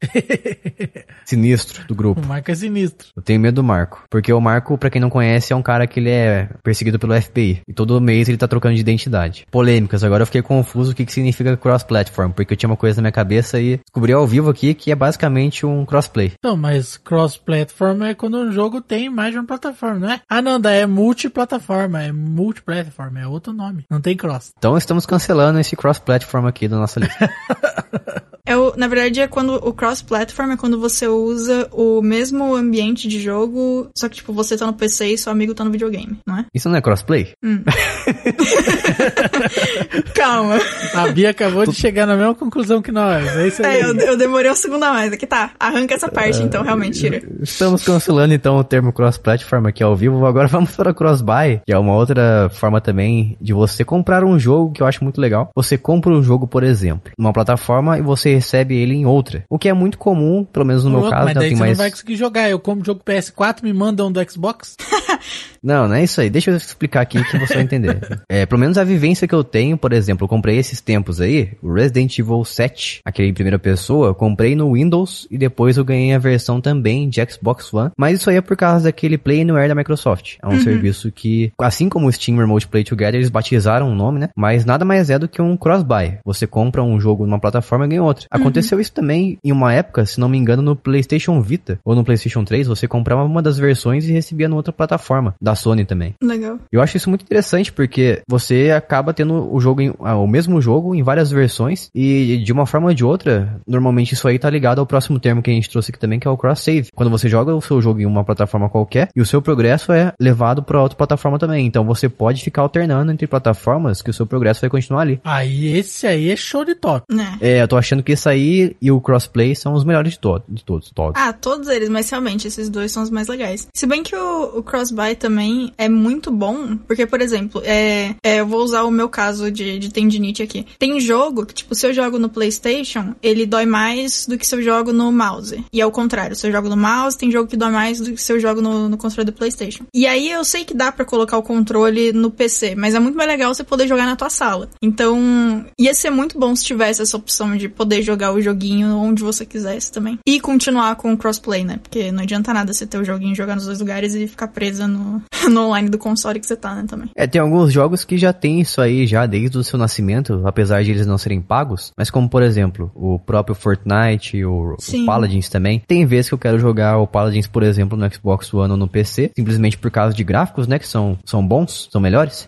sinistro 1.26 1.86
do 1.88 1.96
grupo. 1.96 2.22
O 2.36 2.38
Marco 2.38 2.52
é 2.52 2.56
sinistro. 2.56 3.08
Eu 3.16 3.22
tenho 3.22 3.40
medo 3.40 3.56
do 3.56 3.64
Marco. 3.64 4.04
Porque 4.10 4.34
o 4.34 4.42
Marco, 4.42 4.78
pra 4.78 4.90
quem 4.90 5.00
não 5.00 5.10
conhece, 5.10 5.54
é 5.54 5.56
um 5.56 5.62
cara 5.62 5.88
que 5.88 6.02
ele 6.02 6.10
é 6.10 6.50
perseguido 6.62 7.00
pelo 7.00 7.20
FBI. 7.22 7.62
E 7.66 7.74
todo 7.74 8.02
mês 8.02 8.28
ele 8.28 8.38
tá 8.38 8.46
trocando 8.46 8.76
de 8.76 8.82
identidade. 8.82 9.48
Polêmicas, 9.50 10.04
agora 10.04 10.24
eu 10.24 10.26
fiquei 10.26 10.42
confuso 10.42 10.92
o 10.92 10.96
que, 10.96 11.06
que 11.06 11.14
significa 11.14 11.56
cross-platform. 11.56 12.32
Porque 12.32 12.52
eu 12.52 12.58
tinha 12.58 12.70
uma 12.70 12.76
coisa 12.76 12.98
na 12.98 13.04
minha 13.04 13.12
cabeça 13.14 13.58
e 13.62 13.78
descobri 13.78 14.12
ao 14.12 14.28
vivo 14.28 14.50
aqui 14.50 14.74
que 14.74 14.92
é 14.92 14.96
basicamente 14.96 15.66
um 15.66 15.86
crossplay. 15.86 16.34
Não, 16.44 16.58
mas 16.58 16.98
cross-platform 16.98 18.04
é 18.04 18.14
quando 18.14 18.38
um 18.38 18.52
jogo 18.52 18.82
tem 18.82 19.10
mais 19.10 19.32
de 19.32 19.40
uma 19.40 19.48
plataforma, 19.48 20.00
não 20.00 20.12
é? 20.12 20.20
Ah, 20.28 20.42
não, 20.42 20.60
daí 20.60 20.82
é 20.82 20.86
multiplataforma, 20.86 22.04
é 22.04 22.12
multiplataforma, 22.12 23.22
é 23.22 23.28
outro 23.28 23.54
nome. 23.54 23.86
Não 23.90 24.02
tem 24.02 24.18
cross. 24.18 24.52
Então 24.58 24.78
estamos 24.78 25.06
cancelando 25.06 25.58
esse 25.58 25.76
cross-platform 25.78 26.48
aqui 26.48 26.68
da 26.68 26.76
nossa 26.76 27.00
lista. 27.00 27.30
É 28.46 28.56
o, 28.56 28.74
na 28.78 28.88
verdade, 28.88 29.20
é 29.20 29.28
quando 29.28 29.56
o 29.56 29.74
cross-platform 29.74 30.52
é 30.52 30.58
quando 30.58 30.80
você 30.80 31.08
usa 31.08 31.68
o 31.72 32.00
mesmo 32.02 32.56
ambiente 32.56 33.08
de 33.08 33.20
jogo, 33.20 33.90
só 33.98 34.08
que, 34.08 34.18
tipo, 34.18 34.32
você 34.32 34.56
tá 34.56 34.68
no 34.68 34.74
PC 34.74 35.08
e 35.08 35.18
seu 35.18 35.32
amigo 35.32 35.56
tá 35.56 35.64
no 35.64 35.72
videogame, 35.72 36.20
não 36.28 36.38
é? 36.38 36.46
Isso 36.54 36.70
não 36.70 36.76
é 36.76 36.82
crossplay? 36.82 37.34
Hum. 37.44 37.64
Calma. 40.14 40.60
A 40.94 41.08
Bia 41.08 41.32
acabou 41.32 41.66
de 41.66 41.74
chegar 41.74 42.06
na 42.06 42.16
mesma 42.16 42.36
conclusão 42.36 42.84
que 42.84 42.92
nós. 42.92 43.26
É 43.36 43.48
isso 43.48 43.66
aí. 43.66 43.78
É, 43.78 43.84
eu, 43.84 43.96
eu 43.96 44.18
demorei 44.18 44.52
um 44.52 44.56
segundo 44.56 44.84
a 44.84 44.94
mais. 44.94 45.12
Aqui 45.12 45.26
tá. 45.26 45.52
Arranca 45.60 45.96
essa 45.96 46.10
parte, 46.10 46.44
então, 46.44 46.64
realmente, 46.64 47.00
tira. 47.00 47.24
Estamos 47.42 47.84
cancelando, 47.84 48.34
então, 48.34 48.58
o 48.58 48.64
termo 48.64 48.94
cross-platform 48.94 49.68
aqui 49.68 49.82
ao 49.82 49.96
vivo. 49.96 50.24
Agora 50.26 50.48
vamos 50.48 50.76
para 50.76 50.94
cross-buy, 50.94 51.62
que 51.66 51.74
é 51.74 51.78
uma 51.78 51.96
outra 51.96 52.48
forma 52.52 52.80
também 52.80 53.36
de 53.42 53.54
você 53.54 53.84
comprar 53.84 54.24
um 54.24 54.38
jogo 54.38 54.72
que 54.72 54.84
eu 54.84 54.88
acho 54.88 55.04
muito 55.04 55.20
legal. 55.20 55.50
Você 55.56 55.80
compra 55.80 56.12
um 56.12 56.22
jogo, 56.22 56.48
por 56.48 56.64
exemplo, 56.64 57.12
numa 57.18 57.34
plataforma 57.34 57.98
e 57.98 58.02
você 58.02 58.35
recebe 58.36 58.76
ele 58.76 58.94
em 58.94 59.06
outra. 59.06 59.44
O 59.50 59.58
que 59.58 59.70
é 59.70 59.74
muito 59.74 59.98
comum, 59.98 60.44
pelo 60.44 60.66
menos 60.66 60.84
no 60.84 60.92
meu 60.92 61.10
caso. 61.10 61.26
Mas 61.26 61.34
daí 61.34 61.50
você 61.50 61.56
mais... 61.56 61.72
não 61.72 61.78
vai 61.78 61.92
conseguir 61.92 62.16
jogar. 62.16 62.50
Eu 62.50 62.60
como 62.60 62.84
jogo 62.84 63.02
PS4, 63.06 63.64
me 63.64 63.74
mandam 63.74 64.12
do 64.12 64.32
Xbox. 64.32 64.76
não, 65.62 65.88
não 65.88 65.96
é 65.96 66.04
isso 66.04 66.22
aí. 66.22 66.30
Deixa 66.30 66.52
eu 66.52 66.58
explicar 66.58 67.02
aqui 67.02 67.24
que 67.24 67.38
você 67.38 67.54
vai 67.56 67.64
entender. 67.64 68.00
é, 68.30 68.46
pelo 68.46 68.60
menos 68.60 68.78
a 68.78 68.84
vivência 68.84 69.28
que 69.28 69.36
eu 69.36 69.44
tenho, 69.44 69.78
por 69.78 69.94
exemplo, 69.94 70.26
eu 70.26 70.30
comprei 70.30 70.58
esses 70.58 70.82
tempos 70.82 71.22
aí, 71.22 71.52
o 71.62 71.74
Resident 71.74 72.18
Evil 72.18 72.44
7, 72.44 73.02
aquele 73.06 73.30
em 73.30 73.34
primeira 73.34 73.60
pessoa, 73.60 74.08
eu 74.08 74.16
comprei 74.16 74.56
no 74.56 74.74
Windows 74.74 75.28
e 75.30 75.38
depois 75.38 75.78
eu 75.78 75.86
ganhei 75.86 76.14
a 76.14 76.20
versão 76.20 76.60
também 76.62 77.10
de 77.10 77.26
Xbox 77.30 77.74
One. 77.74 77.92
Mas 77.98 78.20
isso 78.20 78.30
aí 78.30 78.38
é 78.38 78.42
por 78.42 78.58
causa 78.58 78.86
daquele 78.86 79.18
Play 79.18 79.42
Anywhere 79.42 79.68
da 79.68 79.76
Microsoft. 79.76 80.36
É 80.42 80.48
um 80.48 80.52
uhum. 80.52 80.62
serviço 80.62 81.12
que, 81.12 81.52
assim 81.60 81.90
como 81.90 82.08
o 82.08 82.12
Steam 82.12 82.38
Remote 82.38 82.68
Play 82.68 82.84
Together, 82.84 83.16
eles 83.16 83.30
batizaram 83.30 83.92
o 83.92 83.96
nome, 83.96 84.20
né? 84.20 84.30
Mas 84.36 84.66
nada 84.66 84.86
mais 84.86 85.10
é 85.10 85.18
do 85.18 85.28
que 85.28 85.42
um 85.42 85.58
cross-buy. 85.58 86.20
Você 86.26 86.46
compra 86.48 86.84
um 86.84 87.00
jogo 87.00 87.26
numa 87.26 87.40
plataforma 87.40 87.86
e 87.86 87.90
ganha 87.90 88.04
outra. 88.04 88.25
Uhum. 88.34 88.42
Aconteceu 88.42 88.80
isso 88.80 88.92
também 88.92 89.38
em 89.44 89.52
uma 89.52 89.74
época, 89.74 90.06
se 90.06 90.20
não 90.20 90.30
me 90.30 90.38
engano, 90.38 90.62
no 90.62 90.76
PlayStation 90.76 91.42
Vita 91.42 91.80
ou 91.84 91.96
no 91.96 92.04
PlayStation 92.04 92.44
3, 92.44 92.68
você 92.68 92.88
comprava 92.88 93.24
uma 93.24 93.42
das 93.42 93.58
versões 93.58 94.08
e 94.08 94.12
recebia 94.12 94.50
na 94.50 94.56
outra 94.56 94.74
plataforma, 94.74 95.36
da 95.42 95.56
Sony 95.56 95.86
também. 95.86 96.14
Legal. 96.22 96.60
Eu 96.72 96.82
acho 96.82 96.98
isso 96.98 97.10
muito 97.10 97.24
interessante 97.24 97.72
porque 97.72 98.22
você 98.28 98.72
acaba 98.72 99.14
tendo 99.14 99.54
o 99.54 99.60
jogo, 99.60 99.82
em, 99.82 99.94
ah, 100.00 100.18
o 100.18 100.28
mesmo 100.28 100.62
jogo 100.62 100.96
em 100.96 101.04
várias 101.04 101.32
versões 101.32 101.90
e 101.94 102.38
de 102.38 102.52
uma 102.52 102.66
forma 102.66 102.88
ou 102.88 102.94
de 102.94 103.04
outra, 103.04 103.60
normalmente 103.68 104.14
isso 104.14 104.28
aí 104.28 104.40
tá 104.40 104.50
ligado 104.50 104.80
ao 104.80 104.86
próximo 104.86 105.20
termo 105.20 105.42
que 105.42 105.50
a 105.50 105.54
gente 105.54 105.70
trouxe 105.70 105.92
aqui 105.92 106.00
também, 106.00 106.20
que 106.20 106.28
é 106.28 106.32
o 106.32 106.38
cross-save. 106.38 106.90
Quando 106.94 107.10
você 107.10 107.28
joga 107.28 107.54
o 107.54 107.62
seu 107.62 107.82
jogo 107.82 108.02
em 108.02 108.06
uma 108.06 108.24
plataforma 108.24 108.70
qualquer 108.70 109.10
e 109.16 109.22
o 109.22 109.26
seu 109.26 109.42
progresso 109.42 109.92
é 109.92 110.14
levado 110.20 110.64
para 110.64 110.82
outra 110.82 110.98
plataforma 110.98 111.38
também. 111.38 111.66
Então 111.66 111.86
você 111.86 112.10
pode 112.10 112.44
ficar 112.44 112.62
alternando 112.62 113.12
entre 113.12 113.28
plataformas 113.28 114.02
que 114.02 114.10
o 114.10 114.14
seu 114.14 114.26
progresso 114.26 114.62
vai 114.62 114.70
continuar 114.70 115.02
ali. 115.02 115.20
Aí 115.24 115.78
esse 115.78 116.08
aí 116.08 116.32
é 116.32 116.36
show 116.36 116.66
de 116.66 116.76
top. 116.76 117.06
É, 117.42 117.50
é 117.50 117.62
eu 117.62 117.68
tô 117.68 117.78
achando 117.78 118.04
que 118.04 118.15
esse 118.16 118.28
aí 118.28 118.76
e 118.82 118.92
o 118.92 119.00
crossplay 119.00 119.56
são 119.56 119.74
os 119.74 119.84
melhores 119.84 120.14
de, 120.14 120.20
to 120.20 120.42
de 120.50 120.64
todos, 120.64 120.90
todos. 120.90 121.14
Ah, 121.16 121.32
todos 121.32 121.68
eles, 121.68 121.90
mas 121.90 122.10
realmente 122.10 122.48
esses 122.48 122.70
dois 122.70 122.92
são 122.92 123.04
os 123.04 123.10
mais 123.10 123.28
legais. 123.28 123.68
Se 123.74 123.86
bem 123.86 124.02
que 124.02 124.16
o, 124.16 124.58
o 124.58 124.64
cross-buy 124.64 125.16
também 125.16 125.72
é 125.78 125.88
muito 125.88 126.32
bom, 126.32 126.78
porque, 126.78 127.06
por 127.06 127.22
exemplo, 127.22 127.62
é, 127.64 128.16
é, 128.24 128.40
eu 128.40 128.48
vou 128.48 128.64
usar 128.64 128.84
o 128.84 128.92
meu 128.92 129.08
caso 129.08 129.52
de, 129.52 129.78
de 129.80 129.92
tendinite 129.92 130.42
aqui. 130.42 130.66
Tem 130.80 131.00
jogo 131.00 131.46
que, 131.46 131.54
tipo, 131.54 131.76
se 131.76 131.86
eu 131.86 131.94
jogo 131.94 132.18
no 132.18 132.30
PlayStation, 132.30 133.14
ele 133.22 133.46
dói 133.46 133.66
mais 133.66 134.26
do 134.26 134.38
que 134.38 134.48
se 134.48 134.56
eu 134.56 134.62
jogo 134.62 134.92
no 134.92 135.12
mouse. 135.12 135.64
E 135.72 135.82
é 135.82 135.86
o 135.86 135.92
contrário, 135.92 136.36
se 136.36 136.48
eu 136.48 136.52
jogo 136.52 136.70
no 136.70 136.78
mouse, 136.78 137.18
tem 137.18 137.32
jogo 137.32 137.50
que 137.50 137.58
dói 137.58 137.72
mais 137.72 138.00
do 138.00 138.12
que 138.12 138.22
se 138.22 138.32
eu 138.32 138.40
jogo 138.40 138.62
no, 138.62 138.90
no 138.90 138.98
controle 138.98 139.26
do 139.26 139.34
PlayStation. 139.34 139.84
E 139.94 140.08
aí 140.08 140.32
eu 140.32 140.44
sei 140.44 140.64
que 140.64 140.74
dá 140.74 140.92
para 140.92 141.06
colocar 141.06 141.38
o 141.38 141.44
controle 141.44 142.14
no 142.14 142.32
PC, 142.32 142.76
mas 142.76 142.96
é 142.96 143.00
muito 143.00 143.16
mais 143.16 143.30
legal 143.30 143.54
você 143.54 143.64
poder 143.64 143.88
jogar 143.88 144.06
na 144.06 144.16
tua 144.16 144.30
sala. 144.30 144.70
Então, 144.82 145.66
ia 145.80 145.94
ser 145.94 146.10
muito 146.10 146.40
bom 146.40 146.56
se 146.56 146.64
tivesse 146.64 147.02
essa 147.02 147.18
opção 147.18 147.56
de 147.58 147.68
poder 147.68 148.02
jogar 148.06 148.34
o 148.34 148.42
joguinho 148.42 148.96
onde 148.98 149.24
você 149.24 149.46
quisesse 149.46 149.92
também. 149.92 150.20
E 150.26 150.40
continuar 150.40 150.96
com 150.96 151.12
o 151.14 151.18
crossplay, 151.18 151.64
né? 151.64 151.80
Porque 151.82 152.12
não 152.12 152.24
adianta 152.24 152.54
nada 152.54 152.74
você 152.74 152.86
ter 152.86 152.98
o 152.98 153.06
joguinho 153.06 153.34
e 153.34 153.36
jogar 153.36 153.56
nos 153.56 153.66
dois 153.66 153.80
lugares 153.80 154.16
e 154.16 154.28
ficar 154.28 154.48
presa 154.48 154.88
no, 154.88 155.22
no 155.50 155.68
online 155.68 155.90
do 155.90 155.98
console 155.98 156.40
que 156.40 156.48
você 156.48 156.56
tá, 156.56 156.76
né, 156.76 156.86
também. 156.88 157.10
É, 157.16 157.28
tem 157.28 157.42
alguns 157.42 157.72
jogos 157.72 158.04
que 158.04 158.18
já 158.18 158.32
tem 158.32 158.62
isso 158.62 158.82
aí 158.82 159.08
já 159.08 159.26
desde 159.26 159.58
o 159.58 159.64
seu 159.64 159.78
nascimento, 159.78 160.42
apesar 160.46 160.84
de 160.84 160.92
eles 160.92 161.08
não 161.08 161.18
serem 161.18 161.42
pagos. 161.42 161.92
Mas 161.98 162.10
como, 162.10 162.30
por 162.30 162.44
exemplo, 162.44 162.92
o 162.96 163.20
próprio 163.20 163.56
Fortnite, 163.56 164.44
o, 164.46 164.76
o. 164.76 165.06
Paladins 165.06 165.50
também. 165.50 165.82
Tem 165.88 166.06
vezes 166.06 166.30
que 166.30 166.34
eu 166.34 166.40
quero 166.40 166.60
jogar 166.60 166.98
o 166.98 167.08
Paladins, 167.08 167.48
por 167.48 167.64
exemplo, 167.64 167.98
no 167.98 168.14
Xbox 168.14 168.54
One 168.54 168.72
ou 168.72 168.78
no 168.78 168.88
PC, 168.88 169.32
simplesmente 169.36 169.78
por 169.78 169.92
causa 169.92 170.16
de 170.16 170.24
gráficos, 170.24 170.68
né, 170.68 170.80
que 170.80 170.88
são, 170.88 171.18
são 171.26 171.46
bons, 171.46 171.88
são 171.92 172.02
melhores. 172.02 172.48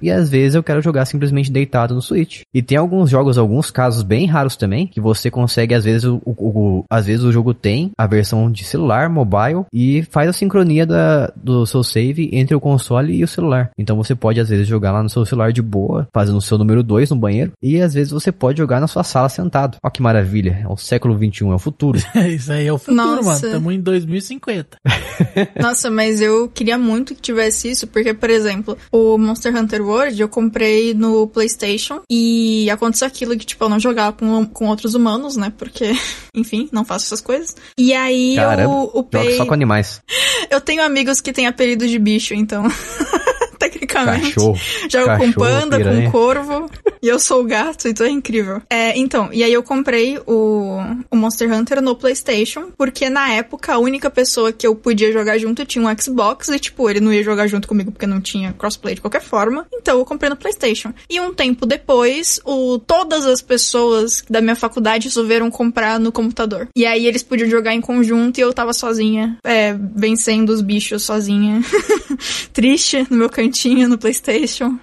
E 0.00 0.10
às 0.10 0.28
vezes 0.28 0.54
eu 0.54 0.62
quero 0.62 0.80
jogar 0.82 1.04
simplesmente 1.04 1.50
deitado 1.50 1.94
no 1.94 2.02
Switch. 2.02 2.42
E 2.52 2.62
tem 2.62 2.78
alguns 2.78 3.10
jogos, 3.10 3.38
alguns 3.38 3.70
casos 3.70 4.02
bem 4.02 4.26
raros 4.26 4.56
também, 4.56 4.86
que 4.98 5.02
você 5.02 5.30
consegue, 5.30 5.74
às 5.74 5.84
vezes, 5.84 6.04
o, 6.04 6.20
o- 6.24 6.32
o- 6.78 6.84
às 6.90 7.06
vezes 7.06 7.24
o 7.24 7.30
jogo 7.32 7.54
tem 7.54 7.90
a 7.96 8.06
versão 8.06 8.50
de 8.50 8.64
celular, 8.64 9.08
mobile, 9.08 9.64
e 9.72 10.02
faz 10.10 10.28
a 10.28 10.32
sincronia 10.32 10.84
da, 10.84 11.32
do 11.36 11.64
seu 11.66 11.82
save 11.84 12.28
entre 12.32 12.54
o 12.54 12.60
console 12.60 13.14
e 13.14 13.22
o 13.24 13.28
celular. 13.28 13.70
Então 13.78 13.96
você 13.96 14.14
pode, 14.14 14.40
às 14.40 14.48
vezes, 14.48 14.66
jogar 14.66 14.92
lá 14.92 15.02
no 15.02 15.08
seu 15.08 15.24
celular 15.24 15.52
de 15.52 15.62
boa, 15.62 16.08
fazendo 16.12 16.38
o 16.38 16.42
seu 16.42 16.58
número 16.58 16.82
2 16.82 17.10
no 17.10 17.16
banheiro, 17.16 17.52
e 17.62 17.80
às 17.80 17.94
vezes 17.94 18.12
você 18.12 18.32
pode 18.32 18.58
jogar 18.58 18.80
na 18.80 18.86
sua 18.86 19.04
sala 19.04 19.28
sentado. 19.28 19.76
Ó 19.82 19.88
que 19.90 20.02
maravilha, 20.02 20.60
é 20.64 20.68
o 20.68 20.76
século 20.76 21.16
XXI, 21.16 21.44
é 21.50 21.54
o 21.54 21.58
futuro. 21.58 21.98
Isso 22.28 22.52
aí 22.52 22.66
é 22.66 22.72
o 22.72 22.78
futuro, 22.78 22.96
Nossa. 22.96 23.22
mano. 23.22 23.34
Estamos 23.46 23.74
em 23.74 23.80
2050. 23.80 24.76
Nossa, 25.60 25.90
mas 25.90 26.20
eu 26.20 26.48
queria 26.48 26.78
muito 26.78 27.14
que 27.14 27.20
tivesse 27.22 27.70
isso, 27.70 27.86
porque, 27.86 28.12
por 28.14 28.30
exemplo, 28.30 28.76
o 28.92 29.16
Monster 29.18 29.54
Hunter 29.56 29.82
World 29.82 30.20
eu 30.20 30.28
comprei 30.28 30.94
no 30.94 31.26
PlayStation 31.28 32.00
e 32.10 32.68
aconteceu 32.70 33.06
aquilo 33.06 33.36
que, 33.36 33.46
tipo, 33.46 33.64
eu 33.64 33.68
não 33.68 33.78
jogava 33.78 34.12
com, 34.16 34.46
com 34.46 34.68
outros 34.78 34.94
humanos, 34.94 35.36
né? 35.36 35.52
Porque, 35.58 35.92
enfim, 36.34 36.68
não 36.72 36.84
faço 36.84 37.06
essas 37.06 37.20
coisas. 37.20 37.56
E 37.76 37.92
aí 37.92 38.36
Caramba, 38.36 38.62
eu 38.62 38.68
joga 38.86 38.98
upei. 38.98 39.36
só 39.36 39.44
com 39.44 39.54
animais. 39.54 40.00
Eu 40.50 40.62
tenho 40.62 40.82
amigos 40.82 41.20
que 41.20 41.30
têm 41.30 41.46
apelido 41.46 41.86
de 41.86 41.98
bicho, 41.98 42.32
então. 42.32 42.64
Tecnicamente. 43.70 44.34
Cachorro. 44.34 44.58
Jogo 44.88 45.04
com 45.04 45.32
Cachorro, 45.32 45.34
panda, 45.34 45.76
piranha. 45.76 46.04
com 46.04 46.10
corvo. 46.10 46.70
e 47.02 47.08
eu 47.08 47.18
sou 47.18 47.42
o 47.42 47.44
gato, 47.44 47.88
então 47.88 48.06
é 48.06 48.10
incrível. 48.10 48.62
É, 48.70 48.98
então, 48.98 49.28
e 49.32 49.42
aí 49.42 49.52
eu 49.52 49.62
comprei 49.62 50.18
o, 50.26 50.78
o 51.10 51.16
Monster 51.16 51.52
Hunter 51.52 51.82
no 51.82 51.94
PlayStation, 51.94 52.70
porque 52.76 53.10
na 53.10 53.32
época 53.32 53.74
a 53.74 53.78
única 53.78 54.10
pessoa 54.10 54.52
que 54.52 54.66
eu 54.66 54.74
podia 54.74 55.12
jogar 55.12 55.38
junto 55.38 55.64
tinha 55.64 55.86
um 55.86 55.98
Xbox 55.98 56.48
e, 56.48 56.58
tipo, 56.58 56.88
ele 56.88 57.00
não 57.00 57.12
ia 57.12 57.22
jogar 57.22 57.46
junto 57.46 57.68
comigo 57.68 57.92
porque 57.92 58.06
não 58.06 58.20
tinha 58.20 58.52
crossplay 58.52 58.94
de 58.94 59.00
qualquer 59.00 59.22
forma. 59.22 59.66
Então 59.72 59.98
eu 59.98 60.04
comprei 60.04 60.30
no 60.30 60.36
PlayStation. 60.36 60.92
E 61.08 61.20
um 61.20 61.34
tempo 61.34 61.66
depois, 61.66 62.40
o, 62.44 62.78
todas 62.78 63.26
as 63.26 63.42
pessoas 63.42 64.24
da 64.28 64.40
minha 64.40 64.56
faculdade 64.56 65.08
resolveram 65.08 65.50
comprar 65.50 66.00
no 66.00 66.10
computador. 66.10 66.68
E 66.74 66.86
aí 66.86 67.06
eles 67.06 67.22
podiam 67.22 67.48
jogar 67.48 67.74
em 67.74 67.80
conjunto 67.80 68.38
e 68.38 68.40
eu 68.40 68.52
tava 68.52 68.72
sozinha, 68.72 69.36
é, 69.44 69.74
vencendo 69.94 70.50
os 70.50 70.60
bichos 70.60 71.02
sozinha. 71.02 71.60
Triste 72.52 73.06
no 73.10 73.16
meu 73.16 73.28
cantinho 73.28 73.57
no 73.64 73.96
PlayStation. 73.96 74.80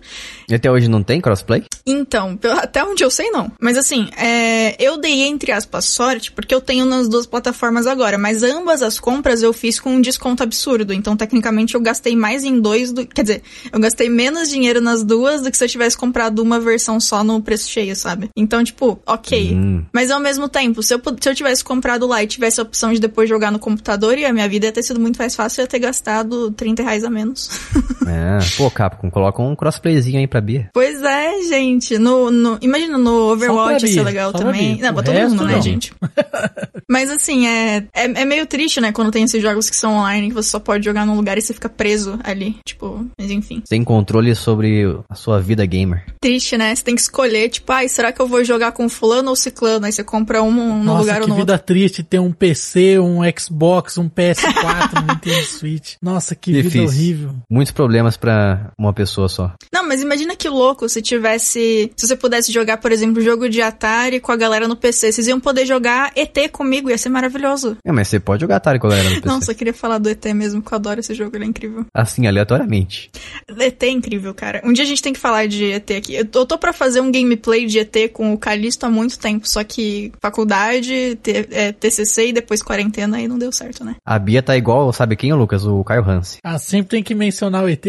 E 0.50 0.56
até 0.56 0.72
hoje 0.72 0.88
não 0.88 1.04
tem 1.04 1.20
crossplay? 1.20 1.64
Então, 1.86 2.38
até 2.62 2.84
onde 2.84 3.04
eu 3.04 3.10
sei, 3.10 3.30
não. 3.30 3.52
Mas 3.60 3.78
assim, 3.78 4.10
é, 4.18 4.76
eu 4.84 4.98
dei, 4.98 5.24
entre 5.24 5.52
aspas, 5.52 5.86
sorte, 5.86 6.32
porque 6.32 6.54
eu 6.54 6.62
tenho 6.62 6.86
nas 6.86 7.08
duas 7.08 7.26
plataformas 7.26 7.88
agora. 7.88 8.18
Mas 8.18 8.44
ambas 8.44 8.82
as 8.82 9.00
compras 9.00 9.42
eu 9.42 9.54
fiz 9.54 9.80
com 9.80 9.92
um 9.92 10.02
desconto 10.02 10.44
absurdo. 10.44 10.94
Então, 10.94 11.16
tecnicamente, 11.16 11.76
eu 11.76 11.82
gastei 11.82 12.16
mais 12.16 12.44
em 12.44 12.60
dois 12.60 12.92
do. 12.92 13.06
Quer 13.06 13.22
dizer, 13.22 13.44
eu 13.72 13.80
gastei 13.80 14.10
menos 14.10 14.50
dinheiro 14.50 14.82
nas 14.82 15.04
duas 15.04 15.42
do 15.42 15.52
que 15.52 15.58
se 15.58 15.64
eu 15.64 15.70
tivesse 15.70 15.98
comprado 15.98 16.40
uma 16.40 16.60
versão 16.60 17.00
só 17.00 17.24
no 17.24 17.42
preço 17.42 17.70
cheio, 17.70 17.96
sabe? 17.96 18.30
Então, 18.36 18.64
tipo, 18.64 19.00
ok. 19.06 19.54
Hum. 19.54 19.84
Mas 19.94 20.12
ao 20.12 20.20
mesmo 20.20 20.48
tempo, 20.48 20.82
se 20.82 20.94
eu, 20.94 21.02
se 21.20 21.30
eu 21.30 21.36
tivesse 21.36 21.64
comprado 21.64 22.08
lá 22.08 22.24
e 22.24 22.28
tivesse 22.28 22.60
a 22.60 22.64
opção 22.64 22.94
de 22.94 23.00
depois 23.00 23.30
jogar 23.30 23.52
no 23.52 23.60
computador, 23.60 24.18
e 24.18 24.26
a 24.26 24.34
minha 24.34 24.48
vida 24.48 24.68
ia 24.68 24.72
ter 24.72 24.84
sido 24.84 25.00
muito 25.00 25.18
mais 25.18 25.36
fácil, 25.36 25.62
eu 25.62 25.64
ia 25.64 25.68
ter 25.68 25.80
gastado 25.80 26.52
30 26.52 26.84
reais 26.84 27.04
a 27.04 27.10
menos. 27.10 27.50
É, 28.08 28.38
pô, 28.56 28.70
Capcom, 28.70 29.10
coloca 29.10 29.42
um 29.42 29.56
crossplayzinho 29.56 30.20
aí 30.20 30.28
pra 30.36 30.42
Bia. 30.42 30.70
Pois 30.74 31.02
é, 31.02 31.42
gente. 31.44 31.98
No, 31.98 32.30
no- 32.30 32.58
imagina 32.62 32.98
no 32.98 33.32
Overwatch 33.32 33.80
pra 33.80 33.88
ser 33.88 33.94
Bia, 33.94 34.04
legal 34.04 34.32
só 34.32 34.38
pra 34.38 34.48
também. 34.48 34.76
Bia. 34.76 34.86
Não, 34.88 34.94
pra 34.94 35.04
todo 35.04 35.16
mundo, 35.30 35.46
né, 35.46 35.54
não. 35.54 35.62
gente? 35.62 35.94
Mas 36.90 37.10
assim, 37.10 37.48
é, 37.48 37.78
é, 37.94 38.04
é 38.04 38.26
meio 38.26 38.46
triste, 38.46 38.80
né? 38.82 38.92
Quando 38.92 39.12
tem 39.12 39.24
esses 39.24 39.42
jogos 39.42 39.70
que 39.70 39.76
são 39.76 39.94
online, 39.96 40.28
que 40.30 40.34
você 40.36 40.50
só 40.50 40.60
pode 40.60 40.84
jogar 40.86 41.06
num 41.06 41.16
lugar 41.16 41.38
e 41.38 41.42
você 41.42 41.54
fica 41.54 41.68
preso 41.70 42.20
ali. 42.24 42.58
Tipo, 42.66 43.06
mas 43.20 43.32
enfim. 43.32 43.64
Sem 43.68 43.84
controle 43.84 44.36
sobre 44.36 44.84
a 45.10 45.16
sua 45.16 45.40
vida 45.42 45.66
gamer. 45.66 46.06
Triste, 46.22 46.58
né? 46.58 46.76
Você 46.76 46.84
tem 46.84 46.96
que 46.96 47.02
escolher, 47.02 47.50
tipo, 47.50 47.72
ai, 47.72 47.88
será 47.90 48.12
que 48.12 48.22
eu 48.22 48.28
vou 48.28 48.44
jogar 48.44 48.72
com 48.74 48.88
fulano 48.88 49.30
ou 49.30 49.36
ciclano? 49.36 49.86
Aí 49.86 49.92
você 49.92 50.04
compra 50.04 50.44
um 50.44 50.52
no 50.52 50.84
Nossa, 50.84 51.00
lugar 51.02 51.16
ou 51.18 51.24
que 51.24 51.30
no 51.30 51.36
vida 51.38 51.54
outro. 51.54 51.66
triste 51.66 52.04
ter 52.04 52.20
um 52.20 52.32
PC, 52.32 53.00
um 53.00 53.20
Xbox, 53.38 53.98
um 53.98 54.08
PS4, 54.10 55.02
um 55.04 55.08
Nintendo 55.14 55.46
Switch. 55.46 55.96
Nossa, 56.02 56.36
que 56.36 56.52
vida 56.54 56.64
Difícil. 56.70 56.86
horrível. 56.88 57.36
Muitos 57.50 57.72
problemas 57.72 58.16
pra 58.16 58.72
uma 58.78 58.94
pessoa 58.94 59.28
só. 59.28 59.54
Não, 59.74 59.88
mas 59.88 60.02
imagina 60.02 60.25
que 60.34 60.48
louco 60.48 60.88
se 60.88 61.02
tivesse. 61.02 61.92
Se 61.98 62.08
você 62.08 62.16
pudesse 62.16 62.54
jogar, 62.54 62.78
por 62.78 62.94
exemplo, 62.94 63.22
jogo 63.22 63.50
de 63.50 63.62
Atari 63.62 64.22
com 64.22 64.32
a 64.32 64.38
galera 64.38 64.66
no 64.66 64.78
PC. 64.78 65.12
Vocês 65.12 65.28
iam 65.28 65.42
poder 65.42 65.66
jogar 65.66 66.14
ET 66.16 66.36
comigo, 66.54 66.90
ia 66.90 66.98
ser 66.98 67.10
maravilhoso. 67.10 67.76
É, 67.86 67.92
mas 67.92 68.08
você 68.08 68.18
pode 68.20 68.42
jogar 68.42 68.56
Atari 68.56 68.80
com 68.80 68.88
a 68.88 68.92
galera 68.92 69.10
no 69.10 69.16
PC. 69.16 69.28
Não, 69.28 69.42
só 69.42 69.54
queria 69.54 69.74
falar 69.74 69.98
do 69.98 70.10
ET 70.10 70.24
mesmo, 70.34 70.62
que 70.62 70.72
eu 70.72 70.76
adoro 70.78 71.02
esse 71.02 71.14
jogo, 71.14 71.36
ele 71.36 71.44
é 71.44 71.48
incrível. 71.48 71.86
Assim, 71.94 72.26
aleatoriamente. 72.28 73.12
ET 73.60 73.84
é 73.84 73.90
incrível, 73.90 74.34
cara. 74.34 74.62
Um 74.64 74.72
dia 74.72 74.84
a 74.86 74.88
gente 74.88 75.02
tem 75.02 75.12
que 75.12 75.20
falar 75.20 75.48
de 75.48 75.66
ET 75.74 75.92
aqui. 75.92 76.16
Eu 76.16 76.26
tô, 76.26 76.40
eu 76.40 76.46
tô 76.46 76.58
pra 76.58 76.72
fazer 76.72 77.02
um 77.02 77.12
gameplay 77.12 77.66
de 77.66 77.80
ET 77.80 77.96
com 78.14 78.34
o 78.34 78.38
Calixto 78.38 78.86
há 78.86 78.90
muito 78.90 79.20
tempo, 79.20 79.48
só 79.50 79.64
que 79.64 80.12
faculdade, 80.22 81.18
T- 81.22 81.48
é, 81.52 81.72
TCC 81.72 82.28
e 82.28 82.34
depois 82.34 82.62
quarentena 82.62 83.18
aí 83.18 83.28
não 83.28 83.38
deu 83.38 83.52
certo, 83.52 83.84
né? 83.84 83.96
A 84.06 84.18
Bia 84.20 84.42
tá 84.44 84.56
igual, 84.56 84.94
sabe 84.94 85.16
quem, 85.16 85.34
Lucas? 85.34 85.66
O 85.66 85.84
Caio 85.84 86.08
Hansen. 86.08 86.40
Ah, 86.44 86.58
sempre 86.60 86.90
tem 86.92 87.04
que 87.04 87.16
mencionar 87.16 87.64
o 87.64 87.70
ET. 87.70 87.84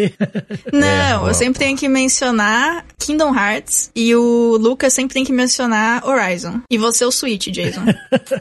Não, 0.72 1.24
ó. 1.24 1.28
eu 1.28 1.34
sempre 1.34 1.58
tenho 1.58 1.76
que 1.76 1.88
mencionar 1.88 2.25
Kingdom 2.98 3.34
Hearts 3.36 3.90
e 3.94 4.14
o 4.14 4.56
Lucas 4.60 4.92
sempre 4.92 5.14
tem 5.14 5.24
que 5.24 5.32
mencionar 5.32 6.04
Horizon. 6.06 6.60
E 6.70 6.76
você 6.78 7.04
o 7.04 7.10
Switch, 7.12 7.48
Jason. 7.48 7.82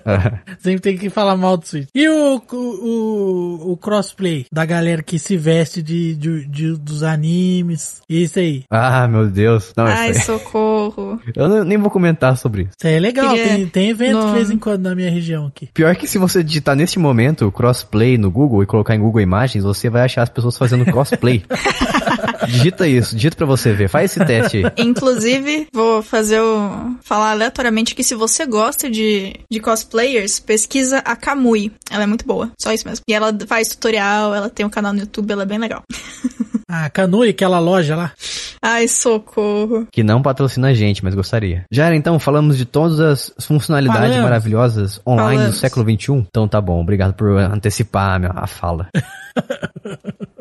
sempre 0.60 0.80
tem 0.82 0.98
que 0.98 1.10
falar 1.10 1.36
mal 1.36 1.58
do 1.58 1.66
Switch. 1.68 1.88
E 1.94 2.08
o, 2.10 2.42
o, 2.52 2.56
o, 2.56 3.72
o 3.74 3.78
crossplay 3.78 4.46
da 4.52 4.66
galera 4.66 5.04
que 5.04 5.20
se 5.20 5.38
veste 5.38 5.82
de, 5.82 6.16
de, 6.16 6.46
de- 6.48 6.78
dos 6.78 7.04
animes. 7.04 8.02
Isso 8.10 8.40
aí. 8.40 8.64
ah, 8.70 9.08
meu 9.08 9.28
Deus. 9.28 9.72
Não, 9.78 9.86
Ai, 9.86 10.14
socorro. 10.14 11.20
Eu 11.36 11.48
não- 11.48 11.64
nem 11.64 11.78
vou 11.78 11.90
comentar 11.92 12.36
sobre 12.38 12.64
isso. 12.64 12.72
Isso 12.78 12.88
aí 12.88 12.94
é 12.96 13.00
legal. 13.00 13.30
Queria- 13.30 13.48
Tem, 13.56 13.68
tem 13.68 13.90
evento 13.90 14.18
no- 14.18 14.28
de 14.28 14.34
vez 14.34 14.50
em 14.52 14.58
quando 14.58 14.82
na 14.84 14.96
minha 14.96 15.10
região 15.12 15.48
aqui. 15.48 15.70
Pior 15.74 15.96
que 15.96 16.08
se 16.08 16.18
você 16.18 16.44
digitar 16.44 16.76
neste 16.76 16.98
momento 17.00 17.52
crossplay 17.52 18.18
no 18.18 18.32
Google 18.32 18.64
e 18.64 18.66
colocar 18.66 18.96
em 18.96 19.00
Google 19.00 19.22
Imagens, 19.22 19.64
você 19.64 19.90
vai 19.90 20.04
achar 20.04 20.24
as 20.24 20.30
pessoas 20.30 20.58
fazendo 20.58 20.86
crossplay. 20.86 21.44
Digita 22.48 22.88
isso, 22.88 23.16
digita 23.16 23.36
pra 23.36 23.46
você 23.46 23.74
ver. 23.76 23.90
Faz 23.90 24.12
esse 24.12 24.26
teste 24.26 24.58
aí. 24.58 24.72
Inclusive, 24.86 25.68
vou 25.74 26.02
fazer 26.02 26.42
o. 26.42 26.96
falar 27.04 27.32
aleatoriamente 27.32 27.96
que 27.96 28.04
se 28.04 28.16
você 28.16 28.46
gosta 28.46 28.90
de, 28.90 29.34
de 29.50 29.60
cosplayers, 29.60 30.40
pesquisa 30.40 31.00
a 31.00 31.16
Kamui. 31.16 31.72
Ela 31.90 32.04
é 32.04 32.08
muito 32.08 32.26
boa. 32.26 32.52
Só 32.60 32.72
isso 32.72 32.88
mesmo. 32.88 33.04
E 33.08 33.14
ela 33.14 33.36
faz 33.48 33.70
tutorial, 33.70 34.34
ela 34.34 34.50
tem 34.50 34.66
um 34.66 34.70
canal 34.70 34.94
no 34.94 35.00
YouTube, 35.00 35.32
ela 35.32 35.44
é 35.44 35.46
bem 35.46 35.60
legal. 35.60 35.84
A 36.68 36.90
Canui, 36.90 37.30
aquela 37.30 37.60
loja 37.60 37.96
lá. 37.96 38.12
Ai, 38.60 38.88
socorro. 38.88 39.88
Que 39.92 40.04
não 40.04 40.22
patrocina 40.24 40.70
a 40.70 40.74
gente, 40.74 41.04
mas 41.04 41.14
gostaria. 41.14 41.64
Já 41.72 41.86
era 41.86 41.96
então, 41.96 42.18
falamos 42.18 42.58
de 42.58 42.66
todas 42.66 43.00
as 43.00 43.46
funcionalidades 43.46 44.02
Falamos. 44.02 44.24
maravilhosas 44.24 45.02
online 45.06 45.38
Falamos. 45.38 45.56
do 45.56 45.60
século 45.60 45.86
XXI. 45.86 46.14
Então 46.28 46.48
tá 46.48 46.60
bom, 46.60 46.82
obrigado 46.82 47.14
por 47.14 47.38
antecipar 47.38 48.16
a, 48.16 48.20
minha, 48.20 48.32
a 48.36 48.48
fala. 48.48 48.90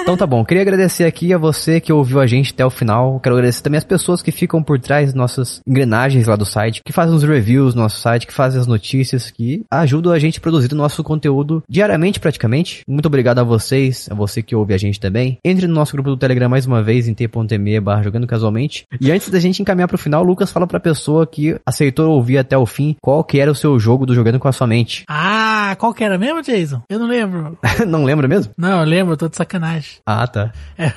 então 0.00 0.16
tá 0.16 0.26
bom, 0.26 0.44
queria 0.44 0.62
agradecer 0.62 1.04
aqui 1.04 1.32
a 1.32 1.38
você 1.38 1.80
que 1.80 1.92
ouviu 1.92 2.20
a 2.20 2.26
gente 2.26 2.52
até 2.52 2.64
o 2.64 2.70
final. 2.70 3.20
Quero 3.20 3.36
agradecer 3.36 3.62
também 3.62 3.78
as 3.78 3.84
pessoas 3.84 4.22
que 4.22 4.32
ficam 4.32 4.62
por 4.62 4.78
trás 4.78 5.06
das 5.06 5.14
nossas 5.14 5.60
engrenagens 5.66 6.26
lá 6.26 6.36
do 6.36 6.44
site, 6.44 6.82
que 6.84 6.92
fazem 6.92 7.14
os 7.14 7.22
reviews 7.22 7.74
no 7.74 7.82
nosso 7.82 8.00
site, 8.00 8.26
que 8.26 8.32
fazem 8.32 8.60
as 8.60 8.66
notícias, 8.66 9.30
que 9.30 9.64
ajudam 9.70 10.12
a 10.12 10.18
gente 10.18 10.38
a 10.38 10.40
produzir 10.42 10.72
o 10.72 10.76
nosso 10.76 11.02
conteúdo 11.04 11.62
diariamente 11.68 12.20
praticamente. 12.20 12.82
Muito 12.88 13.06
obrigado 13.06 13.38
a 13.38 13.44
vocês, 13.44 14.08
a 14.10 14.14
você 14.14 14.42
que 14.42 14.54
ouve 14.54 14.74
a 14.74 14.78
gente 14.78 14.98
também. 14.98 15.38
Entre 15.44 15.66
no 15.66 15.74
nosso 15.74 15.92
grupo 15.92 16.10
do 16.10 16.16
Telegram 16.16 16.48
mais 16.48 16.66
uma 16.66 16.82
vez 16.82 17.08
em 17.08 17.14
t.me 17.14 17.80
barra 17.80 18.02
jogando 18.02 18.26
casualmente. 18.26 18.86
E 19.00 19.10
antes 19.10 19.28
da 19.28 19.38
gente 19.38 19.60
encaminhar 19.62 19.88
pro 19.88 19.98
final, 19.98 20.22
o 20.22 20.26
Lucas 20.26 20.50
fala 20.50 20.66
pra 20.66 20.80
pessoa 20.80 21.26
que 21.26 21.56
aceitou 21.66 22.10
ouvir 22.10 22.38
até 22.38 22.56
o 22.56 22.66
fim 22.66 22.96
qual 23.00 23.22
que 23.22 23.38
era 23.40 23.50
o 23.50 23.54
seu 23.54 23.78
jogo 23.78 24.06
do 24.06 24.14
Jogando 24.14 24.38
com 24.38 24.48
a 24.48 24.52
Sua 24.52 24.66
Mente. 24.66 25.04
Ah, 25.08 25.76
qual 25.78 25.92
que 25.92 26.04
era 26.04 26.18
mesmo, 26.18 26.42
Jason? 26.42 26.82
Eu 26.88 26.98
não 26.98 27.06
lembro. 27.06 27.58
Não 27.86 28.04
lembra 28.04 28.28
mesmo? 28.28 28.52
Não, 28.56 28.80
eu 28.80 28.86
lembro, 28.86 29.12
eu 29.14 29.16
tô 29.16 29.28
de 29.28 29.36
sacanagem. 29.36 29.57
Ah, 30.06 30.26
tá. 30.26 30.52
É, 30.76 30.92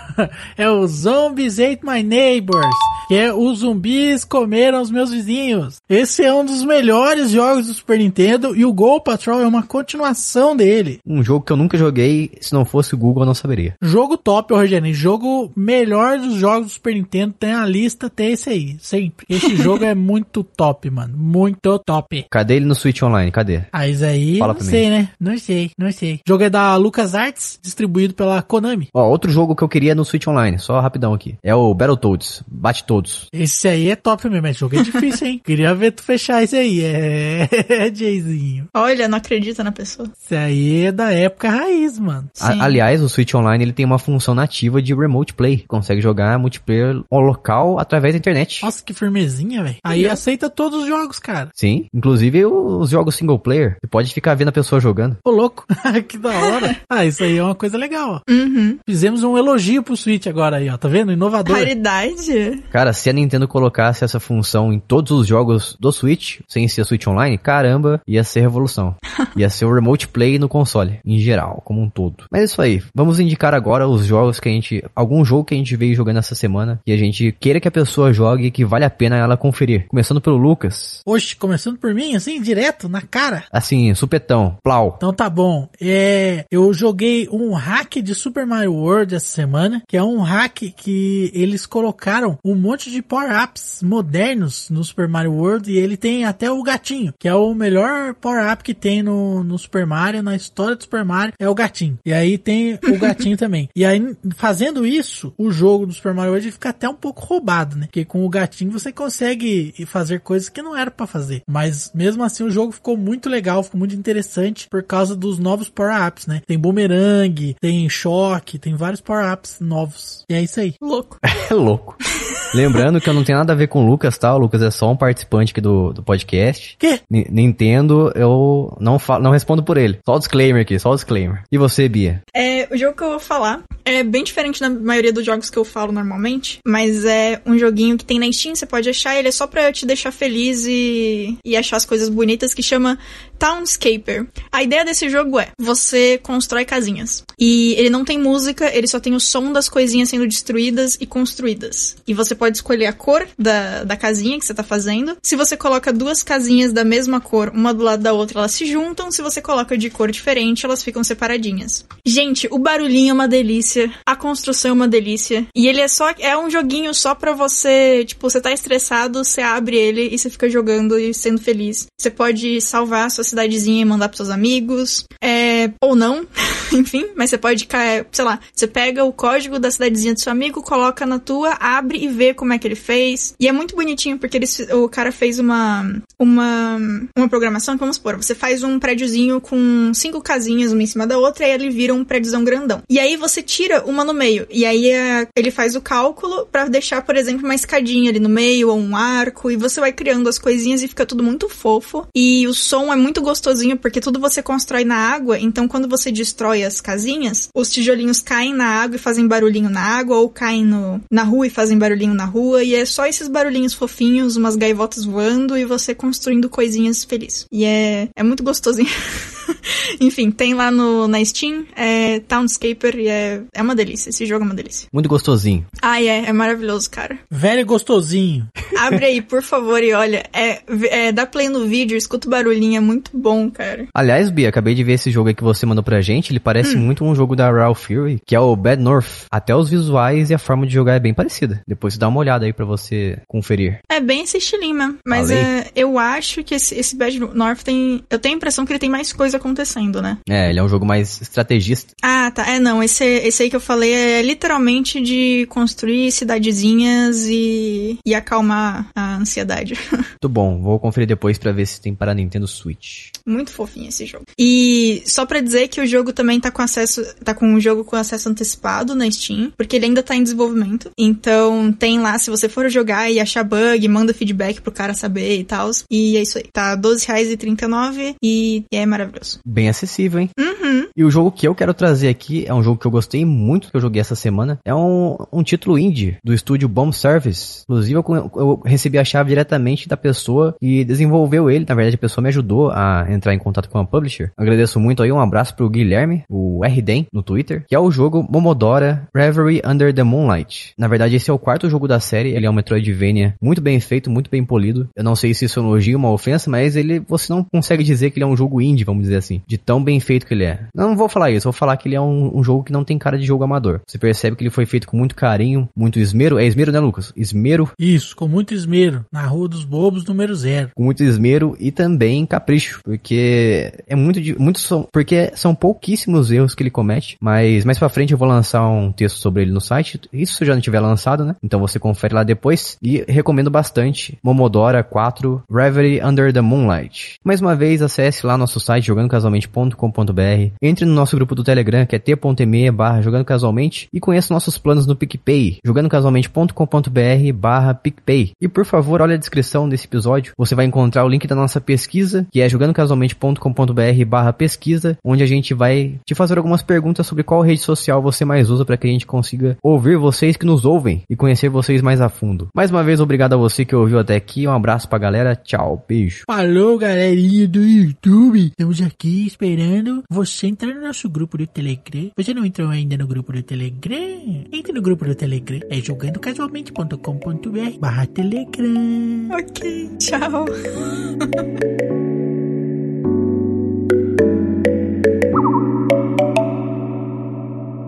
é 0.63 0.69
o 0.69 0.85
Zombies 0.87 1.59
Ate 1.59 1.85
My 1.85 2.03
Neighbors, 2.03 2.75
que 3.11 3.15
é 3.15 3.33
Os 3.33 3.59
Zumbis 3.59 4.23
Comeram 4.23 4.81
os 4.81 4.89
Meus 4.89 5.11
Vizinhos. 5.11 5.81
Esse 5.89 6.23
é 6.23 6.33
um 6.33 6.45
dos 6.45 6.63
melhores 6.63 7.31
jogos 7.31 7.67
do 7.67 7.73
Super 7.73 7.99
Nintendo 7.99 8.55
e 8.55 8.63
o 8.63 8.71
Gol 8.71 9.01
Patrol 9.01 9.41
é 9.41 9.45
uma 9.45 9.63
continuação 9.63 10.55
dele. 10.55 10.99
Um 11.05 11.21
jogo 11.21 11.43
que 11.45 11.51
eu 11.51 11.57
nunca 11.57 11.77
joguei, 11.77 12.31
se 12.39 12.53
não 12.53 12.63
fosse 12.63 12.95
o 12.95 12.97
Google 12.97 13.23
eu 13.23 13.27
não 13.27 13.33
saberia. 13.33 13.73
Jogo 13.81 14.15
top, 14.17 14.53
Rogério. 14.53 14.93
Jogo 14.93 15.51
melhor 15.57 16.19
dos 16.19 16.35
jogos 16.35 16.67
do 16.67 16.71
Super 16.71 16.93
Nintendo. 16.93 17.35
Tem 17.37 17.51
a 17.51 17.65
lista, 17.65 18.09
tem 18.09 18.31
esse 18.31 18.49
aí. 18.49 18.77
Sempre. 18.79 19.25
Esse 19.27 19.57
jogo 19.61 19.83
é 19.83 19.93
muito 19.93 20.41
top, 20.41 20.89
mano. 20.89 21.13
Muito 21.17 21.77
top. 21.79 22.27
Cadê 22.31 22.55
ele 22.55 22.65
no 22.65 22.75
Switch 22.75 23.03
Online? 23.03 23.29
Cadê? 23.29 23.63
Ah, 23.73 23.89
isso 23.89 24.05
aí, 24.05 24.37
Fala 24.37 24.53
não 24.53 24.61
sei, 24.61 24.89
né? 24.89 25.09
Não 25.19 25.37
sei, 25.37 25.71
não 25.77 25.91
sei. 25.91 26.13
O 26.15 26.29
jogo 26.29 26.45
é 26.45 26.49
da 26.49 26.77
LucasArts, 26.77 27.59
distribuído 27.61 28.13
pela 28.13 28.41
Konami. 28.41 28.87
Ó, 28.93 29.05
outro 29.05 29.29
jogo 29.29 29.53
que 29.53 29.63
eu 29.65 29.67
queria 29.67 29.93
no 29.93 30.05
Switch 30.05 30.27
Online, 30.27 30.57
só 30.57 30.79
rapidão 30.79 31.13
aqui. 31.13 31.35
É 31.43 31.53
o 31.53 31.73
Battletoads. 31.73 32.41
Bate 32.47 32.85
todos. 32.85 33.00
Esse 33.33 33.67
aí 33.67 33.89
é 33.89 33.95
top 33.95 34.29
mesmo. 34.29 34.47
Esse 34.47 34.59
jogo 34.59 34.75
é 34.77 34.83
difícil, 34.83 35.27
hein? 35.27 35.41
Queria 35.45 35.73
ver 35.73 35.91
tu 35.91 36.03
fechar 36.03 36.43
esse 36.43 36.55
aí. 36.55 36.83
É, 36.83 37.47
é 37.69 37.91
Jayzinho. 37.93 38.67
Olha, 38.73 39.07
não 39.07 39.17
acredita 39.17 39.63
na 39.63 39.71
pessoa. 39.71 40.09
Esse 40.23 40.35
aí 40.35 40.85
é 40.85 40.91
da 40.91 41.11
época 41.11 41.49
raiz, 41.49 41.97
mano. 41.99 42.29
A- 42.39 42.51
Sim. 42.53 42.61
aliás, 42.61 43.01
o 43.01 43.09
Switch 43.09 43.33
Online 43.33 43.63
ele 43.63 43.73
tem 43.73 43.85
uma 43.85 43.99
função 43.99 44.33
nativa 44.35 44.81
de 44.81 44.93
remote 44.93 45.33
play. 45.33 45.63
Consegue 45.67 46.01
jogar 46.01 46.37
multiplayer 46.39 47.01
local 47.11 47.79
através 47.79 48.13
da 48.13 48.17
internet. 48.19 48.63
Nossa, 48.63 48.83
que 48.83 48.93
firmezinha, 48.93 49.63
velho. 49.63 49.75
Aí 49.83 50.07
aceita 50.07 50.49
todos 50.49 50.81
os 50.83 50.87
jogos, 50.87 51.19
cara. 51.19 51.49
Sim, 51.53 51.87
inclusive 51.93 52.45
os 52.45 52.89
jogos 52.89 53.15
single 53.15 53.39
player. 53.39 53.77
Você 53.81 53.87
pode 53.87 54.13
ficar 54.13 54.35
vendo 54.35 54.49
a 54.49 54.51
pessoa 54.53 54.79
jogando. 54.81 55.17
Ô, 55.25 55.31
louco. 55.31 55.65
que 56.07 56.17
da 56.17 56.29
hora. 56.29 56.77
Ah, 56.89 57.05
isso 57.05 57.23
aí 57.23 57.37
é 57.37 57.43
uma 57.43 57.55
coisa 57.55 57.77
legal, 57.77 58.21
ó. 58.27 58.31
Uhum. 58.31 58.77
Fizemos 58.87 59.23
um 59.23 59.37
elogio 59.37 59.83
pro 59.83 59.95
Switch 59.97 60.27
agora 60.27 60.57
aí, 60.57 60.69
ó. 60.69 60.77
Tá 60.77 60.87
vendo? 60.87 61.11
Inovador. 61.11 61.55
Raridade. 61.57 62.63
Cara, 62.71 62.90
se 62.93 63.09
a 63.09 63.13
Nintendo 63.13 63.47
colocasse 63.47 64.03
essa 64.03 64.19
função 64.19 64.71
em 64.71 64.79
todos 64.79 65.11
os 65.11 65.27
jogos 65.27 65.75
do 65.79 65.91
Switch, 65.91 66.39
sem 66.47 66.67
ser 66.67 66.85
Switch 66.85 67.07
Online, 67.07 67.37
caramba, 67.37 68.01
ia 68.07 68.23
ser 68.23 68.41
revolução. 68.41 68.95
ia 69.35 69.49
ser 69.49 69.65
o 69.65 69.73
remote 69.73 70.07
play 70.07 70.37
no 70.37 70.49
console, 70.49 70.99
em 71.05 71.19
geral, 71.19 71.61
como 71.65 71.81
um 71.81 71.89
todo. 71.89 72.25
Mas 72.31 72.41
é 72.41 72.45
isso 72.45 72.61
aí. 72.61 72.83
Vamos 72.95 73.19
indicar 73.19 73.53
agora 73.53 73.87
os 73.87 74.05
jogos 74.05 74.39
que 74.39 74.49
a 74.49 74.51
gente. 74.51 74.83
Algum 74.95 75.23
jogo 75.23 75.45
que 75.45 75.53
a 75.53 75.57
gente 75.57 75.75
veio 75.75 75.95
jogando 75.95 76.17
essa 76.17 76.35
semana 76.35 76.79
e 76.85 76.91
a 76.91 76.97
gente 76.97 77.31
queira 77.39 77.59
que 77.59 77.67
a 77.67 77.71
pessoa 77.71 78.13
jogue 78.13 78.45
e 78.45 78.51
que 78.51 78.65
vale 78.65 78.85
a 78.85 78.89
pena 78.89 79.17
ela 79.17 79.37
conferir. 79.37 79.87
Começando 79.87 80.21
pelo 80.21 80.37
Lucas. 80.37 81.01
Oxe, 81.05 81.35
começando 81.35 81.77
por 81.77 81.93
mim, 81.93 82.15
assim, 82.15 82.41
direto, 82.41 82.87
na 82.87 83.01
cara. 83.01 83.43
Assim, 83.51 83.93
supetão, 83.93 84.57
plau. 84.63 84.95
Então 84.97 85.13
tá 85.13 85.29
bom. 85.29 85.67
É, 85.79 86.45
eu 86.51 86.73
joguei 86.73 87.27
um 87.31 87.53
hack 87.53 87.97
de 87.97 88.15
Super 88.15 88.45
Mario 88.45 88.73
World 88.73 89.15
essa 89.15 89.27
semana, 89.27 89.81
que 89.87 89.97
é 89.97 90.03
um 90.03 90.21
hack 90.21 90.71
que 90.75 91.31
eles 91.33 91.65
colocaram 91.65 92.37
um 92.43 92.55
monte 92.55 92.80
de 92.89 93.01
power-ups 93.01 93.81
modernos 93.83 94.69
no 94.69 94.83
Super 94.83 95.07
Mario 95.07 95.33
World 95.33 95.71
e 95.71 95.77
ele 95.77 95.97
tem 95.97 96.25
até 96.25 96.49
o 96.49 96.63
gatinho, 96.63 97.13
que 97.19 97.27
é 97.27 97.35
o 97.35 97.53
melhor 97.53 98.13
power-up 98.15 98.63
que 98.63 98.73
tem 98.73 99.03
no, 99.03 99.43
no 99.43 99.57
Super 99.57 99.85
Mario, 99.85 100.23
na 100.23 100.35
história 100.35 100.75
do 100.75 100.83
Super 100.83 101.03
Mario, 101.03 101.33
é 101.39 101.47
o 101.47 101.55
gatinho. 101.55 101.99
E 102.05 102.13
aí 102.13 102.37
tem 102.37 102.75
o 102.75 102.97
gatinho 102.99 103.37
também. 103.37 103.69
E 103.75 103.85
aí, 103.85 104.15
fazendo 104.35 104.85
isso, 104.85 105.33
o 105.37 105.51
jogo 105.51 105.85
do 105.85 105.93
Super 105.93 106.13
Mario 106.13 106.31
World 106.31 106.51
fica 106.51 106.69
até 106.69 106.87
um 106.87 106.95
pouco 106.95 107.25
roubado, 107.25 107.75
né? 107.75 107.85
Porque 107.85 108.05
com 108.05 108.25
o 108.25 108.29
gatinho 108.29 108.71
você 108.71 108.91
consegue 108.91 109.73
fazer 109.85 110.21
coisas 110.21 110.49
que 110.49 110.61
não 110.61 110.75
era 110.75 110.89
pra 110.89 111.07
fazer. 111.07 111.41
Mas 111.49 111.91
mesmo 111.93 112.23
assim 112.23 112.43
o 112.43 112.51
jogo 112.51 112.71
ficou 112.71 112.97
muito 112.97 113.29
legal, 113.29 113.63
ficou 113.63 113.79
muito 113.79 113.95
interessante 113.95 114.67
por 114.69 114.83
causa 114.83 115.15
dos 115.15 115.39
novos 115.39 115.69
power-ups, 115.69 116.27
né? 116.27 116.41
Tem 116.45 116.57
boomerang, 116.57 117.55
tem 117.59 117.89
choque, 117.89 118.59
tem 118.59 118.75
vários 118.75 119.01
power-ups 119.01 119.57
novos. 119.59 120.25
E 120.29 120.33
é 120.33 120.41
isso 120.41 120.59
aí. 120.59 120.75
Louco. 120.81 121.19
É 121.51 121.53
louco. 121.53 121.97
Lembrando 122.53 122.99
que 122.99 123.09
eu 123.09 123.13
não 123.13 123.23
tenho 123.23 123.37
nada 123.37 123.53
a 123.53 123.55
ver 123.55 123.67
com 123.67 123.83
o 123.83 123.87
Lucas, 123.87 124.17
tá? 124.17 124.33
O 124.35 124.37
Lucas 124.37 124.61
é 124.61 124.69
só 124.71 124.91
um 124.91 124.95
participante 124.97 125.51
aqui 125.51 125.61
do, 125.61 125.93
do 125.93 126.03
podcast. 126.03 126.75
Quê? 126.77 126.99
Ni- 127.09 127.27
Nintendo, 127.29 128.11
eu 128.15 128.75
não 128.79 128.99
falo, 128.99 129.23
não 129.23 129.31
respondo 129.31 129.63
por 129.63 129.77
ele. 129.77 129.99
Só 130.05 130.15
o 130.15 130.19
disclaimer 130.19 130.61
aqui, 130.61 130.77
só 130.77 130.91
o 130.91 130.95
disclaimer. 130.95 131.43
E 131.51 131.57
você, 131.57 131.87
Bia? 131.87 132.21
É, 132.35 132.67
o 132.71 132.77
jogo 132.77 132.95
que 132.97 133.03
eu 133.03 133.11
vou 133.11 133.19
falar 133.19 133.63
é 133.85 134.03
bem 134.03 134.23
diferente 134.23 134.59
da 134.59 134.69
maioria 134.69 135.13
dos 135.13 135.25
jogos 135.25 135.49
que 135.49 135.57
eu 135.57 135.65
falo 135.65 135.91
normalmente, 135.91 136.59
mas 136.65 137.05
é 137.05 137.41
um 137.45 137.57
joguinho 137.57 137.97
que 137.97 138.05
tem 138.05 138.19
na 138.19 138.31
Steam, 138.31 138.55
você 138.55 138.65
pode 138.65 138.89
achar, 138.89 139.17
ele 139.17 139.27
é 139.27 139.31
só 139.31 139.47
pra 139.47 139.71
te 139.71 139.85
deixar 139.85 140.11
feliz 140.11 140.65
e, 140.67 141.37
e 141.43 141.55
achar 141.57 141.77
as 141.77 141.85
coisas 141.85 142.09
bonitas, 142.09 142.53
que 142.53 142.61
chama 142.61 142.97
Townscaper. 143.39 144.27
A 144.51 144.61
ideia 144.61 144.85
desse 144.85 145.09
jogo 145.09 145.39
é, 145.39 145.47
você 145.59 146.19
constrói 146.21 146.63
casinhas. 146.65 147.23
E 147.39 147.73
ele 147.77 147.89
não 147.89 148.05
tem 148.05 148.19
música, 148.19 148.69
ele 148.75 148.87
só 148.87 148.99
tem 148.99 149.13
o 149.15 149.19
som 149.19 149.51
das 149.51 149.67
coisinhas 149.67 150.09
sendo 150.09 150.27
destruídas 150.27 150.97
e 150.99 151.05
construídas. 151.05 151.95
E 152.07 152.13
você 152.13 152.35
pode 152.41 152.57
escolher 152.57 152.87
a 152.87 152.93
cor 152.93 153.27
da, 153.37 153.83
da 153.83 153.95
casinha 153.95 154.39
que 154.39 154.43
você 154.43 154.51
tá 154.51 154.63
fazendo. 154.63 155.15
Se 155.21 155.35
você 155.35 155.55
coloca 155.55 155.93
duas 155.93 156.23
casinhas 156.23 156.73
da 156.73 156.83
mesma 156.83 157.21
cor, 157.21 157.51
uma 157.53 157.71
do 157.71 157.83
lado 157.83 158.01
da 158.01 158.13
outra, 158.13 158.39
elas 158.39 158.53
se 158.53 158.65
juntam. 158.65 159.11
Se 159.11 159.21
você 159.21 159.39
coloca 159.39 159.77
de 159.77 159.91
cor 159.91 160.09
diferente, 160.09 160.65
elas 160.65 160.81
ficam 160.81 161.03
separadinhas. 161.03 161.85
Gente, 162.03 162.47
o 162.49 162.57
barulhinho 162.57 163.11
é 163.11 163.13
uma 163.13 163.27
delícia, 163.27 163.93
a 164.03 164.15
construção 164.15 164.71
é 164.71 164.73
uma 164.73 164.87
delícia. 164.87 165.45
E 165.55 165.67
ele 165.67 165.81
é 165.81 165.87
só 165.87 166.09
é 166.17 166.35
um 166.35 166.49
joguinho 166.49 166.95
só 166.95 167.13
pra 167.13 167.31
você, 167.31 168.03
tipo, 168.05 168.27
você 168.27 168.41
tá 168.41 168.51
estressado, 168.51 169.23
você 169.23 169.41
abre 169.41 169.77
ele 169.77 170.09
e 170.11 170.17
você 170.17 170.27
fica 170.27 170.49
jogando 170.49 170.97
e 170.97 171.13
sendo 171.13 171.39
feliz. 171.39 171.85
Você 171.95 172.09
pode 172.09 172.59
salvar 172.59 173.05
a 173.05 173.09
sua 173.11 173.23
cidadezinha 173.23 173.83
e 173.83 173.85
mandar 173.85 174.09
pros 174.09 174.17
seus 174.17 174.29
amigos, 174.31 175.05
é, 175.23 175.69
ou 175.79 175.95
não, 175.95 176.25
enfim, 176.73 177.05
mas 177.15 177.29
você 177.29 177.37
pode, 177.37 177.67
sei 178.11 178.25
lá, 178.25 178.39
você 178.51 178.65
pega 178.65 179.03
o 179.03 179.13
código 179.13 179.59
da 179.59 179.69
cidadezinha 179.69 180.15
do 180.15 180.19
seu 180.19 180.31
amigo, 180.31 180.63
coloca 180.63 181.05
na 181.05 181.19
tua, 181.19 181.51
abre 181.59 182.03
e 182.03 182.07
vê 182.07 182.30
como 182.33 182.53
é 182.53 182.57
que 182.57 182.67
ele 182.67 182.75
fez. 182.75 183.33
E 183.39 183.47
é 183.47 183.51
muito 183.51 183.75
bonitinho 183.75 184.17
porque 184.17 184.37
eles, 184.37 184.59
o 184.71 184.87
cara 184.89 185.11
fez 185.11 185.39
uma 185.39 186.01
uma 186.19 186.77
uma 187.17 187.29
programação 187.29 187.75
que 187.75 187.79
vamos 187.79 187.95
supor, 187.95 188.17
você 188.17 188.35
faz 188.35 188.63
um 188.63 188.79
prédiozinho 188.79 189.41
com 189.41 189.91
cinco 189.93 190.21
casinhas 190.21 190.71
uma 190.71 190.83
em 190.83 190.85
cima 190.85 191.07
da 191.07 191.17
outra 191.17 191.47
e 191.47 191.51
ele 191.51 191.69
vira 191.69 191.93
um 191.93 192.03
prédiozão 192.03 192.43
grandão. 192.43 192.81
E 192.89 192.99
aí 192.99 193.15
você 193.15 193.41
tira 193.41 193.83
uma 193.85 194.03
no 194.03 194.13
meio 194.13 194.45
e 194.49 194.65
aí 194.65 194.89
é, 194.89 195.27
ele 195.35 195.51
faz 195.51 195.75
o 195.75 195.81
cálculo 195.81 196.45
pra 196.51 196.67
deixar, 196.67 197.01
por 197.01 197.15
exemplo, 197.15 197.45
uma 197.45 197.55
escadinha 197.55 198.09
ali 198.09 198.19
no 198.19 198.29
meio 198.29 198.69
ou 198.69 198.77
um 198.77 198.95
arco 198.95 199.49
e 199.49 199.55
você 199.55 199.79
vai 199.79 199.91
criando 199.91 200.29
as 200.29 200.37
coisinhas 200.37 200.81
e 200.81 200.87
fica 200.87 201.05
tudo 201.05 201.23
muito 201.23 201.49
fofo. 201.49 202.07
E 202.15 202.47
o 202.47 202.53
som 202.53 202.91
é 202.91 202.95
muito 202.95 203.21
gostosinho 203.21 203.77
porque 203.77 204.01
tudo 204.01 204.19
você 204.19 204.41
constrói 204.41 204.83
na 204.83 204.95
água, 204.95 205.39
então 205.39 205.67
quando 205.67 205.87
você 205.87 206.11
destrói 206.11 206.63
as 206.63 206.79
casinhas, 206.81 207.49
os 207.55 207.69
tijolinhos 207.69 208.21
caem 208.21 208.53
na 208.53 208.65
água 208.65 208.95
e 208.95 208.99
fazem 208.99 209.27
barulhinho 209.27 209.69
na 209.69 209.81
água 209.81 210.17
ou 210.17 210.29
caem 210.29 210.65
no, 210.65 211.01
na 211.11 211.23
rua 211.23 211.47
e 211.47 211.49
fazem 211.49 211.77
barulhinho 211.77 212.13
na 212.13 212.20
rua 212.25 212.63
e 212.63 212.75
é 212.75 212.85
só 212.85 213.05
esses 213.05 213.27
barulhinhos 213.27 213.73
fofinhos, 213.73 214.35
umas 214.35 214.55
gaivotas 214.55 215.05
voando 215.05 215.57
e 215.57 215.65
você 215.65 215.93
construindo 215.95 216.49
coisinhas 216.49 217.03
feliz. 217.03 217.45
E 217.51 217.65
é, 217.65 218.09
é 218.15 218.23
muito 218.23 218.43
gostosinho. 218.43 218.89
Enfim, 219.99 220.31
tem 220.31 220.53
lá 220.53 220.71
no, 220.71 221.07
na 221.07 221.23
Steam, 221.23 221.65
é 221.75 222.19
Townscaper 222.21 222.95
e 222.97 223.07
é, 223.07 223.41
é 223.53 223.61
uma 223.61 223.75
delícia. 223.75 224.09
Esse 224.09 224.25
jogo 224.25 224.43
é 224.43 224.45
uma 224.47 224.55
delícia. 224.55 224.87
Muito 224.91 225.09
gostosinho. 225.09 225.65
Ai, 225.81 226.07
é, 226.07 226.25
é 226.29 226.33
maravilhoso, 226.33 226.89
cara. 226.89 227.17
Velho 227.29 227.65
gostosinho. 227.65 228.47
Abre 228.77 229.05
aí, 229.05 229.21
por 229.21 229.43
favor, 229.43 229.83
e 229.83 229.93
olha. 229.93 230.23
É, 230.33 230.61
é, 230.89 231.11
dá 231.11 231.25
play 231.25 231.49
no 231.49 231.67
vídeo, 231.67 231.97
escuta 231.97 232.27
o 232.27 232.31
barulhinho, 232.31 232.77
é 232.77 232.79
muito 232.79 233.11
bom, 233.13 233.49
cara. 233.51 233.87
Aliás, 233.93 234.29
Bia, 234.29 234.49
acabei 234.49 234.73
de 234.73 234.83
ver 234.83 234.93
esse 234.93 235.11
jogo 235.11 235.29
aí 235.29 235.35
que 235.35 235.43
você 235.43 235.65
mandou 235.65 235.83
pra 235.83 236.01
gente. 236.01 236.31
Ele 236.31 236.39
parece 236.39 236.75
Hum. 236.75 236.81
muito 236.81 237.03
um 237.03 237.13
jogo 237.13 237.35
da 237.35 237.51
Raw 237.51 237.75
Fury, 237.75 238.19
que 238.25 238.35
é 238.35 238.39
o 238.39 238.55
Bad 238.55 238.81
North. 238.81 239.25
Até 239.31 239.55
os 239.55 239.69
visuais 239.69 240.29
e 240.29 240.33
a 240.33 240.39
forma 240.39 240.65
de 240.65 240.73
jogar 240.73 240.95
é 240.95 240.99
bem 240.99 241.13
parecida. 241.13 241.61
Depois 241.67 241.97
dá 241.97 242.07
uma 242.07 242.19
olhada 242.19 242.45
aí 242.45 242.53
pra 242.53 242.65
você 242.65 243.19
conferir. 243.27 243.79
É 243.89 243.99
bem 243.99 244.23
esse 244.23 244.37
estilinho 244.37 244.75
mesmo. 244.75 244.97
Mas 245.05 245.29
é, 245.29 245.67
eu 245.75 245.97
acho 245.99 246.43
que 246.43 246.55
esse, 246.55 246.75
esse 246.75 246.95
Bad 246.95 247.19
North 247.19 247.61
tem. 247.63 248.03
Eu 248.09 248.19
tenho 248.19 248.35
a 248.35 248.37
impressão 248.37 248.65
que 248.65 248.71
ele 248.71 248.79
tem 248.79 248.89
mais 248.89 249.11
coisa 249.13 249.30
acontecendo, 249.35 250.01
né? 250.01 250.17
É, 250.29 250.49
ele 250.49 250.59
é 250.59 250.63
um 250.63 250.69
jogo 250.69 250.85
mais 250.85 251.21
estrategista. 251.21 251.93
Ah, 252.01 252.31
tá. 252.31 252.47
É, 252.49 252.59
não. 252.59 252.81
Esse, 252.83 253.03
esse 253.03 253.43
aí 253.43 253.49
que 253.49 253.55
eu 253.55 253.61
falei 253.61 253.93
é 253.93 254.21
literalmente 254.21 255.01
de 255.01 255.45
construir 255.49 256.11
cidadezinhas 256.11 257.25
e, 257.27 257.97
e 258.05 258.15
acalmar 258.15 258.89
a 258.95 259.17
ansiedade. 259.17 259.75
Muito 259.91 260.29
bom. 260.29 260.61
Vou 260.61 260.79
conferir 260.79 261.07
depois 261.07 261.37
pra 261.37 261.51
ver 261.51 261.65
se 261.65 261.81
tem 261.81 261.93
para 261.93 262.13
Nintendo 262.13 262.47
Switch. 262.47 263.09
Muito 263.25 263.51
fofinho 263.51 263.89
esse 263.89 264.05
jogo. 264.05 264.25
E 264.37 265.03
só 265.05 265.25
pra 265.25 265.41
dizer 265.41 265.67
que 265.67 265.81
o 265.81 265.87
jogo 265.87 266.13
também 266.13 266.39
tá 266.39 266.51
com 266.51 266.61
acesso, 266.61 267.03
tá 267.23 267.33
com 267.33 267.45
um 267.45 267.59
jogo 267.59 267.83
com 267.83 267.95
acesso 267.95 268.29
antecipado 268.29 268.95
na 268.95 269.09
Steam, 269.09 269.51
porque 269.57 269.75
ele 269.75 269.85
ainda 269.85 270.03
tá 270.03 270.15
em 270.15 270.23
desenvolvimento. 270.23 270.91
Então 270.97 271.71
tem 271.71 271.99
lá, 271.99 272.17
se 272.17 272.29
você 272.29 272.49
for 272.49 272.69
jogar 272.69 273.11
e 273.11 273.19
achar 273.19 273.43
bug, 273.43 273.87
manda 273.87 274.13
feedback 274.13 274.61
pro 274.61 274.71
cara 274.71 274.93
saber 274.93 275.39
e 275.39 275.43
tal. 275.43 275.69
E 275.89 276.17
é 276.17 276.21
isso 276.21 276.37
aí. 276.37 276.45
Tá 276.51 276.71
R$ 276.71 276.81
12,39 276.81 278.15
e 278.23 278.63
é 278.71 278.85
maravilhoso. 278.85 279.20
Bem 279.45 279.69
acessível, 279.69 280.19
hein? 280.19 280.29
Uhum. 280.39 280.87
E 280.95 281.03
o 281.03 281.11
jogo 281.11 281.31
que 281.31 281.47
eu 281.47 281.55
quero 281.55 281.73
trazer 281.73 282.09
aqui 282.09 282.45
é 282.47 282.53
um 282.53 282.63
jogo 282.63 282.79
que 282.79 282.85
eu 282.85 282.91
gostei 282.91 283.23
muito, 283.25 283.69
que 283.69 283.77
eu 283.77 283.81
joguei 283.81 284.01
essa 284.01 284.15
semana. 284.15 284.59
É 284.65 284.73
um, 284.73 285.17
um 285.31 285.43
título 285.43 285.77
indie 285.77 286.17
do 286.23 286.33
estúdio 286.33 286.67
Bomb 286.67 286.93
Service. 286.93 287.63
Inclusive, 287.63 287.93
eu, 287.95 288.31
eu 288.35 288.61
recebi 288.65 288.97
a 288.97 289.03
chave 289.03 289.29
diretamente 289.29 289.87
da 289.87 289.95
pessoa 289.95 290.55
que 290.59 290.83
desenvolveu 290.83 291.49
ele. 291.49 291.65
Na 291.67 291.75
verdade, 291.75 291.95
a 291.95 291.99
pessoa 291.99 292.21
me 292.21 292.29
ajudou 292.29 292.71
a 292.71 293.05
entrar 293.09 293.33
em 293.33 293.39
contato 293.39 293.69
com 293.69 293.77
a 293.77 293.85
publisher. 293.85 294.31
Agradeço 294.37 294.79
muito 294.79 295.01
aí, 295.01 295.11
um 295.11 295.19
abraço 295.19 295.55
pro 295.55 295.69
Guilherme, 295.69 296.23
o 296.29 296.61
RDen, 296.65 297.07
no 297.13 297.23
Twitter, 297.23 297.65
que 297.67 297.75
é 297.75 297.79
o 297.79 297.91
jogo 297.91 298.27
Momodora 298.29 299.07
Reverie 299.15 299.61
Under 299.65 299.93
the 299.93 300.03
Moonlight. 300.03 300.73
Na 300.77 300.87
verdade, 300.87 301.15
esse 301.15 301.29
é 301.29 301.33
o 301.33 301.39
quarto 301.39 301.69
jogo 301.69 301.87
da 301.87 301.99
série. 301.99 302.31
Ele 302.31 302.45
é 302.45 302.49
um 302.49 302.53
Metroidvania 302.53 303.35
muito 303.41 303.61
bem 303.61 303.79
feito, 303.79 304.09
muito 304.09 304.29
bem 304.29 304.43
polido. 304.43 304.89
Eu 304.95 305.03
não 305.03 305.15
sei 305.15 305.33
se 305.33 305.45
isso 305.45 305.59
é 305.59 305.63
um 305.63 305.67
elogio 305.67 305.97
ou 305.97 305.99
uma 305.99 306.11
ofensa, 306.11 306.49
mas 306.49 306.75
ele, 306.75 306.99
você 306.99 307.31
não 307.31 307.43
consegue 307.43 307.83
dizer 307.83 308.11
que 308.11 308.19
ele 308.19 308.23
é 308.23 308.27
um 308.27 308.37
jogo 308.37 308.61
indie, 308.61 308.83
vamos 308.83 309.03
dizer 309.03 309.10
assim. 309.15 309.41
De 309.47 309.57
tão 309.57 309.83
bem 309.83 309.99
feito 309.99 310.25
que 310.25 310.33
ele 310.33 310.45
é. 310.45 310.67
Não 310.75 310.95
vou 310.95 311.09
falar 311.09 311.31
isso, 311.31 311.45
vou 311.45 311.53
falar 311.53 311.77
que 311.77 311.87
ele 311.87 311.95
é 311.95 312.01
um, 312.01 312.37
um 312.37 312.43
jogo 312.43 312.63
que 312.63 312.71
não 312.71 312.83
tem 312.83 312.97
cara 312.97 313.17
de 313.17 313.25
jogo 313.25 313.43
amador. 313.43 313.81
Você 313.87 313.97
percebe 313.97 314.35
que 314.35 314.43
ele 314.43 314.49
foi 314.49 314.65
feito 314.65 314.87
com 314.87 314.97
muito 314.97 315.15
carinho, 315.15 315.67
muito 315.75 315.99
esmero. 315.99 316.37
É 316.37 316.45
esmero, 316.45 316.71
né, 316.71 316.79
Lucas? 316.79 317.13
Esmero. 317.15 317.69
Isso, 317.77 318.15
com 318.15 318.27
muito 318.27 318.53
esmero. 318.53 319.05
Na 319.11 319.25
Rua 319.25 319.47
dos 319.47 319.63
Bobos, 319.63 320.05
número 320.05 320.35
zero. 320.35 320.69
Com 320.75 320.83
muito 320.83 321.03
esmero 321.03 321.55
e 321.59 321.71
também 321.71 322.25
capricho. 322.25 322.81
Porque 322.83 323.73
é 323.87 323.95
muito, 323.95 324.19
muito 324.41 324.59
porque 324.91 325.31
são 325.35 325.53
pouquíssimos 325.55 326.31
erros 326.31 326.55
que 326.55 326.63
ele 326.63 326.69
comete. 326.69 327.17
Mas 327.21 327.65
mais 327.65 327.79
pra 327.79 327.89
frente 327.89 328.13
eu 328.13 328.17
vou 328.17 328.27
lançar 328.27 328.67
um 328.67 328.91
texto 328.91 329.17
sobre 329.17 329.43
ele 329.43 329.51
no 329.51 329.61
site. 329.61 329.99
Isso 330.11 330.35
se 330.35 330.45
já 330.45 330.53
não 330.53 330.61
tiver 330.61 330.79
lançado, 330.79 331.25
né? 331.25 331.35
Então 331.43 331.59
você 331.59 331.79
confere 331.79 332.13
lá 332.13 332.23
depois. 332.23 332.77
E 332.81 333.03
recomendo 333.07 333.49
bastante 333.49 334.17
Momodora 334.23 334.83
4 334.83 335.43
Reverie 335.49 336.03
Under 336.03 336.33
the 336.33 336.41
Moonlight. 336.41 337.15
Mais 337.23 337.41
uma 337.41 337.55
vez, 337.55 337.81
acesse 337.81 338.25
lá 338.25 338.37
nosso 338.37 338.59
site 338.59 338.91
jogandocasualmente.com.br. 339.01 340.53
Entre 340.61 340.85
no 340.85 340.93
nosso 340.93 341.15
grupo 341.15 341.35
do 341.35 341.43
Telegram, 341.43 341.85
que 341.85 341.95
é 341.95 341.99
t.me 341.99 342.71
barra 342.71 343.01
jogando 343.01 343.25
casualmente. 343.25 343.87
E 343.93 343.99
conheça 343.99 344.33
nossos 344.33 344.57
planos 344.57 344.85
no 344.85 344.95
PicPay. 344.95 345.57
jogandocasualmente.com.br 345.65 347.33
barra 347.33 347.73
PicPay. 347.73 348.31
E 348.39 348.47
por 348.47 348.65
favor, 348.65 349.01
olha 349.01 349.15
a 349.15 349.19
descrição 349.19 349.67
desse 349.67 349.85
episódio. 349.87 350.33
Você 350.37 350.55
vai 350.55 350.65
encontrar 350.65 351.05
o 351.05 351.09
link 351.09 351.27
da 351.27 351.35
nossa 351.35 351.59
pesquisa, 351.59 352.25
que 352.31 352.41
é 352.41 352.49
jogandocasualmente.com.br 352.49 354.05
barra 354.07 354.33
pesquisa, 354.33 354.97
onde 355.03 355.23
a 355.23 355.27
gente 355.27 355.53
vai 355.53 355.99
te 356.05 356.15
fazer 356.15 356.37
algumas 356.37 356.61
perguntas 356.61 357.07
sobre 357.07 357.23
qual 357.23 357.41
rede 357.41 357.61
social 357.61 358.01
você 358.01 358.25
mais 358.25 358.49
usa 358.49 358.65
para 358.65 358.77
que 358.77 358.87
a 358.87 358.91
gente 358.91 359.05
consiga 359.05 359.57
ouvir 359.63 359.97
vocês 359.97 360.37
que 360.37 360.45
nos 360.45 360.65
ouvem 360.65 361.01
e 361.09 361.15
conhecer 361.15 361.49
vocês 361.49 361.81
mais 361.81 362.01
a 362.01 362.09
fundo. 362.09 362.47
Mais 362.55 362.71
uma 362.71 362.83
vez, 362.83 362.99
obrigado 362.99 363.33
a 363.33 363.37
você 363.37 363.65
que 363.65 363.75
ouviu 363.75 363.99
até 363.99 364.15
aqui. 364.15 364.47
Um 364.47 364.53
abraço 364.53 364.87
pra 364.87 364.99
galera. 364.99 365.35
Tchau. 365.35 365.83
Beijo. 365.87 366.23
Falou, 366.27 366.77
galerinha 366.77 367.47
do 367.47 367.61
YouTube. 367.61 368.47
Estamos 368.47 368.77
aqui 368.91 369.25
esperando 369.25 370.03
você 370.09 370.47
entrar 370.47 370.73
no 370.73 370.81
nosso 370.81 371.09
grupo 371.09 371.37
do 371.37 371.47
Telegram. 371.47 372.11
Você 372.15 372.33
não 372.33 372.45
entrou 372.45 372.69
ainda 372.69 372.97
no 372.97 373.07
grupo 373.07 373.33
do 373.33 373.41
Telegram? 373.41 374.45
Entre 374.51 374.73
no 374.73 374.81
grupo 374.81 375.05
do 375.05 375.15
Telegram. 375.15 375.59
É 375.69 375.79
jogandocasualmente.com.br 375.79 377.79
barra 377.79 378.05
Telegram. 378.07 379.29
Ok, 379.31 379.89
tchau. 379.97 380.45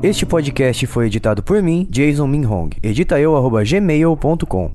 Este 0.02 0.26
podcast 0.26 0.86
foi 0.86 1.06
editado 1.06 1.42
por 1.42 1.62
mim, 1.62 1.88
Jason 1.90 2.28
Minhong. 2.28 2.76
Edita 2.84 3.20
eu, 3.20 3.34
gmail.com. 3.64 4.72